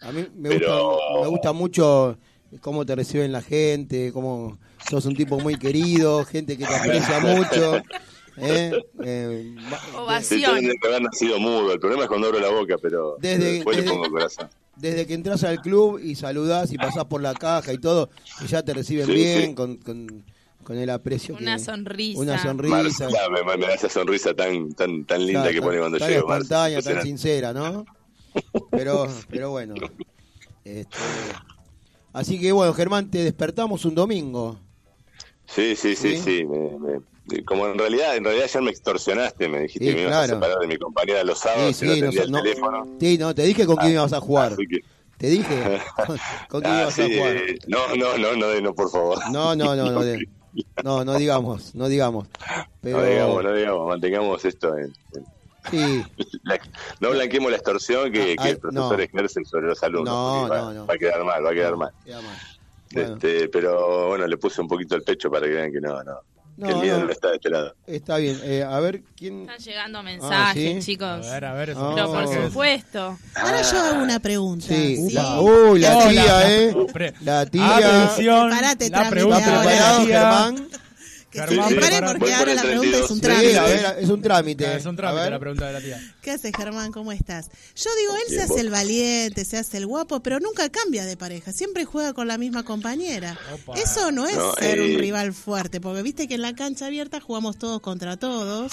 A 0.03 0.12
mí 0.12 0.27
me, 0.37 0.51
Pero- 0.51 0.91
gusta, 0.91 1.20
me 1.23 1.27
gusta 1.28 1.53
mucho 1.53 2.19
cómo 2.61 2.87
te 2.87 2.95
reciben 2.95 3.33
la 3.33 3.43
gente, 3.43 4.12
cómo 4.12 4.59
sos 4.89 5.05
un 5.07 5.16
tipo 5.16 5.39
muy 5.41 5.57
querido, 5.59 6.24
gente 6.24 6.57
que 6.57 6.65
te 6.66 6.74
aprecia 6.74 7.19
mucho. 7.20 7.77
¿eh? 8.39 8.73
Eh, 9.03 9.55
Ovación. 9.97 10.51
haber 10.85 11.03
nacido 11.03 11.41
mudo. 11.41 11.73
El 11.73 11.81
problema 11.81 12.03
es 12.05 12.09
cuando 12.09 12.28
abro 12.28 12.39
la 12.39 12.51
boca, 12.51 12.77
pero 12.81 13.16
Desde- 13.19 13.53
después 13.55 13.78
desde- 13.78 13.89
le 13.91 13.95
pongo 13.97 14.11
corazón. 14.11 14.49
Desde 14.77 15.07
que 15.07 15.15
entras 15.15 15.43
al 15.44 15.61
club 15.61 15.98
y 16.03 16.15
saludás 16.15 16.73
y 16.73 16.77
pasás 16.78 17.05
por 17.07 17.23
la 17.23 17.35
caja 17.35 17.73
y 17.73 17.78
todo, 17.78 18.11
y 18.44 18.47
ya 18.47 18.62
te 18.62 18.74
reciben 18.74 19.07
Sí, 19.07 19.12
bien, 19.12 19.48
sí. 19.51 19.55
Con, 19.55 19.77
con, 19.78 20.24
con 20.62 20.78
el 20.78 20.90
aprecio 20.90 21.36
Una 21.36 21.57
que... 21.57 21.62
sonrisa. 21.65 22.20
Una 22.20 22.43
sonrisa. 22.43 23.09
Me, 23.31 23.57
me 23.57 23.66
da 23.66 23.74
esa 23.74 23.89
sonrisa 23.89 24.35
tan 24.35 24.73
tan 24.74 25.05
tan 25.05 25.24
linda 25.24 25.43
Claro, 25.43 25.55
que 25.55 25.62
pone 25.62 25.78
cuando 25.78 25.98
tan 25.98 26.09
llego. 26.11 26.32
Espontánea, 26.32 26.82
tan 26.82 27.03
sincera, 27.03 27.53
¿no? 27.53 27.85
Pero, 28.70 29.07
pero 29.31 29.51
bueno. 29.51 29.74
Este, 30.65 30.97
así 32.12 32.40
que 32.40 32.53
bueno, 32.53 32.73
Germán, 32.74 33.11
te 33.11 33.19
despertamos 33.24 33.85
un 33.85 33.94
domingo. 33.94 34.59
Sí, 35.47 35.77
sí, 35.77 35.94
sí, 35.94 36.16
¿Sí? 36.16 36.23
sí. 36.23 36.44
me- 36.44 36.78
me- 36.78 37.16
como 37.44 37.66
en 37.66 37.78
realidad, 37.78 38.16
en 38.16 38.24
realidad 38.24 38.47
ya 38.53 38.61
me 38.61 38.70
extorsionaste, 38.70 39.48
me 39.48 39.61
dijiste 39.62 39.85
Sí, 39.86 39.90
que 39.90 39.97
me 39.97 40.03
ibas 40.03 40.31
a 40.31 40.35
separar 40.35 40.59
de 40.59 40.66
mi 40.69 40.77
compañera 40.78 41.24
los 41.24 41.39
Sí, 41.39 41.48
sábados 41.48 41.82
y 41.82 41.86
no 41.86 41.93
sí, 41.93 41.98
atendía 41.98 42.20
no- 42.20 42.24
el 42.27 42.31
no- 42.32 42.43
teléfono. 42.43 42.97
sí, 43.01 43.19
no, 43.19 43.35
te 43.35 43.43
dije 43.43 43.66
con 43.66 43.77
quién 43.77 43.90
Ah, 43.90 43.94
ibas 43.94 44.12
a 44.12 44.20
jugar. 44.20 44.57
Que, 44.57 44.81
Te 45.19 45.27
dije 45.28 45.81
con, 46.48 46.61
quién 46.62 46.74
ah, 46.74 46.81
ibas 46.82 46.94
sí, 46.94 47.03
a 47.03 47.19
jugar. 47.19 47.36
eh, 47.36 47.59
no, 47.66 47.94
no, 47.97 48.19
no, 48.19 48.36
no, 48.36 48.61
no, 48.61 48.74
por 48.74 48.90
favor. 48.90 49.19
No, 49.32 49.57
no, 49.57 49.74
no, 49.74 49.90
no, 49.90 50.03
de- 50.05 50.28
no, 50.85 51.05
no 51.05 51.15
digamos, 51.19 51.74
no 51.74 51.89
digamos. 51.89 52.28
Pero 52.81 52.98
No 52.98 53.05
digamos, 53.05 53.43
no 53.44 53.53
digamos, 53.55 53.89
mantengamos 53.89 54.44
esto 54.44 54.77
en, 54.77 54.93
en- 55.15 55.27
sí, 55.70 56.03
la- 56.44 56.61
no 57.01 57.11
blanquemos 57.11 57.51
la 57.51 57.57
extorsión 57.57 58.12
que, 58.12 58.36
Ah, 58.39 58.43
que 58.43 58.48
ah, 58.48 58.51
el 58.51 58.59
profesor 58.59 58.98
no. 58.98 59.03
ejerce 59.03 59.44
sobre 59.44 59.66
los 59.66 59.82
alumnos. 59.82 60.15
No, 60.15 60.48
va, 60.48 60.59
no, 60.59 60.73
no. 60.74 60.86
va 60.86 60.94
a 60.94 60.98
quedar 60.98 61.24
mal, 61.24 61.44
va 61.44 61.51
a 61.51 61.55
quedar 61.55 61.77
mal. 61.77 61.90
queda 62.05 62.20
mal. 62.23 62.36
Bueno. 62.93 63.15
Este, 63.15 63.48
pero 63.48 64.09
bueno, 64.09 64.27
le 64.28 64.36
puse 64.39 64.61
un 64.61 64.69
poquito 64.69 64.94
el 64.94 65.03
pecho 65.03 65.28
para 65.28 65.47
que 65.47 65.53
vean 65.55 65.73
que 65.73 65.81
no, 65.81 66.03
no, 66.05 66.20
que 66.57 66.65
el 66.65 66.70
No, 66.70 66.81
miedo 66.83 66.99
no. 67.01 67.05
no 67.07 67.12
está 67.12 67.28
de 67.28 67.35
este 67.37 67.51
lado. 67.51 67.74
Está 67.87 68.16
bien. 68.16 68.39
Eh, 68.43 68.62
a 68.62 68.81
ver 68.81 69.03
quién. 69.16 69.43
Están 69.43 69.59
llegando 69.59 70.03
mensajes, 70.03 70.77
Ah, 70.77 70.81
¿sí? 70.81 70.87
chicos. 70.87 71.27
A 71.27 71.33
ver, 71.33 71.45
a 71.45 71.53
ver. 71.55 71.74
Ah, 71.77 71.93
Pero 71.95 72.12
por 72.12 72.28
supuesto. 72.45 73.19
Ahora 73.35 73.62
yo 73.62 73.78
hago 73.78 74.03
una 74.03 74.19
pregunta. 74.20 74.66
Sí, 74.66 75.09
¿sí? 75.09 75.15
la, 75.15 75.41
uy, 75.41 75.81
la 75.81 76.09
tía, 76.09 76.57
¿eh? 76.57 76.74
La 77.23 77.47
tía. 77.47 77.77
Atención, 77.77 78.49
Preparate, 78.51 78.91
la 78.91 79.11
pregunta 79.11 79.37
ahora. 79.39 79.49
de 79.49 79.57
la 79.57 79.62
¿Preparado, 79.77 80.05
tía. 80.07 80.19
Germán? 80.19 80.69
Que 81.37 81.43
se 81.43 81.49
Germán, 81.49 81.69
prepare 81.69 81.97
prepara- 81.97 82.19
porque 82.19 82.35
ahora 82.35 82.55
la 82.55 82.63
pregunta 82.63 82.99
es 82.99 83.11
un 83.11 83.21
32. 83.21 83.21
Sí, 83.21 83.53
trámite. 83.55 83.59
a 83.87 83.91
ver, 83.93 84.03
es 84.05 84.11
un 84.11 84.23
trámite. 84.23 84.67
Ah, 84.67 84.77
Es 84.77 84.87
un 84.87 84.97
trámite 84.97 85.31
la 85.31 85.39
pregunta 85.39 85.67
de 85.67 85.73
la 85.73 85.81
tía. 85.81 86.15
¿Qué 86.23 86.31
haces, 86.31 86.53
Germán? 86.57 86.93
¿Cómo 86.93 87.13
estás? 87.13 87.47
Yo 87.77 87.91
digo, 88.01 88.15
él 88.17 88.23
se 88.35 88.41
hace 88.43 88.49
vos. 88.53 88.61
el 88.61 88.71
valiente, 88.71 89.45
se 89.45 89.57
hace 89.59 89.77
el 89.79 89.87
guapo, 89.87 90.21
pero 90.21 90.41
nunca 90.41 90.69
cambia 90.69 91.05
de 91.05 91.17
pareja. 91.17 91.53
Siempre 91.53 91.85
juega 91.85 92.13
con 92.13 92.27
la 92.29 92.39
misma 92.39 92.65
compañera. 92.65 93.39
Opa. 93.55 93.79
Eso 93.79 94.11
no 94.13 94.27
es 94.27 94.37
No, 94.37 94.55
ser 94.55 94.81
un 94.81 94.91
eh. 94.93 94.99
rival 94.99 95.33
fuerte, 95.33 95.81
porque 95.81 96.03
viste 96.03 96.27
que 96.29 96.35
en 96.35 96.43
la 96.43 96.55
cancha 96.55 96.87
abierta 96.87 97.21
jugamos 97.21 97.59
todos 97.59 97.81
contra 97.81 98.17
todos 98.17 98.73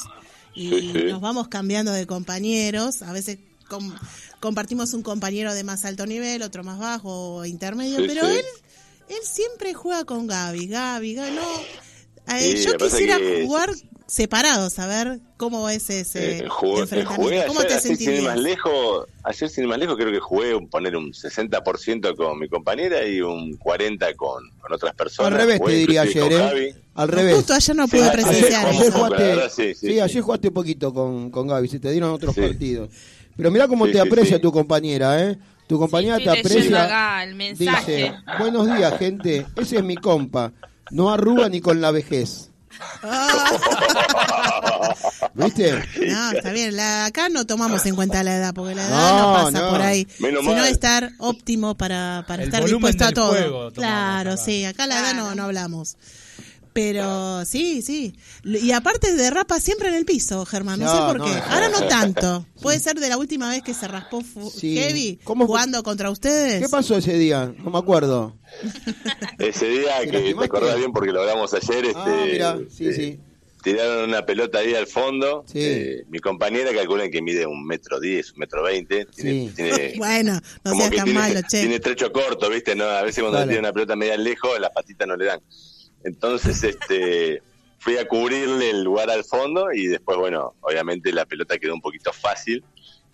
y 0.55 0.69
Sí, 0.69 0.91
sí. 0.93 1.03
nos 1.05 1.21
vamos 1.21 1.47
cambiando 1.47 1.91
de 1.91 2.05
compañeros. 2.07 3.01
A 3.01 3.11
veces 3.11 3.37
com- 3.69 3.95
compartimos 4.39 4.93
un 4.93 5.01
compañero 5.03 5.53
de 5.53 5.63
más 5.63 5.83
alto 5.85 6.05
nivel, 6.05 6.41
otro 6.43 6.63
más 6.63 6.77
bajo 6.79 7.35
o 7.37 7.45
intermedio, 7.45 7.99
Sí, 7.99 8.05
pero 8.07 8.27
sí. 8.27 8.37
él 8.37 8.45
él 9.09 9.17
siempre 9.23 9.73
juega 9.73 10.05
con 10.05 10.27
Gaby, 10.27 10.67
Gaby, 10.67 11.13
Gaby. 11.15 11.31
No, 11.35 11.41
Eh, 12.27 12.39
Sí, 12.57 12.65
yo 12.65 12.77
quisiera 12.77 13.17
que- 13.17 13.43
jugar 13.45 13.69
separados, 14.07 14.77
a 14.79 14.85
ver 14.87 15.19
cómo 15.37 15.67
es 15.69 15.89
ese 15.89 16.39
Eh, 16.39 16.47
jugué, 16.47 16.81
enfrentamiento. 16.81 17.21
jugué 17.23 17.45
¿Cómo 17.47 17.59
ayer, 17.61 17.81
te 17.81 17.95
sin 17.95 18.13
ir 18.13 18.21
más 18.21 18.37
lejos, 18.39 19.07
ayer 19.23 19.49
sin 19.49 19.63
ir 19.63 19.69
más 19.69 19.79
lejos 19.79 19.95
creo 19.97 20.11
que 20.11 20.19
jugué 20.19 20.53
un, 20.55 20.69
poner 20.69 20.95
un 20.95 21.13
60% 21.13 22.15
con 22.15 22.37
mi 22.39 22.47
compañera 22.47 23.05
y 23.07 23.21
un 23.21 23.57
40% 23.57 24.15
con, 24.15 24.49
con 24.59 24.73
otras 24.73 24.93
personas. 24.93 25.31
Al 25.31 25.37
revés 25.39 25.61
te 25.65 25.71
diría 25.71 26.01
ayer, 26.03 26.31
¿eh? 26.31 26.75
Al 26.95 27.07
revés. 27.07 27.35
Justo 27.35 27.53
ayer 27.53 27.75
no 27.75 27.85
Sí, 27.85 27.91
pude 27.91 28.01
ayer- 28.09 28.13
presenciar 28.13 28.65
ayer 28.67 28.81
ayer 28.81 28.93
jugaste- 28.93 29.23
verdad, 29.23 29.51
sí, 29.55 29.63
sí, 29.73 29.87
sí, 29.87 29.99
ayer 29.99 30.09
sí. 30.09 30.21
jugaste 30.21 30.51
poquito 30.51 30.93
con, 30.93 31.31
con 31.31 31.47
Gaby, 31.47 31.67
se 31.67 31.79
te 31.79 31.91
dieron 31.91 32.11
otros 32.11 32.35
Sí. 32.35 32.41
partidos. 32.41 32.89
Pero 33.35 33.49
mira 33.51 33.67
cómo 33.67 33.87
Sí, 33.87 33.93
te 33.93 33.99
aprecia 33.99 34.35
sí. 34.35 34.41
tu 34.41 34.51
compañera, 34.51 35.23
¿eh? 35.27 35.37
Tu 35.65 35.79
compañera 35.79 36.17
Sí, 36.17 36.23
te 36.25 36.29
aprecia. 36.29 36.83
acá 36.83 37.23
el 37.23 37.35
mensaje. 37.35 37.91
Dice, 37.95 38.13
buenos 38.37 38.67
días, 38.67 38.97
gente. 38.99 39.47
Ese 39.55 39.77
es 39.77 39.83
mi 39.83 39.95
compa. 39.95 40.51
No 40.91 41.09
arruga 41.11 41.49
ni 41.49 41.61
con 41.61 41.81
la 41.81 41.91
vejez. 41.91 42.49
¿Viste? 45.33 45.73
No, 46.07 46.31
está 46.31 46.51
bien. 46.51 46.75
La- 46.75 47.05
acá 47.05 47.29
no 47.29 47.45
tomamos 47.45 47.85
en 47.85 47.95
cuenta 47.95 48.23
la 48.23 48.35
edad, 48.35 48.53
porque 48.53 48.75
la 48.75 48.87
edad 48.87 49.11
No, 49.11 49.19
no, 49.19 49.33
pasa 49.45 49.59
no. 49.65 49.69
por 49.71 49.81
ahí. 49.81 50.07
Menos 50.19 50.41
sino 50.41 50.55
mal. 50.55 50.65
estar 50.67 51.11
óptimo 51.19 51.75
para, 51.75 52.23
para 52.27 52.43
El 52.43 52.49
estar 52.49 52.63
dispuesto 52.65 53.05
a 53.05 53.11
todo. 53.11 53.29
juego 53.29 53.71
claro, 53.71 54.33
acá. 54.33 54.41
sí. 54.43 54.65
Acá 54.65 54.87
la 54.87 54.99
edad 54.99 55.13
no, 55.15 55.33
no 55.35 55.43
hablamos. 55.43 55.97
Pero 56.73 57.45
sí, 57.45 57.81
sí. 57.83 58.15
Y 58.43 58.71
aparte 58.71 59.13
derrapa 59.13 59.59
siempre 59.59 59.89
en 59.89 59.93
el 59.95 60.05
piso, 60.05 60.43
Germán. 60.45 60.79
No, 60.79 60.85
No, 60.87 60.91
sé 60.91 60.97
por 61.13 61.17
no, 61.19 61.25
qué. 61.25 61.31
no. 61.31 61.43
Ahora 61.53 61.69
no 61.69 61.83
tanto. 61.87 62.45
Puede 62.61 62.79
ser 62.79 62.99
de 62.99 63.09
la 63.09 63.17
última 63.17 63.49
vez 63.49 63.61
que 63.61 63.73
se 63.75 63.87
raspó 63.87 64.21
Sí. 64.57 64.75
heavy 64.75 65.19
¿Cómo 65.23 65.45
fue? 65.45 65.47
jugando 65.55 65.83
contra 65.83 66.09
ustedes. 66.09 66.61
¿Qué 66.63 66.69
pasó 66.69 66.97
ese 66.97 67.17
día? 67.17 67.53
No 67.63 67.69
me 67.69 67.77
acuerdo. 67.77 68.35
Ese 69.39 69.67
día 69.67 69.99
¿Te 70.01 70.09
que 70.11 70.33
te 70.33 70.43
acordás 70.45 70.77
bien 70.77 70.91
porque 70.91 71.11
lo 71.11 71.21
hablamos 71.21 71.53
ayer, 71.53 71.85
este, 71.85 71.99
Ah, 71.99 72.25
mira, 72.31 72.57
sí, 72.69 72.87
eh, 72.87 72.93
sí. 72.93 73.19
tiraron 73.63 74.09
una 74.09 74.25
pelota 74.25 74.59
ahí 74.59 74.73
al 74.75 74.87
fondo. 74.87 75.43
Sí. 75.47 75.59
Eh, 75.61 76.03
mi 76.09 76.19
compañera 76.19 76.71
calculan 76.73 77.09
que 77.11 77.21
mide 77.21 77.45
un 77.45 77.65
metro 77.65 77.99
diez, 77.99 78.31
un 78.33 78.39
metro 78.39 78.63
veinte. 78.63 79.05
Tiene, 79.15 79.51
Bueno, 79.97 80.39
no 80.63 80.71
seas 80.75 80.89
tan 80.91 81.05
tiene, 81.05 81.13
malo, 81.19 81.39
che. 81.49 81.59
tiene 81.61 81.75
estrecho 81.75 82.11
corto, 82.11 82.49
¿viste? 82.49 82.75
No, 82.75 82.85
a 82.85 83.01
veces 83.03 83.21
cuando 83.21 83.37
Claro. 83.37 83.45
le 83.47 83.51
tiran 83.53 83.65
una 83.65 83.73
pelota 83.73 83.95
media 83.95 84.17
lejos, 84.17 84.59
las 84.59 84.71
patitas 84.71 85.07
no 85.07 85.15
le 85.15 85.25
dan. 85.25 85.39
Entonces, 86.03 86.63
este, 86.63 87.41
fui 87.79 87.97
a 87.97 88.07
cubrirle 88.07 88.69
el 88.69 88.83
lugar 88.83 89.09
al 89.09 89.23
fondo 89.23 89.71
y 89.73 89.87
después, 89.87 90.17
bueno, 90.17 90.55
obviamente 90.61 91.11
la 91.11 91.25
pelota 91.25 91.57
quedó 91.57 91.73
un 91.73 91.81
poquito 91.81 92.13
fácil 92.13 92.63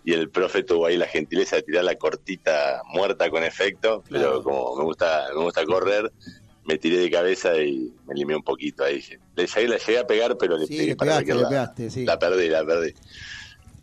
y 0.04 0.12
el 0.12 0.30
profe 0.30 0.62
tuvo 0.62 0.86
ahí 0.86 0.96
la 0.96 1.06
gentileza 1.06 1.56
de 1.56 1.62
tirar 1.62 1.84
la 1.84 1.96
cortita 1.96 2.82
muerta 2.86 3.28
con 3.30 3.44
efecto, 3.44 4.02
pero 4.08 4.42
como 4.42 4.76
me 4.76 4.84
gusta, 4.84 5.26
me 5.34 5.42
gusta 5.42 5.64
correr, 5.64 6.10
me 6.64 6.78
tiré 6.78 6.98
de 6.98 7.10
cabeza 7.10 7.56
y 7.56 7.92
me 8.06 8.14
limé 8.14 8.36
un 8.36 8.42
poquito 8.42 8.84
ahí. 8.84 9.02
Le 9.34 9.46
llegué, 9.46 9.68
la 9.68 9.76
llegué 9.76 9.98
a 9.98 10.06
pegar, 10.06 10.36
pero 10.38 10.56
le 10.56 10.66
Sí, 10.66 10.76
pegué 10.76 10.86
le 10.88 10.96
para 10.96 11.20
le 11.20 11.26
pegaste, 11.26 11.90
sí. 11.90 12.04
La 12.04 12.18
perdí, 12.18 12.48
la 12.48 12.64
perdí. 12.64 12.94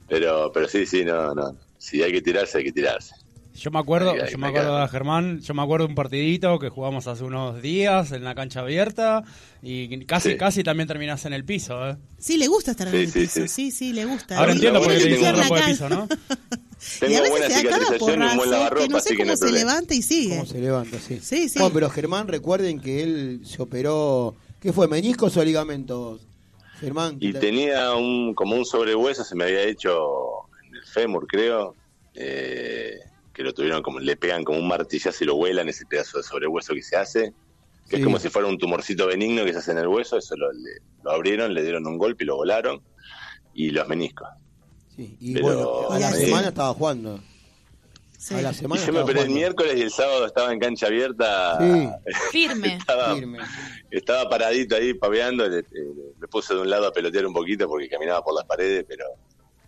Pero, 0.07 0.51
pero 0.53 0.67
sí, 0.67 0.85
sí, 0.85 1.03
no, 1.03 1.35
no. 1.35 1.57
Si 1.77 2.01
hay 2.01 2.11
que 2.11 2.21
tirarse, 2.21 2.59
hay 2.59 2.63
que 2.63 2.71
tirarse. 2.71 3.13
Yo 3.59 3.71
me 3.71 3.79
acuerdo, 3.79 4.13
yo 4.27 4.37
me 4.37 4.47
acuerdo 4.47 4.79
de 4.79 4.87
Germán, 4.87 5.39
yo 5.41 5.53
me 5.53 5.63
acuerdo 5.63 5.85
de 5.87 5.89
un 5.91 5.95
partidito 5.95 6.59
que 6.59 6.69
jugamos 6.69 7.07
hace 7.07 7.23
unos 7.23 7.61
días 7.61 8.11
en 8.11 8.23
la 8.23 8.35
cancha 8.35 8.59
abierta 8.59 9.23
y 9.63 10.05
casi 10.05 10.31
Sí. 10.31 10.37
casi 10.37 10.63
también 10.63 10.87
terminás 10.87 11.25
en 11.25 11.33
el 11.33 11.43
piso, 11.43 11.89
¿eh? 11.89 11.97
Sí, 12.19 12.37
le 12.37 12.47
gusta 12.47 12.71
estar 12.71 12.87
en 12.87 12.93
Sí, 12.93 12.99
el 12.99 13.11
sí, 13.11 13.19
piso. 13.21 13.33
Sí, 13.41 13.47
sí. 13.47 13.71
sí, 13.71 13.93
le 13.93 14.05
gusta. 14.05 14.37
Ahora 14.37 14.51
entiendo 14.51 14.79
por 14.81 14.89
qué 14.91 14.97
que 14.99 15.03
te 15.03 15.09
dicen 15.09 15.25
tengo- 15.25 15.39
rompo 15.39 15.55
de 15.55 15.61
piso, 15.63 15.89
¿no? 15.89 16.07
y 17.01 17.05
a 17.05 17.07
Tengo 17.07 17.21
veces 17.23 17.29
buena 17.31 17.47
se 17.47 17.63
que 17.63 17.69
no 18.89 18.99
sé 18.99 19.09
así 19.09 19.17
que 19.17 19.25
no 19.25 19.33
cómo 19.33 19.45
hay 19.45 19.51
se 19.51 19.51
levanta 19.51 19.93
y 19.95 20.01
sigue. 20.03 20.29
¿Cómo 20.35 20.45
se 20.45 20.59
levanta? 20.61 20.99
Sí. 20.99 21.19
Sí, 21.21 21.49
sí. 21.49 21.59
Bueno, 21.59 21.73
pero 21.73 21.89
Germán, 21.89 22.27
recuerden 22.27 22.79
que 22.79 23.01
él 23.03 23.41
se 23.43 23.61
operó. 23.61 24.35
¿Qué 24.61 24.71
fue? 24.71 24.87
¿Meniscos 24.87 25.35
o 25.35 25.43
ligamentos? 25.43 26.21
Germán. 26.79 27.17
Y 27.19 27.33
te- 27.33 27.39
tenía 27.39 27.95
un 27.95 28.35
como 28.35 28.55
un 28.55 28.65
sobrehueso, 28.65 29.23
se 29.23 29.33
me 29.35 29.45
había 29.45 29.63
hecho 29.63 29.91
en 30.67 30.75
el 30.75 30.83
fémur, 30.83 31.25
creo, 31.27 31.73
eh, 32.13 32.99
que 33.37 33.43
lo 33.43 33.53
tuvieron 33.53 33.83
como, 33.83 33.99
le 33.99 34.17
pegan 34.17 34.43
como 34.43 34.57
un 34.57 34.67
martillazo 34.67 35.23
y 35.23 35.27
lo 35.27 35.35
vuelan 35.35 35.69
ese 35.69 35.85
pedazo 35.85 36.17
de 36.17 36.23
sobrehueso 36.23 36.73
que 36.73 36.81
se 36.81 36.95
hace, 36.97 37.33
que 37.87 37.95
Sí. 37.95 37.95
es 37.97 38.03
como 38.03 38.17
si 38.19 38.29
fuera 38.29 38.47
un 38.47 38.57
tumorcito 38.57 39.05
benigno 39.07 39.45
que 39.45 39.53
se 39.53 39.59
hace 39.59 39.71
en 39.71 39.77
el 39.77 39.87
hueso, 39.87 40.17
eso 40.17 40.35
lo, 40.35 40.51
le- 40.51 40.81
lo 41.03 41.11
abrieron, 41.11 41.53
le 41.53 41.61
dieron 41.61 41.85
un 41.85 41.97
golpe 41.99 42.23
y 42.23 42.27
lo 42.27 42.35
volaron, 42.35 42.81
y 43.53 43.69
los 43.69 43.87
meniscos. 43.87 44.27
Sí, 44.95 45.15
y 45.21 45.33
Pero- 45.35 45.45
bueno, 45.45 45.91
a 45.91 45.99
la 45.99 46.09
Y 46.17 46.25
semana 46.25 46.47
estaba 46.47 46.73
jugando. 46.73 47.19
Sí. 48.17 48.33
A 48.33 48.41
la 48.41 48.51
Y 48.51 48.55
semana 48.55 48.83
yo 48.83 48.91
me 48.91 48.99
operé 49.01 49.21
el 49.21 49.29
miércoles 49.29 49.75
y 49.77 49.81
el 49.83 49.91
sábado 49.91 50.25
estaba 50.25 50.51
en 50.51 50.59
cancha 50.59 50.87
abierta, 50.87 51.59
Sí. 51.59 51.89
Firme. 52.31 52.73
estaba, 52.77 53.13
Firme. 53.15 53.37
estaba 53.91 54.27
paradito 54.27 54.75
ahí 54.75 54.95
paveando, 54.95 55.47
le, 55.47 55.57
le- 55.57 55.65
me 56.19 56.27
puse 56.27 56.55
de 56.55 56.61
un 56.61 56.69
lado 56.71 56.87
a 56.87 56.91
pelotear 56.91 57.27
un 57.27 57.33
poquito 57.33 57.67
porque 57.67 57.87
caminaba 57.87 58.23
por 58.23 58.33
las 58.33 58.45
paredes, 58.45 58.83
pero, 58.87 59.05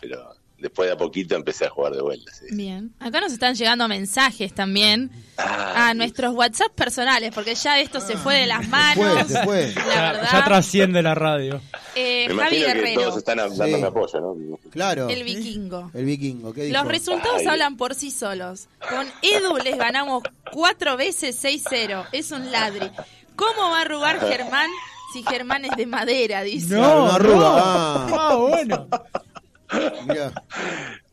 pero 0.01 0.33
después 0.61 0.87
de 0.89 0.93
a 0.93 0.97
poquito 0.97 1.35
empecé 1.35 1.65
a 1.65 1.69
jugar 1.69 1.93
de 1.93 2.01
vuelta. 2.01 2.31
sí. 2.33 2.45
Bien. 2.55 2.91
Acá 2.99 3.21
nos 3.21 3.31
están 3.33 3.55
llegando 3.55 3.87
mensajes 3.87 4.53
también 4.53 5.11
Ah, 5.37 5.89
a 5.89 5.93
nuestros 5.93 6.33
WhatsApp 6.35 6.73
personales, 6.73 7.31
porque 7.33 7.55
ya 7.55 7.79
esto 7.79 8.01
se 8.01 8.17
fue 8.17 8.35
de 8.41 8.45
las 8.47 8.65
Se 8.65 8.69
manos. 8.71 9.13
fue, 9.13 9.23
se 9.25 9.43
fue. 9.45 9.73
La 9.73 9.85
Ya, 9.95 10.01
verdad. 10.11 10.29
ya 10.33 10.43
trasciende 10.43 11.01
la 11.01 11.15
radio. 11.15 11.61
Eh, 11.95 12.27
me 12.33 12.43
Javi 12.43 12.57
que 12.57 12.65
Guerrero, 12.65 13.01
todos 13.01 13.17
están 13.17 13.37
dándome 13.37 13.77
Sí. 13.77 13.83
apoyo, 13.83 14.19
¿no? 14.19 14.35
Claro. 14.69 15.07
el 15.09 15.23
vikingo. 15.23 15.91
El 15.93 16.05
vikingo. 16.05 16.53
¿Qué 16.53 16.63
dijo? 16.63 16.77
Los 16.77 16.87
resultados 16.87 17.39
Ay. 17.39 17.47
hablan 17.47 17.77
por 17.77 17.95
sí 17.95 18.11
solos. 18.11 18.67
Con 18.89 19.07
Edu 19.21 19.57
les 19.63 19.77
ganamos 19.77 20.23
cuatro 20.51 20.97
veces 20.97 21.35
6-0. 21.41 22.05
Es 22.11 22.31
un 22.31 22.51
ladri. 22.51 22.89
¿Cómo 23.37 23.69
va 23.71 23.77
a 23.79 23.81
arrugar 23.83 24.19
Germán 24.19 24.69
si 25.13 25.23
Germán 25.23 25.63
es 25.63 25.71
de 25.77 25.85
madera? 25.85 26.41
Dice. 26.43 26.75
Claro, 26.75 27.03
una 27.05 27.15
arruga. 27.15 27.47
Ah, 27.47 28.07
Ah, 28.11 28.35
bueno. 28.35 28.87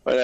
Bueno, 0.04 0.22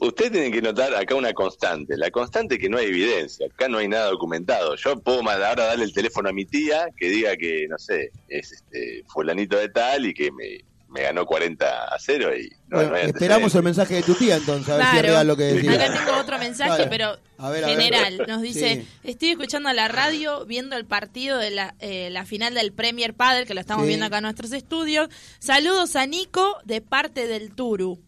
ustedes 0.00 0.32
tienen 0.32 0.52
que 0.52 0.62
notar 0.62 0.94
acá 0.94 1.14
una 1.14 1.34
constante. 1.34 1.96
La 1.96 2.10
constante 2.10 2.54
es 2.54 2.60
que 2.60 2.68
no 2.68 2.78
hay 2.78 2.86
evidencia. 2.86 3.46
Acá 3.46 3.68
no 3.68 3.78
hay 3.78 3.88
nada 3.88 4.06
documentado. 4.06 4.74
Yo 4.76 4.98
puedo 5.00 5.20
ahora 5.20 5.66
darle 5.66 5.84
el 5.84 5.92
teléfono 5.92 6.30
a 6.30 6.32
mi 6.32 6.46
tía 6.46 6.88
que 6.96 7.08
diga 7.08 7.36
que, 7.36 7.66
no 7.68 7.78
sé, 7.78 8.10
es 8.28 8.52
este 8.52 9.04
fulanito 9.08 9.58
de 9.58 9.68
tal 9.68 10.06
y 10.06 10.14
que 10.14 10.32
me, 10.32 10.64
me 10.90 11.02
ganó 11.02 11.24
40 11.24 11.84
a 11.84 11.96
0 11.98 12.36
y 12.36 12.48
no, 12.68 12.76
Bueno, 12.78 12.90
no 12.90 12.96
hay 12.96 13.06
esperamos 13.06 13.54
el 13.54 13.62
mensaje 13.62 13.94
de 13.94 14.02
tu 14.02 14.14
tía 14.14 14.36
entonces, 14.36 14.68
a 14.68 14.76
ver 14.76 14.84
si 14.86 14.88
es 14.88 15.02
Claro. 15.02 15.08
real 15.14 15.26
lo 15.28 15.36
que 15.36 15.42
decía. 15.44 15.72
Acá 15.72 15.92
tengo 16.04 16.18
otro 16.18 16.38
mensaje, 16.38 16.74
Claro. 16.74 16.90
pero 16.90 17.18
A 17.38 17.50
ver, 17.50 17.64
a 17.64 17.66
ver. 17.68 17.76
general. 17.78 18.22
Nos 18.26 18.42
dice, 18.42 18.74
Sí. 18.82 18.88
estoy 19.04 19.30
escuchando 19.30 19.72
la 19.72 19.88
radio, 19.88 20.44
viendo 20.46 20.76
el 20.76 20.84
partido 20.86 21.38
de 21.38 21.50
la, 21.50 21.74
eh, 21.78 22.10
la 22.10 22.24
final 22.26 22.54
del 22.54 22.72
Premier 22.72 23.14
Padel, 23.14 23.46
que 23.46 23.54
lo 23.54 23.60
estamos 23.60 23.84
Sí. 23.84 23.88
viendo 23.88 24.06
acá 24.06 24.18
en 24.18 24.24
nuestros 24.24 24.52
estudios. 24.52 25.08
Saludos 25.38 25.94
a 25.96 26.06
Nico 26.06 26.58
de 26.64 26.80
parte 26.80 27.26
del 27.28 27.54
Turu. 27.54 28.02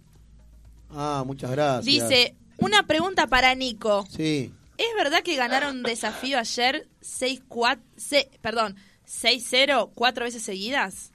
Ah, 0.91 1.23
muchas 1.27 1.51
gracias. 1.53 1.85
Dice, 1.85 2.35
una 2.59 2.87
pregunta 2.87 3.27
para 3.29 3.55
Nico. 3.55 4.07
Sí. 4.11 4.53
¿Es 4.77 4.89
verdad 4.97 5.23
que 5.23 5.37
ganaron 5.37 5.77
un 5.77 5.83
desafío 5.85 6.39
ayer 6.39 6.89
6-4, 7.01 7.81
se- 7.97 8.29
perdón, 8.41 8.75
6-0 9.07 9.91
cuatro 9.95 10.25
veces 10.25 10.43
seguidas? 10.43 11.11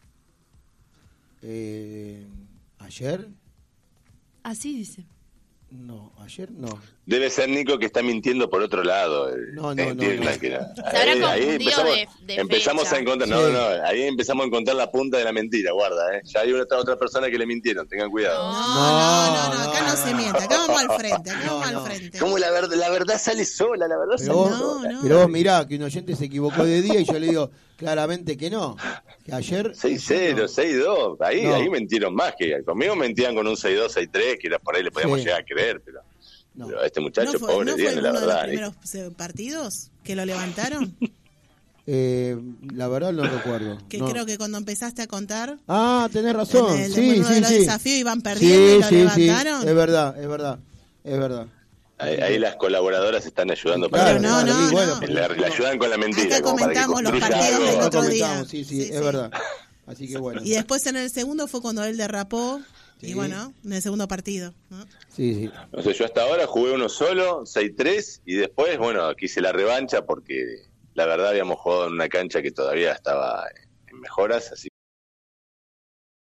Eh, 1.42 2.28
¿Ayer? 2.80 3.30
Así 4.44 4.78
dice. 4.78 5.06
No, 5.70 6.14
ayer 6.20 6.52
no. 6.52 6.80
Debe 7.08 7.30
ser 7.30 7.48
Nico 7.48 7.80
que 7.80 7.86
está 7.86 8.04
mintiendo 8.04 8.50
por 8.50 8.62
otro 8.62 8.84
lado. 8.84 9.30
eh, 9.30 9.38
No, 9.54 9.74
no, 9.74 9.94
no. 9.94 10.02
Se 10.02 10.14
habrá 10.14 11.32
Ahí- 11.32 11.50
empezamos, 11.50 11.96
de- 11.96 12.08
de 12.26 12.36
empezamos 12.36 12.84
fecha. 12.84 12.96
a 12.98 13.00
encontrar, 13.00 13.30
Sí. 13.30 13.34
no, 13.34 13.50
no, 13.50 13.86
ahí 13.86 14.02
empezamos 14.04 14.44
a 14.44 14.48
encontrar 14.48 14.76
la 14.76 14.92
punta 14.92 15.18
de 15.18 15.24
la 15.24 15.32
mentira, 15.32 15.72
guarda, 15.72 16.18
eh. 16.18 16.22
Ya 16.26 16.42
hay 16.42 16.52
otra, 16.52 16.78
otra 16.78 16.98
persona 16.98 17.30
que 17.30 17.38
le 17.38 17.46
mintieron, 17.46 17.88
tengan 17.88 18.10
cuidado. 18.12 18.52
No, 18.52 18.52
no, 18.52 19.54
no, 19.54 19.54
No, 19.64 19.72
acá 19.72 19.82
no, 19.84 19.88
no, 19.88 19.96
se 19.96 20.14
miente, 20.14 20.38
acá 20.44 20.58
vamos 20.68 20.82
al 20.82 21.00
frente, 21.00 21.32
acá 21.32 21.44
vamos 21.48 21.72
no. 21.72 21.80
al 21.80 21.86
frente. 21.86 22.20
¿Cómo 22.20 22.38
la 22.38 22.52
verdad, 22.52 22.76
la 22.76 22.90
verdad 22.90 23.18
sale 23.18 23.46
sola, 23.46 23.88
la 23.88 23.98
verdad 23.98 24.16
Pero 24.18 24.28
sale 24.28 24.34
vos, 24.34 24.58
sola. 24.60 24.90
no. 24.92 25.00
pero 25.02 25.18
vos 25.20 25.30
mirá 25.30 25.66
que 25.66 25.76
un 25.78 25.84
oyente 25.84 26.14
se 26.16 26.26
equivocó 26.26 26.66
de 26.66 26.82
día 26.82 27.00
y 27.00 27.06
yo 27.06 27.14
le 27.20 27.28
digo 27.28 27.52
claramente 27.78 28.36
que 28.36 28.50
no. 28.50 28.76
Que 29.24 29.34
ayer. 29.34 29.72
6-0, 29.76 30.48
6-2, 30.50 31.18
ahí, 31.22 31.44
No. 31.44 31.56
ahí 31.56 31.70
mentieron 31.70 32.14
más 32.14 32.34
que 32.38 32.62
conmigo 32.66 32.96
mentían 32.98 33.34
con 33.34 33.48
un 33.48 33.56
6-2, 33.56 33.94
6-3, 33.94 34.38
que 34.40 34.48
era 34.48 34.60
por 34.60 34.76
ahí 34.76 34.84
le 34.84 34.92
podíamos 34.92 35.20
Sí. 35.20 35.26
llegar 35.26 35.42
a 35.42 35.46
creer, 35.46 35.82
pero, 35.86 36.02
No. 36.58 36.68
pero 36.68 36.82
a 36.82 36.86
este 36.86 37.00
muchacho, 37.00 37.32
¿No 37.34 37.40
fue, 37.40 37.48
pobre, 37.54 37.66
¿no 37.72 37.76
uno 37.76 37.84
la 37.86 37.92
de 37.92 38.02
los 38.02 38.22
verdad. 38.26 38.44
primeros 38.44 38.74
eh, 38.96 39.12
partidos 39.16 39.92
que 40.04 40.16
lo 40.16 40.26
levantaron? 40.26 40.96
Eh, 41.90 42.38
la 42.76 42.90
verdad 42.90 43.14
no 43.14 43.24
recuerdo. 43.24 43.78
Que 43.88 44.00
no. 44.00 44.10
creo 44.10 44.26
que 44.26 44.38
cuando 44.38 44.58
empezaste 44.58 45.04
a 45.04 45.08
contar, 45.08 45.58
Ah, 45.70 46.10
tenés 46.12 46.36
razón. 46.36 46.76
en 46.76 46.84
el- 46.84 46.94
sí, 46.94 47.02
sí, 47.24 47.34
de 47.34 47.40
los 47.40 47.48
sí. 47.50 47.60
desafíos 47.60 47.98
iban 48.00 48.22
perdiendo 48.22 48.90
y 48.90 48.92
lo 48.92 49.16
levantaron. 49.16 49.68
Es 49.68 49.74
verdad, 49.76 50.20
es 50.22 50.28
verdad. 50.28 50.60
Es 51.06 51.18
verdad. 51.18 51.48
Ahí, 51.98 52.16
ahí 52.18 52.40
las 52.40 52.58
colaboradoras 52.58 53.26
están 53.26 53.50
ayudando 53.52 53.90
para 53.90 54.04
Claro, 54.04 54.20
no, 54.20 54.44
claro, 54.44 54.60
no, 54.66 54.72
bueno, 54.72 54.94
no. 54.96 55.00
pero- 55.00 55.14
le, 55.14 55.36
le 55.40 55.46
ayudan 55.46 55.78
con 55.80 55.90
la 55.90 55.98
mentira. 55.98 56.36
Acá 56.36 56.44
para 56.44 56.58
comentamos 56.58 57.02
los 57.04 57.20
partidos 57.22 57.60
del 57.72 57.82
otro 57.82 58.04
día. 58.04 58.44
Sí, 58.46 58.66
sí, 58.66 58.66
Sí, 58.66 58.82
es 58.82 58.98
sí. 58.98 59.04
verdad. 59.04 59.32
Así 59.86 60.08
que 60.10 60.18
bueno. 60.18 60.42
Y 60.44 60.50
después 60.52 60.86
en 60.88 60.98
el 60.98 61.10
segundo 61.10 61.48
fue 61.48 61.62
cuando 61.62 61.86
él 61.86 61.96
derrapó. 61.96 62.60
Sí. 63.00 63.12
Y 63.12 63.14
bueno, 63.14 63.54
en 63.64 63.74
el 63.74 63.82
segundo 63.82 64.08
partido. 64.08 64.54
¿no? 64.70 64.86
Sí, 65.10 65.34
sí. 65.36 65.52
No 65.72 65.82
sé, 65.82 65.94
yo 65.94 66.06
hasta 66.06 66.24
ahora 66.24 66.48
jugué 66.48 66.72
uno 66.74 66.90
solo, 66.90 67.42
6-3, 67.42 68.22
y 68.26 68.36
después, 68.36 68.78
bueno, 68.78 69.16
quise 69.16 69.42
la 69.42 69.52
revancha 69.52 70.06
porque 70.06 70.64
la 70.94 71.06
verdad 71.06 71.30
habíamos 71.30 71.60
jugado 71.60 71.88
en 71.88 71.94
una 71.94 72.10
cancha 72.10 72.42
que 72.42 72.52
todavía 72.52 72.92
estaba 72.94 73.46
en 73.88 74.00
mejoras, 74.00 74.52
así 74.52 74.68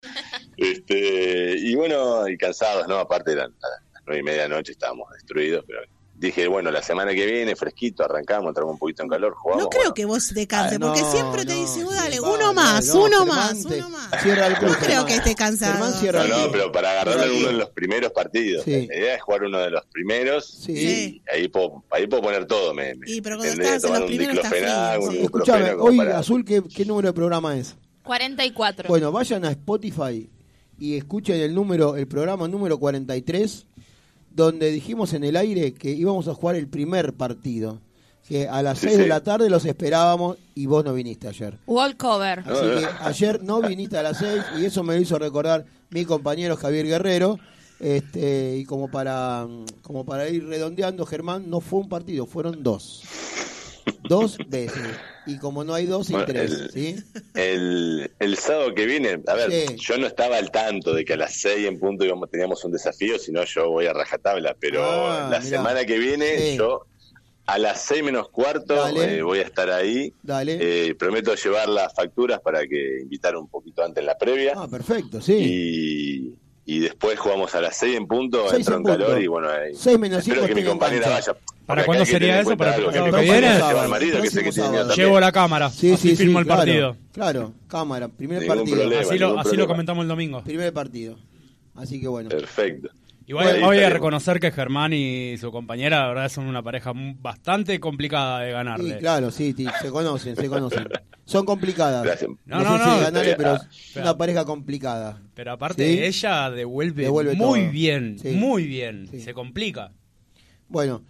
Este, 0.57 1.55
y 1.57 1.75
bueno, 1.75 2.27
y 2.27 2.37
cansados, 2.37 2.87
¿no? 2.87 2.97
Aparte 2.97 3.33
eran 3.33 3.51
a 3.51 3.69
las 3.69 4.03
nueve 4.05 4.21
y 4.21 4.23
media 4.23 4.43
de 4.43 4.49
la 4.49 4.55
noche, 4.55 4.71
estábamos 4.71 5.11
destruidos, 5.11 5.63
pero 5.67 5.81
dije, 6.17 6.47
bueno, 6.47 6.71
la 6.71 6.81
semana 6.81 7.13
que 7.13 7.25
viene, 7.25 7.55
fresquito, 7.55 8.03
arrancamos, 8.03 8.47
entramos 8.49 8.73
un 8.73 8.79
poquito 8.79 9.03
en 9.03 9.09
calor, 9.09 9.33
jugamos. 9.35 9.63
No 9.65 9.69
creo 9.69 9.81
bueno. 9.83 9.93
que 9.93 10.05
vos 10.05 10.27
te 10.33 10.47
canses, 10.47 10.75
Ah, 10.75 10.79
no, 10.79 10.87
porque 10.93 11.03
siempre 11.11 11.45
te 11.45 11.53
dice, 11.53 11.83
"Oh, 11.83 11.91
dale, 11.93 12.19
uno 12.21 12.53
más, 12.53 12.87
no, 12.87 13.03
uno 13.03 13.25
más, 13.25 13.63
te- 13.65 13.77
uno 13.77 13.89
más. 13.89 14.23
Cierra 14.23 14.47
el 14.47 14.53
No 14.53 14.73
creo 14.79 15.05
que 15.05 15.15
esté 15.15 15.35
cansado. 15.35 15.77
No, 15.79 16.27
no, 16.27 16.51
pero 16.51 16.71
para 16.71 16.91
agarrarle 16.91 17.23
Cierra 17.23 17.35
el 17.35 17.39
uno 17.43 17.47
de 17.51 17.57
los 17.59 17.69
primeros 17.71 18.11
partidos. 18.13 18.63
Sí. 18.63 18.87
La 18.87 18.95
idea 18.95 19.15
es 19.15 19.21
jugar 19.21 19.43
uno 19.43 19.59
de 19.59 19.69
los 19.71 19.85
primeros 19.87 20.45
Sí. 20.47 20.73
y 20.73 21.21
ahí 21.31 21.47
puedo, 21.49 21.83
ahí 21.91 22.07
puedo 22.07 22.23
poner 22.23 22.45
todo. 22.45 22.73
Me, 22.73 22.95
me 22.95 23.09
Y 23.11 23.21
pero 23.21 23.37
cuando 23.37 23.61
estás 23.61 23.83
en 23.83 23.93
los 23.93 24.01
primeros 24.03 24.35
estás 24.35 24.49
frío, 24.51 24.65
como 25.77 25.83
hoy, 25.83 25.97
para- 25.97 26.17
Azul, 26.19 26.45
¿qué, 26.45 26.63
¿qué 26.73 26.85
número 26.85 27.09
de 27.09 27.13
programa 27.13 27.57
es? 27.57 27.75
44. 28.03 28.87
Bueno, 28.87 29.11
vayan 29.11 29.43
a 29.45 29.51
Spotify 29.51 30.29
y 30.79 30.95
escuchen 30.97 31.37
el 31.41 31.53
número, 31.53 31.95
el 31.97 32.07
programa 32.07 32.47
número 32.47 32.77
43, 32.77 33.65
donde 34.35 34.69
dijimos 34.71 35.13
en 35.13 35.23
el 35.23 35.35
aire 35.37 35.73
que 35.73 35.91
íbamos 35.91 36.27
a 36.27 36.33
jugar 36.35 36.55
el 36.55 36.67
primer 36.67 37.13
partido. 37.13 37.79
Que 38.27 38.47
a 38.49 38.63
las 38.63 38.79
Sí, 38.79 38.87
6 38.87 38.97
de 38.97 39.07
la 39.07 39.21
tarde 39.21 39.49
los 39.51 39.65
esperábamos 39.65 40.37
y 40.55 40.65
vos 40.65 40.83
no 40.83 40.93
viniste 40.93 41.27
ayer. 41.27 41.59
Wall 41.67 41.95
cover. 41.95 42.45
No, 42.45 42.53
Así 42.53 42.65
no. 42.65 42.79
que 42.79 42.87
ayer 43.01 43.43
no 43.43 43.61
viniste 43.61 43.97
a 43.97 44.03
las 44.03 44.17
6 44.17 44.41
y 44.59 44.65
eso 44.65 44.83
me 44.83 44.95
lo 44.95 45.01
hizo 45.01 45.19
recordar 45.19 45.65
mi 45.91 46.05
compañero 46.05 46.57
Javier 46.57 46.87
Guerrero. 46.87 47.39
Este, 47.79 48.57
y 48.57 48.65
como 48.65 48.89
para, 48.89 49.45
como 49.83 50.05
para 50.05 50.27
ir 50.29 50.45
redondeando, 50.47 51.05
Germán, 51.05 51.49
no 51.49 51.59
fue 51.61 51.79
un 51.81 51.89
partido, 51.89 52.25
fueron 52.25 52.63
dos. 52.63 53.03
Dos 54.09 54.37
veces. 54.47 54.81
Y 55.27 55.37
como 55.37 55.63
no 55.63 55.73
hay 55.73 55.85
dos, 55.85 56.09
Bueno, 56.11 56.25
tres. 56.27 56.51
el- 56.51 56.71
¿sí? 56.71 56.95
El, 57.33 58.11
el 58.19 58.37
sábado 58.37 58.73
que 58.75 58.85
viene, 58.85 59.21
a 59.27 59.33
ver, 59.33 59.51
Sí. 59.51 59.75
yo 59.77 59.97
no 59.97 60.07
estaba 60.07 60.37
al 60.37 60.51
tanto 60.51 60.93
de 60.93 61.03
que 61.05 61.13
a 61.13 61.17
las 61.17 61.33
6 61.35 61.65
en 61.67 61.79
punto 61.79 62.05
íbamos, 62.05 62.29
teníamos 62.29 62.63
un 62.63 62.71
desafío, 62.71 63.17
sino 63.19 63.43
yo 63.45 63.69
voy 63.69 63.85
a 63.87 63.93
rajatabla, 63.93 64.55
pero 64.59 64.83
Ah, 64.85 65.27
la 65.31 65.39
mirá. 65.39 65.57
semana 65.57 65.85
que 65.85 65.97
viene 65.97 66.37
Sí. 66.51 66.57
yo 66.57 66.85
a 67.47 67.57
las 67.59 67.81
6 67.83 68.03
menos 68.03 68.29
cuarto 68.29 68.87
eh, 69.01 69.21
voy 69.21 69.39
a 69.39 69.43
estar 69.43 69.69
ahí. 69.69 70.11
Dale. 70.23 70.57
Eh, 70.89 70.95
prometo 70.95 71.35
llevar 71.35 71.69
las 71.69 71.93
facturas 71.93 72.39
para 72.41 72.65
que 72.67 73.01
invitar 73.01 73.35
un 73.35 73.47
poquito 73.47 73.83
antes 73.83 74.01
en 74.01 74.07
la 74.07 74.17
previa. 74.17 74.53
Ah, 74.55 74.67
perfecto, 74.67 75.21
sí. 75.21 75.33
y, 75.39 76.35
y 76.65 76.79
después 76.79 77.19
jugamos 77.19 77.53
a 77.55 77.61
las 77.61 77.77
6 77.77 77.95
en 77.97 78.07
punto, 78.07 78.45
Seis 78.49 78.59
entró 78.67 78.75
en 78.75 78.79
en 78.81 78.85
calor 78.85 79.07
punto. 79.07 79.21
y 79.21 79.27
bueno, 79.27 79.49
ahí, 79.49 79.73
Seis 79.75 79.99
menos 79.99 80.19
espero 80.19 80.41
cinco 80.41 80.47
que 80.55 80.61
mi 80.61 80.67
compañera 80.67 81.07
cancha. 81.09 81.33
vaya. 81.33 81.45
¿Para 81.65 81.83
cuándo 81.85 82.05
sería 82.05 82.39
eso? 82.41 82.55
¿Para 82.57 82.75
el 82.75 82.91
que 83.11 83.21
viene? 83.21 83.59
Llevo 84.95 85.19
la 85.19 85.31
cámara, 85.31 85.69
Sí, 85.69 85.93
así 85.93 86.09
sí, 86.09 86.15
filmo 86.15 86.39
sí, 86.39 86.41
el 86.41 86.45
claro, 86.45 86.59
partido. 86.59 86.97
Claro, 87.13 87.53
cámara, 87.67 88.07
primer 88.07 88.41
Ningún 88.41 88.57
partido. 88.57 88.77
problema. 88.81 89.01
Así 89.01 89.17
lo, 89.19 89.39
así 89.39 89.55
lo 89.57 89.67
comentamos 89.67 90.03
el 90.03 90.07
domingo. 90.07 90.43
Primer 90.43 90.73
partido. 90.73 91.17
Así 91.75 91.99
que 91.99 92.07
bueno. 92.07 92.29
Perfecto. 92.29 92.89
Igual 93.27 93.59
voy 93.61 93.79
a 93.79 93.89
reconocer 93.89 94.39
que 94.39 94.51
Germán 94.51 94.93
y 94.93 95.35
su 95.39 95.51
compañera, 95.51 96.01
la 96.01 96.07
verdad, 96.09 96.29
son 96.29 96.45
una 96.45 96.61
pareja 96.61 96.93
bastante 96.95 97.79
complicada 97.79 98.41
de 98.41 98.49
Sí, 98.49 98.53
ganarle. 98.53 98.97
claro, 98.99 99.31
sí, 99.31 99.53
sí, 99.57 99.65
se 99.81 99.89
conocen, 99.89 100.35
se 100.35 100.47
conocen. 100.47 100.87
Son 101.25 101.43
complicadas. 101.43 102.03
Gracias. 102.03 102.29
No, 102.45 102.59
No, 102.61 102.63
no, 102.63 102.77
sé 102.77 102.85
no, 102.85 102.97
si 102.97 103.03
ganarle, 103.03 103.35
pero 103.35 103.55
es 103.55 103.95
una 103.95 104.15
pareja 104.15 104.45
complicada. 104.45 105.21
Pero 105.33 105.53
aparte, 105.53 105.91
¿Sí? 105.91 106.03
ella 106.03 106.51
devuelve, 106.51 107.03
Devuelve 107.03 107.33
muy 107.35 107.61
bien, 107.67 108.19
Sí. 108.19 108.29
muy 108.29 108.67
bien. 108.67 109.07
Sí. 109.09 109.21
Se 109.21 109.33
complica. 109.33 109.91
Bueno, 110.67 111.03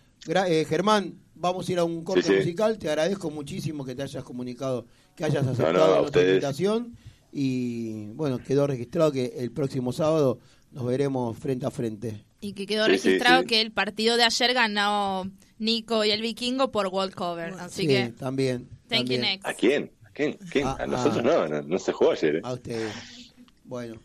eh, 0.48 0.66
Germán, 0.70 1.16
vamos 1.36 1.68
a 1.68 1.72
ir 1.74 1.80
a 1.80 1.84
un 1.84 2.04
corte 2.06 2.22
Sí, 2.24 2.30
sí. 2.32 2.38
musical. 2.38 2.78
Te 2.78 2.88
agradezco 2.88 3.30
muchísimo 3.30 3.84
que 3.84 3.94
te 3.94 4.04
hayas 4.04 4.24
comunicado, 4.24 4.86
que 5.18 5.26
hayas 5.26 5.44
no, 5.44 5.52
aceptado 5.52 5.84
a 5.84 5.88
nuestra 5.88 6.02
ustedes. 6.22 6.30
invitación. 6.30 6.96
Y 7.38 8.06
bueno, 8.14 8.38
quedó 8.38 8.66
registrado 8.68 9.12
que 9.12 9.34
el 9.38 9.52
próximo 9.52 9.92
sábado 9.92 10.40
nos 10.76 10.86
veremos 10.86 11.36
frente 11.38 11.66
a 11.66 11.72
frente. 11.72 12.24
Y 12.42 12.54
que 12.54 12.68
quedó 12.68 12.86
Sí, 12.86 12.92
registrado 12.92 13.42
sí. 13.42 13.48
que 13.48 13.62
el 13.62 13.72
partido 13.72 14.18
de 14.18 14.24
ayer 14.26 14.54
ganó 14.54 15.32
Nico 15.58 16.06
y 16.06 16.12
el 16.12 16.22
Vikingo 16.22 16.72
por 16.72 16.88
World 16.88 17.16
Cover. 17.16 17.54
Así 17.60 17.82
sí, 17.84 17.88
que, 17.88 18.10
también. 18.10 18.70
thank 18.90 19.06
you 19.10 19.18
next. 19.18 19.48
¿A 19.48 19.54
quién? 19.54 19.92
¿A 20.04 20.10
quién? 20.12 20.38
¿A 20.46 20.50
quién? 20.52 20.68
Ah, 20.68 20.78
A 20.82 20.86
nosotros 20.86 21.20
ah. 21.26 21.48
no, 21.48 21.48
no, 21.48 21.62
no 21.64 21.80
se 21.80 21.92
jugó 21.94 22.12
ayer. 22.12 22.36
¿eh? 22.36 22.42
A 22.44 22.54
ustedes. 22.54 22.94
Bueno, 23.64 23.96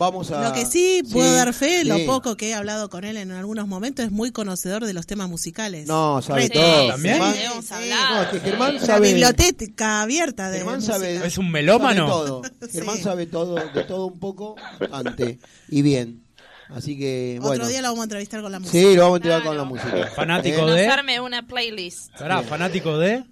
vamos 0.00 0.30
a. 0.32 0.42
Lo 0.42 0.52
que 0.52 0.66
sí 0.66 1.02
puedo 1.12 1.32
dar 1.32 1.52
fe, 1.54 1.84
lo 1.84 1.96
sí. 1.96 2.04
poco 2.04 2.36
que 2.36 2.48
he 2.48 2.54
hablado 2.54 2.90
con 2.90 3.04
él 3.04 3.16
en 3.16 3.30
algunos 3.30 3.68
momentos, 3.68 4.04
es 4.06 4.10
muy 4.10 4.32
conocedor 4.32 4.84
de 4.84 4.92
los 4.92 5.06
temas 5.06 5.28
musicales. 5.28 5.86
No, 5.86 6.20
sabe 6.22 6.48
todo. 6.50 6.88
¿También? 6.88 7.14
Germán, 7.14 7.34
Sí, 7.34 7.40
sí. 7.68 7.74
hablado. 7.74 8.14
no, 8.16 8.22
es 8.22 8.28
que 8.30 8.40
Germán 8.40 8.74
La 8.74 8.80
sabe. 8.86 9.08
biblioteca 9.08 10.02
abierta 10.02 10.50
de 10.50 10.58
Germán 10.58 10.82
sabe. 10.82 11.24
¿Es 11.24 11.38
un 11.38 11.50
melómano? 11.52 12.08
Sabe 12.08 12.10
todo. 12.26 12.42
Germán 12.72 12.96
Sí. 12.96 13.02
sabe 13.04 13.26
todo, 13.26 13.54
de 13.54 13.84
todo 13.84 14.06
un 14.06 14.18
poco, 14.18 14.56
bastante. 14.80 15.38
Y 15.68 15.82
bien. 15.82 16.24
Así 16.70 16.96
que, 16.96 17.38
bueno. 17.40 17.54
Otro 17.56 17.68
día 17.68 17.82
lo 17.82 17.88
vamos 17.88 18.00
a 18.00 18.04
entrevistar 18.04 18.42
con 18.42 18.52
la 18.52 18.60
música. 18.60 18.78
Sí, 18.78 18.94
lo 18.94 19.02
vamos 19.02 19.18
a 19.18 19.22
con 19.22 19.40
Claro. 19.42 19.54
la 19.54 19.64
música. 19.64 20.06
Fanático 20.14 20.68
¿Eh? 20.68 20.82
De... 20.82 20.86
arme 20.88 21.20
una 21.20 21.46
playlist. 21.46 22.10
Pará, 22.16 22.42
fanático 22.42 22.96
de... 22.96 23.24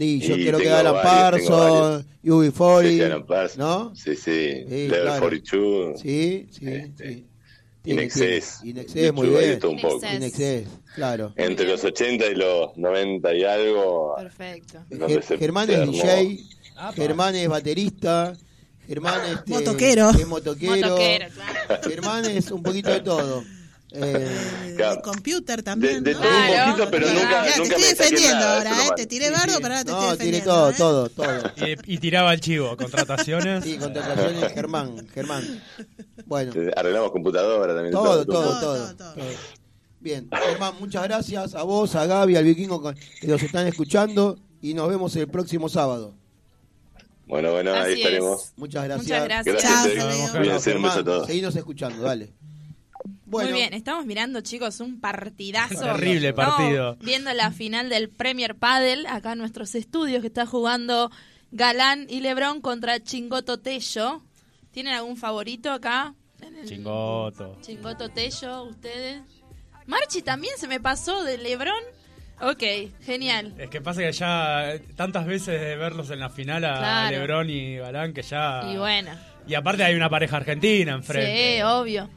Y 0.00 0.20
yo 0.20 0.36
Y 0.36 0.42
quiero 0.42 0.58
que 0.58 0.64
tengo 0.64 0.76
Alan 0.76 0.94
varios, 0.94 1.46
tengo 1.48 1.58
Parsons, 1.60 2.06
UB40, 2.24 2.82
Sí, 2.88 2.96
sí, 2.96 3.02
Alan 3.02 3.26
Parsons. 3.26 3.58
¿no? 3.58 3.94
Sí, 3.96 4.14
sí. 4.16 4.64
Sí, 4.68 4.88
Level 4.88 5.02
claro. 5.02 5.20
42. 5.20 6.00
Sí, 6.00 6.46
sí, 6.50 6.66
Este, 6.68 7.14
sí. 7.14 7.24
Inexcess. 7.84 8.60
Inexcess, 8.64 9.12
muy 9.14 9.28
bien. 9.28 9.58
un 9.64 9.80
poco. 9.80 10.00
Claro. 10.94 11.32
Entre 11.36 11.66
los 11.66 11.82
80 11.84 12.26
y 12.26 12.34
los 12.34 12.76
90 12.76 13.34
y 13.34 13.44
algo. 13.44 14.14
Perfecto. 14.16 14.78
donde 14.90 15.06
Ger- 15.20 15.22
se- 15.22 15.38
Germán 15.38 15.66
se 15.66 15.82
es. 15.82 15.90
DJ, 15.90 16.40
Apa. 16.76 16.92
Germán 16.92 17.34
es 17.34 17.48
baterista, 17.48 18.32
Germán 18.86 19.20
este, 19.32 19.50
Motoquero. 19.50 20.10
es 20.10 20.26
motoquero, 20.26 20.76
Motoquero, 20.88 21.26
claro. 21.34 21.82
Germán 21.88 22.24
es 22.26 22.50
un 22.50 22.62
poquito 22.62 22.90
de 22.90 23.00
todo. 23.00 23.42
Eh, 23.90 24.00
De, 24.68 24.74
Claro. 24.76 24.96
de 24.96 25.02
computer 25.02 25.56
De, 25.56 25.62
también. 25.62 26.04
de 26.04 26.12
¿no? 26.14 26.20
todo 26.20 26.28
un 26.30 26.64
poquito, 26.66 26.90
pero 26.90 27.06
Claro. 27.06 27.20
nunca, 27.20 27.42
te 27.42 27.58
nunca 27.58 27.62
estoy 27.62 27.68
me 27.68 27.82
saqué 27.88 27.88
defendiendo 27.94 28.34
nada, 28.38 28.56
ahora, 28.58 28.84
¿eh? 28.86 28.90
Te 28.96 29.06
tiré 29.06 29.30
bardo, 29.30 29.54
pero 29.62 29.66
ahora 29.74 29.84
te 29.84 29.90
no, 29.92 29.98
estoy 30.12 30.30
defendiendo. 30.30 30.50
todo, 30.52 30.70
¿eh? 30.70 30.74
todo, 30.76 31.08
todo. 31.56 31.66
Y, 31.86 31.94
y 31.94 31.98
tiraba 31.98 32.34
el 32.34 32.40
chivo, 32.40 32.76
contrataciones. 32.76 33.64
Sí, 33.64 33.78
contrataciones, 33.78 34.52
Germán, 34.52 35.08
Germán. 35.14 35.62
Bueno, 36.26 36.52
Arreglamos 36.76 37.10
computadora 37.12 37.74
también. 37.74 37.92
todo, 37.92 38.26
todo. 38.26 38.42
todo, 38.42 38.60
todo, 38.60 38.60
todo. 38.60 38.96
todo. 38.96 39.14
todo. 39.14 39.24
Bien, 40.00 40.28
Germán, 40.30 40.74
muchas 40.78 41.02
gracias 41.04 41.54
a 41.54 41.62
vos, 41.62 41.94
a 41.94 42.04
Gaby, 42.06 42.36
al 42.36 42.44
vikingo 42.44 42.82
que 43.20 43.26
nos 43.26 43.42
están 43.42 43.66
escuchando 43.66 44.38
y 44.60 44.74
nos 44.74 44.88
vemos 44.88 45.16
el 45.16 45.28
próximo 45.28 45.68
sábado. 45.68 46.14
Bueno, 47.26 47.52
bueno, 47.52 47.72
ahí 47.74 47.92
Así 47.92 48.00
estaremos. 48.02 48.42
es. 48.44 48.52
Muchas 48.56 48.84
gracias. 48.84 49.04
Muchas 49.06 49.24
gracias. 49.24 49.54
Gracias, 49.62 50.64
Chao, 50.64 50.76
un 50.76 50.82
beso 50.82 51.00
a 51.00 51.04
todos. 51.04 51.26
Seguinos 51.26 51.56
escuchando, 51.56 52.02
dale. 52.02 52.32
Bueno, 53.28 53.50
Muy 53.50 53.58
bien, 53.58 53.74
estamos 53.74 54.06
mirando, 54.06 54.40
chicos, 54.40 54.80
un 54.80 55.00
partidazo. 55.00 55.78
Terrible 55.84 56.30
Estamos 56.30 56.54
partido. 56.56 56.96
viendo 57.00 57.32
la 57.34 57.50
final 57.50 57.88
del 57.90 58.08
Premier 58.08 58.54
Padel, 58.56 59.06
acá 59.06 59.32
en 59.32 59.38
nuestros 59.38 59.74
estudios, 59.74 60.22
que 60.22 60.28
está 60.28 60.46
jugando 60.46 61.10
Galán 61.50 62.06
y 62.08 62.20
Lebrón 62.20 62.60
contra 62.62 63.02
Chingoto 63.02 63.58
Tello. 63.60 64.22
¿Tienen 64.70 64.94
algún 64.94 65.16
favorito 65.16 65.70
acá? 65.72 66.14
Chingoto. 66.64 67.58
Chingoto 67.60 68.08
Tello, 68.08 68.64
ustedes. 68.64 69.20
Marchi 69.86 70.22
también 70.22 70.54
se 70.58 70.68
me 70.68 70.80
pasó 70.80 71.24
de 71.24 71.38
Lebrón. 71.38 71.82
Ok, 72.40 72.62
genial. 73.02 73.54
Es 73.58 73.68
que 73.68 73.80
pasa 73.80 74.00
que 74.02 74.12
ya 74.12 74.74
tantas 74.96 75.26
veces 75.26 75.60
de 75.60 75.76
verlos 75.76 76.10
en 76.10 76.20
la 76.20 76.30
final 76.30 76.64
a 76.64 76.78
Claro. 76.78 77.10
Lebrón 77.16 77.50
y 77.50 77.76
Galán 77.76 78.12
que 78.14 78.22
ya... 78.22 78.62
Y 78.72 78.76
bueno, 78.76 79.10
Y 79.46 79.54
aparte 79.54 79.82
hay 79.82 79.94
una 79.96 80.08
pareja 80.08 80.36
argentina 80.36 80.92
enfrente. 80.92 81.56
sí, 81.56 81.62
obvio. 81.62 82.08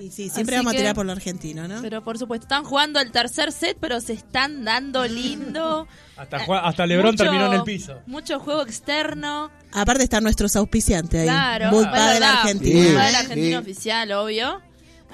Y 0.00 0.10
sí, 0.10 0.30
siempre 0.30 0.56
Así 0.56 0.64
vamos 0.64 0.72
que- 0.72 0.78
a 0.78 0.80
tirar 0.80 0.94
por 0.94 1.04
lo 1.06 1.12
argentino, 1.12 1.68
¿no? 1.68 1.82
Pero 1.82 2.02
por 2.02 2.16
supuesto, 2.18 2.44
están 2.44 2.64
jugando 2.64 3.00
el 3.00 3.12
tercer 3.12 3.52
set, 3.52 3.76
pero 3.80 4.00
se 4.00 4.14
están 4.14 4.64
dando 4.64 5.06
lindo. 5.06 5.86
Hasta, 6.16 6.36
hasta 6.38 6.86
Lebrón 6.86 7.12
Mucho- 7.12 7.24
terminó 7.24 7.46
en 7.46 7.52
el 7.54 7.62
piso. 7.62 7.98
Mucho 8.06 8.38
juego 8.40 8.62
externo. 8.62 9.50
Aparte 9.72 10.04
están 10.04 10.22
nuestros 10.22 10.54
auspiciantes 10.56 11.20
ahí. 11.20 11.26
Claro, 11.26 11.70
padre 11.70 12.12
verdad. 12.14 12.34
Argentina. 12.40 12.94
Padre 12.98 13.12
¿eh? 13.12 13.16
Argentina 13.16 13.48
sí. 13.48 13.54
oficial, 13.70 14.12
obvio. 14.12 14.60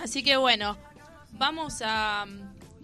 Así 0.03 0.23
que 0.25 0.37
bueno, 0.37 0.77
vamos 1.33 1.75
a, 1.85 2.27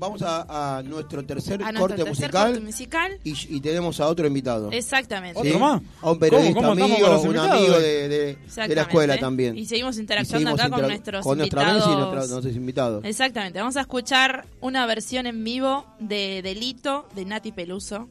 vamos 0.03 0.23
a, 0.23 0.79
a 0.79 0.83
nuestro 0.83 1.25
tercer 1.25 1.63
a 1.63 1.73
nuestro 1.73 1.81
corte 1.81 1.97
tercer 2.05 2.11
musical 2.27 2.47
corte 2.53 2.61
musical. 2.61 3.19
y, 3.25 3.57
y 3.57 3.61
tenemos 3.61 4.01
a 4.01 4.09
otro 4.09 4.27
invitado. 4.27 4.71
Exactamente. 4.73 5.41
¿sí? 5.41 5.49
¿Otro 5.49 5.61
más? 5.61 5.83
A 6.01 6.11
un 6.11 6.19
periodista 6.19 6.55
¿Cómo- 6.55 6.69
cómo 6.73 6.85
amigo, 6.85 7.21
un 7.21 7.37
amigo 7.39 7.79
de, 7.79 8.09
de- 8.09 8.75
la 8.75 8.83
escuela 8.83 9.17
también. 9.19 9.57
Y 9.57 9.67
seguimos 9.67 9.97
Y 9.97 10.01
interactuando 10.01 10.51
seguimos 10.51 10.61
acá 10.61 10.71
con 10.77 10.83
nuestros 10.89 11.25
con 11.25 11.39
nuestra 11.39 11.63
invitados. 11.63 11.89
mesa 11.89 11.93
y 11.93 12.01
nuestra- 12.13 12.33
nuestros 12.35 12.57
invitados. 12.57 13.05
Exactamente. 13.05 13.59
Vamos 13.61 13.77
a 13.77 13.81
escuchar 13.83 14.47
una 14.61 14.85
versión 14.87 15.27
en 15.27 15.43
vivo 15.45 15.87
de 16.01 16.41
Delito 16.43 17.09
de 17.15 17.25
Nati 17.25 17.53
Peluso. 17.53 18.09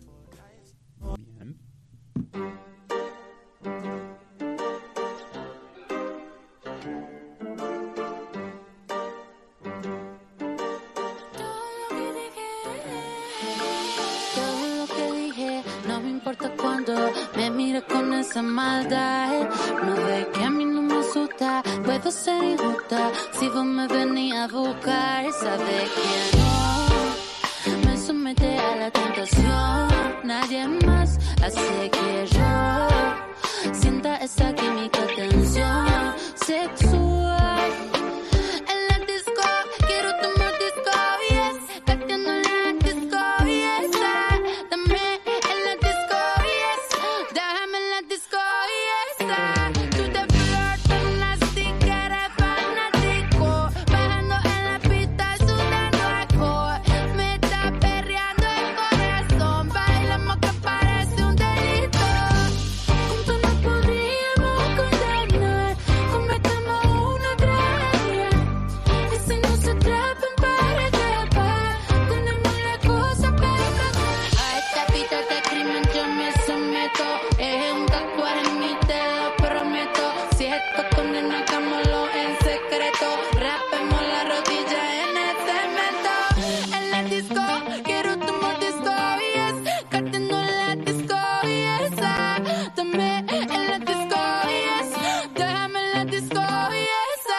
Todo 0.99 1.17
me 17.35 17.49
mires 17.51 17.83
con 17.83 18.13
esa 18.13 18.41
maldad. 18.41 19.49
No 19.83 19.95
ve 19.95 20.27
que 20.33 20.43
a 20.43 20.49
mí 20.49 20.65
no 20.65 20.81
me 20.81 20.95
asusta 20.99 21.61
puedo 21.85 22.11
ser 22.11 22.43
injusta 22.43 23.11
si 23.37 23.47
vos 23.49 23.65
me 23.65 23.87
venís 23.87 24.35
a 24.35 24.47
buscar. 24.47 25.25
Sabes 25.33 25.89
que 25.95 27.71
no 27.71 27.77
me 27.85 27.97
somete 27.97 28.57
a 28.57 28.75
la 28.77 28.91
tentación. 28.91 29.87
Nadie 30.23 30.67
más 30.85 31.19
hace 31.43 31.89
que 31.91 32.27
yo 32.35 33.73
sienta 33.73 34.17
esa 34.17 34.53
química, 34.53 34.99
tensión 35.15 36.15
sexual. 36.35 38.00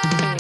Bye. 0.03 0.29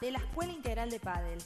de 0.00 0.10
la 0.10 0.18
Escuela 0.18 0.52
Integral 0.52 0.90
de 0.90 0.98
Padel. 0.98 1.38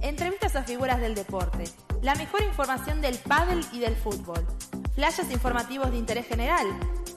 Entrevistas 0.00 0.54
a 0.56 0.62
figuras 0.62 1.00
del 1.00 1.14
deporte, 1.14 1.64
la 2.02 2.14
mejor 2.14 2.42
información 2.42 3.00
del 3.00 3.16
pádel 3.18 3.64
y 3.72 3.80
del 3.80 3.96
fútbol, 3.96 4.46
flashes 4.94 5.30
informativos 5.30 5.90
de 5.90 5.98
interés 5.98 6.26
general 6.26 6.66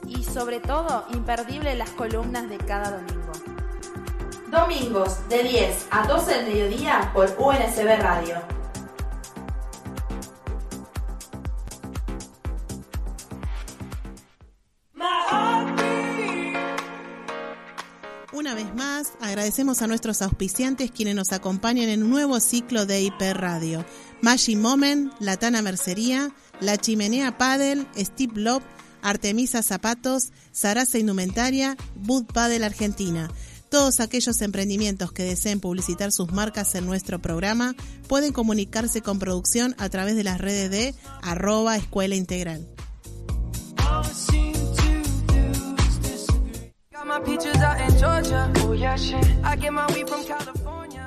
y 0.06 0.24
sobre 0.24 0.60
todo 0.60 1.06
imperdible 1.12 1.74
las 1.74 1.90
columnas 1.90 2.48
de 2.48 2.58
cada 2.58 2.90
domingo. 2.90 3.32
Domingos 4.50 5.28
de 5.28 5.42
10 5.42 5.88
a 5.90 6.06
12 6.06 6.34
del 6.34 6.46
mediodía 6.46 7.10
por 7.12 7.34
UNSB 7.38 8.00
Radio. 8.00 8.53
Agradecemos 19.20 19.82
a 19.82 19.86
nuestros 19.86 20.22
auspiciantes 20.22 20.90
quienes 20.90 21.14
nos 21.14 21.32
acompañan 21.32 21.88
en 21.88 22.02
un 22.02 22.10
nuevo 22.10 22.40
ciclo 22.40 22.86
de 22.86 23.02
IP 23.02 23.20
Radio. 23.34 23.84
Magic 24.20 24.56
Moment, 24.56 25.12
Latana 25.20 25.62
Mercería, 25.62 26.32
La 26.60 26.76
Chimenea 26.76 27.36
Padel, 27.38 27.86
Steve 27.96 28.40
Love, 28.40 28.62
Artemisa 29.02 29.62
Zapatos, 29.62 30.32
Sarasa 30.52 30.98
Indumentaria, 30.98 31.76
Bud 31.94 32.24
Padel 32.24 32.64
Argentina. 32.64 33.30
Todos 33.68 34.00
aquellos 34.00 34.40
emprendimientos 34.40 35.12
que 35.12 35.24
deseen 35.24 35.60
publicitar 35.60 36.12
sus 36.12 36.32
marcas 36.32 36.74
en 36.74 36.86
nuestro 36.86 37.20
programa 37.20 37.74
pueden 38.08 38.32
comunicarse 38.32 39.02
con 39.02 39.18
producción 39.18 39.74
a 39.78 39.88
través 39.88 40.16
de 40.16 40.24
las 40.24 40.40
redes 40.40 40.70
de 40.70 40.94
arroba 41.22 41.76
escuela 41.76 42.14
integral. 42.14 42.68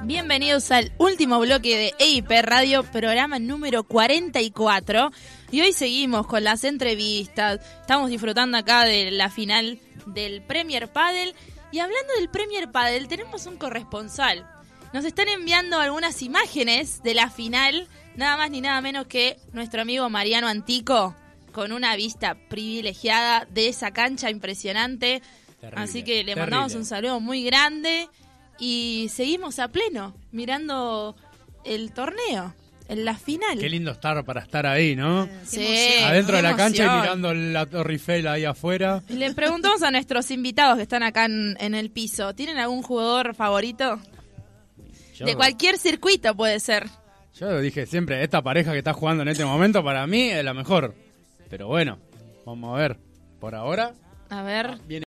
Bienvenidos 0.04 0.70
al 0.72 0.92
último 1.00 1.40
bloque 1.40 1.76
de 1.76 1.94
EIP 1.98 2.30
Radio, 2.44 2.84
programa 2.84 3.40
número 3.40 3.84
44. 3.84 5.12
Y 5.50 5.62
hoy 5.62 5.74
seguimos 5.74 6.28
con 6.28 6.44
las 6.44 6.64
entrevistas. 6.66 7.60
Estamos 7.82 8.12
disfrutando 8.12 8.60
acá 8.60 8.86
de 8.86 9.10
la 9.10 9.32
final 9.32 9.80
del 10.06 10.44
Premier 10.44 10.92
Padel. 10.92 11.34
Y 11.72 11.80
hablando 11.80 12.14
del 12.20 12.30
Premier 12.30 12.72
Padel, 12.72 13.08
tenemos 13.08 13.48
un 13.48 13.58
corresponsal. 13.58 14.48
Nos 14.94 15.04
están 15.04 15.30
enviando 15.30 15.80
algunas 15.80 16.22
imágenes 16.22 17.02
de 17.02 17.16
la 17.16 17.32
final, 17.32 17.88
nada 18.16 18.38
más 18.38 18.52
ni 18.52 18.62
nada 18.62 18.80
menos 18.82 19.08
que 19.08 19.38
nuestro 19.52 19.82
amigo 19.82 20.10
Mariano 20.12 20.48
Antico, 20.48 21.16
con 21.52 21.72
una 21.72 21.96
vista 21.96 22.38
privilegiada 22.50 23.48
de 23.50 23.70
esa 23.70 23.92
cancha 23.92 24.30
impresionante. 24.30 25.24
Terrible, 25.60 25.84
Así 25.84 26.04
que 26.04 26.24
le 26.24 26.36
mandamos 26.36 26.76
un 26.76 26.86
saludo 26.86 27.20
muy 27.20 27.44
grande 27.44 28.08
y 28.60 29.08
seguimos 29.12 29.60
a 29.60 29.68
pleno 29.70 30.16
mirando 30.32 31.16
el 31.64 31.92
torneo, 31.94 32.54
en 32.88 33.04
la 33.04 33.16
final. 33.18 33.60
Qué 33.60 33.68
lindo 33.70 33.92
estar 33.92 34.24
para 34.24 34.42
estar 34.42 34.66
ahí, 34.66 34.96
¿no? 34.96 35.28
Sí, 35.44 35.68
Adentro 36.06 36.38
de 36.38 36.42
la 36.42 36.56
cancha 36.56 36.86
y 36.86 37.02
mirando 37.02 37.34
la 37.34 37.66
Torre 37.66 37.94
Eiffel 37.94 38.28
ahí 38.28 38.46
afuera. 38.46 39.04
Le 39.10 39.34
preguntamos 39.34 39.82
a 39.84 39.92
nuestros 39.92 40.32
invitados 40.32 40.78
que 40.78 40.84
están 40.84 41.04
acá 41.04 41.26
en, 41.26 41.58
en 41.60 41.76
el 41.76 41.90
piso, 41.92 42.34
¿tienen 42.34 42.58
algún 42.58 42.82
jugador 42.84 43.36
favorito? 43.36 44.00
Yo, 45.16 45.26
De 45.26 45.36
cualquier 45.36 45.78
circuito 45.80 46.36
puede 46.36 46.60
ser. 46.60 46.88
yo 47.34 47.60
dije 47.60 47.86
siempre, 47.88 48.24
esta 48.24 48.42
pareja 48.42 48.72
que 48.72 48.78
está 48.78 48.94
jugando 48.94 49.24
en 49.24 49.30
este 49.30 49.44
momento 49.44 49.84
para 49.84 50.06
mí 50.08 50.30
es 50.30 50.44
la 50.46 50.54
mejor. 50.54 50.94
Pero 51.50 51.68
bueno, 51.68 51.98
vamos 52.46 52.74
a 52.74 52.80
ver. 52.80 52.98
Por 53.40 53.54
ahora, 53.56 53.94
A 54.30 54.44
ver. 54.44 54.78
viene 54.88 55.04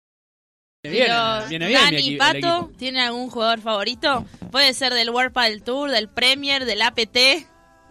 bien, 0.83 1.07
Pero 1.09 1.49
viene 1.49 1.67
bien 1.69 1.81
Dani, 1.81 1.97
equi- 1.99 2.13
el 2.13 2.17
Pato. 2.19 2.71
¿tienen 2.79 3.03
algún 3.03 3.29
jugador 3.31 3.61
favorito? 3.61 4.25
Puede 4.51 4.73
ser 4.73 4.95
del 4.95 5.11
World 5.11 5.33
Padel 5.33 5.63
Tour, 5.63 5.91
del 5.91 6.09
Premier, 6.09 6.65
del 6.65 6.81
APT. 6.81 7.17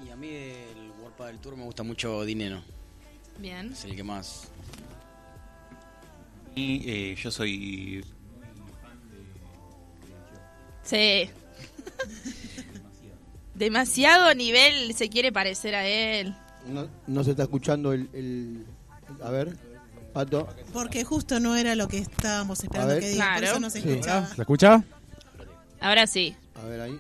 Y 0.04 0.10
a 0.10 0.16
mí 0.16 0.28
del 0.30 0.92
World 1.00 1.16
Padel 1.16 1.38
Tour 1.38 1.56
me 1.56 1.66
gusta 1.66 1.84
mucho 1.84 2.24
Dineno. 2.26 2.64
Bien. 3.38 3.72
Es 3.74 3.86
el 3.86 3.96
que 3.96 4.04
más. 4.04 4.48
Y 6.56 6.90
eh, 6.90 7.16
yo 7.16 7.30
soy 7.32 8.04
Sí. 10.84 11.30
Demasiado 13.54 14.34
nivel 14.34 14.94
se 14.96 15.10
quiere 15.10 15.32
parecer 15.32 15.76
a 15.76 15.86
él. 15.88 16.34
No, 16.66 16.88
no 17.06 17.24
se 17.24 17.32
está 17.32 17.44
escuchando 17.44 17.94
el, 17.94 18.10
el- 18.14 18.66
A 19.24 19.30
ver, 19.30 19.56
Pato. 20.14 20.48
Porque 20.74 21.04
justo 21.04 21.40
no 21.40 21.56
era 21.56 21.76
lo 21.76 21.88
que 21.88 21.98
estábamos 22.00 22.62
esperando 22.64 23.00
que 23.00 23.10
diga, 23.10 23.26
por 23.26 23.38
Claro. 23.40 23.48
eso 23.48 23.60
no 23.60 23.70
se 23.70 23.82
Sí. 23.82 23.90
escuchaba. 23.90 24.28
¿Se 24.28 24.42
escucha? 24.42 24.84
Ahora 25.80 26.08
sí. 26.08 26.36
A 26.56 26.66
ver 26.66 26.82
ahí. 26.82 27.00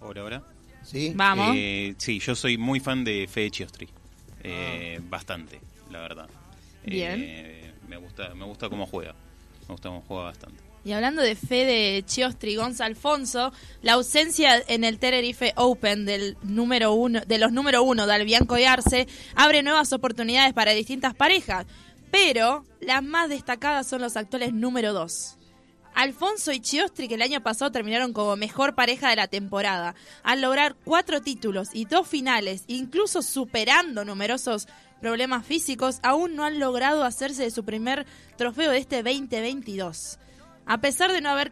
Ahora, 0.00 0.20
ahora. 0.22 0.42
Sí. 0.82 1.12
Vamos. 1.14 1.52
Eh, 1.56 1.94
sí, 1.98 2.18
yo 2.18 2.34
soy 2.34 2.58
muy 2.58 2.80
fan 2.80 3.04
de 3.04 3.26
Fede 3.30 3.50
Chiostri. 3.50 3.88
Eh, 4.42 5.00
Bastante, 5.08 5.60
la 5.90 6.00
verdad. 6.00 6.28
Bien. 6.84 7.20
Eh, 7.22 7.72
me 7.88 7.96
gusta 7.96 8.34
me 8.34 8.44
gusta 8.44 8.68
cómo 8.68 8.86
juega. 8.86 9.14
Me 9.62 9.68
gusta 9.68 9.88
cómo 9.88 10.02
juega 10.06 10.24
bastante. 10.24 10.62
Y 10.84 10.92
hablando 10.92 11.22
de 11.22 11.34
Fede 11.34 12.02
Chiostri 12.04 12.56
Gonza 12.56 12.84
Alfonso, 12.84 13.54
la 13.80 13.94
ausencia 13.94 14.62
en 14.68 14.84
el 14.84 14.98
Tenerife 14.98 15.54
Open 15.56 16.04
del 16.04 16.36
número 16.42 16.92
uno, 16.92 17.22
de 17.26 17.38
los 17.38 17.52
número 17.52 17.82
uno 17.82 18.06
de 18.06 18.12
Albianco 18.12 18.58
y 18.58 18.64
Arce 18.64 19.08
abre 19.34 19.62
nuevas 19.62 19.94
oportunidades 19.94 20.52
para 20.52 20.72
distintas 20.72 21.14
parejas, 21.14 21.64
pero 22.14 22.64
las 22.80 23.02
más 23.02 23.28
destacadas 23.28 23.88
son 23.88 24.00
los 24.00 24.16
actuales 24.16 24.52
número 24.52 24.92
dos. 24.92 25.36
Alfonso 25.96 26.52
y 26.52 26.60
Chiostri, 26.60 27.08
que 27.08 27.16
el 27.16 27.22
año 27.22 27.42
pasado 27.42 27.72
terminaron 27.72 28.12
como 28.12 28.36
mejor 28.36 28.76
pareja 28.76 29.10
de 29.10 29.16
la 29.16 29.26
temporada, 29.26 29.96
al 30.22 30.40
lograr 30.40 30.76
cuatro 30.84 31.22
títulos 31.22 31.70
y 31.72 31.86
dos 31.86 32.06
finales, 32.06 32.62
incluso 32.68 33.20
superando 33.20 34.04
numerosos 34.04 34.68
problemas 35.00 35.44
físicos, 35.44 35.98
aún 36.04 36.36
no 36.36 36.44
han 36.44 36.60
logrado 36.60 37.02
hacerse 37.02 37.42
de 37.42 37.50
su 37.50 37.64
primer 37.64 38.06
trofeo 38.36 38.70
de 38.70 38.78
este 38.78 39.02
2022. 39.02 40.20
A 40.66 40.78
pesar 40.78 41.10
de 41.10 41.20
no 41.20 41.30
haber 41.30 41.50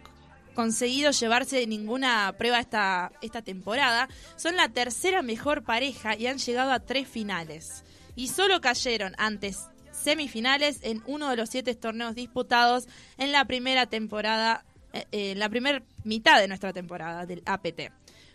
conseguido 0.54 1.10
llevarse 1.10 1.66
ninguna 1.66 2.36
prueba 2.38 2.60
esta, 2.60 3.10
esta 3.20 3.42
temporada, 3.42 4.08
son 4.36 4.54
la 4.54 4.68
tercera 4.68 5.22
mejor 5.22 5.64
pareja 5.64 6.16
y 6.16 6.28
han 6.28 6.38
llegado 6.38 6.70
a 6.70 6.78
tres 6.78 7.08
finales. 7.08 7.82
Y 8.14 8.28
solo 8.28 8.60
cayeron 8.60 9.14
antes 9.18 9.71
semifinales 10.02 10.80
en 10.82 11.02
uno 11.06 11.30
de 11.30 11.36
los 11.36 11.48
siete 11.48 11.74
torneos 11.74 12.14
disputados 12.14 12.86
en 13.18 13.32
la 13.32 13.44
primera 13.44 13.86
temporada, 13.86 14.64
eh, 14.92 15.06
eh, 15.12 15.32
en 15.32 15.38
la 15.38 15.48
primera 15.48 15.82
mitad 16.04 16.40
de 16.40 16.48
nuestra 16.48 16.72
temporada 16.72 17.26
del 17.26 17.42
APT. 17.46 17.92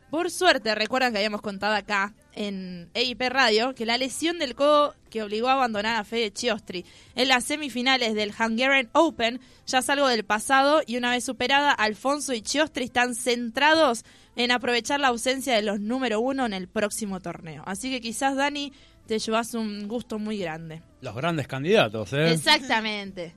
Por 0.10 0.32
suerte, 0.32 0.74
recuerdan 0.74 1.12
que 1.12 1.18
habíamos 1.18 1.42
contado 1.42 1.76
acá 1.76 2.14
en 2.34 2.90
EIP 2.94 3.22
Radio 3.24 3.76
que 3.76 3.86
la 3.86 3.98
lesión 3.98 4.40
del 4.40 4.56
codo 4.56 4.96
que 5.10 5.22
obligó 5.22 5.50
a 5.50 5.54
abandonar 5.54 5.98
a 5.98 6.06
Fede 6.06 6.32
Chiostri 6.32 6.86
en 7.16 7.28
las 7.28 7.44
semifinales 7.44 8.14
del 8.14 8.32
Hungarian 8.32 8.90
Open 8.94 9.42
ya 9.66 9.80
es 9.80 9.90
algo 9.90 10.08
del 10.08 10.24
pasado 10.24 10.82
y 10.88 10.96
una 10.96 11.12
vez 11.12 11.26
superada, 11.26 11.72
Alfonso 11.72 12.34
y 12.34 12.42
Chiostri 12.42 12.86
están 12.86 13.16
centrados 13.16 14.06
en 14.38 14.52
aprovechar 14.52 15.02
la 15.02 15.10
ausencia 15.10 15.56
de 15.56 15.64
los 15.64 15.82
número 15.82 16.22
uno 16.22 16.46
en 16.46 16.54
el 16.54 16.70
próximo 16.70 17.20
torneo. 17.20 17.64
Así 17.66 17.90
que 17.90 18.00
quizás, 18.00 18.38
Dani, 18.38 18.72
te 19.08 19.18
llevas 19.18 19.54
un 19.54 19.88
gusto 19.88 20.20
muy 20.20 20.38
grande. 20.38 20.84
Los 21.02 21.16
grandes 21.16 21.48
candidatos, 21.48 22.14
¿eh? 22.14 22.34
Exactamente. 22.34 23.34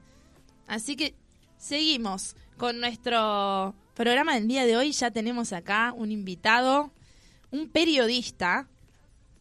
Así 0.67 0.97
que 0.97 1.15
seguimos 1.57 2.37
con 2.57 2.81
nuestro 2.81 3.75
programa 3.95 4.35
del 4.35 4.49
día 4.49 4.67
de 4.67 4.77
hoy. 4.77 4.93
Ya 4.93 5.11
tenemos 5.11 5.53
acá 5.53 5.95
un 5.97 6.13
invitado, 6.13 6.91
un 7.51 7.69
periodista. 7.69 8.69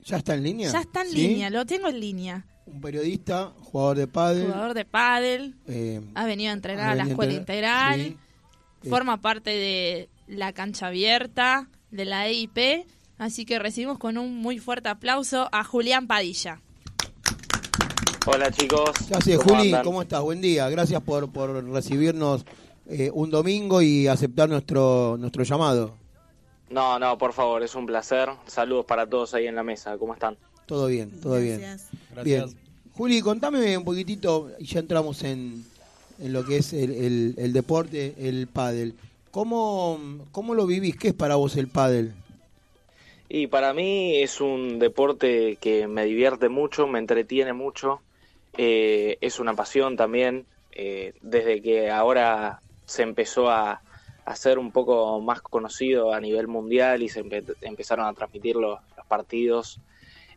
¿Ya 0.05 0.17
está 0.17 0.35
en 0.35 0.43
línea? 0.43 0.71
Ya 0.71 0.81
está 0.81 1.01
en 1.01 1.09
¿Sí? 1.09 1.17
línea, 1.17 1.49
lo 1.49 1.65
tengo 1.65 1.89
en 1.89 1.99
línea. 1.99 2.45
Un 2.65 2.79
periodista, 2.81 3.51
jugador 3.61 3.97
de 3.97 4.07
pádel. 4.07 4.45
Jugador 4.45 4.73
de 4.75 4.85
pádel, 4.85 5.55
eh, 5.67 6.01
ha 6.13 6.25
venido 6.25 6.51
a 6.51 6.53
entrenar 6.53 6.89
a 6.89 6.95
la 6.95 7.03
escuela 7.03 7.33
entrenar, 7.33 7.97
integral, 7.99 8.17
sí. 8.81 8.89
forma 8.89 9.21
parte 9.21 9.49
de 9.49 10.09
la 10.27 10.53
cancha 10.53 10.87
abierta 10.87 11.67
de 11.91 12.05
la 12.05 12.27
EIP. 12.27 12.85
Así 13.19 13.45
que 13.45 13.59
recibimos 13.59 13.99
con 13.99 14.17
un 14.17 14.37
muy 14.37 14.57
fuerte 14.59 14.89
aplauso 14.89 15.47
a 15.51 15.63
Julián 15.63 16.07
Padilla. 16.07 16.59
Hola 18.25 18.49
chicos. 18.51 18.91
¿Qué 19.07 19.13
haces, 19.15 19.37
¿Cómo 19.39 19.55
Juli? 19.57 19.67
andan? 19.67 19.83
¿Cómo 19.83 20.01
estás? 20.01 20.21
Buen 20.21 20.41
día. 20.41 20.69
Gracias 20.69 21.01
por, 21.03 21.29
por 21.31 21.63
recibirnos 21.65 22.45
eh, 22.87 23.11
un 23.13 23.29
domingo 23.29 23.81
y 23.81 24.07
aceptar 24.07 24.47
nuestro, 24.49 25.17
nuestro 25.19 25.43
llamado. 25.43 25.95
No, 26.69 26.97
no, 26.99 27.17
por 27.17 27.33
favor, 27.33 27.61
es 27.63 27.75
un 27.75 27.85
placer. 27.85 28.29
Saludos 28.47 28.85
para 28.85 29.05
todos 29.07 29.33
ahí 29.33 29.47
en 29.47 29.55
la 29.55 29.63
mesa. 29.63 29.97
¿Cómo 29.97 30.13
están? 30.13 30.37
Todo 30.65 30.87
bien, 30.87 31.11
todo 31.21 31.37
bien. 31.39 31.59
Gracias. 31.59 31.89
Bien. 32.23 32.45
Juli, 32.93 33.21
contame 33.21 33.77
un 33.77 33.83
poquitito, 33.83 34.51
y 34.59 34.65
ya 34.65 34.79
entramos 34.79 35.23
en, 35.23 35.65
en 36.19 36.33
lo 36.33 36.45
que 36.45 36.57
es 36.57 36.73
el, 36.73 36.91
el- 36.91 37.35
el 37.37 37.53
deporte, 37.53 38.13
el 38.19 38.47
pádel. 38.47 38.93
¿Cómo, 39.31 39.99
¿Cómo 40.31 40.53
lo 40.53 40.65
vivís? 40.67 40.95
¿Qué 40.97 41.09
es 41.09 41.13
para 41.13 41.35
vos 41.35 41.55
el 41.57 41.67
pádel? 41.67 42.13
Y 43.29 43.47
para 43.47 43.73
mí 43.73 44.21
es 44.23 44.41
un 44.41 44.79
deporte 44.79 45.57
que 45.61 45.87
me 45.87 46.05
divierte 46.05 46.49
mucho, 46.49 46.87
me 46.87 46.99
entretiene 46.99 47.53
mucho. 47.53 48.05
eh, 48.57 49.17
es 49.21 49.39
una 49.39 49.55
pasión 49.55 49.95
también. 49.97 50.47
eh, 50.71 51.13
desde 51.21 51.61
que 51.63 51.89
ahora 51.91 52.63
se 52.85 53.03
empezó 53.03 53.49
a 53.49 53.83
a 54.25 54.35
ser 54.35 54.59
un 54.59 54.71
poco 54.71 55.19
más 55.21 55.41
conocido 55.41 56.13
a 56.13 56.21
nivel 56.21 56.47
mundial 56.47 57.01
y 57.03 57.09
se 57.09 57.23
empe- 57.25 57.57
empezaron 57.61 58.05
a 58.05 58.13
transmitir 58.13 58.55
los, 58.57 58.79
partidos 59.07 59.81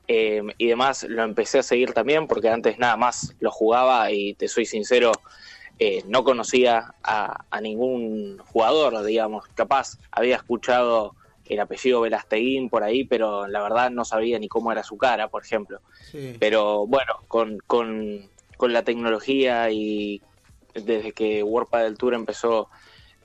eh, 0.08 0.42
y 0.58 0.66
demás, 0.68 1.04
lo 1.04 1.22
empecé 1.24 1.58
a 1.58 1.62
seguir 1.62 1.92
también 1.92 2.26
porque 2.26 2.48
antes 2.48 2.78
nada 2.78 2.96
más 2.96 3.34
lo 3.40 3.50
jugaba 3.50 4.10
y 4.10 4.34
te 4.34 4.48
soy 4.48 4.66
sincero, 4.66 5.12
eh, 5.78 6.02
no 6.06 6.24
conocía 6.24 6.94
a, 7.02 7.46
a 7.50 7.60
ningún 7.60 8.38
jugador, 8.38 9.04
digamos, 9.04 9.46
capaz 9.54 9.98
había 10.10 10.36
escuchado 10.36 11.16
el 11.46 11.60
apellido 11.60 12.00
Velasteguín 12.00 12.68
por 12.70 12.82
ahí, 12.82 13.04
pero 13.04 13.46
la 13.46 13.62
verdad 13.62 13.90
no 13.90 14.04
sabía 14.04 14.38
ni 14.38 14.48
cómo 14.48 14.72
era 14.72 14.82
su 14.82 14.96
cara, 14.96 15.28
por 15.28 15.44
ejemplo. 15.44 15.80
Sí. 16.10 16.36
Pero 16.38 16.86
bueno, 16.86 17.14
con, 17.28 17.58
con, 17.66 18.28
con 18.56 18.72
la 18.72 18.82
tecnología 18.84 19.70
y 19.70 20.22
desde 20.74 21.12
que 21.12 21.42
World 21.42 21.68
Padel 21.68 21.98
Tour 21.98 22.14
empezó 22.14 22.68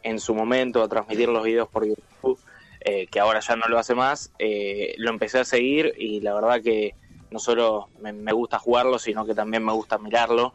en 0.04 0.20
su 0.20 0.34
momento 0.36 0.82
a 0.84 0.88
transmitir 0.90 1.30
los 1.30 1.44
videos 1.44 1.70
por 1.70 1.86
YouTube, 1.86 2.40
eh, 2.82 3.08
que 3.08 3.20
ahora 3.20 3.40
ya 3.40 3.56
no 3.56 3.68
lo 3.68 3.80
hace 3.80 3.96
más, 3.96 4.32
eh, 4.40 4.94
lo 4.98 5.10
empecé 5.10 5.40
a 5.40 5.46
seguir 5.46 5.94
y 5.98 6.22
la 6.22 6.34
verdad 6.34 6.62
que 6.62 6.96
no 7.32 7.40
solo 7.40 7.90
me, 8.00 8.14
me 8.14 8.32
gusta 8.32 8.60
jugarlo, 8.60 9.00
sino 9.00 9.26
que 9.26 9.34
también 9.36 9.64
me 9.64 9.74
gusta 9.74 9.98
mirarlo 9.98 10.54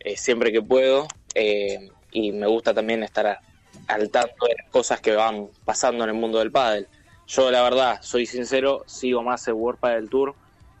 eh, 0.00 0.16
siempre 0.16 0.52
que 0.52 0.62
puedo 0.62 1.06
y 2.10 2.32
me 2.32 2.46
gusta 2.46 2.72
también 2.74 3.02
estar 3.02 3.26
a- 3.26 3.40
al 3.88 4.08
tanto 4.10 4.46
de 4.46 4.54
las 4.62 4.70
cosas 4.70 5.00
que 5.00 5.14
van 5.14 5.48
pasando 5.64 6.04
en 6.04 6.10
el 6.10 6.16
mundo 6.16 6.38
del 6.38 6.52
pádel. 6.52 6.86
Yo 7.26 7.50
la 7.50 7.62
verdad, 7.62 7.98
soy 8.02 8.26
sincero, 8.26 8.82
sigo 8.86 9.22
más 9.22 9.46
el 9.48 9.54
World 9.54 9.80
Padel 9.80 10.10
Tour 10.10 10.34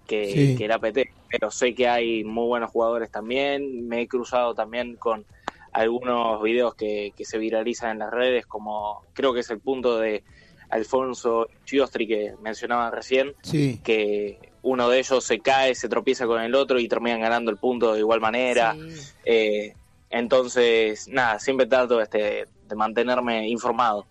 que, 0.06 0.26
Sí. 0.32 0.56
que 0.56 0.66
el 0.66 0.72
APT, 0.72 0.98
pero 1.30 1.50
sé 1.50 1.74
que 1.74 1.88
hay 1.88 2.22
muy 2.24 2.46
buenos 2.46 2.70
jugadores 2.70 3.10
también, 3.10 3.88
me 3.88 4.02
he 4.02 4.08
cruzado 4.08 4.54
también 4.54 4.96
con 4.96 5.24
algunos 5.72 6.42
videos 6.42 6.74
que, 6.74 7.12
que 7.16 7.24
se 7.24 7.38
viralizan 7.38 7.92
en 7.92 7.98
las 8.00 8.10
redes, 8.12 8.46
como 8.46 9.02
creo 9.14 9.32
que 9.32 9.40
es 9.40 9.50
el 9.50 9.60
punto 9.60 9.98
de 9.98 10.22
Alfonso 10.70 11.48
Chiostri 11.64 12.06
que 12.06 12.34
mencionaban 12.42 12.92
recién, 12.92 13.34
Sí. 13.42 13.80
que 13.82 14.38
uno 14.62 14.88
de 14.88 14.98
ellos 14.98 15.24
se 15.24 15.40
cae, 15.40 15.74
se 15.74 15.88
tropieza 15.88 16.26
con 16.26 16.40
el 16.42 16.54
otro 16.54 16.78
y 16.78 16.88
terminan 16.88 17.20
ganando 17.20 17.50
el 17.50 17.56
punto 17.58 17.92
de 17.94 18.00
igual 18.00 18.20
manera. 18.20 18.76
Eh, 19.24 19.74
entonces, 20.10 21.08
nada, 21.08 21.38
siempre 21.38 21.66
trato 21.66 22.00
este, 22.00 22.46
de 22.68 22.74
mantenerme 22.76 23.48
informado. 23.48 24.06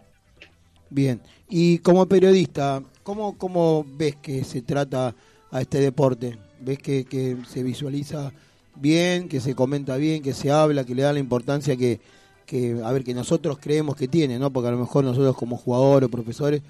Bien. 0.89 1.22
Y 1.56 1.78
como 1.78 2.08
periodista, 2.08 2.82
¿cómo, 3.04 3.38
cómo 3.38 3.86
ves 3.96 4.16
que 4.16 4.44
se 4.44 4.64
trata 4.64 5.14
a 5.52 5.62
este 5.62 5.80
deporte? 5.82 6.36
¿Ves 6.60 6.80
que, 6.80 7.06
que 7.06 7.38
se 7.48 7.62
visualiza 7.62 8.34
bien, 8.76 9.30
que 9.30 9.40
se 9.40 9.54
comenta 9.54 9.96
bien, 9.98 10.24
que 10.24 10.34
se 10.34 10.50
habla, 10.50 10.84
que 10.84 10.96
le 10.96 11.04
da 11.04 11.14
la 11.14 11.20
importancia 11.20 11.78
que, 11.78 12.00
que, 12.48 12.82
a 12.84 12.92
ver, 12.92 13.04
que 13.04 13.14
nosotros 13.14 13.60
creemos 13.62 13.96
que 13.96 14.08
tiene, 14.08 14.40
¿no? 14.40 14.50
Porque 14.52 14.70
a 14.70 14.72
lo 14.72 14.80
mejor 14.80 15.04
nosotros 15.04 15.36
como 15.36 15.56
jugadores 15.56 16.08
o 16.08 16.12
profesores 16.12 16.64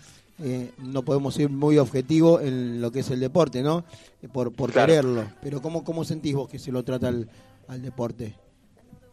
eh, 0.44 0.72
no 0.80 1.04
podemos 1.04 1.36
ser 1.36 1.48
muy 1.50 1.78
objetivos 1.78 2.42
en 2.44 2.82
lo 2.82 2.92
que 2.92 3.00
es 3.00 3.10
el 3.10 3.22
deporte, 3.22 3.62
¿no? 3.62 3.86
Eh, 4.22 4.28
Por, 4.28 4.52
por 4.52 4.74
Claro. 4.74 4.88
quererlo. 4.90 5.24
Pero 5.42 5.62
¿cómo, 5.62 5.86
¿cómo 5.86 6.04
sentís 6.04 6.36
vos 6.36 6.50
que 6.50 6.60
se 6.60 6.74
lo 6.74 6.84
trata 6.84 7.08
al, 7.08 7.30
al 7.70 7.82
deporte? 7.82 8.36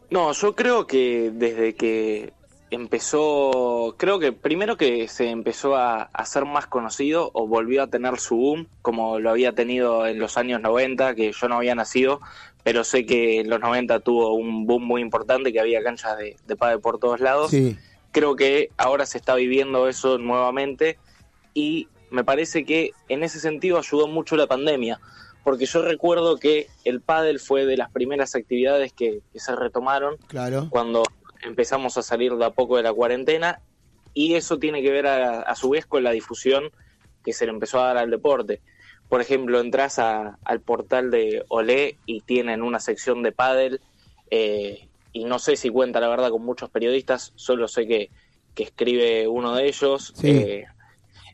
No, 0.09 0.33
yo 0.33 0.53
creo 0.53 0.85
que 0.85 1.31
desde 1.33 1.75
que 1.75 2.33
empezó, 2.71 3.95
creo 3.97 4.17
que 4.19 4.31
primero 4.31 4.77
que 4.77 5.07
se 5.07 5.29
empezó 5.29 5.75
a, 5.75 6.03
a 6.03 6.25
ser 6.25 6.45
más 6.45 6.67
conocido 6.67 7.29
o 7.33 7.47
volvió 7.47 7.83
a 7.83 7.87
tener 7.87 8.17
su 8.19 8.35
boom, 8.35 8.67
como 8.81 9.19
lo 9.19 9.29
había 9.29 9.53
tenido 9.53 10.07
en 10.07 10.19
los 10.19 10.37
años 10.37 10.61
90, 10.61 11.13
que 11.15 11.31
yo 11.31 11.47
no 11.47 11.57
había 11.57 11.75
nacido, 11.75 12.21
pero 12.63 12.83
sé 12.83 13.05
que 13.05 13.41
en 13.41 13.49
los 13.49 13.59
90 13.59 13.99
tuvo 13.99 14.33
un 14.33 14.65
boom 14.65 14.83
muy 14.83 15.01
importante, 15.01 15.51
que 15.51 15.59
había 15.59 15.83
canchas 15.83 16.17
de, 16.17 16.37
de 16.47 16.55
pádel 16.55 16.79
por 16.79 16.99
todos 16.99 17.19
lados. 17.19 17.51
Sí. 17.51 17.77
Creo 18.11 18.35
que 18.35 18.69
ahora 18.77 19.05
se 19.05 19.17
está 19.17 19.35
viviendo 19.35 19.87
eso 19.87 20.17
nuevamente 20.17 20.97
y 21.53 21.87
me 22.09 22.23
parece 22.23 22.65
que 22.65 22.91
en 23.09 23.23
ese 23.23 23.39
sentido 23.39 23.77
ayudó 23.77 24.07
mucho 24.07 24.35
la 24.35 24.47
pandemia, 24.47 24.99
porque 25.43 25.65
yo 25.65 25.81
recuerdo 25.81 26.37
que 26.37 26.67
el 26.83 27.01
pádel 27.01 27.39
fue 27.39 27.65
de 27.65 27.77
las 27.77 27.89
primeras 27.89 28.35
actividades 28.35 28.93
que, 28.93 29.21
que 29.33 29.39
se 29.39 29.55
retomaron 29.55 30.17
Claro. 30.27 30.67
cuando 30.69 31.03
empezamos 31.43 31.97
a 31.97 32.03
salir 32.03 32.35
de 32.35 32.45
a 32.45 32.51
poco 32.51 32.77
de 32.77 32.83
la 32.83 32.93
cuarentena 32.93 33.61
y 34.13 34.35
eso 34.35 34.59
tiene 34.59 34.81
que 34.81 34.91
ver 34.91 35.07
a, 35.07 35.41
a 35.41 35.55
su 35.55 35.69
vez 35.69 35.85
con 35.85 36.03
la 36.03 36.11
difusión 36.11 36.71
que 37.23 37.33
se 37.33 37.45
le 37.45 37.51
empezó 37.51 37.79
a 37.81 37.87
dar 37.87 37.97
al 37.97 38.09
deporte. 38.11 38.61
Por 39.07 39.21
ejemplo, 39.21 39.59
entras 39.59 39.99
a- 39.99 40.37
al 40.43 40.61
portal 40.61 41.11
de 41.11 41.43
Olé 41.49 41.97
y 42.05 42.21
tienen 42.21 42.61
una 42.61 42.79
sección 42.79 43.23
de 43.23 43.31
pádel 43.31 43.81
eh, 44.29 44.87
y 45.13 45.25
no 45.25 45.39
sé 45.39 45.55
si 45.57 45.69
cuenta 45.69 45.99
la 45.99 46.07
verdad 46.07 46.29
con 46.31 46.43
muchos 46.43 46.69
periodistas, 46.69 47.33
solo 47.35 47.67
sé 47.67 47.85
que, 47.87 48.09
que 48.55 48.63
escribe 48.63 49.27
uno 49.27 49.55
de 49.55 49.67
ellos. 49.67 50.13
Sí. 50.15 50.29
eh, 50.29 50.65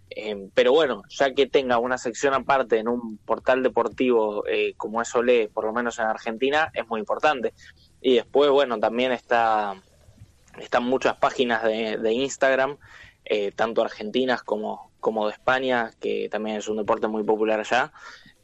eh, 0.09 0.49
pero 0.53 0.71
bueno, 0.71 1.03
ya 1.09 1.33
que 1.33 1.47
tenga 1.47 1.77
una 1.77 1.97
sección 1.97 2.33
aparte 2.33 2.77
en 2.79 2.87
un 2.87 3.17
portal 3.19 3.61
deportivo 3.61 4.43
eh, 4.47 4.73
como 4.77 5.01
es 5.01 5.13
Olé, 5.13 5.49
por 5.53 5.65
lo 5.65 5.73
menos 5.73 5.99
en 5.99 6.05
Argentina, 6.05 6.71
es 6.73 6.87
muy 6.87 6.99
importante. 6.99 7.53
Y 8.01 8.15
después, 8.15 8.49
bueno, 8.49 8.79
también 8.79 9.11
está 9.11 9.75
están 10.59 10.83
muchas 10.83 11.15
páginas 11.17 11.63
de, 11.63 12.13
Instagram, 12.13 12.77
eh, 13.25 13.51
tanto 13.55 13.81
argentinas 13.81 14.43
como, 14.43 14.91
como 14.99 15.27
de 15.27 15.33
España, 15.33 15.91
que 15.99 16.29
también 16.29 16.57
es 16.57 16.67
un 16.67 16.77
deporte 16.77 17.07
muy 17.07 17.23
popular 17.23 17.59
allá, 17.59 17.91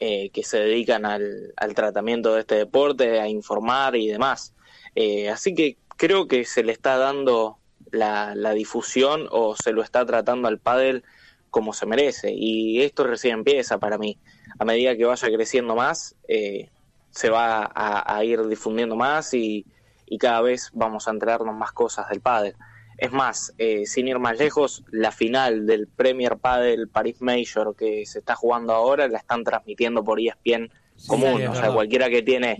eh, 0.00 0.30
que 0.30 0.42
se 0.42 0.58
dedican 0.58 1.06
al, 1.06 1.52
al 1.56 1.74
tratamiento 1.74 2.34
de 2.34 2.40
este 2.40 2.56
deporte, 2.56 3.20
a 3.20 3.28
informar 3.28 3.96
y 3.96 4.08
demás. 4.08 4.54
Eh, 4.94 5.28
así 5.28 5.54
que 5.54 5.76
creo 5.96 6.28
que 6.28 6.44
se 6.44 6.62
le 6.62 6.72
está 6.72 6.96
dando 6.98 7.58
la, 7.90 8.34
la 8.34 8.52
difusión 8.52 9.28
o 9.30 9.56
se 9.56 9.72
lo 9.72 9.82
está 9.82 10.04
tratando 10.04 10.48
al 10.48 10.58
pádel 10.58 11.04
como 11.50 11.72
se 11.72 11.86
merece. 11.86 12.32
Y 12.32 12.82
esto 12.82 13.04
recién 13.04 13.34
empieza 13.38 13.78
para 13.78 13.98
mí. 13.98 14.18
A 14.58 14.64
medida 14.64 14.96
que 14.96 15.04
vaya 15.04 15.28
creciendo 15.28 15.76
más, 15.76 16.16
eh, 16.28 16.70
se 17.10 17.30
va 17.30 17.70
a 17.74 18.24
ir 18.24 18.44
difundiendo 18.48 18.96
más 18.96 19.32
y, 19.34 19.64
y 20.06 20.18
cada 20.18 20.40
vez 20.40 20.70
vamos 20.72 21.08
a 21.08 21.10
enterarnos 21.10 21.54
más 21.54 21.72
cosas 21.72 22.08
del 22.08 22.20
pádel. 22.20 22.54
Es 22.96 23.10
más, 23.12 23.52
eh, 23.58 23.86
sin 23.86 24.06
ir 24.06 24.18
más 24.20 24.38
lejos, 24.38 24.84
la 24.92 25.10
final 25.10 25.66
del 25.66 25.88
Premier 25.88 26.36
Padel 26.38 26.88
Paris 26.88 27.20
Major 27.20 27.74
que 27.76 28.06
se 28.06 28.20
está 28.20 28.36
jugando 28.36 28.72
ahora 28.72 29.08
la 29.08 29.18
están 29.18 29.42
transmitiendo 29.42 30.04
por 30.04 30.20
ESPN 30.20 30.70
común, 31.08 31.40
es 31.40 31.48
o 31.48 31.54
sea, 31.56 31.72
cualquiera 31.72 32.08
que 32.08 32.22
tiene 32.22 32.56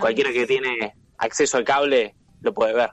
cualquiera 0.00 0.32
que 0.32 0.46
tiene 0.46 0.94
acceso 1.16 1.56
al 1.56 1.64
cable 1.64 2.14
lo 2.42 2.52
puede 2.52 2.74
ver. 2.74 2.90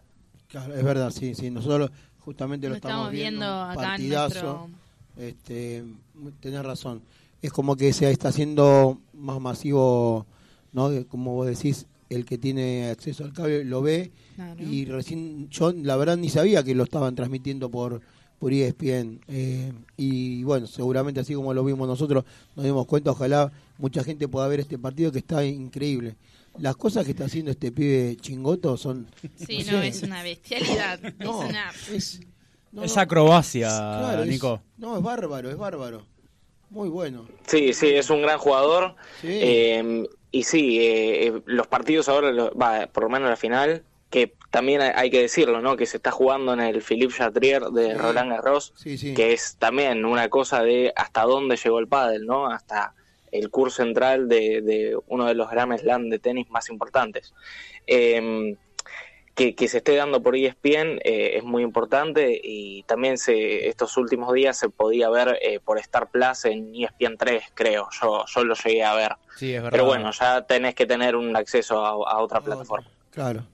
Claro, 0.47 0.73
es 0.75 0.83
verdad, 0.83 1.09
sí, 1.09 1.35
sí. 1.35 1.49
Nosotros 1.51 1.91
justamente 2.19 2.67
lo, 2.67 2.71
Lo 2.71 2.75
estamos 2.77 3.11
viendo 3.11 3.45
un 3.45 3.69
acá 3.69 3.73
en 3.73 3.89
partidazo. 3.89 4.33
nuestro- 4.45 4.69
Este, 5.17 5.83
tenés 6.39 6.63
razón. 6.63 7.01
Es 7.41 7.51
como 7.51 7.75
que 7.75 7.91
se 7.91 8.09
está 8.09 8.29
haciendo 8.29 8.99
más 9.13 9.41
masivo, 9.41 10.25
¿no? 10.71 10.89
De- 10.89 11.05
Como 11.05 11.33
vos 11.33 11.47
decís, 11.47 11.85
el 12.09 12.25
que 12.25 12.37
tiene 12.37 12.89
acceso 12.89 13.23
al 13.23 13.33
cable 13.33 13.63
lo 13.65 13.81
ve 13.81 14.11
Claro. 14.35 14.63
y 14.63 14.85
recién 14.85 15.49
yo 15.49 15.71
la 15.73 15.95
verdad 15.97 16.15
ni 16.17 16.29
sabía 16.29 16.63
que 16.63 16.75
lo 16.75 16.83
estaban 16.83 17.15
transmitiendo 17.15 17.69
por 17.71 18.01
por 18.39 18.53
ESPN 18.53 19.19
eh, 19.27 19.73
y 19.97 20.43
bueno 20.43 20.67
seguramente 20.67 21.19
así 21.19 21.33
como 21.33 21.53
lo 21.55 21.63
vimos 21.65 21.87
nosotros 21.87 22.23
nos 22.55 22.63
dimos 22.65 22.85
cuenta 22.85 23.09
ojalá 23.11 23.51
mucha 23.79 24.03
gente 24.03 24.27
pueda 24.27 24.47
ver 24.47 24.59
este 24.59 24.77
partido 24.77 25.11
que 25.11 25.17
está 25.19 25.43
increíble 25.43 26.15
las 26.59 26.75
cosas 26.75 27.03
que 27.03 27.11
está 27.11 27.25
haciendo 27.25 27.49
este 27.51 27.71
pibe 27.71 28.15
chingoto 28.21 28.77
son 28.77 29.07
Sí, 29.47 29.63
no 29.65 29.71
no, 29.73 29.81
sé, 29.81 29.87
es 29.87 30.03
una 30.03 30.21
bestialidad. 30.23 30.99
No, 31.19 31.43
es 31.43 31.49
una... 31.49 31.71
es, 31.93 32.19
no, 32.71 32.83
es 32.83 32.95
no. 32.95 33.01
acrobacia, 33.01 33.67
Claro, 33.69 34.23
es- 34.23 34.29
Nico. 34.29 34.61
no, 34.77 34.97
es 34.97 35.03
bárbaro, 35.03 35.49
es 35.49 35.57
bárbaro. 35.57 36.05
Muy 36.69 36.89
bueno. 36.89 37.27
Sí, 37.47 37.73
sí, 37.73 37.87
es 37.87 38.09
un 38.09 38.21
gran 38.21 38.37
jugador. 38.39 38.95
Sí. 39.21 39.27
Eh, 39.29 40.07
y 40.39 40.43
sí, 40.43 40.79
eh, 40.79 41.27
eh, 41.27 41.41
los 41.45 41.67
partidos 41.67 42.07
ahora, 42.09 42.31
va, 42.51 42.87
por 42.87 43.03
lo 43.03 43.09
menos 43.09 43.29
la 43.29 43.35
final, 43.35 43.83
que 44.09 44.33
también 44.51 44.81
hay- 44.81 45.09
que 45.09 45.21
decirlo, 45.21 45.61
¿no? 45.61 45.75
Que 45.75 45.85
se 45.85 45.97
está 45.97 46.11
jugando 46.11 46.53
en 46.53 46.59
el 46.61 46.81
Philippe 46.81 47.13
Chatrier 47.13 47.63
de. 47.65 47.93
Roland 47.95 48.31
Garros, 48.31 48.73
Sí, 48.75 48.97
sí. 48.97 49.13
que 49.13 49.33
es 49.33 49.57
también 49.57 50.05
una 50.05 50.29
cosa 50.29 50.63
de 50.63 50.93
hasta 50.95 51.23
dónde 51.23 51.57
llegó 51.57 51.79
el 51.79 51.87
pádel, 51.87 52.25
¿no? 52.25 52.47
Hasta 52.47 52.93
el 53.31 53.49
curso 53.49 53.83
central 53.83 54.29
de, 54.29 54.61
de 54.61 54.97
uno 55.07 55.25
de 55.25 55.33
los 55.33 55.49
Grand 55.49 55.77
Slam 55.77 56.09
de 56.09 56.19
tenis 56.19 56.49
más 56.49 56.69
importantes. 56.69 57.33
Eh, 57.85 58.55
que, 59.37 59.53
que 59.55 59.67
se 59.67 59.77
esté 59.77 59.95
dando 59.95 60.21
por 60.23 60.35
ESPN 60.35 60.99
eh, 61.03 61.37
es 61.37 61.43
muy 61.43 61.61
importante 61.61 62.41
y 62.43 62.81
también 62.83 63.19
se, 63.19 63.67
estos 63.69 63.95
últimos 63.95 64.33
días 64.33 64.57
se 64.57 64.67
podía 64.69 65.09
ver 65.11 65.37
eh, 65.41 65.59
por 65.59 65.77
Star 65.77 66.09
Plus 66.09 66.43
en 66.45 66.73
E 66.73 66.85
ESPN 66.85 67.17
3, 67.17 67.43
creo. 67.53 67.87
Yo, 68.01 68.25
yo 68.25 68.43
lo 68.43 68.55
llegué 68.55 68.83
a 68.83 68.95
ver. 68.95 69.11
Sí, 69.37 69.53
es 69.53 69.57
verdad. 69.61 69.69
Pero 69.71 69.85
bueno, 69.85 70.11
ya 70.11 70.41
tenés 70.47 70.73
que 70.73 70.87
tener 70.87 71.15
un 71.15 71.35
acceso 71.35 71.85
a, 71.85 71.89
a 72.11 72.17
otra 72.17 72.41
plataforma. 72.41 72.89
Claro. 73.11 73.45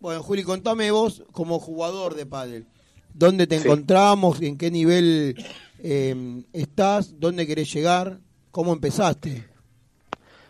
Bueno, 0.00 0.22
Juli, 0.22 0.42
contame 0.42 0.90
vos 0.90 1.22
como 1.32 1.58
jugador 1.58 2.14
de 2.14 2.24
pádel. 2.24 2.66
¿Dónde 3.12 3.46
te 3.46 3.58
Sí. 3.58 3.66
encontramos? 3.66 4.40
¿En 4.40 4.56
qué 4.56 4.70
nivel 4.70 5.36
eh, 5.82 6.14
estás? 6.54 7.20
¿Dónde 7.20 7.46
querés 7.46 7.70
llegar? 7.72 8.20
¿Cómo 8.50 8.72
empezaste? 8.72 9.44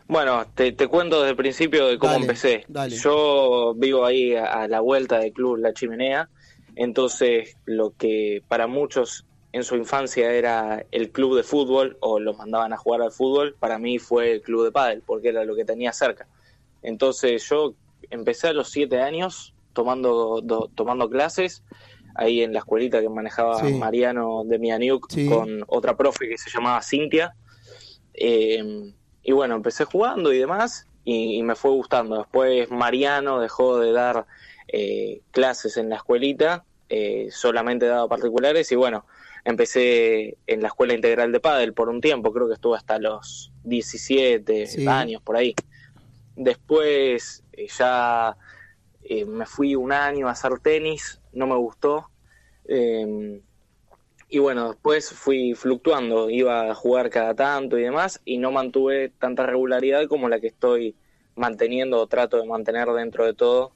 Bueno, 0.09 0.47
te, 0.55 0.73
te 0.73 0.87
cuento 0.87 1.17
desde 1.21 1.31
el 1.31 1.37
principio 1.37 1.87
de 1.89 1.99
cómo 1.99 2.13
Dale, 2.13 2.25
empecé. 2.25 2.65
dale. 2.69 2.95
Yo 2.97 3.75
vivo 3.77 4.05
ahí 4.05 4.35
a, 4.35 4.45
a 4.63 4.69
la 4.69 4.81
vuelta 4.81 5.19
del 5.19 5.33
club 5.33 5.57
La 5.57 5.73
Chimenea, 5.73 6.29
entonces 6.77 7.57
lo 7.65 7.91
que 7.93 8.43
para 8.47 8.67
muchos 8.67 9.25
en 9.53 9.65
su 9.65 9.75
infancia 9.77 10.31
era 10.33 10.85
el 10.93 11.11
club 11.11 11.37
de 11.37 11.43
fútbol 11.43 11.97
o 12.01 12.21
los 12.21 12.37
mandaban 12.37 12.73
a 12.73 12.77
jugar 12.77 13.03
al 13.03 13.11
fútbol, 13.11 13.57
para 13.59 13.79
mí 13.79 13.99
fue 13.99 14.33
el 14.33 14.43
club 14.43 14.65
de 14.65 14.73
pádel, 14.73 15.03
porque 15.05 15.31
era 15.31 15.45
lo 15.45 15.57
que 15.57 15.65
tenía 15.65 15.93
cerca. 15.93 16.29
Entonces 16.83 17.49
yo 17.49 17.75
empecé 18.11 18.49
a 18.49 18.53
los 18.53 18.69
siete 18.71 19.01
años 19.01 19.55
tomando, 19.73 20.41
do- 20.43 20.71
tomando 20.75 21.09
clases 21.11 21.63
ahí 22.15 22.43
en 22.43 22.53
la 22.53 22.61
escuelita 22.61 23.01
que 23.01 23.09
manejaba 23.09 23.59
Sí. 23.67 23.73
Mariano 23.75 24.43
de 24.45 24.59
Mianiuk 24.59 25.11
Sí. 25.11 25.27
con 25.27 25.65
otra 25.69 25.97
profe 25.97 26.29
que 26.29 26.39
se 26.39 26.51
llamaba 26.51 26.81
Cintia. 26.83 27.35
Eh, 28.15 28.95
y 29.29 29.33
bueno, 29.33 29.57
empecé 29.57 29.85
jugando 29.85 30.33
y 30.33 30.39
demás 30.39 30.87
y, 31.05 31.37
y 31.37 31.43
me 31.43 31.57
fue 31.57 31.73
gustando. 31.73 32.17
Después 32.19 32.71
Mariano 32.71 33.41
dejó 33.41 33.79
de 33.81 33.91
dar 33.93 34.27
eh, 34.69 35.21
clases 35.33 35.77
en 35.77 35.89
la 35.91 35.97
escuelita, 35.97 36.65
eh, 36.89 37.27
solamente 37.33 37.87
daba 37.87 38.07
particulares 38.09 38.71
y 38.71 38.77
bueno, 38.77 39.05
empecé 39.45 40.37
en 40.47 40.63
la 40.63 40.69
escuela 40.69 40.95
integral 40.95 41.33
de 41.33 41.41
pádel 41.41 41.73
por 41.75 41.89
un 41.89 42.01
tiempo, 42.01 42.33
creo 42.33 42.47
que 42.47 42.55
estuve 42.55 42.77
hasta 42.77 42.99
los 43.01 43.53
17 43.65 44.67
Sí. 44.69 44.87
años 44.87 45.21
por 45.23 45.37
ahí. 45.37 45.55
Después 46.37 47.43
eh, 47.53 47.67
ya 47.79 48.37
eh, 49.03 49.25
me 49.25 49.47
fui 49.47 49.75
un 49.75 49.91
año 49.93 50.29
a 50.29 50.33
hacer 50.33 50.59
tenis, 50.61 51.21
no 51.33 51.47
me 51.49 51.57
gustó. 51.57 52.11
Y 54.29 54.39
bueno, 54.39 54.73
después 54.73 55.11
fui 55.11 55.55
fluctuando, 55.55 56.31
iba 56.31 56.71
a 56.71 56.75
jugar 56.75 57.11
cada 57.11 57.35
tanto 57.35 57.79
y 57.79 57.83
demás, 57.83 58.21
y 58.25 58.39
no 58.39 58.51
mantuve 58.51 59.11
tanta 59.21 59.47
regularidad 59.47 60.07
como 60.09 60.29
la 60.29 60.41
que 60.41 60.49
estoy 60.49 60.97
manteniendo 61.37 62.01
o 62.01 62.07
trato 62.09 62.39
de 62.41 62.47
mantener 62.47 62.89
dentro 62.89 63.25
de 63.25 63.35
todo 63.35 63.73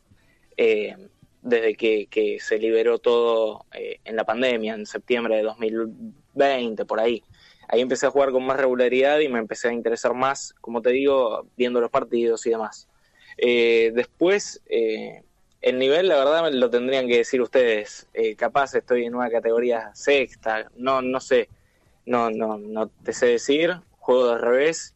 eh, 0.57 0.97
desde 1.43 1.75
que, 1.75 2.39
se 2.41 2.59
liberó 2.59 2.99
todo 2.99 3.65
eh, 3.73 4.01
en 4.05 4.17
la 4.17 4.25
pandemia, 4.25 4.75
en 4.75 4.87
septiembre 4.87 5.37
de 5.37 5.43
2020, 5.43 6.85
por 6.85 7.01
ahí. 7.01 7.23
Ahí 7.69 7.81
empecé 7.81 8.07
a 8.07 8.11
jugar 8.11 8.33
con 8.33 8.45
más 8.45 8.59
regularidad 8.59 9.21
y 9.21 9.29
me 9.29 9.39
empecé 9.39 9.69
a 9.69 9.73
interesar 9.73 10.15
más, 10.15 10.55
como 10.61 10.83
te 10.83 10.91
digo, 10.91 11.47
viendo 11.57 11.81
los 11.81 11.91
partidos 11.91 12.45
y 12.47 12.51
demás. 12.51 12.89
Eh, 13.39 13.93
después, 13.95 14.63
el 15.63 15.79
nivel, 15.79 16.09
la 16.09 16.17
verdad, 16.17 16.51
lo 16.53 16.71
tendrían 16.71 17.07
que 17.07 17.19
decir 17.19 17.41
ustedes. 17.43 18.09
Eh, 18.15 18.35
capaz 18.37 18.75
estoy 18.75 19.05
en 19.05 19.15
una 19.15 19.31
categoría 19.31 19.91
sexta, 19.95 20.71
no, 20.77 21.03
no 21.03 21.21
sé, 21.21 21.49
no, 22.07 22.31
no, 22.31 22.59
no 22.59 22.89
te 22.89 23.13
sé 23.13 23.27
decir. 23.27 23.77
Juego 23.99 24.29
de 24.29 24.39
revés 24.39 24.95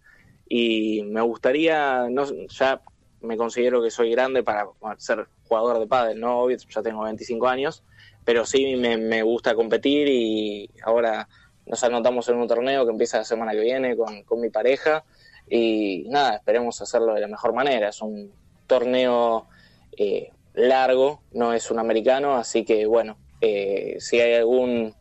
y 0.48 1.02
me 1.04 1.20
gustaría, 1.20 2.08
no, 2.10 2.24
ya 2.48 2.80
me 3.20 3.36
considero 3.36 3.82
que 3.82 3.90
soy 3.90 4.10
grande 4.10 4.42
para 4.42 4.66
ser 4.98 5.26
jugador 5.46 5.78
de 5.78 5.86
pádel, 5.86 6.20
no, 6.20 6.40
obvio, 6.40 6.56
ya 6.56 6.82
tengo 6.82 7.04
25 7.04 7.46
años, 7.48 7.82
pero 8.24 8.46
sí 8.46 8.76
me, 8.76 8.96
me 8.96 9.22
gusta 9.22 9.54
competir 9.54 10.08
y 10.08 10.70
ahora 10.82 11.28
nos 11.66 11.82
anotamos 11.84 12.28
en 12.28 12.36
un 12.36 12.48
torneo 12.48 12.84
que 12.84 12.92
empieza 12.92 13.18
la 13.18 13.24
semana 13.24 13.52
que 13.52 13.60
viene 13.60 13.96
con, 13.96 14.22
con 14.24 14.40
mi 14.40 14.50
pareja 14.50 15.04
y 15.48 16.04
nada, 16.08 16.36
esperemos 16.36 16.80
hacerlo 16.80 17.14
de 17.14 17.20
la 17.20 17.28
mejor 17.28 17.52
manera. 17.52 17.88
Es 17.88 18.00
un 18.00 18.32
torneo 18.66 19.46
eh, 19.96 20.30
largo, 20.54 21.22
no 21.32 21.52
es 21.52 21.70
un 21.70 21.78
americano, 21.78 22.34
así 22.34 22.64
que 22.64 22.86
bueno, 22.86 23.18
eh, 23.40 23.96
si 23.98 24.20
hay 24.20 24.34
algún 24.34 24.94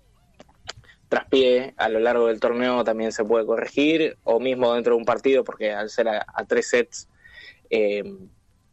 traspié 1.07 1.75
a 1.77 1.89
lo 1.89 1.99
largo 1.99 2.27
del 2.27 2.39
torneo 2.39 2.83
también 2.83 3.11
se 3.11 3.23
puede 3.23 3.45
corregir, 3.45 4.17
o 4.23 4.39
mismo 4.39 4.73
dentro 4.73 4.93
de 4.95 4.99
un 4.99 5.05
partido, 5.05 5.43
porque 5.43 5.71
al 5.71 5.89
ser 5.89 6.07
a, 6.09 6.25
tres 6.47 6.69
sets 6.69 7.07
eh, 7.69 8.03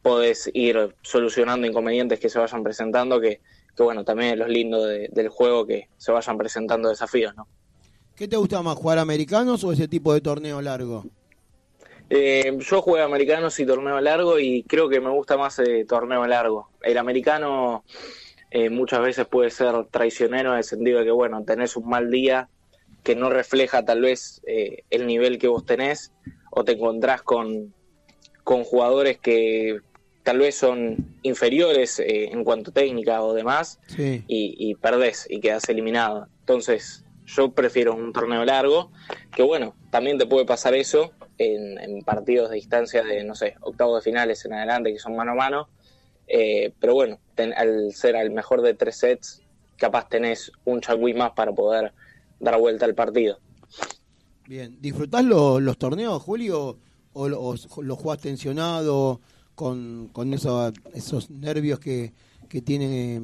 podés 0.00 0.50
ir 0.54 0.94
solucionando 1.02 1.66
inconvenientes 1.66 2.18
que 2.18 2.30
se 2.30 2.38
vayan 2.38 2.62
presentando, 2.62 3.20
que, 3.20 3.40
bueno, 3.78 4.04
también 4.04 4.32
es 4.32 4.38
lo 4.38 4.48
lindo 4.48 4.84
de- 4.84 5.08
del 5.12 5.28
juego 5.28 5.66
que 5.66 5.88
se 5.98 6.12
vayan 6.12 6.38
presentando 6.38 6.88
desafíos, 6.88 7.34
¿no? 7.36 7.46
¿Qué 8.16 8.28
te 8.28 8.36
gusta 8.36 8.62
más, 8.62 8.76
jugar 8.76 8.98
americanos 8.98 9.62
o 9.64 9.72
ese 9.72 9.88
tipo 9.88 10.12
de 10.12 10.20
torneo 10.20 10.60
largo? 10.60 11.04
Eh, 12.10 12.56
yo 12.58 12.82
jugué 12.82 13.02
americanos 13.02 13.58
y 13.60 13.64
torneo 13.66 14.00
largo 14.00 14.38
y 14.40 14.64
creo 14.64 14.88
que 14.88 15.00
me 15.00 15.10
gusta 15.10 15.36
más 15.36 15.58
eh, 15.60 15.84
torneo 15.88 16.26
largo. 16.26 16.68
El 16.82 16.98
americano 16.98 17.84
eh, 18.50 18.68
muchas 18.68 19.00
veces 19.00 19.26
puede 19.26 19.50
ser 19.50 19.72
traicionero 19.90 20.50
en 20.52 20.58
el 20.58 20.64
sentido 20.64 20.98
de 20.98 21.04
que, 21.04 21.10
bueno, 21.12 21.44
tenés 21.44 21.76
un 21.76 21.88
mal 21.88 22.10
día 22.10 22.48
que 23.04 23.14
no 23.14 23.30
refleja 23.30 23.84
tal 23.84 24.00
vez 24.02 24.42
eh, 24.46 24.82
el 24.90 25.06
nivel 25.06 25.38
que 25.38 25.46
vos 25.48 25.64
tenés 25.64 26.12
o 26.50 26.64
te 26.64 26.72
encontrás 26.72 27.22
con, 27.22 27.72
con 28.44 28.64
jugadores 28.64 29.18
que 29.18 29.78
tal 30.24 30.38
vez 30.40 30.56
son 30.56 30.96
inferiores 31.22 31.98
eh, 32.00 32.24
en 32.32 32.42
cuanto 32.44 32.70
a 32.72 32.74
técnica 32.74 33.22
o 33.22 33.32
demás 33.34 33.78
Sí. 33.86 34.24
y, 34.26 34.54
y 34.58 34.74
perdés 34.74 35.26
y 35.30 35.40
quedás 35.40 35.68
eliminado. 35.68 36.26
Entonces, 36.40 37.04
yo 37.36 37.52
prefiero 37.52 37.94
un 37.94 38.12
torneo 38.12 38.44
largo, 38.44 38.90
que 39.34 39.42
bueno, 39.42 39.74
también 39.90 40.18
te 40.18 40.26
puede 40.26 40.44
pasar 40.44 40.74
eso 40.74 41.12
en, 41.38 42.02
partidos 42.02 42.50
de 42.50 42.56
distancia 42.56 43.02
de, 43.02 43.24
no 43.24 43.34
sé, 43.34 43.54
octavos 43.60 44.02
de 44.04 44.10
finales 44.10 44.44
en 44.44 44.52
adelante, 44.52 44.92
que 44.92 44.98
son 44.98 45.16
mano 45.16 45.32
a 45.32 45.34
mano. 45.34 45.68
Eh, 46.26 46.72
pero 46.78 46.94
bueno, 46.94 47.18
al 47.56 47.92
ser 47.92 48.16
al 48.16 48.30
mejor 48.30 48.62
de 48.62 48.74
tres 48.74 48.96
sets, 48.96 49.42
capaz 49.76 50.08
tenés 50.08 50.52
un 50.64 50.80
chagüí 50.80 51.14
más 51.14 51.32
para 51.32 51.52
poder 51.52 51.92
dar 52.38 52.58
vuelta 52.58 52.84
al 52.84 52.94
partido. 52.94 53.38
Bien, 54.46 54.76
¿disfrutás 54.80 55.24
lo- 55.24 55.60
los 55.60 55.78
torneos, 55.78 56.22
Julio? 56.22 56.78
¿O, 57.12 57.28
lo- 57.28 57.40
o 57.40 57.54
lo 57.82 57.96
jugás 57.96 58.20
tensionado 58.20 59.20
con, 59.54 60.08
con 60.12 60.32
eso- 60.34 60.72
esos 60.94 61.30
nervios 61.30 61.80
que, 61.80 62.12
que 62.48 62.62
tiene 62.62 63.20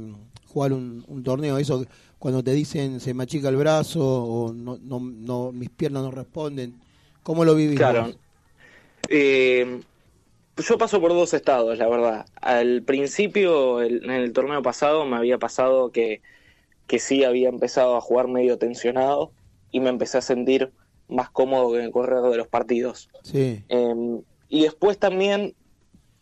jugar 0.57 0.73
un, 0.73 1.05
un 1.07 1.23
torneo? 1.23 1.59
Eso 1.59 1.85
cuando 2.19 2.43
te 2.43 2.53
dicen 2.53 2.99
se 2.99 3.13
me 3.13 3.25
achica 3.25 3.51
el 3.51 3.57
brazo 3.57 4.01
o 4.03 4.53
no, 4.55 4.79
no, 4.83 5.01
no, 5.01 5.53
mis 5.53 5.69
piernas 5.69 6.03
no 6.03 6.11
responden. 6.11 6.81
¿Cómo 7.23 7.45
lo 7.45 7.55
vivís? 7.55 7.77
Claro. 7.77 8.09
Eh, 9.11 9.81
yo 10.57 10.79
paso 10.79 10.99
por 10.99 11.11
dos 11.11 11.35
estados, 11.35 11.77
la 11.77 11.89
verdad. 11.89 12.25
Al 12.41 12.83
principio, 12.83 13.83
el- 13.83 14.03
en 14.05 14.13
el 14.13 14.33
torneo 14.33 14.63
pasado, 14.63 15.05
me 15.05 15.17
había 15.17 15.39
pasado 15.39 15.93
que, 15.93 16.23
que 16.87 16.99
sí 16.99 17.23
había 17.23 17.51
empezado 17.51 17.95
a 17.97 18.01
jugar 18.01 18.27
medio 18.29 18.57
tensionado 18.57 19.33
y 19.71 19.81
me 19.81 19.91
empecé 19.91 20.17
a 20.17 20.23
sentir 20.23 20.73
más 21.09 21.29
cómodo 21.29 21.79
en 21.79 21.85
el 21.85 21.91
correr 21.91 22.23
de 22.23 22.37
los 22.39 22.49
partidos. 22.49 23.11
Sí. 23.23 23.63
Eh, 23.69 24.21
y 24.49 24.63
después 24.63 24.97
también 24.99 25.55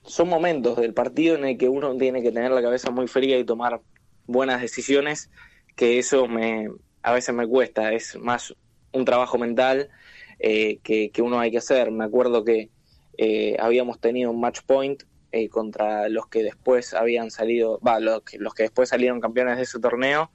son 0.02 0.28
momentos 0.28 0.76
del 0.76 0.92
partido 0.92 1.36
en 1.36 1.44
el 1.44 1.56
que 1.56 1.68
uno 1.68 1.96
tiene 1.96 2.20
que 2.20 2.32
tener 2.32 2.50
la 2.50 2.62
cabeza 2.62 2.90
muy 2.90 3.06
fría 3.06 3.38
y 3.38 3.44
tomar 3.44 3.80
buenas 4.26 4.60
decisiones, 4.60 5.30
que 5.76 5.98
eso 5.98 6.28
me 6.28 6.68
a 7.02 7.12
veces 7.12 7.34
me 7.34 7.46
cuesta, 7.46 7.92
es 7.92 8.16
más 8.18 8.54
un 8.92 9.04
trabajo 9.04 9.36
mental 9.36 9.90
eh, 10.38 10.78
que, 10.82 11.10
que 11.10 11.20
uno 11.20 11.38
hay 11.38 11.50
que 11.50 11.58
hacer. 11.58 11.90
Me 11.90 12.04
acuerdo 12.04 12.44
que 12.44 12.70
eh, 13.18 13.56
habíamos 13.60 14.00
tenido 14.00 14.30
un 14.30 14.40
match 14.40 14.60
point 14.66 15.02
eh, 15.30 15.48
contra 15.50 16.08
los 16.08 16.28
que 16.28 16.42
después 16.42 16.94
habían 16.94 17.30
salido, 17.30 17.78
va, 17.86 18.00
los 18.00 18.22
que, 18.22 18.38
los 18.38 18.54
que 18.54 18.62
después 18.62 18.88
salieron 18.88 19.20
campeones 19.20 19.56
de 19.58 19.64
ese 19.64 19.80
torneo, 19.80 20.30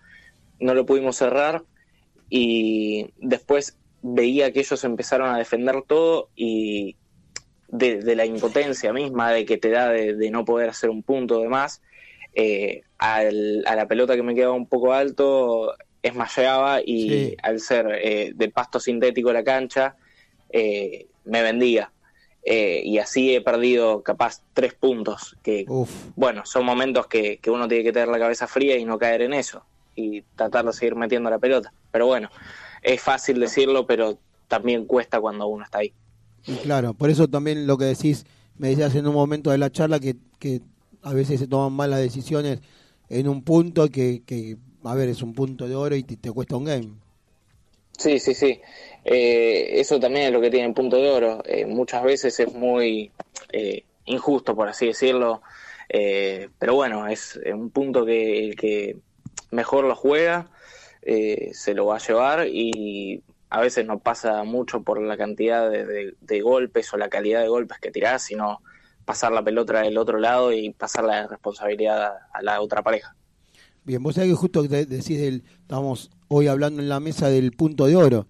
no 0.60 0.74
lo 0.76 0.86
pudimos 0.86 1.16
cerrar 1.16 1.64
y 2.30 3.12
después 3.18 3.78
veía 4.04 4.52
que 4.52 4.60
ellos 4.60 4.84
empezaron 4.84 5.30
a 5.34 5.38
defender 5.38 5.82
todo 5.88 6.30
y 6.36 6.98
de, 7.68 7.98
de 7.98 8.16
la 8.16 8.26
impotencia 8.26 8.94
misma 8.94 9.32
de 9.32 9.46
que 9.46 9.58
te 9.58 9.70
da 9.70 9.90
de, 9.90 10.16
de 10.16 10.32
no 10.32 10.46
poder 10.46 10.70
hacer 10.70 10.90
un 10.90 11.02
punto 11.02 11.40
de 11.40 11.50
más, 11.50 11.82
eh, 12.36 12.84
al- 13.00 13.64
a 13.66 13.76
la 13.76 13.88
pelota 13.88 14.16
que 14.16 14.24
me 14.24 14.36
quedaba 14.36 14.54
un 14.54 14.68
poco 14.68 14.94
alto, 14.94 15.74
esmayaba 16.04 16.82
y 16.86 17.10
Sí. 17.10 17.36
al 17.44 17.60
ser 17.60 17.88
eh, 18.02 18.32
de 18.36 18.50
pasto 18.50 18.80
sintético 18.80 19.34
la 19.34 19.44
cancha, 19.44 19.96
eh, 20.50 21.08
me 21.26 21.42
vendía. 21.42 21.92
Eh, 22.44 22.82
y 22.86 22.98
así 23.00 23.36
he 23.36 23.42
perdido 23.42 24.02
capaz 24.02 24.42
tres 24.54 24.74
puntos, 24.74 25.36
que 25.44 25.66
Uf. 25.68 25.90
bueno, 26.16 26.46
son 26.46 26.66
momentos 26.66 27.08
que, 27.08 27.38
que 27.38 27.52
uno 27.52 27.68
tiene 27.68 27.84
que 27.84 27.92
tener 27.92 28.08
la 28.08 28.18
cabeza 28.20 28.48
fría 28.48 28.78
y 28.78 28.86
no 28.86 28.98
caer 28.98 29.22
en 29.24 29.34
eso 29.34 29.64
y 29.96 30.22
tratar 30.36 30.66
de 30.66 30.72
seguir 30.74 30.96
metiendo 30.96 31.30
la 31.30 31.38
pelota. 31.40 31.74
Pero 31.92 32.06
bueno, 32.08 32.30
es 32.82 33.02
fácil 33.02 33.40
decirlo, 33.40 33.86
pero 33.86 34.18
también 34.48 34.86
cuesta 34.86 35.20
cuando 35.20 35.48
uno 35.48 35.66
está 35.66 35.80
ahí. 35.80 35.94
Y 36.48 36.56
claro, 36.56 36.94
por 36.94 37.10
eso 37.10 37.28
también 37.28 37.68
lo 37.68 37.78
que 37.78 37.86
decís, 37.86 38.26
me 38.58 38.70
decías 38.70 38.96
en 38.96 39.06
un 39.08 39.14
momento 39.14 39.52
de 39.52 39.58
la 39.58 39.70
charla 39.70 40.00
que, 40.00 40.16
que 40.40 40.62
a 41.04 41.14
veces 41.14 41.42
se 41.42 41.48
toman 41.48 41.74
malas 41.74 42.00
decisiones 42.00 42.62
en 43.10 43.28
un 43.28 43.44
punto 43.44 43.90
que, 43.90 44.24
que 44.26 44.58
a 44.84 44.96
ver, 44.96 45.10
es 45.10 45.22
un 45.22 45.34
punto 45.34 45.68
de 45.68 45.76
oro 45.76 45.96
y 45.96 46.04
te, 46.04 46.32
cuesta 46.32 46.56
un 46.58 46.66
game. 46.66 46.90
Sí, 47.98 48.20
sí, 48.20 48.34
sí. 48.34 48.62
Eh, 49.04 49.72
eso 49.80 50.00
también 50.00 50.28
es 50.28 50.32
lo 50.32 50.42
que 50.42 50.50
tiene 50.50 50.68
el 50.68 50.74
punto 50.74 50.98
de 50.98 51.10
oro. 51.10 51.44
Eh, 51.46 51.66
muchas 51.66 52.04
veces 52.04 52.40
es 52.40 52.54
muy 52.54 53.12
eh, 53.52 53.84
injusto, 54.06 54.56
por 54.56 54.70
así 54.70 54.88
decirlo. 54.88 55.42
Eh, 55.90 56.50
pero 56.60 56.76
bueno, 56.76 57.08
es 57.08 57.40
un 57.54 57.72
punto 57.72 58.06
que 58.06 58.46
el 58.46 58.56
que 58.56 58.98
mejor 59.52 59.86
lo 59.86 59.96
juega 59.96 60.50
eh, 61.02 61.50
se 61.54 61.74
lo 61.74 61.88
va 61.88 61.96
a 61.98 62.00
llevar 62.00 62.48
y 62.48 63.24
a 63.50 63.62
veces 63.62 63.86
no 63.86 64.00
pasa 64.00 64.44
mucho 64.44 64.84
por 64.84 65.02
la 65.02 65.18
cantidad 65.18 65.70
de, 65.70 65.86
de- 65.86 66.14
de 66.22 66.42
golpes 66.42 66.94
o 66.94 66.98
la 66.98 67.10
calidad 67.10 67.42
de 67.42 67.48
golpes 67.48 67.80
que 67.80 67.92
tirás, 67.92 68.24
sino 68.24 68.62
pasar 69.10 69.32
la 69.32 69.42
pelota 69.44 69.82
del 69.82 69.98
otro 69.98 70.20
lado 70.20 70.54
y 70.54 70.70
pasar 70.70 71.04
la 71.04 71.26
responsabilidad 71.26 72.04
a, 72.04 72.28
a 72.32 72.44
la 72.44 72.62
otra 72.62 72.84
pareja. 72.84 73.16
Bien, 73.84 74.04
vos 74.04 74.14
sabés 74.14 74.30
que 74.30 74.36
justo 74.36 74.62
decís 74.62 75.20
del, 75.20 75.44
estamos 75.62 76.12
hoy 76.28 76.46
hablando 76.46 76.80
en 76.80 76.90
la 76.90 77.00
mesa 77.00 77.28
del 77.28 77.52
punto 77.54 77.88
de 77.88 77.96
oro, 77.96 78.28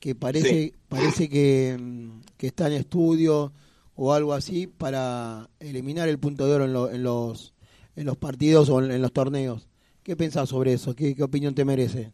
que 0.00 0.14
parece, 0.14 0.48
Sí. 0.48 0.74
parece 0.88 1.28
que, 1.28 1.76
mm, 1.78 2.20
que 2.38 2.46
está 2.46 2.66
en 2.68 2.72
estudio 2.72 3.52
o 3.94 4.14
algo 4.14 4.32
así 4.32 4.66
para 4.68 5.50
eliminar 5.60 6.08
el 6.08 6.18
punto 6.18 6.46
de 6.46 6.54
oro 6.54 6.64
en, 6.64 6.72
lo- 6.72 6.90
en 6.90 7.02
los 7.02 7.52
en 7.94 8.06
los 8.06 8.16
partidos 8.16 8.70
o 8.70 8.82
en, 8.82 8.90
en 8.90 9.02
los 9.02 9.12
torneos. 9.12 9.68
¿Qué 10.02 10.16
pensás 10.16 10.48
sobre 10.48 10.72
eso? 10.72 10.94
¿Qué, 10.96 11.14
qué 11.14 11.22
opinión 11.22 11.54
te 11.54 11.66
merece? 11.66 12.10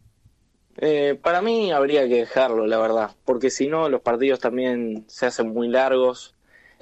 Eh, 0.80 1.16
para 1.22 1.40
mí 1.40 1.70
habría 1.70 2.02
que 2.08 2.16
dejarlo, 2.16 2.66
la 2.66 2.78
verdad, 2.78 3.10
porque 3.24 3.48
si 3.48 3.68
no 3.68 3.88
los 3.88 4.00
partidos 4.00 4.40
también 4.40 5.04
se 5.06 5.26
hacen 5.26 5.50
muy 5.52 5.68
largos. 5.68 6.34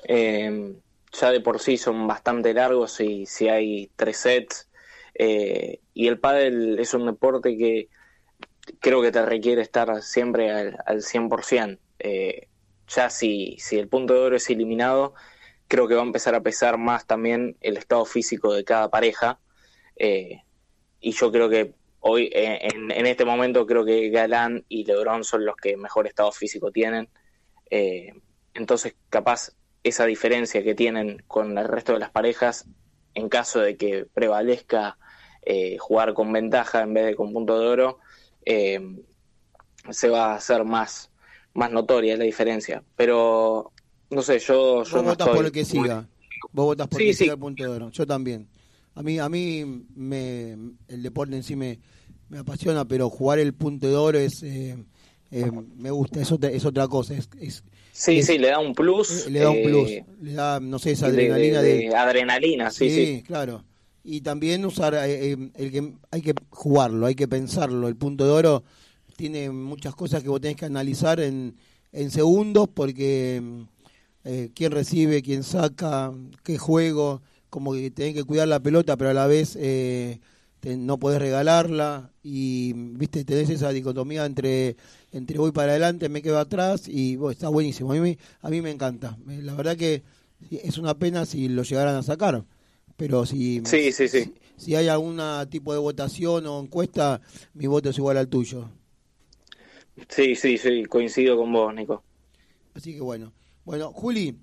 Eh, 0.08 0.76
ya 1.20 1.30
de 1.30 1.40
por 1.40 1.60
sí 1.60 1.76
son 1.76 2.06
bastante 2.06 2.54
largos 2.54 3.00
y 3.00 3.26
si 3.26 3.48
hay 3.48 3.90
tres 3.96 4.18
sets. 4.18 4.68
Eh, 5.14 5.80
y 5.94 6.08
el 6.08 6.20
pádel 6.20 6.78
es 6.78 6.92
un 6.94 7.06
deporte 7.06 7.56
que 7.56 7.88
creo 8.80 9.02
que 9.02 9.12
te 9.12 9.24
requiere 9.24 9.62
estar 9.62 10.02
siempre 10.02 10.50
al, 10.50 10.78
al 10.86 11.02
100%. 11.02 11.78
Eh, 11.98 12.48
ya 12.88 13.10
si, 13.10 13.56
si 13.58 13.78
el 13.78 13.88
punto 13.88 14.14
de 14.14 14.20
oro 14.20 14.36
es 14.36 14.48
eliminado, 14.50 15.14
creo 15.68 15.88
que 15.88 15.94
va 15.94 16.02
a 16.02 16.06
empezar 16.06 16.34
a 16.34 16.42
pesar 16.42 16.78
más 16.78 17.06
también 17.06 17.56
el 17.60 17.76
estado 17.76 18.04
físico 18.04 18.52
de 18.54 18.64
cada 18.64 18.90
pareja. 18.90 19.40
Eh, 19.96 20.42
y 21.00 21.12
yo 21.12 21.32
creo 21.32 21.48
que 21.48 21.74
hoy, 22.00 22.30
eh, 22.32 22.68
en, 22.74 22.90
en 22.90 23.06
este 23.06 23.24
momento, 23.24 23.66
creo 23.66 23.84
que 23.84 24.10
Galán 24.10 24.64
y 24.68 24.84
Lebron 24.84 25.24
son 25.24 25.44
los 25.44 25.56
que 25.56 25.76
mejor 25.76 26.06
estado 26.06 26.32
físico 26.32 26.70
tienen. 26.70 27.08
Entonces, 28.54 28.94
capaz 29.10 29.50
esa 29.88 30.06
diferencia 30.06 30.62
que 30.62 30.74
tienen 30.74 31.22
con 31.26 31.56
el 31.58 31.68
resto 31.68 31.92
de 31.92 32.00
las 32.00 32.10
parejas, 32.10 32.66
en 33.14 33.28
caso 33.28 33.60
de 33.60 33.76
que 33.76 34.06
prevalezca 34.12 34.98
eh, 35.42 35.78
jugar 35.78 36.14
con 36.14 36.32
ventaja 36.32 36.82
en 36.82 36.94
vez 36.94 37.06
de 37.06 37.14
con 37.16 37.32
punto 37.32 37.58
de 37.58 37.66
oro, 37.66 37.98
eh, 38.44 38.80
se 39.90 40.08
va 40.08 40.32
a 40.32 40.36
hacer 40.36 40.64
más, 40.64 41.10
más 41.54 41.70
notoria 41.70 42.16
la 42.16 42.24
diferencia. 42.24 42.82
Pero, 42.96 43.72
no 44.10 44.22
sé, 44.22 44.38
yo, 44.38 44.82
yo 44.82 44.96
Vos 44.96 45.04
no 45.04 45.12
estoy 45.12 45.26
por 45.28 45.46
el 45.46 45.52
que 45.52 45.64
siga. 45.64 46.08
Vos 46.52 46.66
votás 46.66 46.88
por 46.88 47.00
Sí, 47.00 47.04
el 47.04 47.10
que 47.10 47.16
sí. 47.16 47.24
siga 47.24 47.34
el 47.34 47.40
punto 47.40 47.62
de 47.64 47.70
oro. 47.70 47.90
Yo 47.90 48.06
también. 48.06 48.48
A 48.94 49.02
mí, 49.02 49.18
a 49.18 49.28
mí 49.28 49.84
me, 49.94 50.52
el 50.88 51.02
deporte 51.02 51.36
en 51.36 51.42
sí 51.42 51.54
me, 51.54 51.78
me 52.28 52.38
apasiona, 52.38 52.86
pero 52.86 53.10
jugar 53.10 53.38
el 53.38 53.52
punto 53.54 53.86
de 53.88 53.94
oro 53.96 54.18
es, 54.18 54.42
eh, 54.42 54.76
eh, 55.30 55.50
me 55.76 55.90
gusta, 55.90 56.20
es 56.20 56.32
otra, 56.32 56.50
es 56.50 56.64
otra 56.64 56.88
cosa. 56.88 57.14
Es, 57.14 57.28
es- 57.38 57.64
Sí, 57.98 58.18
es- 58.18 58.26
sí, 58.26 58.38
le 58.38 58.48
da 58.48 58.58
un 58.58 58.74
plus. 58.74 59.26
eh, 59.26 59.30
le 59.30 59.40
da 59.40 59.50
un 59.50 59.56
eh, 59.56 59.62
plus, 59.62 59.90
le 60.20 60.32
da, 60.34 60.60
no 60.60 60.78
sé, 60.78 60.90
esa 60.92 61.10
de- 61.10 61.16
de- 61.16 61.22
adrenalina 61.32 61.62
de, 61.62 61.76
de, 61.78 61.96
adrenalina, 61.96 62.70
sí, 62.70 62.90
sí. 62.90 63.22
claro. 63.26 63.64
Y 64.04 64.20
también 64.20 64.64
usar 64.66 64.94
eh, 64.94 65.32
eh, 65.32 65.50
el 65.54 65.72
que 65.72 65.92
hay 66.10 66.20
que 66.22 66.34
jugarlo, 66.50 67.06
hay 67.06 67.14
que 67.14 67.26
pensarlo. 67.26 67.88
El 67.88 67.96
punto 67.96 68.24
de 68.24 68.30
oro 68.32 68.62
tiene 69.16 69.50
muchas 69.50 69.94
cosas 69.94 70.22
que 70.22 70.28
vos 70.28 70.40
tenés 70.40 70.56
que 70.56 70.66
analizar 70.66 71.18
en, 71.20 71.56
en 71.92 72.10
segundos 72.10 72.68
porque 72.72 73.42
eh, 74.24 74.50
quién 74.54 74.72
recibe, 74.72 75.22
quién 75.22 75.42
saca, 75.42 76.12
qué 76.44 76.58
juego, 76.58 77.22
como 77.50 77.72
que 77.72 77.90
tenés 77.90 78.14
que 78.14 78.24
cuidar 78.24 78.46
la 78.48 78.60
pelota, 78.60 78.96
pero 78.96 79.10
a 79.10 79.14
la 79.14 79.26
vez 79.26 79.56
eh, 79.58 80.20
te- 80.60 80.76
no 80.76 80.98
podés 80.98 81.18
regalarla 81.20 82.10
y 82.22 82.72
viste 82.74 83.24
tenés 83.24 83.50
esa 83.50 83.70
dicotomía 83.70 84.26
entre 84.26 84.76
entre 85.16 85.38
voy 85.38 85.52
para 85.52 85.72
adelante, 85.72 86.08
me 86.08 86.22
quedo 86.22 86.38
atrás 86.38 86.88
y 86.88 87.16
bueno, 87.16 87.32
está 87.32 87.48
buenísimo. 87.48 87.92
A 87.92 87.94
mí, 87.94 88.00
me- 88.00 88.18
a 88.40 88.50
mí 88.50 88.62
me 88.62 88.70
encanta. 88.70 89.16
Me- 89.24 89.42
La 89.42 89.54
verdad 89.54 89.76
que 89.76 90.02
es 90.50 90.78
una 90.78 90.98
pena 90.98 91.26
si 91.26 91.48
lo 91.48 91.62
llegaran 91.62 91.96
a 91.96 92.02
sacar, 92.02 92.44
pero 92.96 93.26
si 93.26 93.62
Sí, 93.64 93.92
sí, 93.92 94.08
sí. 94.08 94.24
si, 94.24 94.34
si 94.56 94.74
hay 94.76 94.88
algún 94.88 95.20
tipo 95.50 95.72
de 95.72 95.78
votación 95.80 96.46
o 96.46 96.60
encuesta, 96.60 97.20
mi 97.54 97.66
voto 97.66 97.90
es 97.90 97.98
igual 97.98 98.16
al 98.18 98.28
tuyo. 98.28 98.70
Sí, 100.08 100.34
sí, 100.36 100.58
sí, 100.58 100.84
coincido 100.84 101.36
con 101.36 101.52
vos, 101.52 101.74
Nico. 101.74 102.02
Así 102.74 102.94
que 102.94 103.00
bueno. 103.00 103.32
Bueno, 103.64 103.92
Juli, 103.92 104.38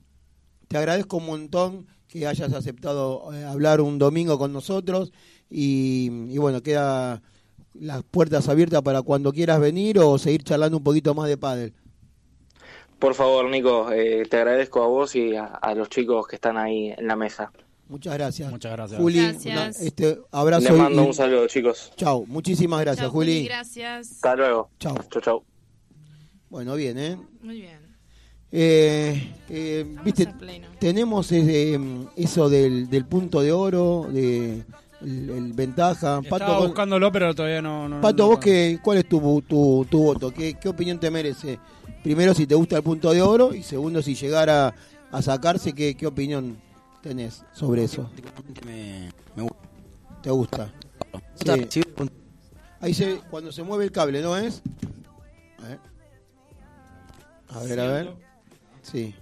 te 0.67 0.77
agradezco 0.77 1.17
un 1.17 1.27
montón 1.27 1.87
que 2.07 2.27
hayas 2.27 2.53
aceptado 2.53 3.33
eh, 3.33 3.43
hablar 3.45 3.81
un 3.81 3.99
domingo 3.99 4.37
con 4.39 4.53
nosotros 4.53 5.13
y, 5.49 6.09
y 6.29 6.37
bueno, 6.39 6.63
queda 6.63 7.21
las 7.73 8.03
puertas 8.03 8.47
abiertas 8.49 8.81
para 8.81 9.01
cuando 9.01 9.31
quieras 9.33 9.59
venir 9.59 9.99
o 9.99 10.17
seguir 10.17 10.43
charlando 10.43 10.77
un 10.77 10.83
poquito 10.83 11.13
más 11.13 11.27
de 11.29 11.37
pádel. 11.37 11.73
Por 12.99 13.15
favor, 13.15 13.49
Nico, 13.49 13.91
eh, 13.91 14.23
te 14.29 14.37
agradezco 14.37 14.81
a 14.83 14.87
vos 14.87 15.15
y 15.15 15.35
a, 15.35 15.45
a 15.45 15.75
los 15.75 15.89
chicos 15.89 16.27
que 16.27 16.35
están 16.35 16.57
ahí 16.57 16.93
en 16.97 17.07
la 17.07 17.15
mesa. 17.15 17.51
Muchas 17.89 18.13
gracias. 18.13 18.49
Muchas 18.49 18.71
gracias. 18.71 18.99
Juli, 19.01 19.19
Gracias. 19.19 19.55
una- 19.55 19.87
este 19.87 20.19
abrazo. 20.31 20.69
Les 20.69 20.77
mando 20.77 21.03
y- 21.03 21.07
un 21.07 21.13
saludo, 21.13 21.47
chicos. 21.47 21.91
Chau, 21.97 22.25
muchísimas 22.27 22.79
gracias, 22.79 23.05
Chau, 23.05 23.11
Juli. 23.11 23.43
Gracias. 23.45 24.11
Hasta 24.13 24.35
luego. 24.37 24.69
Chau. 24.79 24.95
Chau, 25.09 25.21
chau. 25.21 25.43
Bueno, 26.49 26.75
bien, 26.75 26.97
¿eh? 26.97 27.17
Muy 27.41 27.61
bien. 27.61 27.79
Eh, 28.51 29.33
eh, 29.49 29.85
Viste, 30.05 30.27
tenemos 30.79 31.31
ese, 31.31 31.77
mm, 31.77 32.07
eso 32.15 32.49
del, 32.49 32.87
del 32.89 33.05
punto 33.05 33.41
de 33.41 33.51
oro, 33.51 34.07
de 34.11 34.63
el, 35.03 35.30
el 35.30 35.53
ventaja. 35.53 36.19
Estaba 36.23 36.39
Pato, 36.39 36.53
vos- 36.55 36.67
buscándolo, 36.67 37.11
pero 37.11 37.34
todavía 37.35 37.61
no. 37.61 37.88
no- 37.89 38.01
Pato, 38.01 38.23
no- 38.23 38.30
vos 38.30 38.39
qué, 38.39 38.80
¿cuál 38.81 38.97
es 38.99 39.07
tu, 39.09 39.41
tu, 39.47 39.85
tu 39.89 39.99
voto? 40.03 40.31
¿Qué, 40.31 40.55
¿Qué 40.55 40.69
opinión 40.69 40.99
te 40.99 41.11
merece? 41.11 41.59
Primero, 42.03 42.34
si 42.34 42.47
te 42.47 42.55
gusta 42.55 42.77
el 42.77 42.84
punto 42.84 43.11
de 43.11 43.21
oro 43.21 43.53
y 43.53 43.63
segundo, 43.63 44.01
si 44.01 44.15
llegara 44.15 44.73
a 45.11 45.21
sacarse, 45.21 45.73
¿qué, 45.73 45.95
qué 45.95 46.07
opinión 46.07 46.57
tenés 47.01 47.43
sobre 47.53 47.84
eso? 47.84 48.09
Me, 48.65 49.09
me 49.35 49.43
gusta. 49.43 49.57
¿Te 50.21 50.30
gusta? 50.30 50.71
Sí. 51.69 51.81
Ahí 52.80 52.93
se, 52.93 53.17
cuando 53.30 53.51
se 53.51 53.63
mueve 53.63 53.85
el 53.85 53.91
cable, 53.91 54.21
¿no 54.21 54.35
es? 54.38 54.61
A 55.63 55.67
ver. 55.67 55.80
A 57.49 57.59
ver, 57.63 57.80
a 57.80 57.88
ver. 57.88 58.13
Sí. 58.81 59.13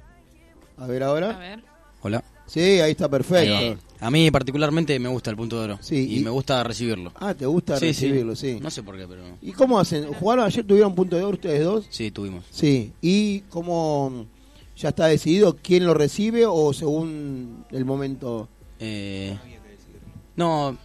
A 0.78 0.88
ver 0.88 1.04
ahora. 1.04 1.32
A 1.36 1.40
ver. 1.40 1.64
Hola. 2.02 2.24
Sí, 2.48 2.60
ahí 2.82 2.92
está 2.92 3.08
perfecto. 3.10 3.78
A 4.02 4.10
mí 4.12 4.30
particularmente 4.32 4.98
me 5.00 5.08
gusta 5.10 5.30
el 5.30 5.38
punto 5.38 5.58
de 5.60 5.64
oro. 5.66 5.80
Sí, 5.82 6.08
y, 6.10 6.18
y- 6.20 6.24
me 6.24 6.30
gusta 6.32 6.64
recibirlo. 6.64 7.12
Ah, 7.16 7.34
¿te 7.34 7.46
gusta 7.46 7.78
Sí, 7.78 7.86
recibirlo? 7.88 8.36
Sí. 8.36 8.58
No 8.60 8.70
sé 8.72 8.82
por 8.84 8.98
qué, 8.98 9.08
pero 9.08 9.22
¿Y 9.42 9.52
cómo 9.54 9.80
hacen? 9.80 10.12
¿Jugaron 10.14 10.46
ayer? 10.46 10.66
¿Tuvieron 10.66 10.94
punto 10.96 11.16
de 11.16 11.24
oro 11.24 11.36
ustedes 11.36 11.64
dos? 11.64 11.86
sí, 11.90 12.12
tuvimos. 12.12 12.44
Sí. 12.50 12.92
¿Y 13.02 13.42
cómo 13.50 14.26
ya 14.76 14.90
está 14.90 15.06
decidido 15.06 15.56
quién 15.62 15.86
lo 15.86 15.94
recibe 15.94 16.46
o 16.48 16.74
según 16.74 17.64
el 17.72 17.86
momento? 17.86 18.50
Eh, 18.80 19.38
no, 20.36 20.78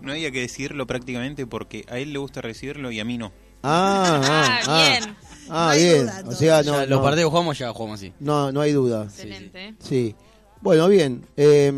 No 0.00 0.12
había 0.12 0.30
que 0.30 0.40
decirlo 0.40 0.86
prácticamente 0.86 1.46
porque 1.46 1.84
a 1.88 1.98
él 1.98 2.12
le 2.12 2.18
gusta 2.20 2.40
recibirlo 2.40 2.90
y 2.92 3.00
a 3.00 3.04
mí 3.04 3.18
no. 3.18 3.32
Ah, 3.64 4.20
ah, 4.24 4.60
Ah, 4.60 4.60
ah. 4.66 4.88
bien. 5.00 5.16
Ah, 5.48 5.64
No 5.66 5.70
hay 5.70 5.82
bien. 5.82 6.02
duda, 6.06 6.22
o 6.28 6.32
sea, 6.32 6.62
no, 6.62 6.72
ya 6.80 6.86
los 6.86 7.00
partidos 7.00 7.26
que 7.26 7.30
jugamos 7.30 7.58
ya 7.58 7.72
jugamos 7.72 8.00
así. 8.00 8.12
no, 8.20 8.52
no 8.52 8.60
hay 8.60 8.72
duda. 8.72 9.04
Excelente. 9.04 9.74
Sí. 9.80 10.14
Bueno, 10.60 10.88
bien. 10.88 11.26
Eh, 11.36 11.72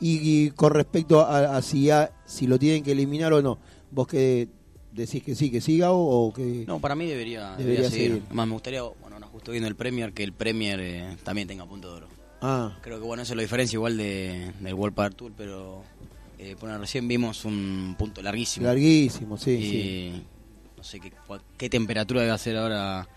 y, 0.00 0.44
y 0.46 0.50
con 0.50 0.72
respecto 0.72 1.20
a, 1.20 1.56
a 1.56 1.62
si, 1.62 1.84
ya- 1.84 2.10
si 2.24 2.46
lo 2.46 2.58
tienen 2.58 2.82
que 2.82 2.92
eliminar 2.92 3.32
o 3.32 3.42
no, 3.42 3.58
¿vos 3.90 4.06
que 4.06 4.48
decís 4.92 5.22
que 5.22 5.34
sí, 5.34 5.50
que 5.50 5.60
siga 5.60 5.90
o, 5.92 6.26
o 6.28 6.32
que...? 6.32 6.64
No, 6.66 6.78
para 6.80 6.94
mí 6.94 7.06
debería, 7.06 7.50
Debería 7.56 7.64
debería 7.82 7.90
seguir. 7.90 8.08
seguir. 8.10 8.22
Además, 8.26 8.46
me 8.48 8.52
gustaría, 8.54 8.82
bueno, 8.82 9.16
ahora 9.16 9.26
justo 9.26 9.50
viendo 9.52 9.68
el 9.68 9.74
Premier, 9.76 10.12
que 10.12 10.22
el 10.24 10.32
Premier 10.32 10.80
eh, 10.80 11.16
también 11.24 11.48
tenga 11.48 11.66
punto 11.66 11.90
de 11.90 11.96
oro. 11.96 12.08
Ah, 12.42 12.76
Creo 12.82 12.98
que 13.00 13.04
bueno, 13.06 13.22
eso 13.22 13.32
es 13.32 13.36
la 13.36 13.42
diferencia 13.42 13.76
igual 13.76 13.96
de, 13.96 14.52
del 14.60 14.74
World 14.74 14.94
Power 14.94 15.14
Tour, 15.14 15.32
pero 15.36 15.82
eh, 16.38 16.54
bueno, 16.60 16.76
recién 16.78 17.08
vimos 17.08 17.44
un 17.44 17.94
punto 17.98 18.20
larguísimo. 18.22 18.66
larguísimo, 18.66 19.36
sí, 19.38 19.50
y 19.50 19.62
sí. 19.70 20.22
no 20.76 20.84
sé 20.84 21.00
qué, 21.00 21.12
qué 21.56 21.70
temperatura 21.70 22.20
debe 22.20 22.32
hacer 22.32 22.56
ahora 22.56 23.08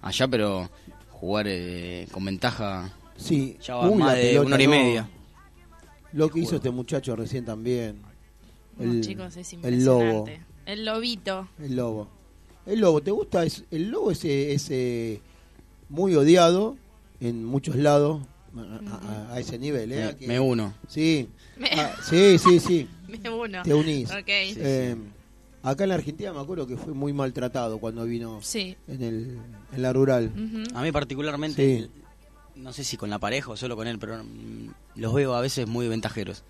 allá, 0.00 0.26
pero 0.28 0.68
jugar 1.10 1.46
eh, 1.48 2.08
con 2.10 2.24
ventaja 2.24 2.90
Sí. 3.16 3.56
ya 3.62 3.76
va 3.76 3.88
Uy, 3.88 3.98
más 4.02 4.14
de 4.16 4.22
pelota, 4.22 4.46
una 4.46 4.54
hora 4.56 4.62
y 4.64 4.66
no. 4.66 4.70
media. 4.72 5.08
Lo 6.12 6.28
que 6.30 6.40
hizo 6.40 6.56
este 6.56 6.70
muchacho 6.70 7.16
recién 7.16 7.44
también. 7.44 8.00
No, 8.78 8.92
El, 8.92 9.00
chicos, 9.02 9.36
es 9.36 9.52
el 9.62 9.84
lobo. 9.84 10.26
El 10.66 10.84
lobito. 10.84 11.48
El 11.60 11.76
lobo. 11.76 12.08
El 12.66 12.80
lobo, 12.80 13.00
¿te 13.02 13.10
gusta? 13.10 13.44
Es, 13.44 13.64
el 13.70 13.90
lobo 13.90 14.10
es, 14.12 14.24
eh, 14.24 14.52
es, 14.54 14.68
eh, 14.70 15.20
muy 15.88 16.14
odiado 16.14 16.76
en 17.20 17.44
muchos 17.44 17.76
lados 17.76 18.22
a, 18.56 19.30
a- 19.30 19.34
a 19.34 19.40
ese 19.40 19.58
nivel. 19.58 19.92
¿eh? 19.92 20.16
Me, 20.26 20.38
uno. 20.38 20.72
Sí. 20.88 21.28
Me- 21.58 21.68
Ah, 21.72 21.94
sí, 22.08 22.38
sí, 22.38 22.60
sí. 22.60 22.88
Me 23.22 23.30
uno. 23.30 23.62
Te 23.62 23.74
unís. 23.74 24.10
Ok. 24.10 24.22
Eh, 24.28 24.96
acá 25.62 25.82
en 25.84 25.88
la 25.88 25.96
Argentina 25.96 26.32
me 26.32 26.40
acuerdo 26.40 26.66
que 26.66 26.76
fue 26.76 26.92
muy 26.94 27.12
maltratado 27.12 27.78
cuando 27.78 28.04
vino 28.04 28.38
Sí. 28.42 28.76
en, 28.86 29.02
el, 29.02 29.38
en 29.72 29.82
la 29.82 29.92
rural. 29.92 30.30
A 30.74 30.82
mí 30.82 30.92
particularmente, 30.92 31.80
Sí. 31.84 31.90
No 32.56 32.72
sé 32.72 32.84
si 32.84 32.96
con 32.96 33.10
la 33.10 33.18
pareja 33.18 33.50
o 33.50 33.56
solo 33.56 33.76
con 33.76 33.86
él, 33.86 33.98
pero 33.98 34.22
mm, 34.22 34.68
los 34.96 35.12
veo 35.14 35.34
a 35.34 35.40
veces 35.40 35.66
muy 35.66 35.88
ventajeros. 35.88 36.44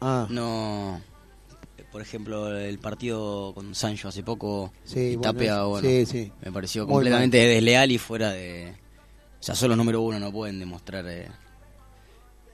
Ah, 0.00 0.26
No, 0.30 1.00
por 1.92 2.02
ejemplo, 2.02 2.56
el 2.58 2.78
partido 2.78 3.52
con 3.54 3.74
Sancho 3.74 4.08
hace 4.08 4.22
poco, 4.22 4.72
sí, 4.84 5.16
Tapia, 5.22 5.62
bueno, 5.64 5.88
sí, 5.88 6.04
sí. 6.06 6.32
me 6.44 6.50
pareció 6.52 6.84
Muy 6.86 6.94
completamente 6.94 7.36
desleal 7.38 7.90
y 7.92 7.98
fuera 7.98 8.30
de... 8.32 8.74
O 9.40 9.42
sea, 9.46 9.54
solo 9.54 9.76
número 9.76 10.00
uno 10.00 10.18
no 10.18 10.32
pueden 10.32 10.58
demostrar... 10.58 11.04
eh, 11.08 11.28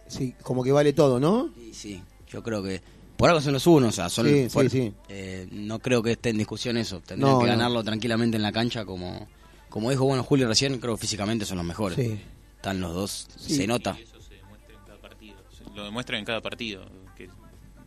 Sí, 0.08 0.34
como 0.42 0.64
que 0.64 0.72
vale 0.72 0.92
todo, 0.92 1.20
¿no? 1.20 1.50
y 1.56 1.72
sí, 1.72 2.02
yo 2.28 2.42
creo 2.42 2.62
que... 2.62 2.82
Por 3.16 3.28
algo 3.28 3.40
son 3.42 3.52
los 3.52 3.66
unos, 3.66 3.90
o 3.90 3.92
sea, 3.92 4.08
son 4.08 4.26
Sí, 4.26 4.32
fuer- 4.48 4.68
sí, 4.70 4.88
sí. 4.88 4.94
eh, 5.08 5.46
no 5.52 5.78
creo 5.78 6.02
que 6.02 6.12
esté 6.12 6.30
en 6.30 6.38
discusión 6.38 6.76
eso. 6.78 7.00
Tendrían 7.00 7.34
No, 7.34 7.38
que 7.38 7.44
no. 7.46 7.52
ganarlo 7.52 7.84
tranquilamente 7.84 8.36
en 8.36 8.42
la 8.42 8.50
cancha 8.52 8.84
como... 8.84 9.28
Como 9.68 9.90
dijo 9.90 10.04
bueno 10.04 10.24
Julio 10.24 10.48
recién, 10.48 10.78
creo 10.80 10.96
que 10.96 11.00
físicamente 11.02 11.44
son 11.44 11.58
los 11.58 11.66
mejores. 11.66 11.96
Sí. 11.96 12.18
Están 12.60 12.78
los 12.80 12.92
dos, 12.92 13.26
Sí. 13.38 13.54
se 13.56 13.66
nota. 13.66 13.96
Y 13.98 14.02
eso 14.02 14.20
se 14.20 14.34
demuestra 14.34 14.74
en 14.74 14.84
cada 14.84 14.98
partido. 15.00 15.36
Lo 15.74 15.84
demuestra 15.84 16.18
en 16.18 16.24
cada 16.26 16.40
partido, 16.42 16.84
que 17.16 17.30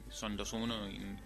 son 0.09 0.35
los 0.35 0.51
uno 0.51 0.73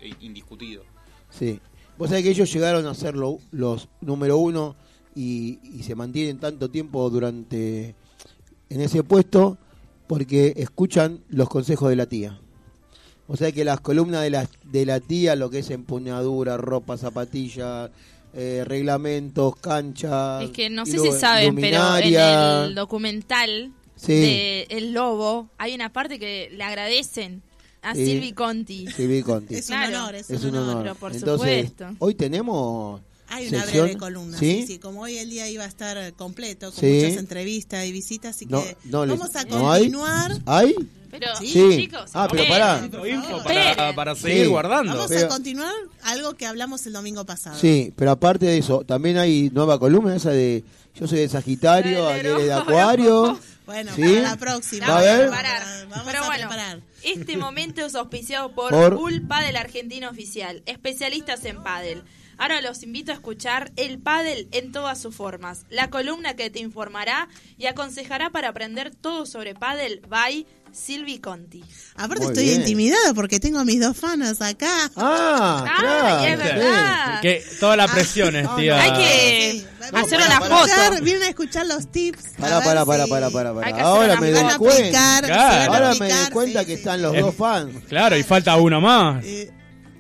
e 0.02 0.14
indiscutido. 0.20 0.84
Sí. 1.30 1.62
Vos 1.98 2.10
sabés 2.10 2.24
que 2.26 2.32
ellos 2.32 2.52
llegaron 2.52 2.86
a 2.88 2.94
ser 2.94 3.16
lo- 3.16 3.40
los 3.52 3.88
número 4.02 4.38
uno 4.38 4.76
y, 5.16 5.60
y 5.64 5.84
se 5.84 5.96
mantienen 5.96 6.40
tanto 6.40 6.70
tiempo 6.70 7.10
durante 7.10 7.96
en 8.70 8.82
ese 8.82 9.02
puesto 9.04 9.58
porque 10.08 10.54
escuchan 10.58 11.24
los 11.30 11.48
consejos 11.48 11.90
de 11.90 11.96
la 11.96 12.06
tía. 12.06 12.40
O 13.30 13.38
sea 13.38 13.52
que 13.54 13.64
las 13.64 13.80
columnas 13.80 14.24
de 14.24 14.30
la, 14.30 14.50
de 14.66 14.86
la 14.86 15.00
tía, 15.00 15.38
lo 15.38 15.50
que 15.50 15.60
es 15.60 15.70
empuñadura, 15.70 16.58
ropa, 16.58 16.98
zapatilla, 16.98 17.92
eh, 18.38 18.64
reglamentos, 18.66 19.56
cancha. 19.58 20.42
Es 20.44 20.52
que 20.52 20.70
no 20.70 20.86
sé 20.86 21.00
si 21.00 21.12
saben, 21.12 21.56
pero 21.56 21.98
en 21.98 22.14
el 22.70 22.76
documental 22.76 23.72
Sí. 23.96 24.14
de 24.14 24.68
El 24.70 24.94
Lobo 24.94 25.50
hay 25.58 25.74
una 25.74 25.92
parte 25.92 26.20
que 26.20 26.50
le 26.56 26.64
agradecen 26.64 27.42
a 27.82 27.96
Sí. 27.96 28.06
Silvi 28.06 28.34
Conti. 28.34 28.86
Silvi 28.92 29.24
Conti. 29.24 29.56
Es 29.56 29.66
Claro. 29.68 29.90
un 29.90 29.96
honor, 29.96 30.16
es, 30.16 30.30
Es 30.30 30.44
un, 30.44 30.50
un 30.52 30.56
honor. 30.58 30.70
honor. 30.70 30.84
Pero 30.84 30.96
por 30.96 31.16
Entonces, 31.16 31.70
supuesto. 31.70 31.96
hoy 32.00 32.14
tenemos 32.14 33.02
Hay 33.30 33.48
una 33.50 33.62
sección. 33.64 33.86
breve 33.86 34.00
columna, 34.00 34.38
¿Sí? 34.38 34.62
sí, 34.62 34.68
sí. 34.68 34.80
Como 34.80 35.02
hoy 35.02 35.18
el 35.18 35.30
día 35.30 35.48
iba 35.50 35.64
a 35.64 35.68
estar 35.68 35.98
eh, 35.98 36.14
completo, 36.14 36.72
con 36.72 36.80
Sí. 36.80 36.86
muchas 36.88 37.18
entrevistas 37.18 37.86
y 37.86 37.92
visitas, 37.92 38.36
así 38.36 38.46
No, 38.46 38.64
que 38.64 38.78
no 38.86 39.06
vamos 39.06 39.36
a 39.36 39.44
¿no 39.46 39.72
hay? 39.72 39.82
continuar. 39.82 40.32
¿Hay? 40.46 40.76
Pero, 41.10 41.28
Sí. 41.40 41.48
Sí. 41.48 41.78
chicos, 41.78 42.10
Ah, 42.14 42.28
pero 42.30 42.46
pará. 42.48 42.88
Para, 43.44 43.96
para 43.96 44.16
seguir 44.16 44.44
Sí. 44.44 44.50
guardando. 44.50 44.94
Vamos 44.94 45.08
Pero- 45.10 45.26
a 45.26 45.30
continuar 45.30 45.74
algo 46.04 46.34
que 46.36 46.46
hablamos 46.46 46.86
el 46.86 46.94
domingo 46.94 47.26
pasado. 47.26 47.58
Sí, 47.60 47.94
pero 47.96 48.12
aparte 48.12 48.46
de 48.46 48.58
eso, 48.58 48.84
también 48.86 49.18
hay 49.18 49.50
nueva 49.54 49.80
columna 49.80 50.16
esa 50.16 50.32
de 50.32 50.64
yo 50.96 51.08
soy 51.08 51.20
de 51.20 51.30
Sagitario, 51.30 52.10
es 52.12 52.24
de 52.24 52.54
Acuario. 52.54 53.40
Bueno, 53.66 53.92
¿Sí? 53.96 54.02
para 54.02 54.22
la 54.22 54.38
próxima. 54.38 54.88
¿Va 54.88 55.00
a? 55.00 55.18
Preparar. 55.20 55.64
Vamos 55.90 56.06
Pero 56.06 56.24
a 56.24 56.28
bueno, 56.28 56.48
preparar. 56.50 56.82
este 57.04 57.36
momento 57.38 57.86
es 57.86 57.96
auspiciado 57.96 58.54
por, 58.56 58.72
Por- 58.72 58.94
Ulpa 58.96 59.42
del 59.44 59.58
Argentino 59.58 60.10
Oficial, 60.10 60.64
especialistas 60.66 61.44
en 61.46 61.62
pádel. 61.64 62.04
Ahora 62.38 62.62
los 62.62 62.84
invito 62.84 63.12
a 63.12 63.16
escuchar 63.16 63.72
el 63.76 64.00
pádel 64.00 64.48
en 64.52 64.72
todas 64.72 65.00
sus 65.02 65.16
formas, 65.16 65.66
la 65.70 65.90
columna 65.90 66.36
que 66.36 66.50
te 66.50 66.60
informará 66.60 67.28
y 67.58 67.66
aconsejará 67.66 68.30
para 68.30 68.50
aprender 68.50 68.94
todo 68.94 69.26
sobre 69.26 69.56
pádel 69.56 70.02
by 70.08 70.46
Silvi 70.72 71.18
Conti. 71.20 71.64
Aparte 71.96 72.26
Muy 72.26 72.34
estoy 72.34 72.44
bien. 72.46 72.60
intimidada 72.62 73.14
porque 73.16 73.40
tengo 73.40 73.58
a 73.60 73.66
mis 73.66 73.80
dos 73.82 73.98
fanas 73.98 74.42
acá. 74.42 74.92
Ah, 74.96 75.66
Ay, 75.66 75.80
claro. 75.80 76.26
es 76.26 76.50
sí. 76.50 76.56
verdad. 76.58 77.22
Que 77.22 77.44
toda 77.60 77.76
la 77.78 77.88
presión 77.88 78.36
es, 78.36 78.56
tía. 78.56 78.82
Hay 78.82 78.92
que 78.92 79.52
Sí, 79.52 79.66
hacer 79.94 80.20
una 80.20 80.42
foto. 80.42 81.02
Vienen 81.04 81.24
a 81.24 81.30
escuchar 81.30 81.66
los 81.66 81.90
tips. 81.92 82.34
a 82.38 82.42
Pará, 82.42 82.56
ver 82.60 82.66
pará, 82.66 82.82
si- 82.84 82.88
pará, 82.90 83.08
pará, 83.08 83.30
pará, 83.32 83.54
pará. 83.54 83.68
Hay 83.68 83.74
que 83.74 83.80
hacer 83.80 83.86
Ahora 83.86 84.20
me 84.22 84.32
doy 84.32 84.54
cuenta. 84.58 85.22
Claro. 85.24 85.74
Ahora 85.74 85.96
me 85.96 86.10
doy 86.10 86.30
cuenta 86.32 86.60
sí, 86.60 86.66
que 86.66 86.74
sí. 86.74 86.80
están 86.80 87.02
los 87.02 87.16
Eh, 87.16 87.22
dos 87.22 87.36
fans. 87.36 87.74
Claro, 87.88 88.18
y 88.18 88.24
falta 88.24 88.56
uno 88.58 88.80
más. 88.82 89.24
Eh, 89.26 89.50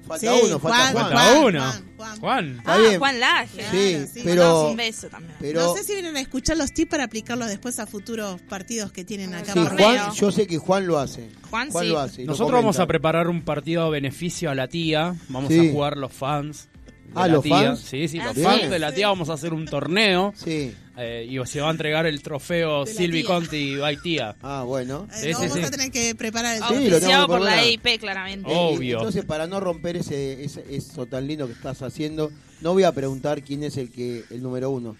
Falta 0.07 0.19
sí, 0.34 0.41
uno, 0.45 0.59
falta 0.59 0.77
Juan, 0.77 0.93
Juan. 0.93 1.03
Falta 1.11 1.23
Juan, 1.34 1.43
uno. 1.45 1.59
Juan, 1.61 1.84
Juan. 1.97 2.19
Juan. 2.19 2.57
Está 2.57 2.73
ah, 2.73 2.77
bien. 2.77 2.99
Juan 2.99 3.19
Laje. 3.19 3.63
Sí, 3.71 3.91
Claro, 3.93 4.07
sí. 4.07 4.21
pero 4.23 4.41
Mandamos 4.41 4.71
un 4.71 4.77
beso 4.77 5.07
también. 5.09 5.35
pero 5.39 5.61
no 5.61 5.73
sé 5.75 5.84
si 5.84 5.93
vienen 5.93 6.15
a 6.17 6.19
escuchar 6.21 6.57
los 6.57 6.71
tips 6.73 6.89
para 6.91 7.03
aplicarlos 7.03 7.47
después 7.49 7.79
a 7.79 7.88
futuros 7.88 8.41
partidos 8.41 8.91
que 8.91 9.03
tienen 9.03 9.34
acá 9.34 9.53
sí, 9.53 9.59
por. 9.59 9.77
Juan, 9.77 10.11
yo 10.13 10.31
sé 10.31 10.47
que 10.47 10.57
Juan 10.57 10.88
lo 10.88 10.99
hace. 10.99 11.29
Juan 11.49 11.71
sí. 11.71 11.85
lo 11.88 11.99
hace. 11.99 12.23
Nosotros 12.25 12.53
vamos 12.53 12.79
a 12.79 12.88
preparar 12.88 13.27
un 13.27 13.41
partido 13.41 13.84
a 13.84 13.89
beneficio 13.89 14.49
a 14.49 14.55
la 14.55 14.67
tía. 14.67 15.15
Vamos 15.29 15.51
Sí. 15.51 15.69
a 15.69 15.71
jugar 15.71 15.97
los 15.97 16.11
fans 16.13 16.67
Ah, 17.15 17.27
la 17.27 17.34
los 17.35 17.43
tía. 17.43 17.55
fans. 17.55 17.79
Sí, 17.79 18.07
sí, 18.07 18.19
Ah, 18.19 18.25
los 18.27 18.35
¿sí? 18.35 18.41
fans 18.43 18.69
de 18.69 18.79
la 18.79 18.93
tía 18.93 19.07
vamos 19.07 19.29
a 19.29 19.34
hacer 19.34 19.53
un 19.53 19.65
torneo. 19.65 20.34
Sí. 20.35 20.73
eh, 20.99 21.27
y 21.29 21.45
se 21.45 21.61
va 21.61 21.67
a 21.67 21.71
entregar 21.71 22.05
el 22.07 22.21
trofeo 22.23 22.85
Silvi. 22.88 23.23
Conti 23.23 23.75
by 23.77 23.97
tía. 24.01 24.35
Ah, 24.41 24.63
bueno. 24.65 25.07
Eh, 25.21 25.31
no, 25.31 25.39
vamos 25.39 25.63
a 25.63 25.69
tener 25.71 25.91
que 25.91 26.15
preparar 26.15 26.55
el 26.57 26.63
Sí, 26.63 26.89
lo 26.89 26.99
tengo 26.99 27.21
que 27.21 27.27
por 27.27 27.41
la. 27.41 27.63
EIP, 27.63 27.99
claramente. 27.99 28.49
Obvio. 28.51 28.97
Entonces, 28.97 29.23
para 29.25 29.45
no 29.45 29.59
romper 29.59 29.97
ese, 29.97 30.43
ese- 30.43 30.65
eso 30.69 31.05
tan 31.05 31.27
lindo 31.27 31.45
que 31.45 31.53
estás 31.53 31.81
haciendo, 31.84 32.31
no 32.61 32.73
voy 32.73 32.84
a 32.84 32.91
preguntar 32.91 33.43
quién 33.43 33.63
es 33.63 33.77
el 33.77 33.91
que 33.91 34.23
el 34.31 34.41
número 34.41 34.71
uno. 34.71 34.95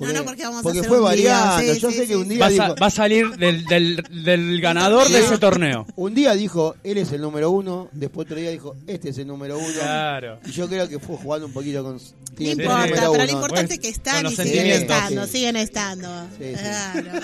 No, 0.00 0.12
no, 0.12 0.24
porque 0.24 0.42
vamos 0.42 0.60
a 0.60 0.62
porque 0.64 0.78
hacer 0.80 0.88
fue 0.88 1.00
un 1.00 1.14
día, 1.14 1.34
variando. 1.40 1.74
sí, 1.74 1.80
Yo 1.80 1.90
sí, 1.90 1.96
sé 1.96 2.02
sí, 2.02 2.08
que 2.08 2.16
un 2.16 2.28
día 2.28 2.38
Va 2.40 2.46
a, 2.46 2.50
dijo, 2.50 2.64
sa- 2.66 2.74
va 2.74 2.86
a 2.86 2.90
salir 2.90 3.30
del, 3.36 3.64
del, 3.66 3.96
del 4.24 4.60
ganador 4.60 5.08
de 5.08 5.20
ese 5.20 5.38
torneo. 5.38 5.86
un 5.94 6.14
día 6.14 6.32
dijo, 6.34 6.74
él 6.82 6.98
es 6.98 7.12
el 7.12 7.20
número 7.20 7.50
uno, 7.50 7.88
después 7.92 8.26
otro 8.26 8.36
día 8.36 8.50
dijo, 8.50 8.74
este 8.86 9.10
es 9.10 9.18
el 9.18 9.26
número 9.28 9.56
uno. 9.58 9.68
Claro. 9.74 10.40
Y 10.46 10.50
yo 10.50 10.68
creo 10.68 10.88
que 10.88 10.98
fue 10.98 11.16
jugando 11.16 11.46
un 11.46 11.52
poquito 11.52 11.84
con... 11.84 11.96
No 11.96 12.50
importa, 12.50 12.86
pero 12.92 13.12
uno. 13.12 13.24
lo 13.24 13.30
importante 13.32 13.74
es 13.74 13.80
que 13.80 13.88
están 13.88 14.26
y 14.26 14.34
siguen 14.34 14.66
estando, 14.66 15.26
sí. 15.26 15.32
siguen 15.32 15.56
estando. 15.56 16.26
Sí, 16.38 16.44
sí. 16.48 16.54
Claro. 16.54 17.20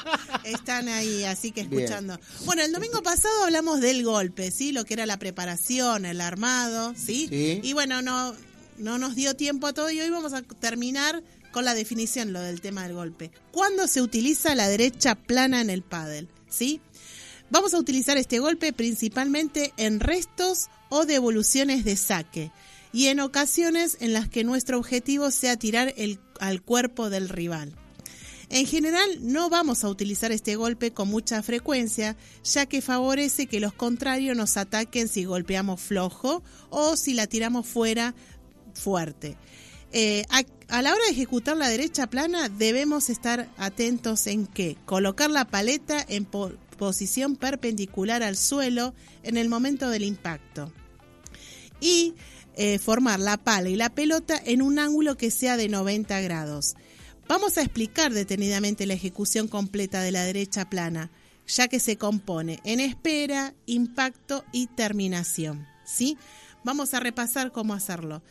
están 0.44 0.88
ahí, 0.88 1.24
así 1.24 1.52
que 1.52 1.62
Bien. 1.64 1.82
escuchando. 1.84 2.18
Bueno, 2.44 2.62
el 2.62 2.72
domingo 2.72 3.02
pasado 3.02 3.44
hablamos 3.44 3.80
del 3.80 4.04
golpe, 4.04 4.50
¿sí? 4.50 4.72
Lo 4.72 4.84
que 4.84 4.94
era 4.94 5.06
la 5.06 5.18
preparación, 5.18 6.04
el 6.06 6.20
armado, 6.20 6.94
¿sí? 6.96 7.26
Sí. 7.28 7.60
Y 7.62 7.72
bueno, 7.74 8.02
no, 8.02 8.34
no 8.78 8.98
nos 8.98 9.14
dio 9.14 9.34
tiempo 9.36 9.66
a 9.68 9.72
todo 9.72 9.90
y 9.90 10.00
hoy 10.00 10.10
vamos 10.10 10.32
a 10.32 10.42
terminar 10.42 11.22
con 11.50 11.64
la 11.64 11.74
definición, 11.74 12.32
lo 12.32 12.40
del 12.40 12.60
tema 12.60 12.84
del 12.84 12.94
golpe. 12.94 13.30
¿Cuándo 13.52 13.86
se 13.86 14.02
utiliza 14.02 14.54
la 14.54 14.68
derecha 14.68 15.14
plana 15.14 15.60
en 15.60 15.70
el 15.70 15.82
pádel? 15.82 16.28
¿Sí? 16.48 16.80
Vamos 17.50 17.74
a 17.74 17.78
utilizar 17.78 18.16
este 18.16 18.38
golpe 18.38 18.72
principalmente 18.72 19.72
en 19.76 20.00
restos 20.00 20.68
o 20.88 21.04
devoluciones 21.04 21.84
de 21.84 21.96
saque 21.96 22.52
y 22.92 23.06
en 23.06 23.20
ocasiones 23.20 23.96
en 24.00 24.12
las 24.12 24.28
que 24.28 24.44
nuestro 24.44 24.78
objetivo 24.78 25.30
sea 25.30 25.56
tirar 25.56 25.92
el, 25.96 26.20
al 26.38 26.62
cuerpo 26.62 27.10
del 27.10 27.28
rival. 27.28 27.74
En 28.50 28.66
general 28.66 29.08
no 29.20 29.48
vamos 29.48 29.84
a 29.84 29.88
utilizar 29.88 30.32
este 30.32 30.56
golpe 30.56 30.92
con 30.92 31.08
mucha 31.08 31.40
frecuencia, 31.40 32.16
ya 32.42 32.66
que 32.66 32.82
favorece 32.82 33.46
que 33.46 33.60
los 33.60 33.72
contrarios 33.72 34.36
nos 34.36 34.56
ataquen 34.56 35.06
si 35.06 35.24
golpeamos 35.24 35.80
flojo 35.80 36.42
o 36.68 36.96
si 36.96 37.14
la 37.14 37.28
tiramos 37.28 37.66
fuera 37.66 38.12
fuerte. 38.74 39.36
Eh, 39.92 40.24
a, 40.70 40.82
la 40.82 40.92
hora 40.92 41.04
de 41.06 41.12
ejecutar 41.12 41.56
la 41.56 41.68
derecha 41.68 42.06
plana 42.08 42.48
debemos 42.48 43.10
estar 43.10 43.48
atentos 43.58 44.26
en 44.26 44.46
que 44.46 44.76
colocar 44.86 45.30
la 45.30 45.44
paleta 45.46 46.04
en 46.08 46.24
po- 46.24 46.52
posición 46.78 47.36
perpendicular 47.36 48.22
al 48.22 48.36
suelo 48.36 48.94
en 49.22 49.36
el 49.36 49.48
momento 49.48 49.90
del 49.90 50.02
impacto 50.02 50.72
y 51.80 52.14
eh, 52.56 52.78
formar 52.78 53.20
la 53.20 53.36
pala 53.36 53.68
y 53.68 53.76
la 53.76 53.90
pelota 53.90 54.40
en 54.44 54.62
un 54.62 54.78
ángulo 54.78 55.16
que 55.16 55.30
sea 55.30 55.56
de 55.56 55.68
90 55.68 56.20
grados. 56.20 56.74
Vamos 57.28 57.58
a 57.58 57.62
explicar 57.62 58.12
detenidamente 58.12 58.86
la 58.86 58.94
ejecución 58.94 59.46
completa 59.48 60.02
de 60.02 60.10
la 60.12 60.24
derecha 60.24 60.68
plana, 60.68 61.10
ya 61.46 61.68
que 61.68 61.78
se 61.80 61.96
compone 61.96 62.60
en 62.64 62.80
espera, 62.80 63.54
impacto 63.66 64.44
y 64.52 64.66
terminación. 64.66 65.66
¿sí? 65.84 66.18
Vamos 66.64 66.92
a 66.92 67.00
repasar 67.00 67.52
cómo 67.52 67.72
hacerlo. 67.74 68.22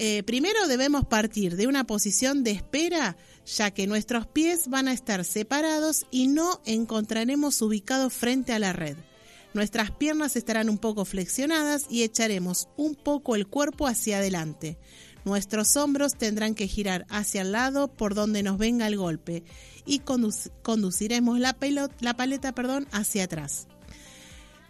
Eh, 0.00 0.22
primero 0.22 0.68
debemos 0.68 1.04
partir 1.06 1.56
de 1.56 1.66
una 1.66 1.82
posición 1.84 2.44
de 2.44 2.52
espera, 2.52 3.16
ya 3.44 3.72
que 3.72 3.88
nuestros 3.88 4.28
pies 4.28 4.68
van 4.68 4.86
a 4.86 4.92
estar 4.92 5.24
separados 5.24 6.06
y 6.12 6.28
no 6.28 6.60
encontraremos 6.66 7.60
ubicados 7.62 8.12
frente 8.12 8.52
a 8.52 8.60
la 8.60 8.72
red. 8.72 8.96
Nuestras 9.54 9.90
piernas 9.90 10.36
estarán 10.36 10.68
un 10.70 10.78
poco 10.78 11.04
flexionadas 11.04 11.86
y 11.90 12.04
echaremos 12.04 12.68
un 12.76 12.94
poco 12.94 13.34
el 13.34 13.48
cuerpo 13.48 13.88
hacia 13.88 14.18
adelante. 14.18 14.78
Nuestros 15.24 15.76
hombros 15.76 16.14
tendrán 16.16 16.54
que 16.54 16.68
girar 16.68 17.04
hacia 17.08 17.42
el 17.42 17.50
lado 17.50 17.88
por 17.88 18.14
donde 18.14 18.44
nos 18.44 18.56
venga 18.56 18.86
el 18.86 18.96
golpe 18.96 19.42
y 19.84 19.98
conduc- 20.00 20.52
conduciremos 20.62 21.40
la 21.40 21.54
paleta 22.16 22.54
perdón, 22.54 22.86
hacia 22.92 23.24
atrás. 23.24 23.66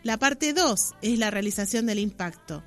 La 0.03 0.17
parte 0.17 0.55
2 0.55 0.95
es 1.03 1.19
la 1.19 1.31
realización 1.31 1.85
del 1.85 1.99
impacto. 1.99 2.63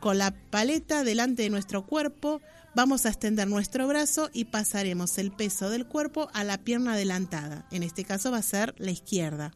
Con 0.00 0.16
la 0.16 0.30
paleta 0.30 1.04
delante 1.04 1.42
de 1.42 1.50
nuestro 1.50 1.84
cuerpo, 1.84 2.40
vamos 2.74 3.04
a 3.04 3.10
extender 3.10 3.46
nuestro 3.46 3.86
brazo 3.86 4.30
y 4.32 4.46
pasaremos 4.46 5.18
el 5.18 5.30
peso 5.30 5.68
del 5.68 5.86
cuerpo 5.86 6.30
a 6.32 6.42
la 6.42 6.56
pierna 6.56 6.94
adelantada. 6.94 7.66
En 7.70 7.82
este 7.82 8.04
caso 8.04 8.30
va 8.30 8.38
a 8.38 8.42
ser 8.42 8.74
la 8.78 8.92
izquierda. 8.92 9.52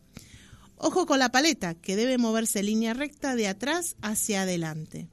Ojo 0.76 1.06
con 1.06 1.18
la 1.18 1.32
paleta, 1.32 1.74
que 1.74 1.96
debe 1.96 2.18
moverse 2.18 2.58
en 2.58 2.66
línea 2.66 2.92
recta 2.92 3.36
de 3.36 3.48
atrás 3.48 3.96
hacia 4.02 4.42
adelante. 4.42 5.08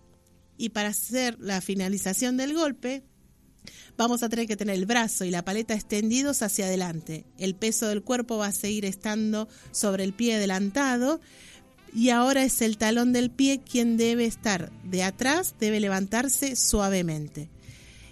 Y 0.58 0.70
para 0.70 0.90
hacer 0.90 1.38
la 1.40 1.62
finalización 1.62 2.36
del 2.36 2.54
golpe, 2.54 3.06
vamos 3.96 4.24
a 4.24 4.30
tener 4.30 4.48
que 4.48 4.58
tener 4.58 4.76
el 4.76 4.86
brazo 4.86 5.24
y 5.24 5.32
la 5.32 5.46
paleta 5.46 5.76
extendidos 5.76 6.42
hacia 6.42 6.66
adelante. 6.66 7.26
El 7.38 7.56
peso 7.56 7.88
del 7.88 8.04
cuerpo 8.04 8.38
va 8.38 8.48
a 8.48 8.52
seguir 8.52 8.84
estando 8.84 9.48
sobre 9.72 10.04
el 10.04 10.12
pie 10.12 10.36
adelantado 10.36 11.22
y 11.94 12.10
ahora 12.10 12.44
es 12.44 12.62
el 12.62 12.78
talón 12.78 13.14
del 13.14 13.30
pie 13.32 13.60
quien 13.60 13.98
debe 13.98 14.26
estar 14.26 14.72
de 14.84 15.04
atrás, 15.04 15.56
debe 15.60 15.80
levantarse 15.80 16.56
suavemente. 16.56 17.50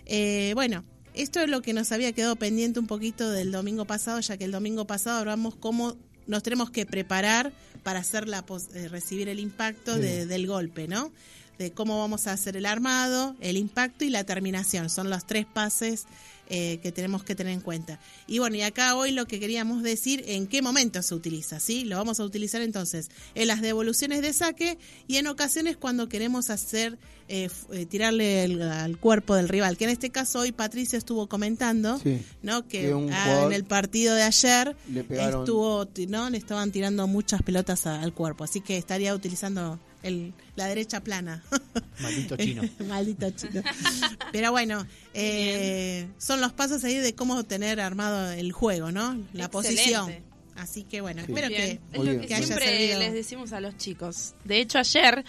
Eh, 0.06 0.51
bueno, 0.56 0.84
esto 1.14 1.39
es 1.41 1.49
lo 1.49 1.61
que 1.61 1.73
nos 1.73 1.91
había 1.91 2.11
quedado 2.14 2.35
pendiente 2.35 2.80
un 2.80 2.88
poquito 2.88 3.30
del 3.31 3.51
domingo 3.51 3.85
pasado, 3.85 4.19
ya 4.19 4.38
que 4.38 4.45
el 4.45 4.51
domingo 4.51 4.85
pasado 4.88 5.19
hablamos 5.19 5.56
cómo 5.56 5.95
nos 6.27 6.43
tenemos 6.43 6.69
que 6.69 6.85
preparar 6.85 7.53
para 7.84 7.99
hacer 7.99 8.27
la 8.27 8.45
pos- 8.45 8.69
eh, 8.76 8.88
recibir 8.88 9.30
el 9.30 9.39
impacto 9.39 9.97
de- 9.97 10.26
del 10.26 10.45
golpe, 10.47 10.88
¿no? 10.88 11.11
De 11.57 11.72
cómo 11.72 11.99
vamos 11.99 12.27
a 12.27 12.34
hacer 12.34 12.56
el 12.56 12.65
armado, 12.65 13.35
el 13.41 13.57
impacto 13.57 14.06
y 14.06 14.10
la 14.10 14.23
terminación. 14.23 14.89
Son 14.89 15.10
los 15.10 15.26
tres 15.26 15.45
pases 15.45 16.06
eh, 16.49 16.80
que 16.81 16.91
tenemos 16.91 17.23
que 17.23 17.35
tener 17.35 17.53
en 17.53 17.61
cuenta. 17.61 17.99
Y 18.27 18.39
bueno, 18.39 18.55
y 18.55 18.61
acá 18.61 18.95
hoy 18.95 19.11
lo 19.11 19.26
que 19.27 19.39
queríamos 19.39 19.84
decir, 19.84 20.23
en 20.27 20.47
qué 20.47 20.61
momento 20.61 21.01
se 21.03 21.13
utiliza, 21.15 21.59
¿sí? 21.59 21.84
Lo 21.85 21.95
vamos 21.97 22.19
a 22.19 22.23
utilizar 22.23 22.61
entonces 22.61 23.09
en 23.35 23.47
las 23.47 23.61
devoluciones 23.61 24.21
de 24.21 24.34
saque 24.34 24.77
y 25.07 25.17
en 25.17 25.27
ocasiones 25.27 25.77
cuando 25.77 26.09
queremos 26.09 26.49
hacer, 26.49 26.97
eh, 27.27 27.47
eh, 27.71 27.85
tirarle 27.85 28.43
el- 28.43 28.61
al 28.63 28.97
cuerpo 28.97 29.35
del 29.35 29.47
rival, 29.47 29.77
que 29.77 29.84
en 29.84 29.91
este 29.91 30.09
caso 30.09 30.39
hoy 30.39 30.51
Patricio 30.51 30.97
estuvo 30.97 31.27
comentando, 31.27 31.99
Sí. 31.99 32.19
¿no? 32.41 32.67
Que 32.67 32.91
ah, 33.11 33.43
en 33.45 33.53
el 33.53 33.63
partido 33.65 34.15
de 34.15 34.23
ayer 34.23 34.76
le 34.91 35.03
pegaron- 35.03 35.41
estuvo, 35.43 35.88
¿no? 36.07 36.30
Le 36.31 36.38
estaban 36.39 36.71
tirando 36.71 37.05
muchas 37.07 37.43
pelotas 37.43 37.85
a- 37.85 38.01
al 38.01 38.13
cuerpo, 38.13 38.43
así 38.43 38.61
que 38.61 38.77
estaría 38.77 39.13
utilizando 39.13 39.80
el, 40.03 40.34
la 40.55 40.67
derecha 40.67 41.01
plana. 41.01 41.43
Maldito 42.01 42.38
chino. 42.38 42.61
Maldito 42.88 43.30
chino. 43.31 43.61
Pero 44.31 44.51
bueno, 44.51 44.85
eh, 45.13 46.07
son 46.17 46.41
los 46.41 46.53
pasos 46.53 46.84
ahí 46.84 46.95
de 46.95 47.13
cómo 47.15 47.43
tener 47.43 47.80
armado 47.81 48.31
el 48.31 48.51
juego, 48.51 48.91
¿no? 48.91 49.13
La 49.34 49.45
Excelente. 49.45 49.49
posición. 49.49 50.15
Así 50.55 50.84
que 50.84 50.99
bueno, 51.01 51.21
Sí. 51.26 51.31
espero 51.31 51.47
Bien, 51.47 51.61
que, 51.61 51.97
es 51.97 52.03
lo 52.05 52.21
que 52.21 52.27
que 52.27 52.35
haya 52.35 52.45
siempre 52.45 52.67
servido. 52.67 52.99
les 52.99 53.13
decimos 53.13 53.53
a 53.53 53.61
los 53.61 53.77
chicos. 53.77 54.34
De 54.43 54.59
hecho, 54.59 54.77
ayer, 54.80 55.23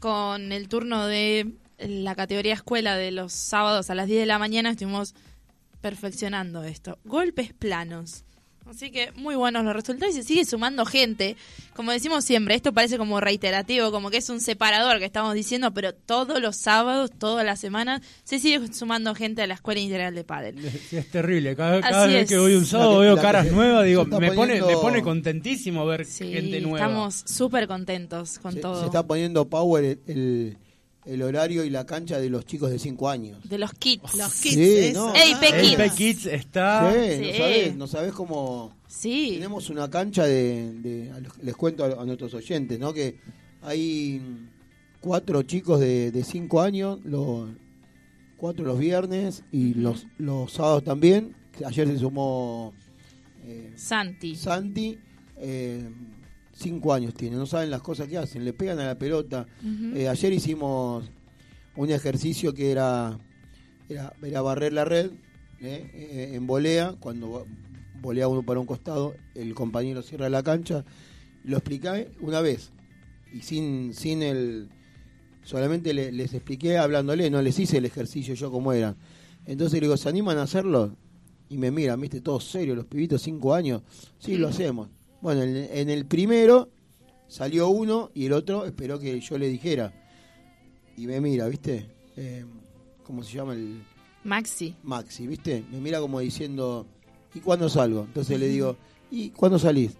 con 0.00 0.50
el 0.52 0.68
turno 0.68 1.06
de 1.06 1.52
la 1.78 2.14
categoría 2.14 2.54
escuela 2.54 2.96
de 2.96 3.10
los 3.10 3.32
sábados 3.32 3.90
a 3.90 3.94
las 3.94 4.06
10 4.06 4.20
de 4.20 4.26
la 4.26 4.38
mañana, 4.38 4.70
estuvimos 4.70 5.14
perfeccionando 5.82 6.62
esto. 6.64 6.98
Golpes 7.04 7.52
planos. 7.52 8.24
Así 8.68 8.90
que 8.90 9.12
muy 9.16 9.34
buenos 9.34 9.64
los 9.64 9.74
resultados 9.74 10.14
y 10.14 10.18
se 10.18 10.24
sigue 10.26 10.44
sumando 10.44 10.84
gente. 10.84 11.36
Como 11.74 11.90
decimos 11.90 12.24
siempre, 12.24 12.54
esto 12.54 12.72
parece 12.72 12.98
como 12.98 13.20
reiterativo, 13.20 13.90
como 13.90 14.10
que 14.10 14.18
es 14.18 14.28
un 14.28 14.40
separador 14.40 14.98
que 14.98 15.04
estamos 15.04 15.34
diciendo, 15.34 15.72
pero 15.72 15.94
todos 15.94 16.40
los 16.40 16.56
sábados, 16.56 17.10
todas 17.18 17.44
las 17.44 17.60
semanas, 17.60 18.02
se 18.24 18.38
sigue 18.38 18.72
sumando 18.72 19.14
gente 19.14 19.42
a 19.42 19.46
la 19.46 19.54
Escuela 19.54 19.80
Integral 19.80 20.14
de 20.14 20.24
Padel. 20.24 20.70
Sí, 20.88 20.96
es 20.96 21.10
terrible. 21.10 21.56
Cada, 21.56 22.06
vez 22.06 22.22
es. 22.22 22.28
que 22.28 22.38
voy 22.38 22.54
un 22.54 22.66
sábado 22.66 22.98
veo 23.00 23.16
que 23.16 23.22
caras 23.22 23.50
nuevas, 23.50 23.84
digo, 23.84 24.04
me 24.04 24.32
pone, 24.32 24.60
me 24.62 24.74
pone 24.74 25.02
contentísimo 25.02 25.84
ver 25.86 26.04
Sí, 26.04 26.32
gente 26.32 26.60
nueva. 26.60 26.78
estamos 26.78 27.22
súper 27.26 27.66
contentos 27.66 28.38
con 28.38 28.52
Se, 28.52 28.60
todo. 28.60 28.80
se 28.80 28.86
está 28.86 29.06
poniendo 29.06 29.48
power 29.48 29.84
el, 29.84 30.00
el, 30.06 30.58
el 31.04 31.22
horario 31.22 31.64
y 31.64 31.70
la 31.70 31.84
cancha 31.84 32.18
de 32.18 32.30
los 32.30 32.44
chicos 32.46 32.70
de 32.70 32.78
5 32.78 33.08
años. 33.08 33.48
De 33.48 33.58
los 33.58 33.72
kits. 33.74 34.14
Los 34.14 34.32
kits. 34.34 34.54
Sí, 34.54 34.90
no. 34.94 35.14
Ey, 35.14 35.34
Pequín. 35.40 35.80
El 35.80 35.90
Kids 35.90 36.26
está... 36.26 36.92
Sí, 36.92 36.98
sí. 37.00 37.22
no 37.24 37.32
sabés, 37.36 37.76
no 37.76 37.86
sabés 37.86 38.12
cómo... 38.12 38.76
Sí. 38.86 39.30
Tenemos 39.34 39.70
una 39.70 39.90
cancha 39.90 40.24
de, 40.24 41.10
les 41.42 41.56
cuento 41.56 41.84
a, 41.84 42.02
a 42.02 42.04
nuestros 42.04 42.34
oyentes, 42.34 42.78
¿no? 42.78 42.92
Que 42.92 43.18
hay 43.62 44.20
cuatro 45.00 45.42
chicos 45.42 45.80
de, 45.80 46.10
de 46.12 46.24
cinco 46.24 46.60
años, 46.60 47.00
los 47.04 47.48
cuatro 48.36 48.64
los 48.64 48.78
viernes 48.78 49.44
y 49.52 49.74
los, 49.74 50.06
los 50.18 50.52
sábados 50.52 50.84
también. 50.84 51.34
Ayer 51.64 51.86
se 51.88 51.98
sumó 51.98 52.72
eh, 53.44 53.72
Santi. 53.76 54.34
Santi, 54.36 54.98
eh, 55.36 55.88
cinco 56.54 56.92
años 56.92 57.14
tiene, 57.14 57.36
no 57.36 57.46
saben 57.46 57.70
las 57.70 57.82
cosas 57.82 58.08
que 58.08 58.18
hacen, 58.18 58.44
le 58.44 58.52
pegan 58.52 58.78
a 58.78 58.86
la 58.86 58.98
pelota. 58.98 59.46
Eh, 59.96 60.08
ayer 60.08 60.32
hicimos 60.32 61.04
un 61.76 61.90
ejercicio 61.90 62.52
que 62.54 62.70
era, 62.70 63.18
era, 63.88 64.12
era 64.22 64.42
barrer 64.42 64.72
la 64.72 64.84
red 64.84 65.10
eh, 65.60 65.90
eh, 65.94 66.30
en 66.34 66.46
volea, 66.46 66.94
cuando 67.00 67.28
vo- 67.28 67.46
volea 68.00 68.28
uno 68.28 68.42
para 68.42 68.60
un 68.60 68.66
costado, 68.66 69.14
el 69.34 69.54
compañero 69.54 70.02
cierra 70.02 70.28
la 70.28 70.42
cancha. 70.42 70.84
Lo 71.44 71.56
expliqué 71.56 72.10
una 72.20 72.40
vez 72.40 72.70
y 73.32 73.40
sin, 73.42 73.94
sin 73.94 74.22
el, 74.22 74.68
solamente 75.44 75.92
le- 75.94 76.12
les 76.12 76.34
expliqué 76.34 76.78
hablándole, 76.78 77.30
no 77.30 77.40
les 77.42 77.58
hice 77.58 77.78
el 77.78 77.84
ejercicio 77.86 78.34
yo 78.34 78.50
como 78.50 78.72
eran. 78.72 78.96
Entonces 79.46 79.80
le 79.80 79.86
digo, 79.86 79.96
¿se 79.96 80.08
animan 80.08 80.38
a 80.38 80.42
hacerlo? 80.42 80.94
Y 81.48 81.58
me 81.58 81.70
miran, 81.70 82.00
viste, 82.00 82.20
todos 82.20 82.44
serios, 82.44 82.76
los 82.76 82.86
pibitos, 82.86 83.22
cinco 83.22 83.54
años. 83.54 83.82
Sí, 84.18 84.36
lo 84.36 84.48
hacemos. 84.48 84.88
Bueno, 85.22 85.42
en, 85.42 85.56
en 85.56 85.88
el 85.88 86.04
primero 86.04 86.68
salió 87.28 87.68
uno 87.68 88.10
y 88.12 88.26
el 88.26 88.34
otro 88.34 88.66
esperó 88.66 88.98
que 88.98 89.18
yo 89.20 89.38
le 89.38 89.48
dijera. 89.48 89.92
Y 90.96 91.06
me 91.06 91.20
mira, 91.20 91.48
viste, 91.48 91.86
Eh, 92.16 92.44
¿cómo 93.04 93.22
se 93.22 93.32
llama 93.38 93.54
el 93.54 93.82
Maxi. 94.24 94.76
Maxi, 94.82 95.26
viste? 95.26 95.64
Me 95.70 95.78
mira 95.80 95.98
como 96.00 96.20
diciendo, 96.20 96.86
¿y 97.34 97.40
cuándo 97.40 97.68
salgo? 97.70 98.02
Entonces 98.04 98.38
le 98.38 98.48
digo, 98.48 98.76
¿y 99.10 99.30
cuándo 99.30 99.58
salís? 99.58 99.92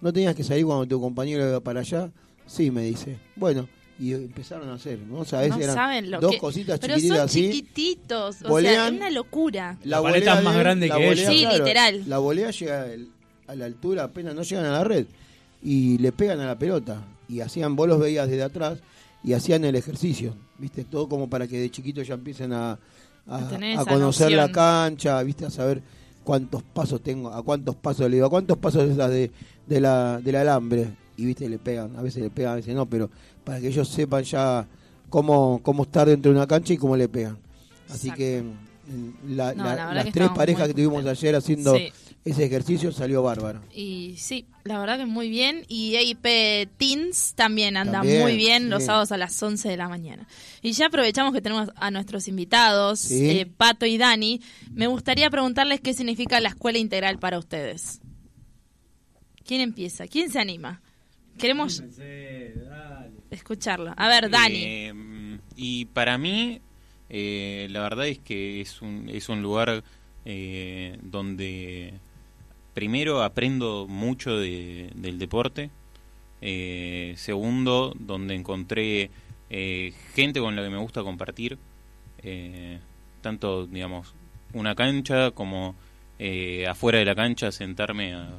¿No 0.00 0.12
tenías 0.12 0.34
que 0.34 0.42
salir 0.42 0.64
cuando 0.64 0.86
tu 0.88 1.00
compañero 1.00 1.48
iba 1.48 1.60
para 1.60 1.80
allá? 1.80 2.10
Sí, 2.46 2.70
me 2.72 2.82
dice. 2.82 3.18
Bueno, 3.36 3.68
y 3.98 4.12
empezaron 4.14 4.68
a 4.70 4.74
hacer, 4.74 4.98
¿no? 4.98 5.18
O 5.20 5.24
sea, 5.24 5.40
a 5.40 5.42
veces 5.42 5.58
no 5.58 5.62
eran 5.64 5.74
saben 5.76 6.10
lo 6.10 6.20
dos 6.20 6.32
que... 6.32 6.38
cositas 6.38 6.80
Pero 6.80 6.94
chiquititas 6.96 7.18
son 7.18 7.26
así. 7.26 7.50
chiquititos. 7.50 8.36
O 8.36 8.38
sea, 8.38 8.48
Volean. 8.48 8.94
es 8.94 9.00
una 9.00 9.10
locura. 9.10 9.78
La 9.84 9.98
es 10.16 10.42
más 10.42 10.56
grande 10.56 10.88
la 10.88 10.96
que 10.96 11.12
ellos. 11.12 11.26
Sí, 11.32 11.40
claro, 11.42 11.58
literal. 11.58 12.02
La 12.08 12.18
volea 12.18 12.50
llega 12.50 12.82
al- 12.82 13.08
a 13.50 13.54
la 13.56 13.64
altura, 13.66 14.04
apenas 14.04 14.34
no 14.34 14.42
llegan 14.42 14.64
a 14.66 14.70
la 14.72 14.84
red. 14.84 15.06
Y 15.62 15.98
le 15.98 16.12
pegan 16.12 16.40
a 16.40 16.46
la 16.46 16.58
pelota. 16.58 17.02
Y 17.28 17.40
hacían, 17.40 17.76
vos 17.76 17.88
los 17.88 17.98
veías 17.98 18.28
desde 18.28 18.42
atrás 18.42 18.78
y 19.22 19.32
hacían 19.34 19.64
el 19.64 19.74
ejercicio. 19.76 20.34
¿Viste? 20.58 20.84
Todo 20.84 21.08
como 21.08 21.28
para 21.28 21.46
que 21.46 21.58
de 21.60 21.70
chiquitos 21.70 22.06
ya 22.06 22.14
empiecen 22.14 22.52
a, 22.52 22.78
a, 23.26 23.84
conocer 23.88 24.32
la 24.32 24.50
cancha, 24.50 25.22
¿viste? 25.22 25.46
A 25.46 25.50
saber 25.50 25.82
cuántos 26.24 26.62
pasos 26.62 27.02
tengo, 27.02 27.30
a 27.32 27.42
cuántos 27.42 27.74
pasos 27.76 28.08
le 28.08 28.16
digo, 28.16 28.26
a 28.26 28.30
cuántos 28.30 28.58
pasos 28.58 28.88
es 28.90 28.96
la 28.96 29.08
de, 29.08 29.30
de 29.66 29.80
la, 29.80 30.20
del 30.20 30.36
alambre. 30.36 30.88
Y, 31.16 31.26
¿viste? 31.26 31.48
Le 31.48 31.58
pegan, 31.58 31.96
a 31.96 32.02
veces 32.02 32.22
le 32.22 32.30
pegan, 32.30 32.52
a 32.52 32.56
veces 32.56 32.74
no, 32.74 32.86
pero 32.86 33.10
para 33.44 33.60
que 33.60 33.68
ellos 33.68 33.88
sepan 33.88 34.22
ya 34.24 34.66
cómo, 35.08 35.60
cómo 35.62 35.82
estar 35.82 36.08
dentro 36.08 36.30
de 36.32 36.38
una 36.38 36.46
cancha 36.46 36.72
y 36.72 36.76
cómo 36.78 36.96
le 36.96 37.08
pegan. 37.08 37.36
Así 37.90 38.08
Exacto. 38.08 38.16
que 38.16 38.44
la- 39.28 39.54
No, 39.54 39.64
la- 39.64 39.74
la 39.76 39.86
verdad 39.86 40.04
las 40.04 40.12
tres 40.14 40.28
parejas 40.30 40.68
que 40.68 40.74
tuvimos 40.74 41.04
ayer 41.04 41.36
haciendo 41.36 41.76
Sí. 41.76 41.92
Ese 42.24 42.44
ejercicio 42.44 42.92
salió 42.92 43.22
bárbaro. 43.22 43.62
Y 43.74 44.14
sí, 44.18 44.46
la 44.64 44.78
verdad 44.78 44.98
que 44.98 45.06
muy 45.06 45.30
bien. 45.30 45.64
Y 45.68 45.94
EIP 45.96 46.68
Teens 46.76 47.32
también 47.34 47.76
anda 47.76 47.92
También, 48.00 48.20
muy 48.20 48.36
bien 48.36 48.64
sí. 48.64 48.68
los 48.68 48.84
sábados 48.84 49.10
a 49.12 49.16
las 49.16 49.42
11 49.42 49.68
de 49.68 49.76
la 49.76 49.88
mañana. 49.88 50.26
Y 50.62 50.72
ya 50.72 50.86
aprovechamos 50.86 51.32
que 51.32 51.40
tenemos 51.40 51.70
a 51.76 51.90
nuestros 51.90 52.28
invitados, 52.28 53.00
Sí. 53.00 53.30
eh, 53.30 53.46
Pato 53.46 53.86
y 53.86 53.96
Dani. 53.96 54.40
Me 54.70 54.86
gustaría 54.86 55.30
preguntarles 55.30 55.80
qué 55.80 55.94
significa 55.94 56.40
la 56.40 56.50
escuela 56.50 56.78
integral 56.78 57.18
para 57.18 57.38
ustedes. 57.38 58.00
¿Quién 59.44 59.62
empieza? 59.62 60.06
¿Quién 60.06 60.30
se 60.30 60.38
anima? 60.38 60.82
Queremos 61.38 61.82
escucharlo. 63.30 63.94
A 63.96 64.08
ver, 64.08 64.30
Dani. 64.30 64.62
Eh, 64.62 65.38
y 65.56 65.86
para 65.86 66.18
mí, 66.18 66.60
eh, 67.08 67.66
la 67.70 67.80
verdad 67.80 68.06
es 68.08 68.18
que 68.18 68.60
es 68.60 68.82
un, 68.82 69.08
es 69.08 69.28
un 69.28 69.42
lugar 69.42 69.82
eh, 70.24 70.98
donde 71.02 71.94
primero 72.74 73.22
aprendo 73.22 73.86
mucho 73.88 74.36
de- 74.38 74.90
del 74.94 75.18
deporte. 75.18 75.70
eh, 76.42 77.12
segundo, 77.18 77.94
donde 77.98 78.34
encontré 78.34 79.10
eh, 79.50 79.92
gente 80.14 80.40
con 80.40 80.56
la 80.56 80.62
que 80.62 80.70
me 80.70 80.78
gusta 80.78 81.02
compartir. 81.02 81.58
eh, 82.22 82.78
tanto, 83.20 83.66
digamos, 83.66 84.14
una 84.54 84.74
cancha 84.74 85.30
como 85.32 85.74
eh, 86.18 86.66
afuera 86.66 86.98
de 86.98 87.04
la 87.04 87.14
cancha 87.14 87.52
sentarme 87.52 88.14
a 88.14 88.38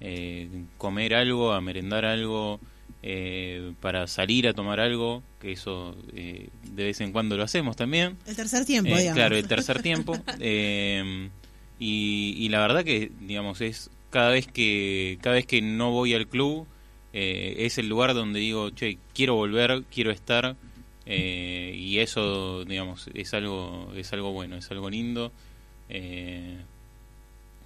eh, 0.00 0.48
comer 0.78 1.14
algo, 1.14 1.52
a 1.52 1.60
merendar 1.60 2.04
algo, 2.06 2.58
eh, 3.02 3.72
para 3.80 4.06
salir 4.06 4.48
a 4.48 4.54
tomar 4.54 4.80
algo, 4.80 5.22
que 5.40 5.52
eso 5.52 5.94
eh, 6.14 6.48
de 6.72 6.84
vez 6.84 7.00
en 7.02 7.12
cuando 7.12 7.36
lo 7.36 7.42
hacemos 7.42 7.76
también. 7.76 8.16
El 8.26 8.36
tercer 8.36 8.64
tiempo, 8.64 8.96
digamos. 8.96 9.14
Claro, 9.14 9.36
el 9.36 9.46
tercer 9.54 9.82
tiempo. 9.82 10.22
Y, 11.84 12.36
y 12.38 12.48
la 12.48 12.60
verdad 12.60 12.84
que, 12.84 13.10
digamos, 13.22 13.60
es 13.60 13.90
cada 14.10 14.30
vez 14.30 14.46
que 14.46 15.18
cada 15.20 15.34
vez 15.34 15.46
que 15.46 15.60
no 15.62 15.90
voy 15.90 16.14
al 16.14 16.28
club, 16.28 16.64
eh, 17.12 17.56
es 17.66 17.76
el 17.78 17.88
lugar 17.88 18.14
donde 18.14 18.38
digo, 18.38 18.70
che, 18.70 18.98
quiero 19.14 19.34
volver, 19.34 19.82
quiero 19.92 20.12
estar. 20.12 20.54
eh, 21.06 21.74
y 21.76 21.98
eso, 21.98 22.64
digamos, 22.64 23.08
es 23.14 23.34
algo, 23.34 23.92
es 23.96 24.12
algo 24.12 24.30
bueno, 24.32 24.54
es 24.56 24.70
algo 24.70 24.88
lindo. 24.90 25.32
Eh, 25.88 26.56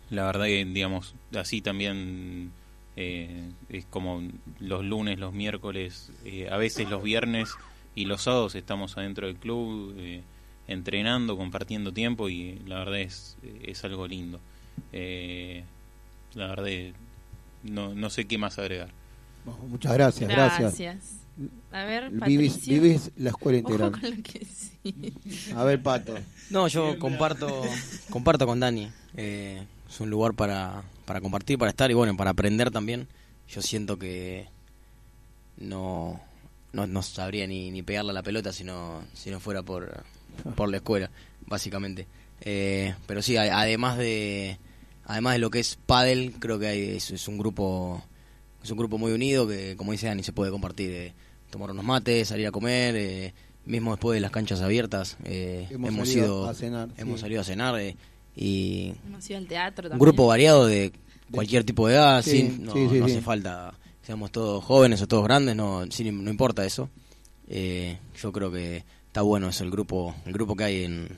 la 0.09 0.25
verdad 0.25 0.47
que, 0.47 0.65
digamos, 0.65 1.15
así 1.35 1.61
también 1.61 2.53
eh, 2.97 3.51
es 3.69 3.85
como 3.85 4.23
los 4.61 4.83
lunes, 4.83 5.19
los 5.19 5.35
miércoles, 5.35 6.11
eh, 6.25 6.49
a 6.51 6.57
veces 6.57 6.89
los 6.89 7.03
viernes 7.03 7.51
y 7.95 8.07
los 8.07 8.23
sábados 8.23 8.55
estamos 8.55 8.97
adentro 8.97 9.27
del 9.27 9.37
club 9.37 9.95
entrenando, 10.69 11.37
compartiendo 11.37 11.93
tiempo 11.93 12.29
y 12.29 12.61
la 12.67 12.79
verdad 12.79 13.01
es, 13.01 13.37
es 13.63 13.85
algo 13.85 14.07
lindo. 14.07 14.41
Eh, 14.93 15.65
la 16.35 16.49
verdad 16.49 16.93
no, 17.63 17.95
no 17.95 18.11
sé 18.11 18.27
qué 18.27 18.39
más 18.39 18.59
agregar. 18.59 18.91
Bueno, 19.45 19.61
muchas 19.69 19.93
gracias, 19.93 20.29
gracias. 20.29 21.21
A 21.71 21.85
ver, 21.85 22.11
Vivís, 22.11 22.67
vivís 22.67 23.11
la 23.17 23.31
escuela 23.31 23.59
Ojo 23.59 23.69
integral. 23.69 23.93
con 24.01 24.17
lo 24.17 24.23
que 24.23 24.45
sí. 24.45 25.13
A 25.55 25.65
ver, 25.65 25.83
Pato. 25.83 26.15
No, 26.51 26.67
yo 26.69 26.99
comparto 26.99 27.63
comparto 28.11 28.47
con 28.47 28.61
Dani. 28.61 28.91
Eh, 29.17 29.63
es 29.89 30.01
un 30.01 30.09
lugar 30.09 30.35
para, 30.35 30.83
para 31.05 31.21
compartir, 31.21 31.59
para 31.59 31.71
estar 31.71 31.91
y 31.91 31.95
bueno, 31.95 32.17
para 32.17 32.31
aprender 32.31 32.71
también. 32.71 33.07
Yo 33.49 33.63
siento 33.63 33.99
que 33.99 34.49
no, 35.59 36.21
no, 36.73 36.87
no 36.87 37.03
sabría 37.03 37.47
ni, 37.47 37.71
ni 37.71 37.83
pegarle 37.83 38.11
a 38.11 38.15
la 38.15 38.23
pelota 38.23 38.53
si 38.53 38.65
no, 38.65 39.03
si 39.13 39.31
no 39.31 39.39
fuera 39.39 39.63
por, 39.63 40.05
por 40.57 40.69
la 40.71 40.79
escuela, 40.79 41.11
básicamente. 41.47 42.07
Eh, 42.41 42.95
pero 43.07 43.23
sí, 43.23 43.37
además 43.37 43.97
de 43.99 44.59
además 45.05 45.35
de 45.35 45.39
lo 45.39 45.51
que 45.51 45.61
es 45.61 45.79
pádel, 45.87 46.35
creo 46.39 46.59
que 46.59 46.67
hay, 46.67 46.83
es, 46.97 47.11
es 47.11 47.29
un 47.29 47.39
grupo 47.39 48.03
es 48.63 48.71
un 48.71 48.79
grupo 48.79 48.99
muy 48.99 49.13
unido 49.13 49.47
que, 49.47 49.77
como 49.77 49.93
dice 49.93 50.07
Dani, 50.09 50.23
se 50.25 50.33
puede 50.33 50.51
compartir, 50.51 50.91
eh, 50.91 51.13
tomar 51.51 51.71
unos 51.71 51.85
mates, 51.85 52.29
salir 52.29 52.47
a 52.49 52.51
comer, 52.51 52.97
eh, 52.97 53.33
mismo 53.65 53.93
después 53.93 54.15
de 54.17 54.21
las 54.21 54.31
canchas 54.33 54.61
abiertas, 54.61 55.17
eh, 55.25 55.69
Hemos 55.71 55.91
hemos, 55.91 56.09
salido 56.09 56.27
ido 56.27 56.49
a 56.49 56.55
cenar, 56.55 56.89
hemos 56.97 57.15
sí. 57.17 57.21
salido 57.23 57.41
a 57.41 57.45
cenar 57.45 57.79
eh, 57.81 57.97
y 58.35 58.93
Hemos 59.07 59.29
ido 59.31 59.39
al 59.39 59.47
teatro 59.47 59.89
un 59.91 59.99
grupo 59.99 60.27
variado 60.27 60.67
de 60.67 60.93
cualquier 61.31 61.63
tipo 61.65 61.87
de 61.89 61.95
edad, 61.95 62.23
Sí, 62.23 62.31
sin- 62.51 62.65
no, 62.65 62.73
sí, 62.73 62.89
sí, 62.91 62.99
no 62.99 63.07
sí. 63.07 63.13
hace 63.13 63.21
falta 63.23 63.75
seamos 64.03 64.31
todos 64.33 64.65
jóvenes 64.65 65.01
o 65.03 65.07
todos 65.09 65.25
grandes, 65.25 65.55
no, 65.57 65.85
sin- 65.91 66.23
no 66.25 66.31
importa 66.31 66.65
eso. 66.67 66.91
Eh, 67.49 67.99
yo 68.21 68.33
creo 68.33 68.51
que 68.53 68.85
está 69.17 69.23
bueno 69.23 69.49
eso, 69.49 69.65
el 69.65 69.71
grupo, 69.71 70.15
el 70.27 70.33
grupo 70.35 70.55
que 70.55 70.65
hay 70.65 70.85
en, 70.85 71.09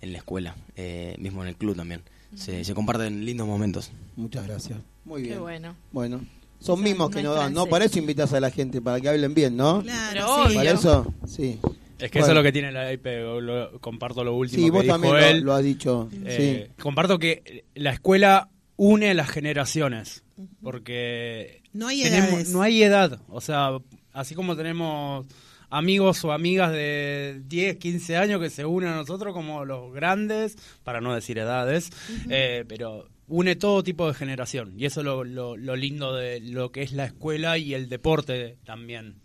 en 0.00 0.12
la 0.12 0.18
escuela, 0.18 0.54
eh, 0.76 1.16
mismo 1.18 1.42
en 1.42 1.48
el 1.48 1.56
club 1.56 1.74
también. 1.74 2.00
Se, 2.36 2.62
se 2.64 2.74
comparten 2.74 3.24
lindos 3.24 3.44
momentos. 3.44 3.90
Muchas 4.14 4.46
gracias. 4.46 4.78
Muy 5.04 5.22
Qué 5.22 5.28
bien. 5.30 5.40
bueno. 5.40 5.74
Bueno, 5.90 6.20
son 6.60 6.76
Esa 6.78 6.84
mismos 6.84 7.10
que 7.10 7.24
nos 7.24 7.34
dan, 7.34 7.52
¿no? 7.52 7.66
Para 7.66 7.86
eso 7.86 7.98
invitas 7.98 8.32
a 8.34 8.38
la 8.38 8.50
gente, 8.52 8.80
para 8.80 9.00
que 9.00 9.08
hablen 9.08 9.34
bien, 9.34 9.56
¿no? 9.56 9.82
Claro, 9.82 10.48
sí. 10.48 10.54
Para 10.54 10.70
eso, 10.70 11.12
sí. 11.26 11.58
Es 11.98 12.08
que 12.12 12.20
Bueno. 12.20 12.26
eso 12.26 12.30
es 12.30 12.34
lo 12.36 12.42
que 12.44 12.52
tiene 12.52 12.70
la 12.70 12.92
IP. 12.92 13.04
lo- 13.40 13.80
comparto 13.80 14.22
lo 14.22 14.36
último 14.36 14.60
Sí, 14.60 14.66
que 14.66 14.70
vos 14.70 14.82
dijo 14.84 14.94
también 14.94 15.14
lo, 15.14 15.18
él. 15.20 15.40
lo 15.40 15.54
has 15.54 15.64
dicho. 15.64 16.08
Eh, 16.24 16.68
sí. 16.68 16.72
Comparto 16.80 17.18
que 17.18 17.64
la 17.74 17.90
escuela 17.90 18.48
une 18.76 19.12
las 19.12 19.28
generaciones. 19.28 20.22
Porque 20.62 21.62
No 21.72 21.88
hay 21.88 22.00
tenemos- 22.04 22.28
edades. 22.30 22.48
no 22.50 22.62
hay 22.62 22.80
edad. 22.84 23.18
O 23.28 23.40
sea, 23.40 23.70
así 24.12 24.36
como 24.36 24.54
tenemos 24.56 25.26
amigos 25.76 26.24
o 26.24 26.32
amigas 26.32 26.72
de 26.72 27.42
10, 27.46 27.76
15 27.76 28.16
años 28.16 28.40
que 28.40 28.50
se 28.50 28.64
unen 28.64 28.90
a 28.90 28.96
nosotros 28.96 29.32
como 29.34 29.64
los 29.64 29.92
grandes, 29.92 30.56
para 30.82 31.00
no 31.00 31.14
decir 31.14 31.38
edades, 31.38 31.90
eh, 32.30 32.64
pero 32.68 33.08
une 33.28 33.56
todo 33.56 33.82
tipo 33.82 34.06
de 34.06 34.14
generación. 34.14 34.74
Y 34.76 34.84
eso 34.86 35.00
es 35.00 35.04
lo, 35.06 35.24
lo, 35.24 35.56
lo 35.56 35.76
lindo 35.76 36.14
de 36.14 36.40
lo 36.40 36.70
que 36.70 36.82
es 36.82 36.92
la 36.92 37.06
escuela 37.06 37.58
y 37.58 37.74
el 37.74 37.88
deporte 37.88 38.56
también. 38.64 39.16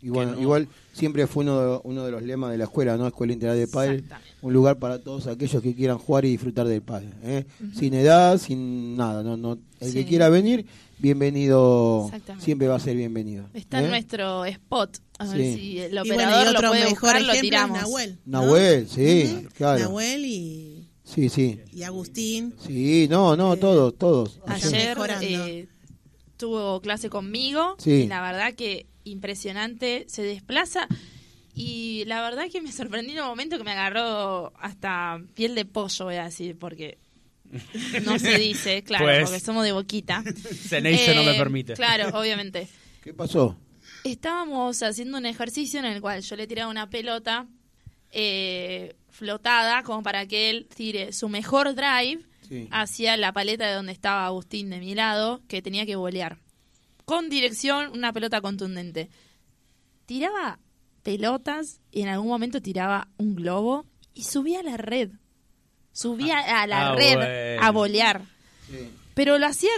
Y 0.00 0.08
bueno, 0.08 0.32
no- 0.32 0.40
igual 0.40 0.68
siempre 0.94 1.26
fue 1.26 1.42
uno 1.44 1.60
de, 1.60 1.80
uno 1.84 2.04
de 2.06 2.10
los 2.10 2.22
lemas 2.22 2.50
de 2.50 2.56
la 2.56 2.64
escuela, 2.64 2.96
¿no? 2.96 3.06
Escuela 3.06 3.34
Integral 3.34 3.58
de 3.58 3.66
Padre, 3.68 4.04
un 4.40 4.52
lugar 4.54 4.78
para 4.78 5.00
todos 5.02 5.26
aquellos 5.26 5.62
que 5.62 5.74
quieran 5.74 5.98
jugar 5.98 6.24
y 6.24 6.30
disfrutar 6.30 6.66
del 6.66 6.80
padre, 6.80 7.08
¿eh? 7.22 7.44
Sin 7.74 7.92
edad, 7.92 8.38
sin 8.38 8.96
nada, 8.96 9.22
no, 9.22 9.36
no. 9.36 9.58
El 9.80 9.88
Sí. 9.90 9.94
que 9.98 10.06
quiera 10.06 10.30
venir, 10.30 10.64
bienvenido, 10.98 12.10
siempre 12.38 12.68
va 12.68 12.76
a 12.76 12.80
ser 12.80 12.96
bienvenido. 12.96 13.48
Está 13.54 13.78
en 13.80 13.86
¿eh? 13.86 13.88
nuestro 13.88 14.44
spot. 14.44 14.98
A 15.18 15.26
ver 15.26 15.36
Sí. 15.36 15.54
si 15.54 15.78
el 15.80 15.92
Y 15.92 15.94
bueno, 15.96 16.14
operador 16.14 16.44
y 16.46 16.48
otro 16.50 16.62
lo 16.62 16.68
puede 16.68 16.80
mejor 16.84 17.00
buscar, 17.00 17.22
lo 17.22 17.32
tiramos. 17.40 17.78
Nahuel. 17.80 18.18
¿no? 18.26 18.40
Nahuel, 18.42 18.88
sí, 18.88 19.46
claro. 19.56 19.80
Nahuel 19.80 20.24
y, 20.24 20.88
Sí, 21.04 21.28
sí. 21.28 21.60
y 21.72 21.82
Agustín. 21.84 22.54
Sí, 22.66 23.06
no, 23.08 23.36
no, 23.36 23.56
todos, 23.56 23.96
todos. 23.96 24.40
Ayer- 24.46 24.96
eh, 25.22 25.68
tuvo 26.36 26.80
clase 26.80 27.08
conmigo 27.08 27.76
Sí. 27.78 27.90
y 27.92 28.06
la 28.08 28.20
verdad 28.20 28.54
que 28.54 28.86
impresionante, 29.04 30.04
se 30.08 30.22
desplaza 30.22 30.86
y 31.54 32.04
la 32.06 32.20
verdad 32.20 32.44
que 32.52 32.60
me 32.60 32.72
sorprendí 32.72 33.12
en 33.12 33.20
un 33.20 33.28
momento 33.28 33.56
que 33.56 33.64
me 33.64 33.70
agarró 33.70 34.52
hasta 34.60 35.22
piel 35.34 35.54
de 35.54 35.64
pollo, 35.64 36.04
voy 36.04 36.16
a 36.16 36.24
decir, 36.24 36.58
porque 36.58 36.98
no 38.04 38.18
se 38.18 38.38
dice, 38.38 38.82
claro, 38.82 39.04
Pues. 39.04 39.24
porque 39.24 39.40
somos 39.40 39.64
de 39.64 39.72
boquita. 39.72 40.22
Ceneice 40.68 41.14
no 41.14 41.22
me 41.24 41.34
Eh, 41.34 41.38
permite. 41.38 41.74
Claro, 41.74 42.18
obviamente. 42.18 42.68
¿Qué 43.02 43.12
pasó? 43.14 43.56
estábamos 44.04 44.82
haciendo 44.84 45.18
un 45.18 45.26
ejercicio 45.26 45.80
en 45.80 45.86
el 45.86 46.00
cual 46.00 46.22
yo 46.22 46.36
le 46.36 46.46
tiraba 46.46 46.70
una 46.70 46.88
pelota 46.88 47.46
eh, 48.12 48.94
flotada 49.10 49.82
como 49.82 50.02
para 50.04 50.26
que 50.26 50.48
él 50.50 50.68
tire 50.74 51.12
su 51.12 51.28
mejor 51.28 51.74
drive 51.74 52.20
Sí. 52.48 52.68
hacia 52.70 53.16
la 53.16 53.32
paleta 53.32 53.66
de 53.66 53.74
donde 53.74 53.90
estaba 53.90 54.24
Agustín 54.26 54.70
de 54.70 54.78
mi 54.78 54.94
lado, 54.94 55.42
que 55.48 55.60
tenía 55.62 55.84
que 55.84 55.96
volear. 55.96 56.38
Con 57.04 57.28
dirección, 57.28 57.90
una 57.92 58.12
pelota 58.12 58.40
contundente. 58.40 59.08
Tiraba 60.06 60.60
pelotas 61.02 61.80
y 61.90 62.02
en 62.02 62.08
algún 62.08 62.28
momento 62.28 62.62
tiraba 62.62 63.08
un 63.16 63.34
globo 63.34 63.84
y 64.14 64.22
subía 64.22 64.60
a 64.60 64.62
la 64.62 64.76
red. 64.76 65.10
Subía 65.96 66.60
a 66.62 66.66
la 66.66 66.90
Ah, 66.90 66.94
red 66.94 67.14
bueno. 67.16 67.62
a 67.62 67.70
volear. 67.70 68.20
Pero 69.14 69.38
lo 69.38 69.46
hacía 69.46 69.70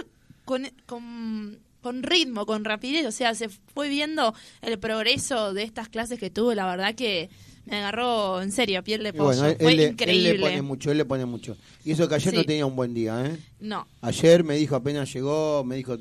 con, 0.43 0.67
con, 0.85 1.57
con 1.81 2.03
ritmo, 2.03 2.45
con 2.45 2.65
rapidez. 2.65 3.05
O 3.05 3.11
sea, 3.11 3.33
se 3.35 3.47
fue 3.47 3.87
viendo 3.87 4.33
el 4.61 4.77
progreso 4.79 5.53
de 5.53 5.63
estas 5.63 5.87
clases 5.87 6.19
que 6.19 6.29
tuvo. 6.29 6.53
La 6.53 6.65
verdad 6.65 6.93
que 6.93 7.29
me 7.65 7.77
agarró 7.77 8.41
en 8.41 8.51
serio, 8.51 8.83
piel 8.83 9.03
de 9.03 9.13
pollo. 9.13 9.39
bueno, 9.39 9.55
fue 9.59 9.71
él 9.71 9.77
le- 9.77 9.83
él 9.85 9.91
increíble. 9.91 10.33
le 10.33 10.39
pone 10.39 10.61
mucho, 10.61 10.91
él 10.91 10.97
le 10.97 11.05
pone 11.05 11.25
mucho. 11.25 11.55
Y 11.85 11.91
eso 11.91 12.09
que 12.09 12.15
ayer 12.15 12.31
Sí. 12.31 12.37
no 12.37 12.43
tenía 12.43 12.65
un 12.65 12.75
buen 12.75 12.93
día, 12.93 13.25
¿eh? 13.25 13.37
No. 13.61 13.87
Ayer 14.01 14.43
me 14.43 14.55
dijo, 14.55 14.75
apenas 14.75 15.13
llegó, 15.13 15.63
me 15.63 15.77
dijo, 15.77 15.97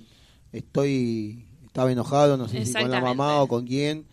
estoy, 0.52 1.44
estaba 1.66 1.92
enojado, 1.92 2.36
no 2.36 2.48
sé 2.48 2.64
si 2.66 2.72
con 2.72 2.90
la 2.90 3.00
mamá 3.00 3.40
o 3.42 3.46
con 3.48 3.66
quién, 3.66 4.04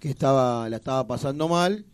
que 0.00 0.08
estaba, 0.10 0.68
la 0.68 0.76
estaba 0.78 1.06
pasando 1.06 1.46
mal. 1.48 1.84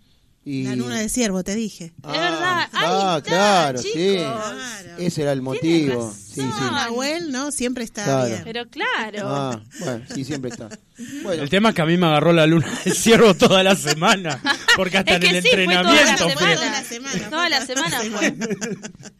Y... 0.44 0.64
La 0.64 0.76
luna 0.76 0.98
de 0.98 1.08
ciervo, 1.10 1.44
te 1.44 1.54
dije. 1.54 1.86
Es 1.96 2.02
verdad. 2.02 2.68
Ah, 2.72 3.12
Ahí 3.12 3.18
está, 3.18 3.22
claro, 3.28 3.82
chicos. 3.82 3.92
sí. 4.00 4.14
Claro. 4.16 4.96
Ese 4.98 5.22
era 5.22 5.32
el 5.32 5.42
motivo. 5.42 6.10
Sí, 6.16 6.40
sí. 6.40 6.40
Nahuel, 6.40 7.30
¿no? 7.32 7.50
Siempre 7.50 7.84
está 7.84 8.04
Claro. 8.04 8.28
bien. 8.28 8.40
Pero 8.44 8.66
claro. 8.68 9.18
Ah, 9.24 9.60
bueno, 9.80 10.04
sí, 10.14 10.24
siempre 10.24 10.50
está. 10.50 10.68
Bueno, 11.22 11.44
El 11.44 11.48
tema 11.48 11.68
es 11.68 11.74
que 11.76 11.82
a 11.82 11.86
mí 11.86 11.96
me 11.96 12.06
agarró 12.06 12.32
la 12.32 12.44
luna 12.46 12.66
del 12.84 12.92
ciervo 12.94 13.32
toda 13.34 13.62
la 13.62 13.76
semana. 13.76 14.40
Porque 14.74 14.98
hasta 14.98 15.12
Es 15.12 15.16
en 15.16 15.30
que 15.30 15.38
el 15.38 15.42
sí, 15.44 15.48
fue 15.52 15.64
toda 15.66 15.82
la 15.82 15.90
entrenamiento 15.90 16.24
fue. 16.24 16.32
semana. 16.32 16.58
Toda 16.58 16.68
la 16.70 16.84
semana, 16.84 17.30
Toda 17.30 17.48
la 17.48 17.66
semana 17.66 18.00
fue. 18.18 18.36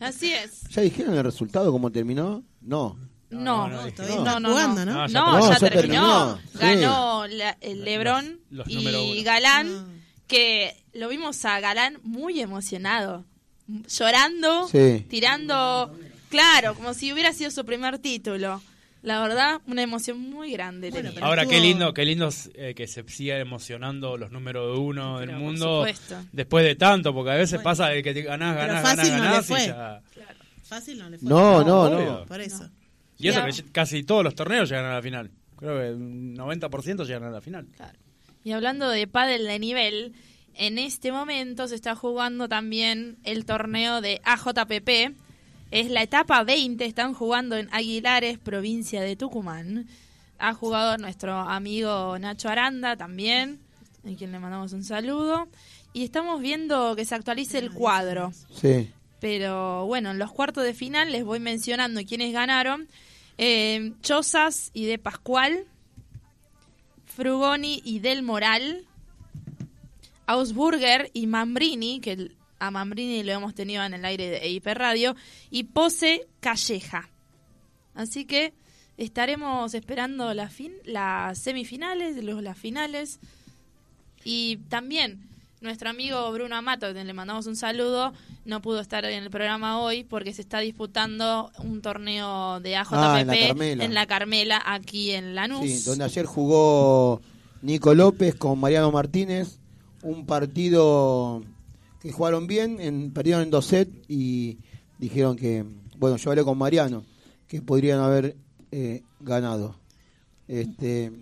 Así 0.01 0.33
es. 0.33 0.63
¿ya 0.71 0.83
dijeron 0.83 1.15
el 1.17 1.23
resultado, 1.25 1.71
cómo 1.71 1.93
terminó? 1.93 2.43
No. 2.63 2.97
No, 3.31 3.69
no, 3.69 3.83
no, 3.87 4.41
no, 4.41 4.49
jugando, 4.51 4.85
¿no? 4.87 5.07
No, 5.07 5.07
ya 5.07 5.21
No, 5.21 5.57
terminó. 5.71 6.41
ya. 6.59 6.59
Ganó 6.75 7.27
la- 7.29 7.57
el 7.61 7.85
Lebron 7.85 8.41
Los- 8.51 8.67
y. 8.69 9.23
Galán, 9.23 9.98
que 10.29 10.77
lo 10.93 11.09
vimos 11.09 11.45
a 11.45 11.59
Galán 11.59 11.99
muy 12.05 12.41
emocionado, 12.41 13.25
llorando, 13.89 14.69
Sí. 14.69 15.05
tirando, 15.09 15.97
claro, 16.31 16.75
como 16.75 16.95
si 16.95 17.13
hubiera 17.13 17.33
sido 17.33 17.51
su 17.51 17.65
primer 17.65 17.99
título. 17.99 18.63
La 19.03 19.21
verdad, 19.23 19.61
una 19.67 19.83
emoción 19.83 20.19
muy 20.19 20.51
grande 20.53 20.91
tenía. 20.91 21.13
pero 21.15 21.25
Ahora, 21.27 21.47
qué 21.47 21.61
lindo, 21.61 21.95
qué 21.95 22.05
lindo 22.05 22.29
eh, 22.55 22.75
que 22.75 22.89
se 22.89 23.09
siga 23.09 23.39
emocionando 23.39 24.17
los 24.17 24.33
números 24.33 24.77
uno 24.79 25.21
del 25.21 25.29
Pero, 25.29 25.39
mundo 25.41 25.79
supuesto. 25.79 26.17
después 26.33 26.65
de 26.65 26.75
tanto, 26.75 27.15
porque 27.15 27.31
a 27.31 27.35
veces 27.37 27.61
pasa 27.63 27.89
de 27.89 28.03
que 28.03 28.13
te 28.13 28.23
ganás, 28.23 28.57
Pero 28.57 28.67
ganás, 28.75 28.83
fácil 28.83 29.13
ganás, 29.13 29.19
no 29.19 29.25
le 29.25 29.31
ganás 29.31 29.45
y 29.45 29.49
fue. 29.53 29.67
ya- 29.67 30.03
Fácil 30.65 30.99
no 30.99 31.09
le 31.11 31.19
fue. 31.19 31.29
No, 31.29 31.65
no, 31.65 31.83
obvio. 31.83 32.05
no. 32.21 32.27
Por 32.27 32.41
eso. 32.41 32.69
Y 33.19 33.29
eso 33.29 33.43
que 33.45 33.73
casi 33.73 34.03
todos 34.03 34.23
los 34.25 34.35
torneos 34.35 34.69
llegan 34.69 34.85
a 34.87 34.95
la 34.95 35.03
final. 35.03 35.31
Creo 35.57 35.79
que 35.81 35.93
un 35.95 36.35
90% 36.37 37.05
llegan 37.07 37.25
a 37.25 37.31
la 37.31 37.41
final. 37.41 37.67
Y 38.49 38.53
hablando 38.53 38.89
de 38.89 39.07
pádel 39.07 39.45
de 39.47 39.59
nivel, 39.59 40.15
en 40.55 40.79
este 40.79 41.13
momento 41.13 41.69
se 41.69 41.75
está 41.75 41.95
jugando 41.95 42.49
también 42.49 43.19
el 43.25 43.45
torneo 43.45 44.01
de 44.01 44.23
AJPP. 44.25 45.15
Es 45.71 45.91
la 45.91 46.03
etapa 46.03 46.43
20, 46.45 46.83
están 46.87 47.13
jugando 47.13 47.59
en 47.59 47.69
Aguilares, 47.75 48.39
provincia 48.39 49.03
de 49.03 49.17
Tucumán. 49.17 49.87
Ha 50.39 50.55
jugado 50.55 50.97
nuestro 50.97 51.35
amigo 51.35 52.19
Nacho 52.19 52.49
Aranda 52.49 52.97
también, 52.97 53.61
a 54.11 54.17
quien 54.17 54.33
le 54.33 54.39
mandamos 54.39 54.73
un 54.73 54.83
saludo. 54.83 55.47
Y 55.93 56.03
estamos 56.03 56.41
viendo 56.41 56.97
que 56.97 57.05
se 57.05 57.17
actualice 57.17 57.59
el 57.59 57.71
cuadro. 57.71 58.33
Sí. 58.51 58.91
Pero 59.21 59.85
bueno, 59.85 60.13
en 60.13 60.19
los 60.19 60.33
cuartos 60.33 60.65
de 60.65 60.73
final 60.73 61.13
les 61.13 61.23
voy 61.23 61.39
mencionando 61.39 62.01
quiénes 62.03 62.33
ganaron. 62.33 62.89
Eh, 63.37 63.93
Chozas 64.01 64.71
y 64.73 64.87
De 64.87 64.97
Pascual, 64.97 65.67
Frugoni 67.19 67.83
y 67.85 67.99
Del 67.99 68.23
Moral, 68.23 68.87
Ausburger 70.27 71.11
y 71.13 71.27
Mambrini, 71.27 71.99
que 71.99 72.31
a 72.61 72.71
Mambrini 72.71 73.25
lo 73.25 73.33
hemos 73.33 73.57
tenido 73.57 73.83
en 73.83 73.95
el 73.95 74.05
aire 74.05 74.31
de 74.31 74.37
EIP 74.37 74.67
Radio, 74.69 75.17
y 75.51 75.65
Pose 75.65 76.29
Calleja. 76.39 77.11
Así 77.97 78.25
que 78.25 78.55
estaremos 78.97 79.75
esperando 79.75 80.33
las 80.33 81.39
semifinales, 81.39 82.23
los, 82.23 82.41
las 82.41 82.57
finales. 82.57 83.19
Y 84.23 84.59
también 84.69 85.28
nuestro 85.61 85.91
amigo 85.91 86.31
Bruno 86.33 86.57
Amato, 86.57 86.87
a 86.87 86.93
quien 86.93 87.07
le 87.07 87.13
mandamos 87.13 87.47
un 87.47 87.57
saludo, 87.57 88.13
no 88.45 88.63
pudo 88.63 88.81
estar 88.81 89.05
en 89.05 89.23
el 89.23 89.31
programa 89.31 89.81
hoy 89.81 90.05
porque 90.05 90.33
se 90.33 90.43
está 90.43 90.61
disputando 90.61 91.51
un 91.59 91.83
torneo 91.83 92.61
de 92.61 92.77
AJPP 92.77 92.93
Ah, 92.95 93.21
en 93.21 93.27
la 93.27 93.37
Carmela. 93.49 93.85
en 93.85 93.95
la 93.95 94.07
Carmela, 94.07 94.63
aquí 94.65 95.11
en 95.13 95.35
Lanús. 95.35 95.61
Sí, 95.69 95.83
donde 95.85 96.05
ayer 96.05 96.27
jugó 96.27 97.21
Nico 97.63 97.95
López 97.95 98.35
con 98.35 98.59
Mariano 98.61 98.93
Martínez, 98.93 99.59
un 100.03 100.27
partido 100.27 101.43
que 102.01 102.13
jugaron 102.13 102.47
bien, 102.47 102.81
en, 102.81 103.13
perdieron 103.13 103.43
en 103.43 103.51
dos 103.51 103.67
sets 103.67 103.93
y 104.09 104.59
dijeron 104.99 105.37
que, 105.37 105.65
bueno, 105.97 106.17
yo 106.17 106.31
hablé 106.31 106.45
con 106.45 106.57
Mariano, 106.57 107.05
que 107.49 107.61
podrían 107.61 107.99
haber 108.01 108.37
eh, 108.71 109.03
ganado. 109.21 109.75
Este, 110.47 111.13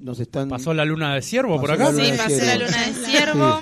nos 0.00 0.18
están... 0.20 0.48
¿Pasó 0.48 0.74
la 0.74 0.84
luna 0.84 1.14
de 1.14 1.22
ciervo 1.22 1.60
por 1.60 1.70
acá? 1.70 1.92
Sí, 1.92 2.10
de 2.10 2.16
pasó 2.16 2.44
la 2.44 2.56
luna 2.56 2.86
de 2.86 2.92
ciervo. 2.94 3.60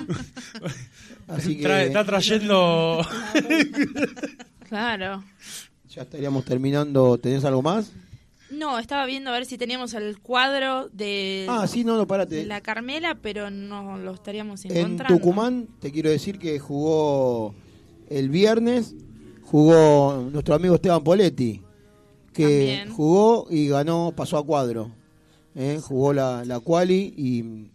Así 1.27 1.57
que 1.57 1.63
Trae- 1.63 1.87
está 1.87 2.03
trayendo... 2.05 3.01
Claro. 4.67 5.23
ya 5.89 6.03
estaríamos 6.03 6.45
terminando. 6.45 7.17
¿Tenés 7.17 7.43
algo 7.43 7.63
más? 7.63 7.91
No, 8.51 8.77
estaba 8.77 9.05
viendo 9.07 9.31
a 9.31 9.33
ver 9.33 9.45
si 9.45 9.57
teníamos 9.57 9.93
el 9.95 10.19
cuadro 10.19 10.89
de, 10.89 11.45
Ah, 11.49 11.65
sí, 11.67 11.83
no, 11.83 11.97
no, 11.97 12.05
de 12.25 12.45
la 12.45 12.61
Carmela, 12.61 13.15
pero 13.21 13.49
no 13.49 13.97
lo 13.97 14.13
estaríamos 14.13 14.63
En 14.65 14.77
encontrando. 14.77 15.15
Tucumán, 15.17 15.67
te 15.79 15.91
quiero 15.91 16.09
decir 16.09 16.37
que 16.39 16.59
jugó 16.59 17.53
el 18.09 18.29
viernes, 18.29 18.95
jugó 19.43 20.27
nuestro 20.31 20.55
amigo 20.55 20.75
Esteban 20.75 21.03
Poletti, 21.03 21.61
que 22.33 22.43
También. 22.43 22.89
jugó 22.91 23.47
y 23.49 23.67
ganó, 23.67 24.13
pasó 24.15 24.37
a 24.37 24.45
cuadro. 24.45 24.91
¿Eh? 25.55 25.79
Jugó 25.81 26.13
la, 26.13 26.43
la 26.45 26.59
quali 26.59 27.13
y 27.17 27.69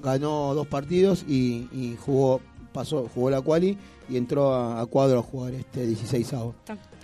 ganó 0.00 0.54
dos 0.54 0.66
partidos 0.66 1.24
y, 1.28 1.68
y 1.72 1.96
jugó 2.00 2.40
pasó 2.72 3.08
jugó 3.12 3.30
la 3.30 3.40
quali 3.42 3.76
y 4.08 4.16
entró 4.16 4.54
a, 4.54 4.80
a 4.80 4.86
cuadro 4.86 5.18
a 5.20 5.22
jugar 5.22 5.54
este 5.54 5.86
16 5.86 6.32
avos. 6.34 6.54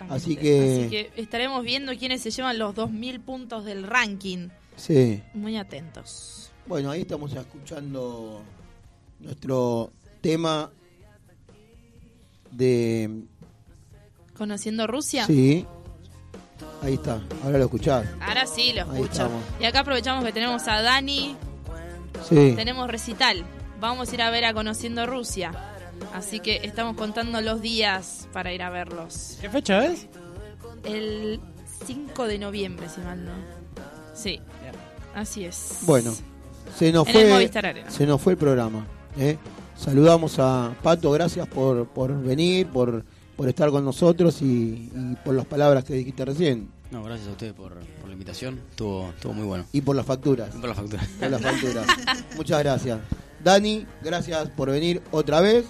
Así 0.09 0.35
que- 0.35 0.79
Así 0.81 0.89
que 0.89 1.11
estaremos 1.21 1.63
viendo 1.63 1.93
quiénes 1.97 2.21
se 2.21 2.31
llevan 2.31 2.57
los 2.57 2.73
2.000 2.75 3.19
puntos 3.23 3.65
del 3.65 3.83
ranking. 3.83 4.49
Sí. 4.75 5.21
Muy 5.33 5.57
atentos. 5.57 6.51
Bueno, 6.67 6.91
ahí 6.91 7.01
estamos 7.01 7.33
escuchando 7.33 8.41
nuestro 9.19 9.91
tema 10.21 10.71
de 12.51 13.23
¿Conociendo 14.37 14.85
Rusia? 14.87 15.25
Sí. 15.25 15.65
Ahí 16.83 16.95
está, 16.95 17.19
ahora 17.43 17.57
lo 17.57 17.65
escuchás. 17.65 18.05
Ahora 18.19 18.45
sí 18.45 18.73
lo 18.73 18.81
escucho. 18.81 19.29
Y 19.59 19.65
acá 19.65 19.79
aprovechamos 19.79 20.23
que 20.23 20.31
tenemos 20.31 20.67
a 20.67 20.81
Dani, 20.81 21.35
Sí. 22.27 22.53
tenemos 22.55 22.87
recital. 22.89 23.43
Vamos 23.79 24.09
a 24.11 24.13
ir 24.15 24.21
a 24.21 24.29
ver 24.29 24.45
a 24.45 24.53
Conociendo 24.53 25.05
Rusia. 25.05 25.51
Así 26.13 26.39
que 26.39 26.61
estamos 26.63 26.95
contando 26.95 27.41
los 27.41 27.61
días 27.61 28.27
para 28.33 28.53
ir 28.53 28.61
a 28.61 28.69
verlos. 28.69 29.37
¿Qué 29.41 29.49
fecha 29.49 29.85
es? 29.85 30.07
El 30.83 31.39
5 31.85 32.27
de 32.27 32.37
noviembre, 32.39 32.87
si 32.89 33.01
mal 33.01 33.23
no. 33.25 33.31
Sí, 34.13 34.39
así 35.13 35.45
es. 35.45 35.79
Bueno, 35.81 36.13
se 36.77 36.91
nos 36.91 37.07
En 37.07 37.15
el 37.15 37.21
fue 37.23 37.31
Movistar 37.33 37.65
Arena. 37.65 37.89
se 37.89 38.05
nos 38.05 38.21
fue 38.21 38.33
el 38.33 38.37
programa. 38.37 38.85
¿eh? 39.17 39.37
Saludamos 39.77 40.37
a 40.39 40.73
Pato, 40.83 41.11
gracias 41.11 41.47
por, 41.47 41.87
por 41.87 42.13
venir, 42.21 42.67
por, 42.67 43.03
por 43.35 43.47
estar 43.49 43.69
con 43.69 43.83
nosotros 43.85 44.41
y, 44.41 44.89
y 44.93 45.15
por 45.23 45.35
las 45.35 45.45
palabras 45.45 45.83
que 45.83 45.93
dijiste 45.93 46.23
recién. 46.25 46.69
No, 46.91 47.03
gracias 47.03 47.27
a 47.27 47.31
ustedes 47.31 47.53
por, 47.53 47.73
por 47.73 48.07
la 48.07 48.13
invitación. 48.13 48.61
Estuvo, 48.71 49.09
estuvo 49.09 49.33
muy 49.33 49.45
bueno. 49.45 49.65
Y 49.73 49.81
por 49.81 49.95
las 49.95 50.05
facturas. 50.05 50.49
Y 50.55 50.59
por 50.59 50.69
la 50.69 50.75
factura. 50.75 51.03
Por 51.19 51.29
las 51.31 51.41
facturas. 51.41 51.87
Muchas 52.37 52.59
gracias. 52.63 52.99
Dani, 53.43 53.85
gracias 54.03 54.49
por 54.51 54.69
venir 54.71 55.01
otra 55.11 55.41
vez. 55.41 55.65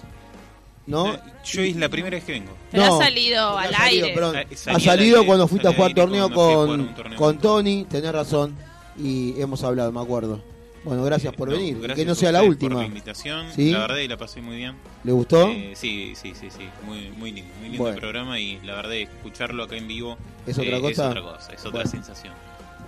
¿No? 0.86 1.14
Eh, 1.14 1.20
Yo 1.44 1.62
es 1.62 1.74
la 1.76 1.88
primera 1.88 2.14
vez 2.16 2.24
que 2.24 2.32
vengo. 2.32 2.52
Pero 2.70 2.86
No, 2.86 3.00
ha 3.00 3.04
salido 3.04 3.58
al 3.58 3.74
ha 3.74 3.78
salido, 3.78 4.06
aire. 4.06 4.14
perdón. 4.14 4.36
Ha 4.66 4.80
salido 4.80 5.26
cuando 5.26 5.48
fuiste 5.48 5.66
a 5.66 5.72
jugar 5.72 5.94
torneo 5.94 6.30
con, 6.32 6.94
torneo. 6.94 7.18
con 7.18 7.38
Tony, 7.38 7.84
tenés 7.90 8.12
razón, 8.12 8.54
y 8.96 9.34
hemos 9.40 9.64
hablado, 9.64 9.90
me 9.90 10.00
acuerdo. 10.00 10.40
Bueno, 10.86 11.02
gracias 11.02 11.34
por 11.34 11.48
No, 11.50 11.56
venir, 11.56 11.78
gracias 11.78 11.96
que 11.96 12.04
no 12.06 12.12
a 12.12 12.14
sea 12.14 12.30
la 12.30 12.44
última. 12.44 12.74
Por 12.76 12.82
la 12.82 12.86
invitación, 12.86 13.46
¿Sí? 13.52 13.72
la 13.72 13.80
verdad 13.80 13.96
y 13.96 14.06
la 14.06 14.16
pasé 14.16 14.40
muy 14.40 14.54
bien. 14.56 14.76
¿Le 15.02 15.10
gustó? 15.10 15.48
Eh, 15.48 15.72
sí, 15.74 16.12
sí, 16.14 16.32
sí, 16.40 16.48
sí, 16.48 16.68
muy, 16.86 17.10
muy 17.16 17.32
lindo, 17.32 17.50
muy 17.58 17.68
lindo 17.70 17.82
Bueno. 17.82 17.94
el 17.96 18.00
programa 18.00 18.38
y 18.38 18.60
la 18.62 18.76
verdad 18.76 18.94
escucharlo 18.94 19.64
acá 19.64 19.76
en 19.76 19.88
vivo 19.88 20.16
¿Es 20.46 20.56
otra 20.56 20.76
eh, 20.76 20.80
cosa? 20.80 20.90
es 21.04 21.10
otra 21.10 21.22
cosa, 21.22 21.52
es 21.52 21.60
otra 21.60 21.70
Bueno. 21.72 21.90
sensación. 21.90 22.34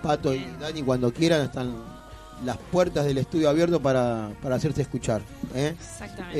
Pato 0.01 0.33
y 0.33 0.47
Dani, 0.61 0.83
cuando 0.85 1.13
quieran, 1.13 1.43
están 1.43 1.75
las 2.45 2.57
puertas 2.71 3.05
del 3.05 3.19
estudio 3.19 3.51
abierto 3.51 3.81
para, 3.81 4.31
para 4.41 4.55
hacerse 4.55 4.83
escuchar. 4.83 5.21
¿eh? 5.57 5.75
Exactamente. 5.77 6.35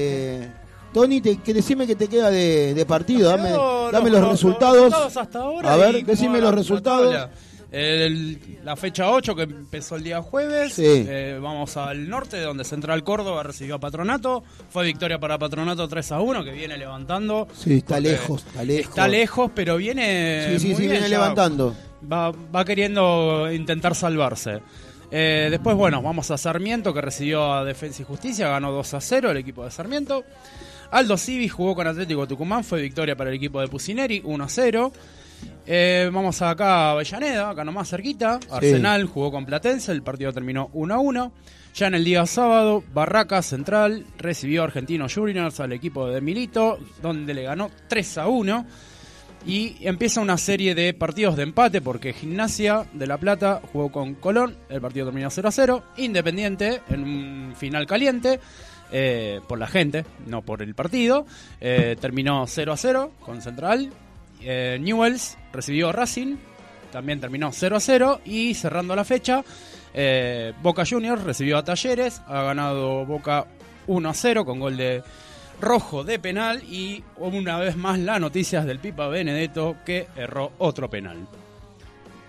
Eh, 0.45 0.53
Tony, 0.95 1.21
te, 1.21 1.39
que 1.39 1.53
decime 1.53 1.89
que 1.89 1.97
te 1.97 2.07
queda 2.07 2.31
de, 2.31 2.73
de 2.73 2.87
partido, 2.87 3.29
dame, 3.31 3.51
dame 3.93 4.11
los, 4.11 4.29
resultados. 4.29 4.85
resultados 4.85 5.17
hasta 5.17 5.41
ahora 5.41 5.73
A 5.73 5.77
ver, 5.77 6.05
decime 6.07 6.41
los 6.41 6.55
resultados. 6.55 7.31
El- 7.71 8.39
la 8.65 8.77
fecha 8.77 9.11
8 9.11 9.35
que 9.37 9.43
empezó 9.43 9.97
el 9.97 10.05
día 10.05 10.23
jueves. 10.23 10.73
Sí. 10.75 10.85
Eh, 10.87 11.39
vamos 11.41 11.77
al 11.77 12.09
norte, 12.09 12.41
donde 12.41 12.65
Central 12.65 13.05
Córdoba 13.05 13.43
recibió 13.43 13.75
a 13.75 13.79
Patronato. 13.79 14.43
Fue 14.71 14.85
victoria 14.87 15.19
para 15.19 15.39
Patronato 15.39 15.87
3 15.87 16.13
a 16.13 16.21
1, 16.21 16.45
que 16.45 16.53
viene 16.53 16.79
levantando. 16.79 17.47
Sí, 17.55 17.79
está 17.79 18.01
lejos, 18.01 18.45
está 18.47 18.65
lejos. 18.65 18.89
Está 18.89 19.09
lejos, 19.09 19.51
pero 19.55 19.77
viene. 19.77 20.47
Sí, 20.55 20.59
sí, 20.61 20.67
muy 20.69 20.75
sí, 20.77 20.81
bien 20.83 20.93
viene 20.93 21.09
levantando. 21.11 21.75
Va, 22.11 22.31
va 22.31 22.65
queriendo 22.65 23.53
intentar 23.53 23.95
salvarse. 23.95 24.61
Eh, 25.11 25.49
después, 25.51 25.77
bueno, 25.77 26.01
vamos 26.03 26.31
a 26.31 26.39
Sarmiento, 26.39 26.93
que 26.95 27.01
recibió 27.01 27.53
a 27.55 27.65
Defensa 27.65 28.03
y 28.03 28.05
Justicia, 28.05 28.49
ganó 28.49 28.73
2 28.73 28.95
a 28.95 29.01
0 29.01 29.31
el 29.31 29.37
equipo 29.39 29.65
de 29.65 29.71
Sarmiento. 29.71 30.25
Aldo 30.91 31.19
Civi 31.19 31.49
jugó 31.49 31.75
con 31.75 31.87
Atlético 31.87 32.27
Tucumán, 32.27 32.65
fue 32.65 32.81
victoria 32.81 33.15
para 33.15 33.29
el 33.31 33.37
equipo 33.37 33.61
de 33.61 33.69
Pusineri, 33.69 34.23
1 34.25 34.45
a 34.45 34.49
0. 34.49 34.93
Eh, 35.67 36.09
vamos 36.13 36.41
acá 36.41 36.89
a 36.89 36.91
Avellaneda, 36.93 37.51
acá 37.51 37.65
nomás 37.65 37.91
cerquita. 37.91 38.41
Arsenal 38.51 39.05
jugó 39.07 39.31
con 39.31 39.45
Platense, 39.45 39.93
el 39.93 40.03
partido 40.03 40.33
terminó 40.33 40.71
1 40.73 40.95
a 40.95 40.99
1. 40.99 41.33
Ya 41.75 41.87
en 41.89 41.95
el 41.95 42.05
día 42.05 42.25
sábado, 42.27 42.83
Barracas 42.93 43.47
Central 43.47 44.07
recibió 44.17 44.63
a 44.63 44.65
Argentinos 44.65 45.15
Juniors 45.15 45.61
al 45.61 45.73
equipo 45.73 46.09
de 46.09 46.21
Milito, 46.21 46.79
donde 47.03 47.35
le 47.35 47.43
ganó 47.43 47.71
3 47.89 48.19
a 48.19 48.29
1. 48.29 48.67
Y 49.47 49.77
empieza 49.83 50.21
una 50.21 50.39
serie 50.39 50.75
de 50.75 50.95
partidos 50.95 51.37
de 51.37 51.45
empate 51.45 51.81
porque 51.81 52.13
Gimnasia 52.13 52.87
de 52.93 53.07
La 53.07 53.19
Plata 53.19 53.61
jugó 53.73 53.93
con 53.93 54.15
Colón, 54.15 54.57
el 54.69 54.81
partido 54.81 55.07
terminó 55.07 55.31
0 55.31 55.49
a 55.49 55.53
0. 55.53 55.85
Independiente 55.99 56.81
en 56.89 57.03
un 57.03 57.55
final 57.57 57.87
caliente, 57.87 58.41
eh, 58.91 59.41
por 59.47 59.59
la 59.59 59.67
gente, 59.67 60.05
no 60.27 60.43
por 60.43 60.63
el 60.63 60.75
partido, 60.75 61.27
eh, 61.61 61.97
terminó 62.01 62.47
0 62.47 62.73
a 62.73 62.77
0 62.77 63.13
con 63.21 63.43
Central. 63.43 63.91
Eh, 64.43 64.79
Newells 64.81 65.37
recibió 65.53 65.89
a 65.89 65.93
Racing, 65.93 66.37
también 66.93 67.21
terminó 67.21 67.51
0 67.53 67.77
a 67.77 67.81
0. 67.81 68.21
Y 68.25 68.55
cerrando 68.55 68.95
la 68.97 69.05
fecha, 69.05 69.43
eh, 69.95 70.53
Boca 70.63 70.85
Juniors 70.89 71.23
recibió 71.25 71.59
a 71.59 71.65
Talleres, 71.65 72.21
ha 72.27 72.43
ganado 72.43 73.05
Boca 73.07 73.47
1 73.87 74.09
a 74.09 74.15
0 74.15 74.45
con 74.45 74.61
gol 74.61 74.77
de 74.77 75.03
rojo 75.61 76.05
de 76.05 76.19
penal 76.21 76.63
y 76.63 77.03
una 77.17 77.59
vez 77.59 77.75
más 77.77 77.99
las 77.99 78.21
noticias 78.21 78.65
del 78.65 78.79
Pipa 78.79 79.09
Benedetto 79.09 79.77
que 79.85 80.07
erró 80.15 80.53
otro 80.59 80.89
penal. 80.89 81.17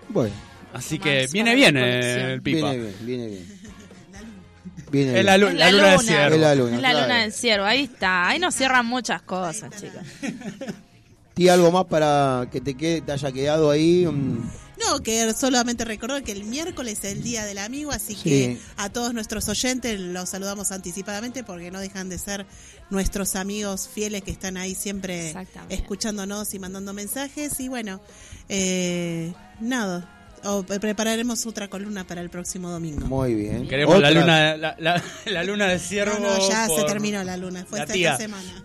Bueno, 0.08 0.34
Así 0.72 0.98
que 0.98 1.22
Más 1.22 1.32
viene 1.32 1.54
bien 1.54 1.76
eh, 1.76 2.32
el 2.34 2.42
Pipa. 2.42 2.70
viene 2.70 2.82
bien, 2.82 2.96
viene 3.06 3.26
bien. 3.28 3.60
Viene 4.90 5.22
la, 5.22 5.36
bien. 5.36 5.52
lu- 5.52 5.56
la 5.58 5.70
luna, 5.70 5.90
de 5.92 5.98
ciervo. 5.98 6.34
Es 6.34 6.40
la 6.40 6.54
luna, 6.56 6.76
Es 6.76 6.82
la 6.82 6.90
claro. 6.90 7.06
luna 7.06 7.20
del 7.22 7.32
ciervo, 7.32 7.64
ahí 7.64 7.82
está. 7.84 8.28
Ahí 8.28 8.38
nos 8.40 8.54
cierran 8.56 8.86
muchas 8.86 9.22
cosas, 9.22 9.70
chicos. 9.80 10.02
¿Tiene 11.34 11.52
algo 11.52 11.70
más 11.70 11.84
para 11.86 12.48
que 12.52 12.60
te, 12.60 12.74
quede, 12.76 13.00
te 13.00 13.12
haya 13.12 13.32
quedado 13.32 13.70
ahí? 13.70 14.04
Mm, 14.06 14.38
No, 14.86 15.00
que 15.02 15.32
solamente 15.34 15.84
recordar 15.84 16.22
que 16.22 16.32
el 16.32 16.44
miércoles 16.44 16.98
es 17.04 17.12
el 17.12 17.22
Día 17.22 17.44
del 17.44 17.58
Amigo, 17.58 17.90
así 17.92 18.14
Sí. 18.14 18.22
que 18.22 18.58
a 18.78 18.88
todos 18.90 19.12
nuestros 19.14 19.48
oyentes 19.48 20.00
los 20.00 20.30
saludamos 20.30 20.72
anticipadamente 20.72 21.44
porque 21.44 21.70
no 21.70 21.80
dejan 21.80 22.08
de 22.08 22.18
ser 22.18 22.46
nuestros 22.88 23.36
amigos 23.36 23.88
fieles 23.92 24.22
que 24.22 24.30
están 24.30 24.56
ahí 24.56 24.74
siempre 24.74 25.34
escuchándonos 25.68 26.52
y 26.54 26.58
mandando 26.58 26.92
mensajes. 26.94 27.60
Y 27.60 27.68
bueno, 27.68 28.00
eh, 28.48 29.32
nada, 29.60 30.16
o 30.44 30.62
pre- 30.62 30.80
prepararemos 30.80 31.44
otra 31.46 31.68
columna 31.68 32.06
para 32.06 32.22
el 32.22 32.30
próximo 32.30 32.70
domingo. 32.70 33.06
Muy 33.06 33.34
bien. 33.34 33.68
Queremos 33.68 34.00
la 34.00 34.10
luna, 34.10 34.56
la, 34.56 34.76
la- 34.78 35.02
la 35.26 35.44
luna 35.44 35.66
de 35.68 35.78
ciervo. 35.78 36.18
No, 36.18 36.36
no, 36.38 36.48
ya 36.48 36.66
se 36.68 36.82
terminó 36.84 37.22
la 37.22 37.36
luna, 37.36 37.66
fue 37.68 37.78
la 37.78 37.84
esta, 37.84 37.94
tía. 37.94 38.12
esta 38.12 38.22
semana. 38.24 38.62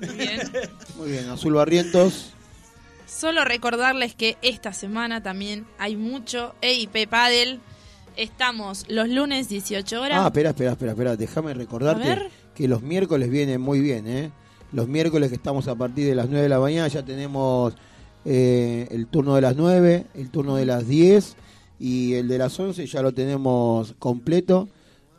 Muy 0.98 1.12
bien, 1.12 1.30
Azul 1.30 1.54
Barrientos. 1.54 2.32
Solo 3.08 3.46
recordarles 3.46 4.16
que 4.16 4.38
esta 4.42 4.74
semana 4.74 5.22
también 5.22 5.66
hay 5.78 5.96
mucho 5.96 6.56
EIP 6.62 7.08
Padel. 7.08 7.60
Estamos 8.18 8.86
los 8.88 9.10
lunes 9.10 9.50
18 9.50 10.02
horas. 10.02 10.20
Ah, 10.22 10.28
espera, 10.28 10.50
espera, 10.50 10.72
espera, 10.72 10.92
espera. 10.92 11.16
Déjame 11.16 11.54
recordarte 11.54 12.30
que 12.56 12.68
los 12.68 12.82
miércoles 12.82 13.30
vienen 13.30 13.62
muy 13.62 13.80
bien, 13.80 14.08
¿eh? 14.08 14.32
Los 14.72 14.88
miércoles 14.88 15.30
que 15.30 15.36
estamos 15.36 15.68
a 15.68 15.76
partir 15.76 16.08
de 16.08 16.16
las 16.16 16.28
9 16.28 16.44
de 16.44 16.50
la 16.50 16.60
mañana 16.60 16.88
ya 16.88 17.04
tenemos 17.04 17.76
eh, 18.26 18.88
el 18.90 19.08
turno 19.08 19.36
de 19.36 19.42
las 19.42 19.56
9, 19.56 20.08
el 20.16 20.30
turno 20.32 20.56
de 20.56 20.66
las 20.66 20.88
10 20.88 21.36
y 21.80 22.14
el 22.14 22.28
de 22.28 22.38
las 22.38 22.60
11 22.60 22.86
ya 22.88 23.02
lo 23.02 23.14
tenemos 23.14 23.94
completo 24.00 24.68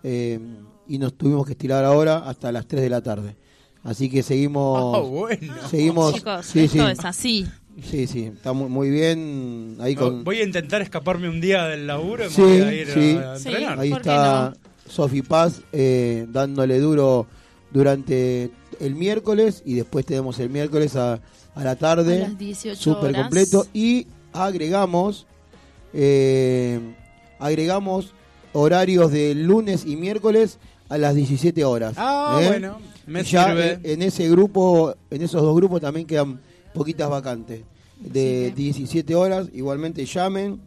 eh, 0.03 0.41
y 0.89 0.99
nos 0.99 1.15
tuvimos 1.15 1.47
que 1.47 1.53
estirar 1.53 1.85
ahora 1.85 2.19
hasta 2.29 2.51
las 2.51 2.67
3 2.67 2.83
de 2.83 2.91
la 2.91 3.03
tarde. 3.03 3.37
Así 3.85 4.11
que 4.11 4.25
seguimos... 4.25 4.97
Ah, 4.97 5.01
bueno. 5.01 5.55
Seguimos... 5.71 6.15
Chicos, 6.15 6.47
sí, 6.47 6.65
esto 6.65 6.85
sí. 6.85 6.93
es 6.93 7.05
así. 7.05 7.47
Sí, 7.83 8.07
sí, 8.07 8.25
está 8.35 8.53
muy, 8.53 8.69
muy 8.71 8.91
bien 8.91 9.77
ahí 9.81 9.95
con... 9.95 10.25
Voy 10.25 10.41
a 10.41 10.45
intentar 10.45 10.81
escaparme 10.83 11.29
un 11.29 11.41
día 11.41 11.65
del 11.67 11.87
laburo 11.87 12.25
y 12.25 12.29
me 12.29 12.33
Sí, 12.35 12.43
voy 12.43 12.61
a 12.63 12.73
ir 12.75 12.89
sí. 12.89 13.19
a 13.23 13.37
entrenar. 13.37 13.79
Ahí 13.81 13.91
¿por 13.91 14.03
qué 14.03 14.09
está 14.09 14.55
Sofi 14.89 15.23
Paz 15.23 15.61
eh, 15.73 16.27
dándole 16.31 16.79
duro 16.81 17.27
durante 17.73 18.51
el 18.81 18.95
miércoles 18.95 19.63
y 19.67 19.75
después 19.75 20.07
tenemos 20.07 20.39
el 20.39 20.49
miércoles 20.49 20.97
a, 20.97 21.21
a 21.55 21.65
la 21.65 21.77
tarde. 21.77 22.25
A 22.25 22.29
las 22.29 22.39
18 22.39 22.81
Súper 22.81 23.11
horas. 23.11 23.23
completo. 23.23 23.67
Y 23.75 24.07
agregamos, 24.33 25.27
eh, 25.93 26.81
agregamos 27.39 28.13
horarios 28.53 29.13
de 29.13 29.35
lunes 29.35 29.85
y 29.87 29.97
miércoles 29.97 30.59
a 30.89 30.99
las 30.99 31.15
17 31.15 31.65
horas. 31.65 31.95
Ah, 31.97 32.39
¿eh? 32.41 32.47
bueno, 32.47 32.79
me 33.07 33.23
ya 33.25 33.49
sirve. 33.49 33.73
en- 33.73 33.81
en 33.85 34.03
ese 34.03 34.29
grupo, 34.31 34.95
en 35.11 35.23
esos 35.23 35.43
dos 35.43 35.55
grupos 35.55 35.81
también 35.81 36.07
quedan 36.07 36.41
poquitas 36.77 37.09
vacantes. 37.11 37.63
De 38.01 38.53
17 38.55 39.15
horas, 39.15 39.49
igualmente 39.55 40.05
llamen, 40.05 40.61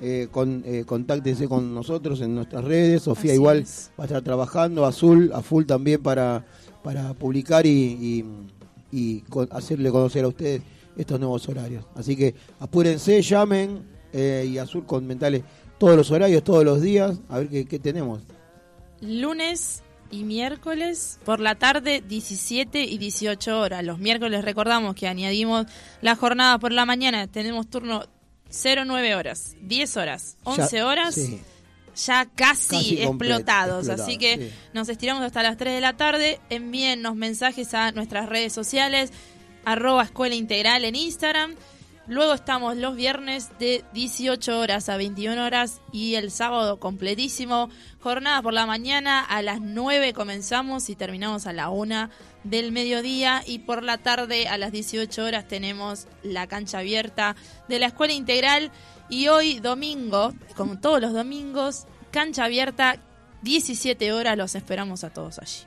eh, 0.00 0.28
con, 0.30 0.62
eh, 0.64 0.84
contáctense 0.86 1.48
con 1.48 1.74
nosotros 1.74 2.20
en 2.20 2.34
nuestras 2.34 2.62
redes. 2.64 3.02
Sofía 3.02 3.32
Así 3.32 3.36
igual 3.40 3.58
es. 3.58 3.90
va 3.98 4.04
a 4.04 4.06
estar 4.06 4.22
trabajando, 4.22 4.86
Azul, 4.86 5.32
a 5.34 5.42
full 5.42 5.64
también 5.64 6.02
para, 6.02 6.44
para 6.84 7.12
publicar 7.14 7.66
y, 7.66 7.70
y- 7.72 8.24
y 8.92 9.20
con- 9.22 9.48
hacerle 9.50 9.90
conocer 9.90 10.24
a 10.24 10.28
ustedes 10.28 10.62
estos 10.96 11.18
nuevos 11.18 11.48
horarios. 11.48 11.84
Así 11.96 12.14
que 12.16 12.34
apúrense, 12.60 13.20
llamen 13.20 13.80
eh, 14.12 14.46
y 14.48 14.58
Azul 14.58 14.84
comentarle 14.86 15.42
todos 15.78 15.96
los 15.96 16.10
horarios, 16.12 16.44
todos 16.44 16.64
los 16.64 16.80
días, 16.80 17.18
a 17.28 17.38
ver 17.38 17.48
qué, 17.48 17.64
qué 17.66 17.78
tenemos. 17.80 18.22
Lunes 19.00 19.82
y 20.10 20.24
miércoles 20.24 21.18
por 21.24 21.40
la 21.40 21.54
tarde 21.54 22.02
17 22.06 22.82
y 22.84 22.98
18 22.98 23.58
horas. 23.60 23.84
Los 23.84 23.98
miércoles 23.98 24.44
recordamos 24.44 24.94
que 24.94 25.08
añadimos 25.08 25.66
la 26.02 26.16
jornada 26.16 26.58
por 26.58 26.72
la 26.72 26.84
mañana. 26.84 27.26
Tenemos 27.26 27.68
turno 27.68 28.04
09 28.50 29.14
horas, 29.14 29.56
10 29.62 29.96
horas, 29.96 30.36
11 30.44 30.76
Ya- 30.78 30.86
horas. 30.86 31.14
sí. 31.14 31.40
Ya 32.04 32.26
casi, 32.34 32.98
explotados, 33.00 33.88
explotado, 33.88 34.02
así 34.04 34.18
que 34.18 34.36
sí. 34.36 34.50
nos 34.74 34.90
estiramos 34.90 35.22
hasta 35.22 35.42
las 35.42 35.56
3 35.56 35.72
de 35.74 35.80
la 35.80 35.96
tarde. 35.96 36.40
Envíennos 36.50 37.16
mensajes 37.16 37.72
a 37.72 37.90
nuestras 37.92 38.28
redes 38.28 38.52
sociales, 38.52 39.10
arroba 39.64 40.04
escuela 40.04 40.34
integral 40.34 40.84
en 40.84 40.94
Instagram. 40.94 41.54
Luego 42.08 42.34
estamos 42.34 42.76
los 42.76 42.94
viernes 42.94 43.50
de 43.58 43.84
18 43.92 44.60
horas 44.60 44.88
a 44.88 44.96
21 44.96 45.44
horas 45.44 45.80
y 45.92 46.14
el 46.14 46.30
sábado 46.30 46.78
completísimo. 46.78 47.68
Jornada 47.98 48.40
por 48.42 48.52
la 48.52 48.64
mañana 48.64 49.20
a 49.20 49.42
las 49.42 49.60
9 49.60 50.12
comenzamos 50.12 50.88
y 50.88 50.94
terminamos 50.94 51.48
a 51.48 51.52
la 51.52 51.68
1 51.68 52.08
del 52.44 52.70
mediodía 52.70 53.42
y 53.44 53.58
por 53.58 53.82
la 53.82 53.98
tarde 53.98 54.46
a 54.46 54.56
las 54.56 54.70
18 54.70 55.24
horas 55.24 55.48
tenemos 55.48 56.06
la 56.22 56.46
cancha 56.46 56.78
abierta 56.78 57.34
de 57.68 57.80
la 57.80 57.86
escuela 57.86 58.12
integral 58.12 58.70
y 59.08 59.26
hoy 59.26 59.58
domingo, 59.58 60.32
como 60.56 60.78
todos 60.78 61.00
los 61.00 61.12
domingos, 61.12 61.86
cancha 62.12 62.44
abierta 62.44 62.98
17 63.42 64.12
horas, 64.12 64.36
los 64.36 64.54
esperamos 64.54 65.02
a 65.02 65.10
todos 65.10 65.40
allí. 65.40 65.64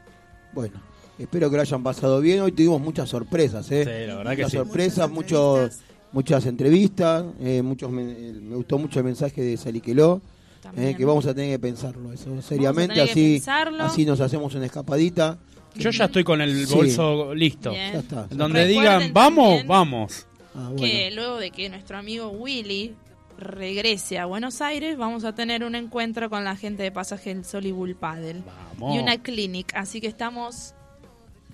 Bueno, 0.53 0.81
espero 1.17 1.49
que 1.49 1.57
lo 1.57 1.61
hayan 1.61 1.83
pasado 1.83 2.21
bien. 2.21 2.39
Hoy 2.39 2.53
tuvimos 2.53 2.79
muchas 2.79 3.09
sorpresas, 3.09 3.69
¿eh? 3.71 3.83
Sí, 3.83 4.07
la 4.07 4.15
verdad 4.15 4.31
que 4.31 4.43
muchas 4.43 4.51
sí. 4.51 4.57
sorpresas, 4.57 5.09
muchos, 5.09 5.79
muchas 6.11 6.45
entrevistas. 6.45 7.25
eh, 7.41 7.61
muchos 7.61 7.91
me, 7.91 8.03
eh, 8.03 8.33
me 8.41 8.55
gustó 8.55 8.77
mucho 8.77 8.99
el 8.99 9.05
mensaje 9.05 9.41
de 9.41 9.57
Saliqueló. 9.57 10.21
También. 10.61 10.89
eh, 10.89 10.95
que 10.95 11.05
vamos 11.05 11.25
a 11.25 11.33
tener 11.33 11.51
que 11.51 11.59
pensarlo 11.59 12.11
eso 12.11 12.41
seriamente 12.41 12.99
así 13.01 13.35
pensarlo. 13.35 13.81
así 13.85 14.05
nos 14.05 14.19
hacemos 14.19 14.53
una 14.55 14.65
escapadita 14.65 15.37
Yo 15.75 15.89
ya 15.89 16.05
estoy 16.05 16.25
con 16.25 16.41
el 16.41 16.67
Sí. 16.67 16.75
bolso 16.75 17.33
listo. 17.33 17.71
Bien. 17.71 17.93
ya 17.93 17.99
está 17.99 18.27
Donde 18.29 18.65
Recuerden 18.65 18.99
digan, 18.99 19.13
vamos, 19.13 19.65
vamos. 19.65 20.25
Ah, 20.53 20.63
bueno. 20.71 20.75
que 20.81 21.11
luego 21.11 21.37
de 21.37 21.51
que 21.51 21.69
nuestro 21.69 21.97
amigo 21.97 22.27
Willy 22.31 22.93
regrese 23.37 24.19
a 24.19 24.25
Buenos 24.25 24.61
Aires, 24.61 24.97
vamos 24.97 25.23
a 25.23 25.33
tener 25.33 25.63
un 25.63 25.75
encuentro 25.75 26.29
con 26.29 26.43
la 26.43 26.57
gente 26.57 26.83
de 26.83 26.91
Pasaje 26.91 27.33
del 27.33 27.45
Sol 27.45 27.65
y 27.65 27.71
Bull 27.71 27.95
Paddle. 27.95 28.41
Vamos. 28.77 28.95
Y 28.95 28.99
una 28.99 29.17
clinic, 29.21 29.71
así 29.75 30.01
que 30.01 30.07
estamos 30.07 30.73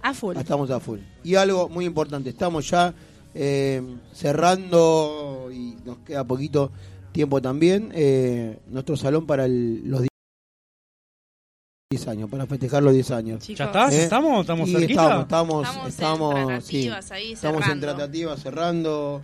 a 0.02 0.14
full. 0.16 0.36
estamos 0.38 0.72
a 0.72 0.80
full 0.80 1.00
y 1.24 1.36
algo 1.36 1.70
muy 1.70 1.86
importante 1.86 2.30
estamos 2.30 2.70
ya 2.70 2.94
eh, 3.36 3.84
cerrando 4.14 5.50
y 5.54 5.76
nos 5.86 5.98
queda 6.00 6.24
poquito 6.24 6.72
tiempo 7.12 7.42
también 7.42 7.92
eh, 7.94 8.60
nuestro 8.68 8.96
salón 8.98 9.26
para 9.28 9.46
el- 9.46 9.82
los 9.90 10.02
10 11.92 12.08
años, 12.08 12.30
para 12.30 12.46
festejar 12.48 12.82
los 12.84 12.94
10 12.94 13.12
años. 13.12 13.40
Chicos. 13.44 13.60
¿Ya 13.60 13.66
estás? 13.66 13.94
¿Eh? 13.94 14.04
¿Estamos? 14.04 14.42
¿Estamos 14.42 14.70
Y 14.70 14.76
estamos, 14.84 15.22
estamos, 15.22 15.68
Estamos 15.68 15.84
en 15.84 15.88
estamos, 15.90 16.64
sí, 16.66 16.86
tratativas 16.88 17.12
ahí, 17.12 17.32
estamos 17.34 17.58
en 17.58 17.64
cerrando. 17.68 17.88
tratativas 17.88 18.40
cerrando. 18.42 19.22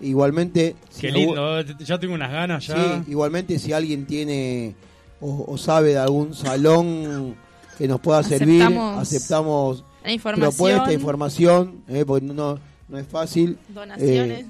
Igualmente, 0.00 0.76
si 0.90 1.00
Qué 1.02 1.12
lindo, 1.12 1.60
ya 1.62 1.98
tengo 1.98 2.14
unas 2.14 2.30
ganas 2.32 2.66
ya. 2.66 2.74
Sí, 3.04 3.10
igualmente 3.12 3.58
si 3.58 3.72
alguien 3.72 4.04
tiene 4.06 4.74
o, 5.20 5.44
o 5.48 5.56
sabe 5.56 5.90
de 5.90 5.98
algún 5.98 6.34
salón 6.34 7.36
que 7.78 7.86
nos 7.88 8.00
pueda 8.00 8.22
servir, 8.24 8.62
Aceptamos 8.62 8.98
aceptamos 9.00 9.84
La 10.04 10.12
información. 10.12 10.50
propuesta, 10.50 10.92
información, 10.92 11.84
eh, 11.88 12.04
porque 12.04 12.26
no, 12.26 12.58
no 12.92 12.98
es 12.98 13.06
fácil. 13.06 13.58
Donaciones. 13.74 14.40
Eh, 14.40 14.46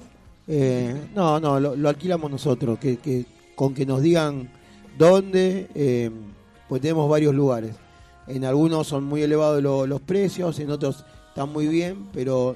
eh, 0.47 1.01
no, 1.15 1.39
no, 1.39 1.59
lo, 1.59 1.75
lo 1.75 1.89
alquilamos 1.89 2.29
nosotros, 2.29 2.77
que, 2.77 2.97
que 2.97 3.25
con 3.55 3.73
que 3.73 3.85
nos 3.85 4.01
digan 4.01 4.49
dónde, 4.97 5.69
eh, 5.73 6.11
pues 6.67 6.81
tenemos 6.81 7.09
varios 7.09 7.33
lugares. 7.33 7.75
En 8.27 8.43
algunos 8.45 8.85
son 8.87 9.05
muy 9.05 9.21
elevados 9.21 9.63
lo- 9.63 9.87
los 9.87 10.01
precios, 10.01 10.59
en 10.59 10.69
otros 10.71 11.05
están 11.29 11.51
muy 11.51 11.67
bien, 11.67 12.07
pero 12.13 12.55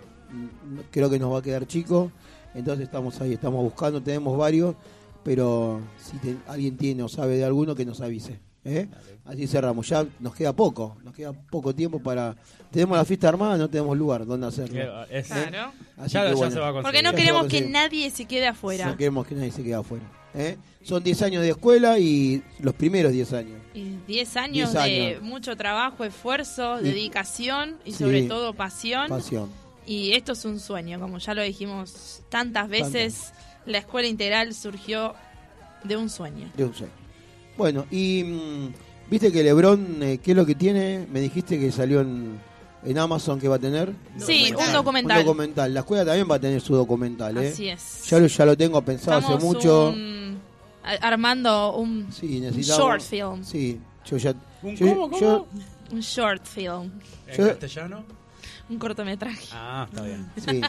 creo 0.91 1.09
que 1.09 1.17
nos 1.19 1.31
va 1.33 1.39
a 1.39 1.41
quedar 1.41 1.65
chico. 1.65 2.11
Entonces 2.53 2.85
estamos 2.85 3.19
ahí, 3.21 3.33
estamos 3.33 3.63
buscando, 3.63 4.01
tenemos 4.01 4.37
varios, 4.37 4.75
pero 5.23 5.79
si 6.01 6.17
te- 6.17 6.37
alguien 6.47 6.75
tiene 6.77 7.03
o 7.03 7.07
sabe 7.07 7.37
de 7.37 7.45
alguno, 7.45 7.75
que 7.75 7.85
nos 7.85 8.01
avise. 8.01 8.39
¿Eh? 8.67 8.87
Así 9.25 9.47
cerramos. 9.47 9.87
Ya 9.89 10.05
nos 10.19 10.35
queda 10.35 10.53
poco, 10.53 10.97
nos 11.03 11.13
queda 11.13 11.33
poco 11.33 11.73
tiempo 11.73 11.99
para... 11.99 12.35
Tenemos 12.71 12.97
la 12.97 13.05
fiesta 13.05 13.29
armada, 13.29 13.57
no 13.57 13.69
tenemos 13.69 13.97
lugar 13.97 14.25
donde 14.25 14.47
hacerlo. 14.47 14.73
Claro. 14.75 15.71
Así 15.97 16.13
Ya- 16.13 16.23
que 16.23 16.29
ya 16.29 16.35
bueno. 16.35 16.51
se 16.51 16.59
va 16.59 16.67
a. 16.69 16.81
Porque 16.81 17.01
no 17.01 17.13
queremos 17.13 17.47
que 17.47 17.61
nadie 17.61 18.09
se 18.09 18.25
quede 18.25 18.47
afuera. 18.47 18.85
No 18.87 18.97
queremos 18.97 19.25
que 19.25 19.35
nadie 19.35 19.51
se 19.51 19.63
quede 19.63 19.73
afuera. 19.75 20.05
¿eh? 20.35 20.57
Son 20.83 21.01
10 21.03 21.21
años 21.23 21.41
de 21.43 21.49
escuela 21.49 21.97
y 21.97 22.43
los 22.59 22.73
primeros 22.75 23.11
10 23.11 23.33
años. 23.33 23.59
Y 23.73 23.95
10 24.05 24.37
años, 24.37 24.73
10 24.73 24.83
de 25.15 25.19
mucho 25.21 25.55
trabajo, 25.55 26.03
esfuerzo, 26.03 26.79
Y- 26.81 26.83
dedicación 26.83 27.77
y 27.85 27.91
Sí. 27.93 27.99
sobre 27.99 28.23
todo 28.23 28.53
pasión. 28.53 29.07
Pasión. 29.09 29.49
Y 29.85 30.11
esto 30.13 30.33
es 30.33 30.43
un 30.45 30.59
sueño, 30.59 30.99
como 30.99 31.17
ya 31.17 31.33
lo 31.33 31.41
dijimos 31.41 32.21
tantas 32.29 32.67
veces, 32.69 33.31
la 33.65 33.77
escuela 33.77 34.07
integral 34.09 34.53
surgió 34.53 35.15
de 35.85 35.95
un 35.95 36.09
sueño. 36.09 36.49
De 36.57 36.65
un 36.65 36.73
sueño. 36.73 36.91
Bueno, 37.57 37.85
y 37.91 38.23
mm, 38.23 38.73
viste 39.09 39.31
que 39.31 39.43
Lebron, 39.43 40.01
eh, 40.03 40.19
¿qué 40.23 40.31
es 40.31 40.37
lo 40.37 40.45
que 40.45 40.55
tiene? 40.55 41.07
Me 41.11 41.19
dijiste 41.21 41.59
que 41.59 41.71
salió 41.71 42.01
en, 42.01 42.39
en 42.83 42.97
Amazon 42.97 43.39
que 43.39 43.47
va 43.47 43.55
a 43.55 43.59
tener. 43.59 43.93
Sí, 44.17 44.53
un 44.55 44.73
documental. 44.73 45.19
Un 45.19 45.25
documental. 45.25 45.73
La 45.73 45.79
escuela 45.81 46.05
también 46.05 46.27
va 46.29 46.35
a 46.35 46.39
tener 46.39 46.61
su 46.61 46.75
documental. 46.75 47.37
¿eh? 47.37 47.49
Así 47.49 47.67
es. 47.69 48.03
Ya 48.09 48.19
lo, 48.19 48.27
ya 48.27 48.45
lo 48.45 48.55
tengo 48.57 48.81
pensado 48.81 49.19
Estamos 49.19 49.37
hace 49.37 49.45
mucho. 49.45 49.89
un- 49.89 50.39
armando 51.01 51.75
un, 51.75 52.07
Sí, 52.13 52.37
un 52.37 52.41
necesitamos. 52.43 52.85
short 52.85 53.01
film. 53.01 53.43
Sí, 53.43 53.79
yo 54.05 54.17
ya. 54.17 54.33
¿Un 54.63 54.75
yo- 54.75 54.87
cómo, 54.87 55.09
cómo? 55.09 55.19
yo- 55.21 55.47
Un 55.91 55.99
short 56.01 56.45
film. 56.45 56.91
¿En 57.27 57.37
Yo- 57.37 57.47
castellano? 57.47 58.03
Un 58.69 58.79
cortometraje. 58.79 59.47
Ah, 59.51 59.87
está 59.89 60.03
bien. 60.03 60.29
sí. 60.45 60.61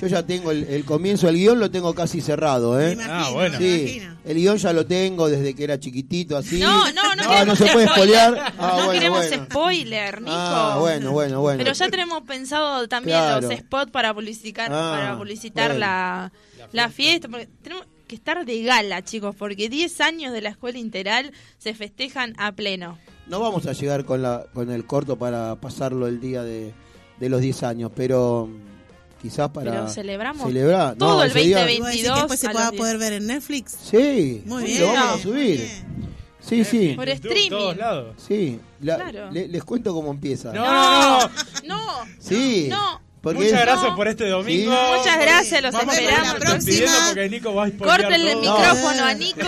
Yo 0.00 0.06
ya 0.08 0.22
tengo 0.24 0.50
el, 0.50 0.64
el 0.64 0.84
comienzo, 0.84 1.28
el 1.28 1.36
guion 1.36 1.60
lo 1.60 1.70
tengo 1.70 1.94
casi 1.94 2.20
cerrado, 2.20 2.80
¿eh? 2.80 2.92
Imagino, 2.92 3.14
Ah, 3.14 3.30
bueno. 3.30 3.58
Sí, 3.58 4.02
el 4.24 4.36
guion 4.36 4.56
ya 4.56 4.72
lo 4.72 4.86
tengo 4.86 5.28
desde 5.28 5.54
que 5.54 5.62
era 5.64 5.78
chiquitito, 5.78 6.36
así. 6.36 6.58
No, 6.58 6.90
no, 6.92 7.14
no 7.14 7.22
Ah, 7.28 7.44
no 7.44 7.54
se 7.54 7.66
puede 7.66 7.86
spoiler. 7.86 8.16
spoilear. 8.34 8.54
Ah, 8.58 8.68
no 8.68 8.74
bueno, 8.86 8.92
queremos 8.92 9.28
bueno. 9.28 9.44
spoiler, 9.44 10.20
Nico. 10.22 10.32
Ah, 10.34 10.76
bueno, 10.80 11.12
bueno, 11.12 11.40
bueno. 11.42 11.58
Pero 11.58 11.72
ya 11.74 11.88
tenemos 11.90 12.22
pensado 12.22 12.88
también 12.88 13.18
Claro. 13.18 13.48
los 13.48 13.58
spots 13.58 13.92
para 13.92 14.12
publicitar, 14.14 14.70
Ah, 14.72 14.96
para 14.98 15.18
publicitar 15.18 15.68
bueno. 15.72 15.80
la, 15.80 16.32
la 16.72 16.88
fiesta. 16.88 17.28
porque 17.28 17.48
tenemos 17.62 17.86
que 18.08 18.14
estar 18.16 18.44
de 18.44 18.62
gala, 18.62 19.02
chicos, 19.04 19.36
porque 19.36 19.68
10 19.68 20.00
años 20.00 20.32
de 20.32 20.40
la 20.40 20.48
escuela 20.48 20.78
integral 20.78 21.32
se 21.58 21.74
festejan 21.74 22.34
a 22.38 22.50
pleno. 22.52 22.98
No 23.28 23.38
vamos 23.40 23.66
a 23.66 23.72
llegar 23.72 24.04
con 24.04 24.22
la 24.22 24.46
con 24.52 24.70
el 24.72 24.84
corto 24.86 25.16
para 25.16 25.54
pasarlo 25.60 26.08
el 26.08 26.20
día 26.20 26.42
de, 26.42 26.74
de 27.20 27.28
los 27.28 27.40
10 27.40 27.62
años, 27.62 27.90
pero 27.94 28.48
mm, 28.50 29.20
quizás 29.22 29.50
para 29.50 29.70
Pero 29.70 29.88
celebramos 29.88 30.46
celebrar. 30.46 30.96
todo 30.96 31.16
No, 31.16 31.22
el 31.22 31.30
ese 31.30 31.38
día- 31.40 31.58
2020. 31.58 31.74
¿Y 31.74 31.80
vos 31.80 31.86
decís 31.88 32.02
que 32.02 32.08
22 32.08 32.18
después 32.18 32.40
se 32.40 32.46
a 32.48 32.50
pueda 32.52 32.72
poder 32.72 32.98
ver 32.98 33.12
en 33.14 33.26
Netflix? 33.28 33.76
Sí, 33.90 34.42
Muy 34.46 34.64
bien. 34.64 34.80
lo 34.80 34.86
vamos 34.92 35.20
a 35.20 35.22
subir. 35.22 35.56
bien. 35.58 36.02
Sí, 36.40 36.64
sí. 36.64 36.92
Por 36.96 37.08
streaming. 37.08 37.50
todos 37.50 37.76
lados. 37.76 38.16
Sí, 38.26 38.58
la- 38.80 38.96
Claro. 38.96 39.30
le- 39.30 39.46
les 39.46 39.62
cuento 39.62 39.94
cómo 39.94 40.10
empieza. 40.10 40.52
No, 40.52 40.64
no, 40.64 41.20
no. 41.20 41.30
No, 41.66 41.80
Sí. 42.18 42.66
no. 42.68 43.00
Porque 43.22 43.38
Muchas 43.44 43.60
gracias 43.60 43.90
No. 43.90 43.94
por 43.94 44.08
este 44.08 44.26
domingo. 44.28 44.72
Sí. 44.72 44.98
Muchas 44.98 45.20
gracias, 45.20 45.62
los 45.62 45.72
Vamos 45.72 45.94
esperamos. 45.96 46.32
La 46.32 46.38
próxima. 46.40 46.90
porque 47.06 47.28
Nico 47.28 47.54
va 47.54 47.66
a 47.66 47.70
Córtenle 47.70 48.32
el 48.32 48.40
todo. 48.40 48.58
micrófono 48.58 49.04
a 49.04 49.14
Nico. 49.14 49.40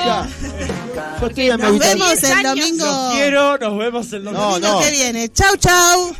Yo 1.20 1.26
estoy 1.26 1.50
en 1.50 1.60
Nos 1.60 1.78
vemos 1.80 2.06
10 2.20 2.22
el 2.22 2.42
domingo. 2.44 2.86
Los 2.86 3.12
quiero, 3.14 3.58
nos 3.58 3.78
vemos 3.78 4.12
el 4.12 4.22
domingo. 4.24 4.58
No, 4.60 4.74
no. 4.74 4.80
que 4.80 4.90
viene. 4.92 5.28
Chau, 5.30 5.56
chau. 5.56 6.14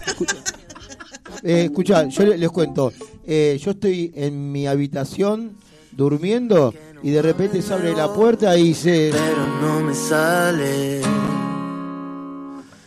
Eh, 1.43 1.65
escuchá, 1.65 2.07
yo 2.09 2.25
le- 2.25 2.39
les 2.39 2.51
cuento. 2.51 2.93
Eh, 3.27 3.59
yo 3.61 3.71
estoy 3.73 4.13
en 4.15 4.53
mi 4.53 4.67
habitación 4.67 5.57
durmiendo 5.93 6.75
y 7.03 7.11
de 7.11 7.23
repente 7.23 7.63
se 7.63 7.73
abre 7.73 7.95
la 7.95 8.13
puerta 8.13 8.57
y 8.59 8.75
se... 8.75 9.11
pero 9.13 9.47
no 9.61 9.81
me 9.81 9.95
sale. 9.95 11.01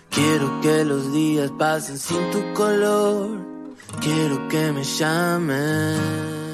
Quiero 0.09 0.61
que 0.61 0.83
los 0.85 1.11
días 1.13 1.51
pasen 1.57 1.97
sin 1.97 2.31
tu 2.31 2.41
color. 2.53 3.39
Quiero 4.01 4.47
que 4.49 4.71
me 4.71 4.83
llamen. 4.83 6.46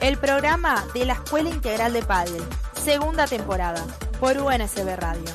El 0.00 0.18
programa 0.18 0.84
de 0.92 1.06
la 1.06 1.14
Escuela 1.14 1.48
Integral 1.48 1.94
de 1.94 2.02
Padel, 2.02 2.42
segunda 2.74 3.26
temporada, 3.26 3.82
por 4.20 4.36
UNSB 4.36 4.94
Radio. 4.94 5.27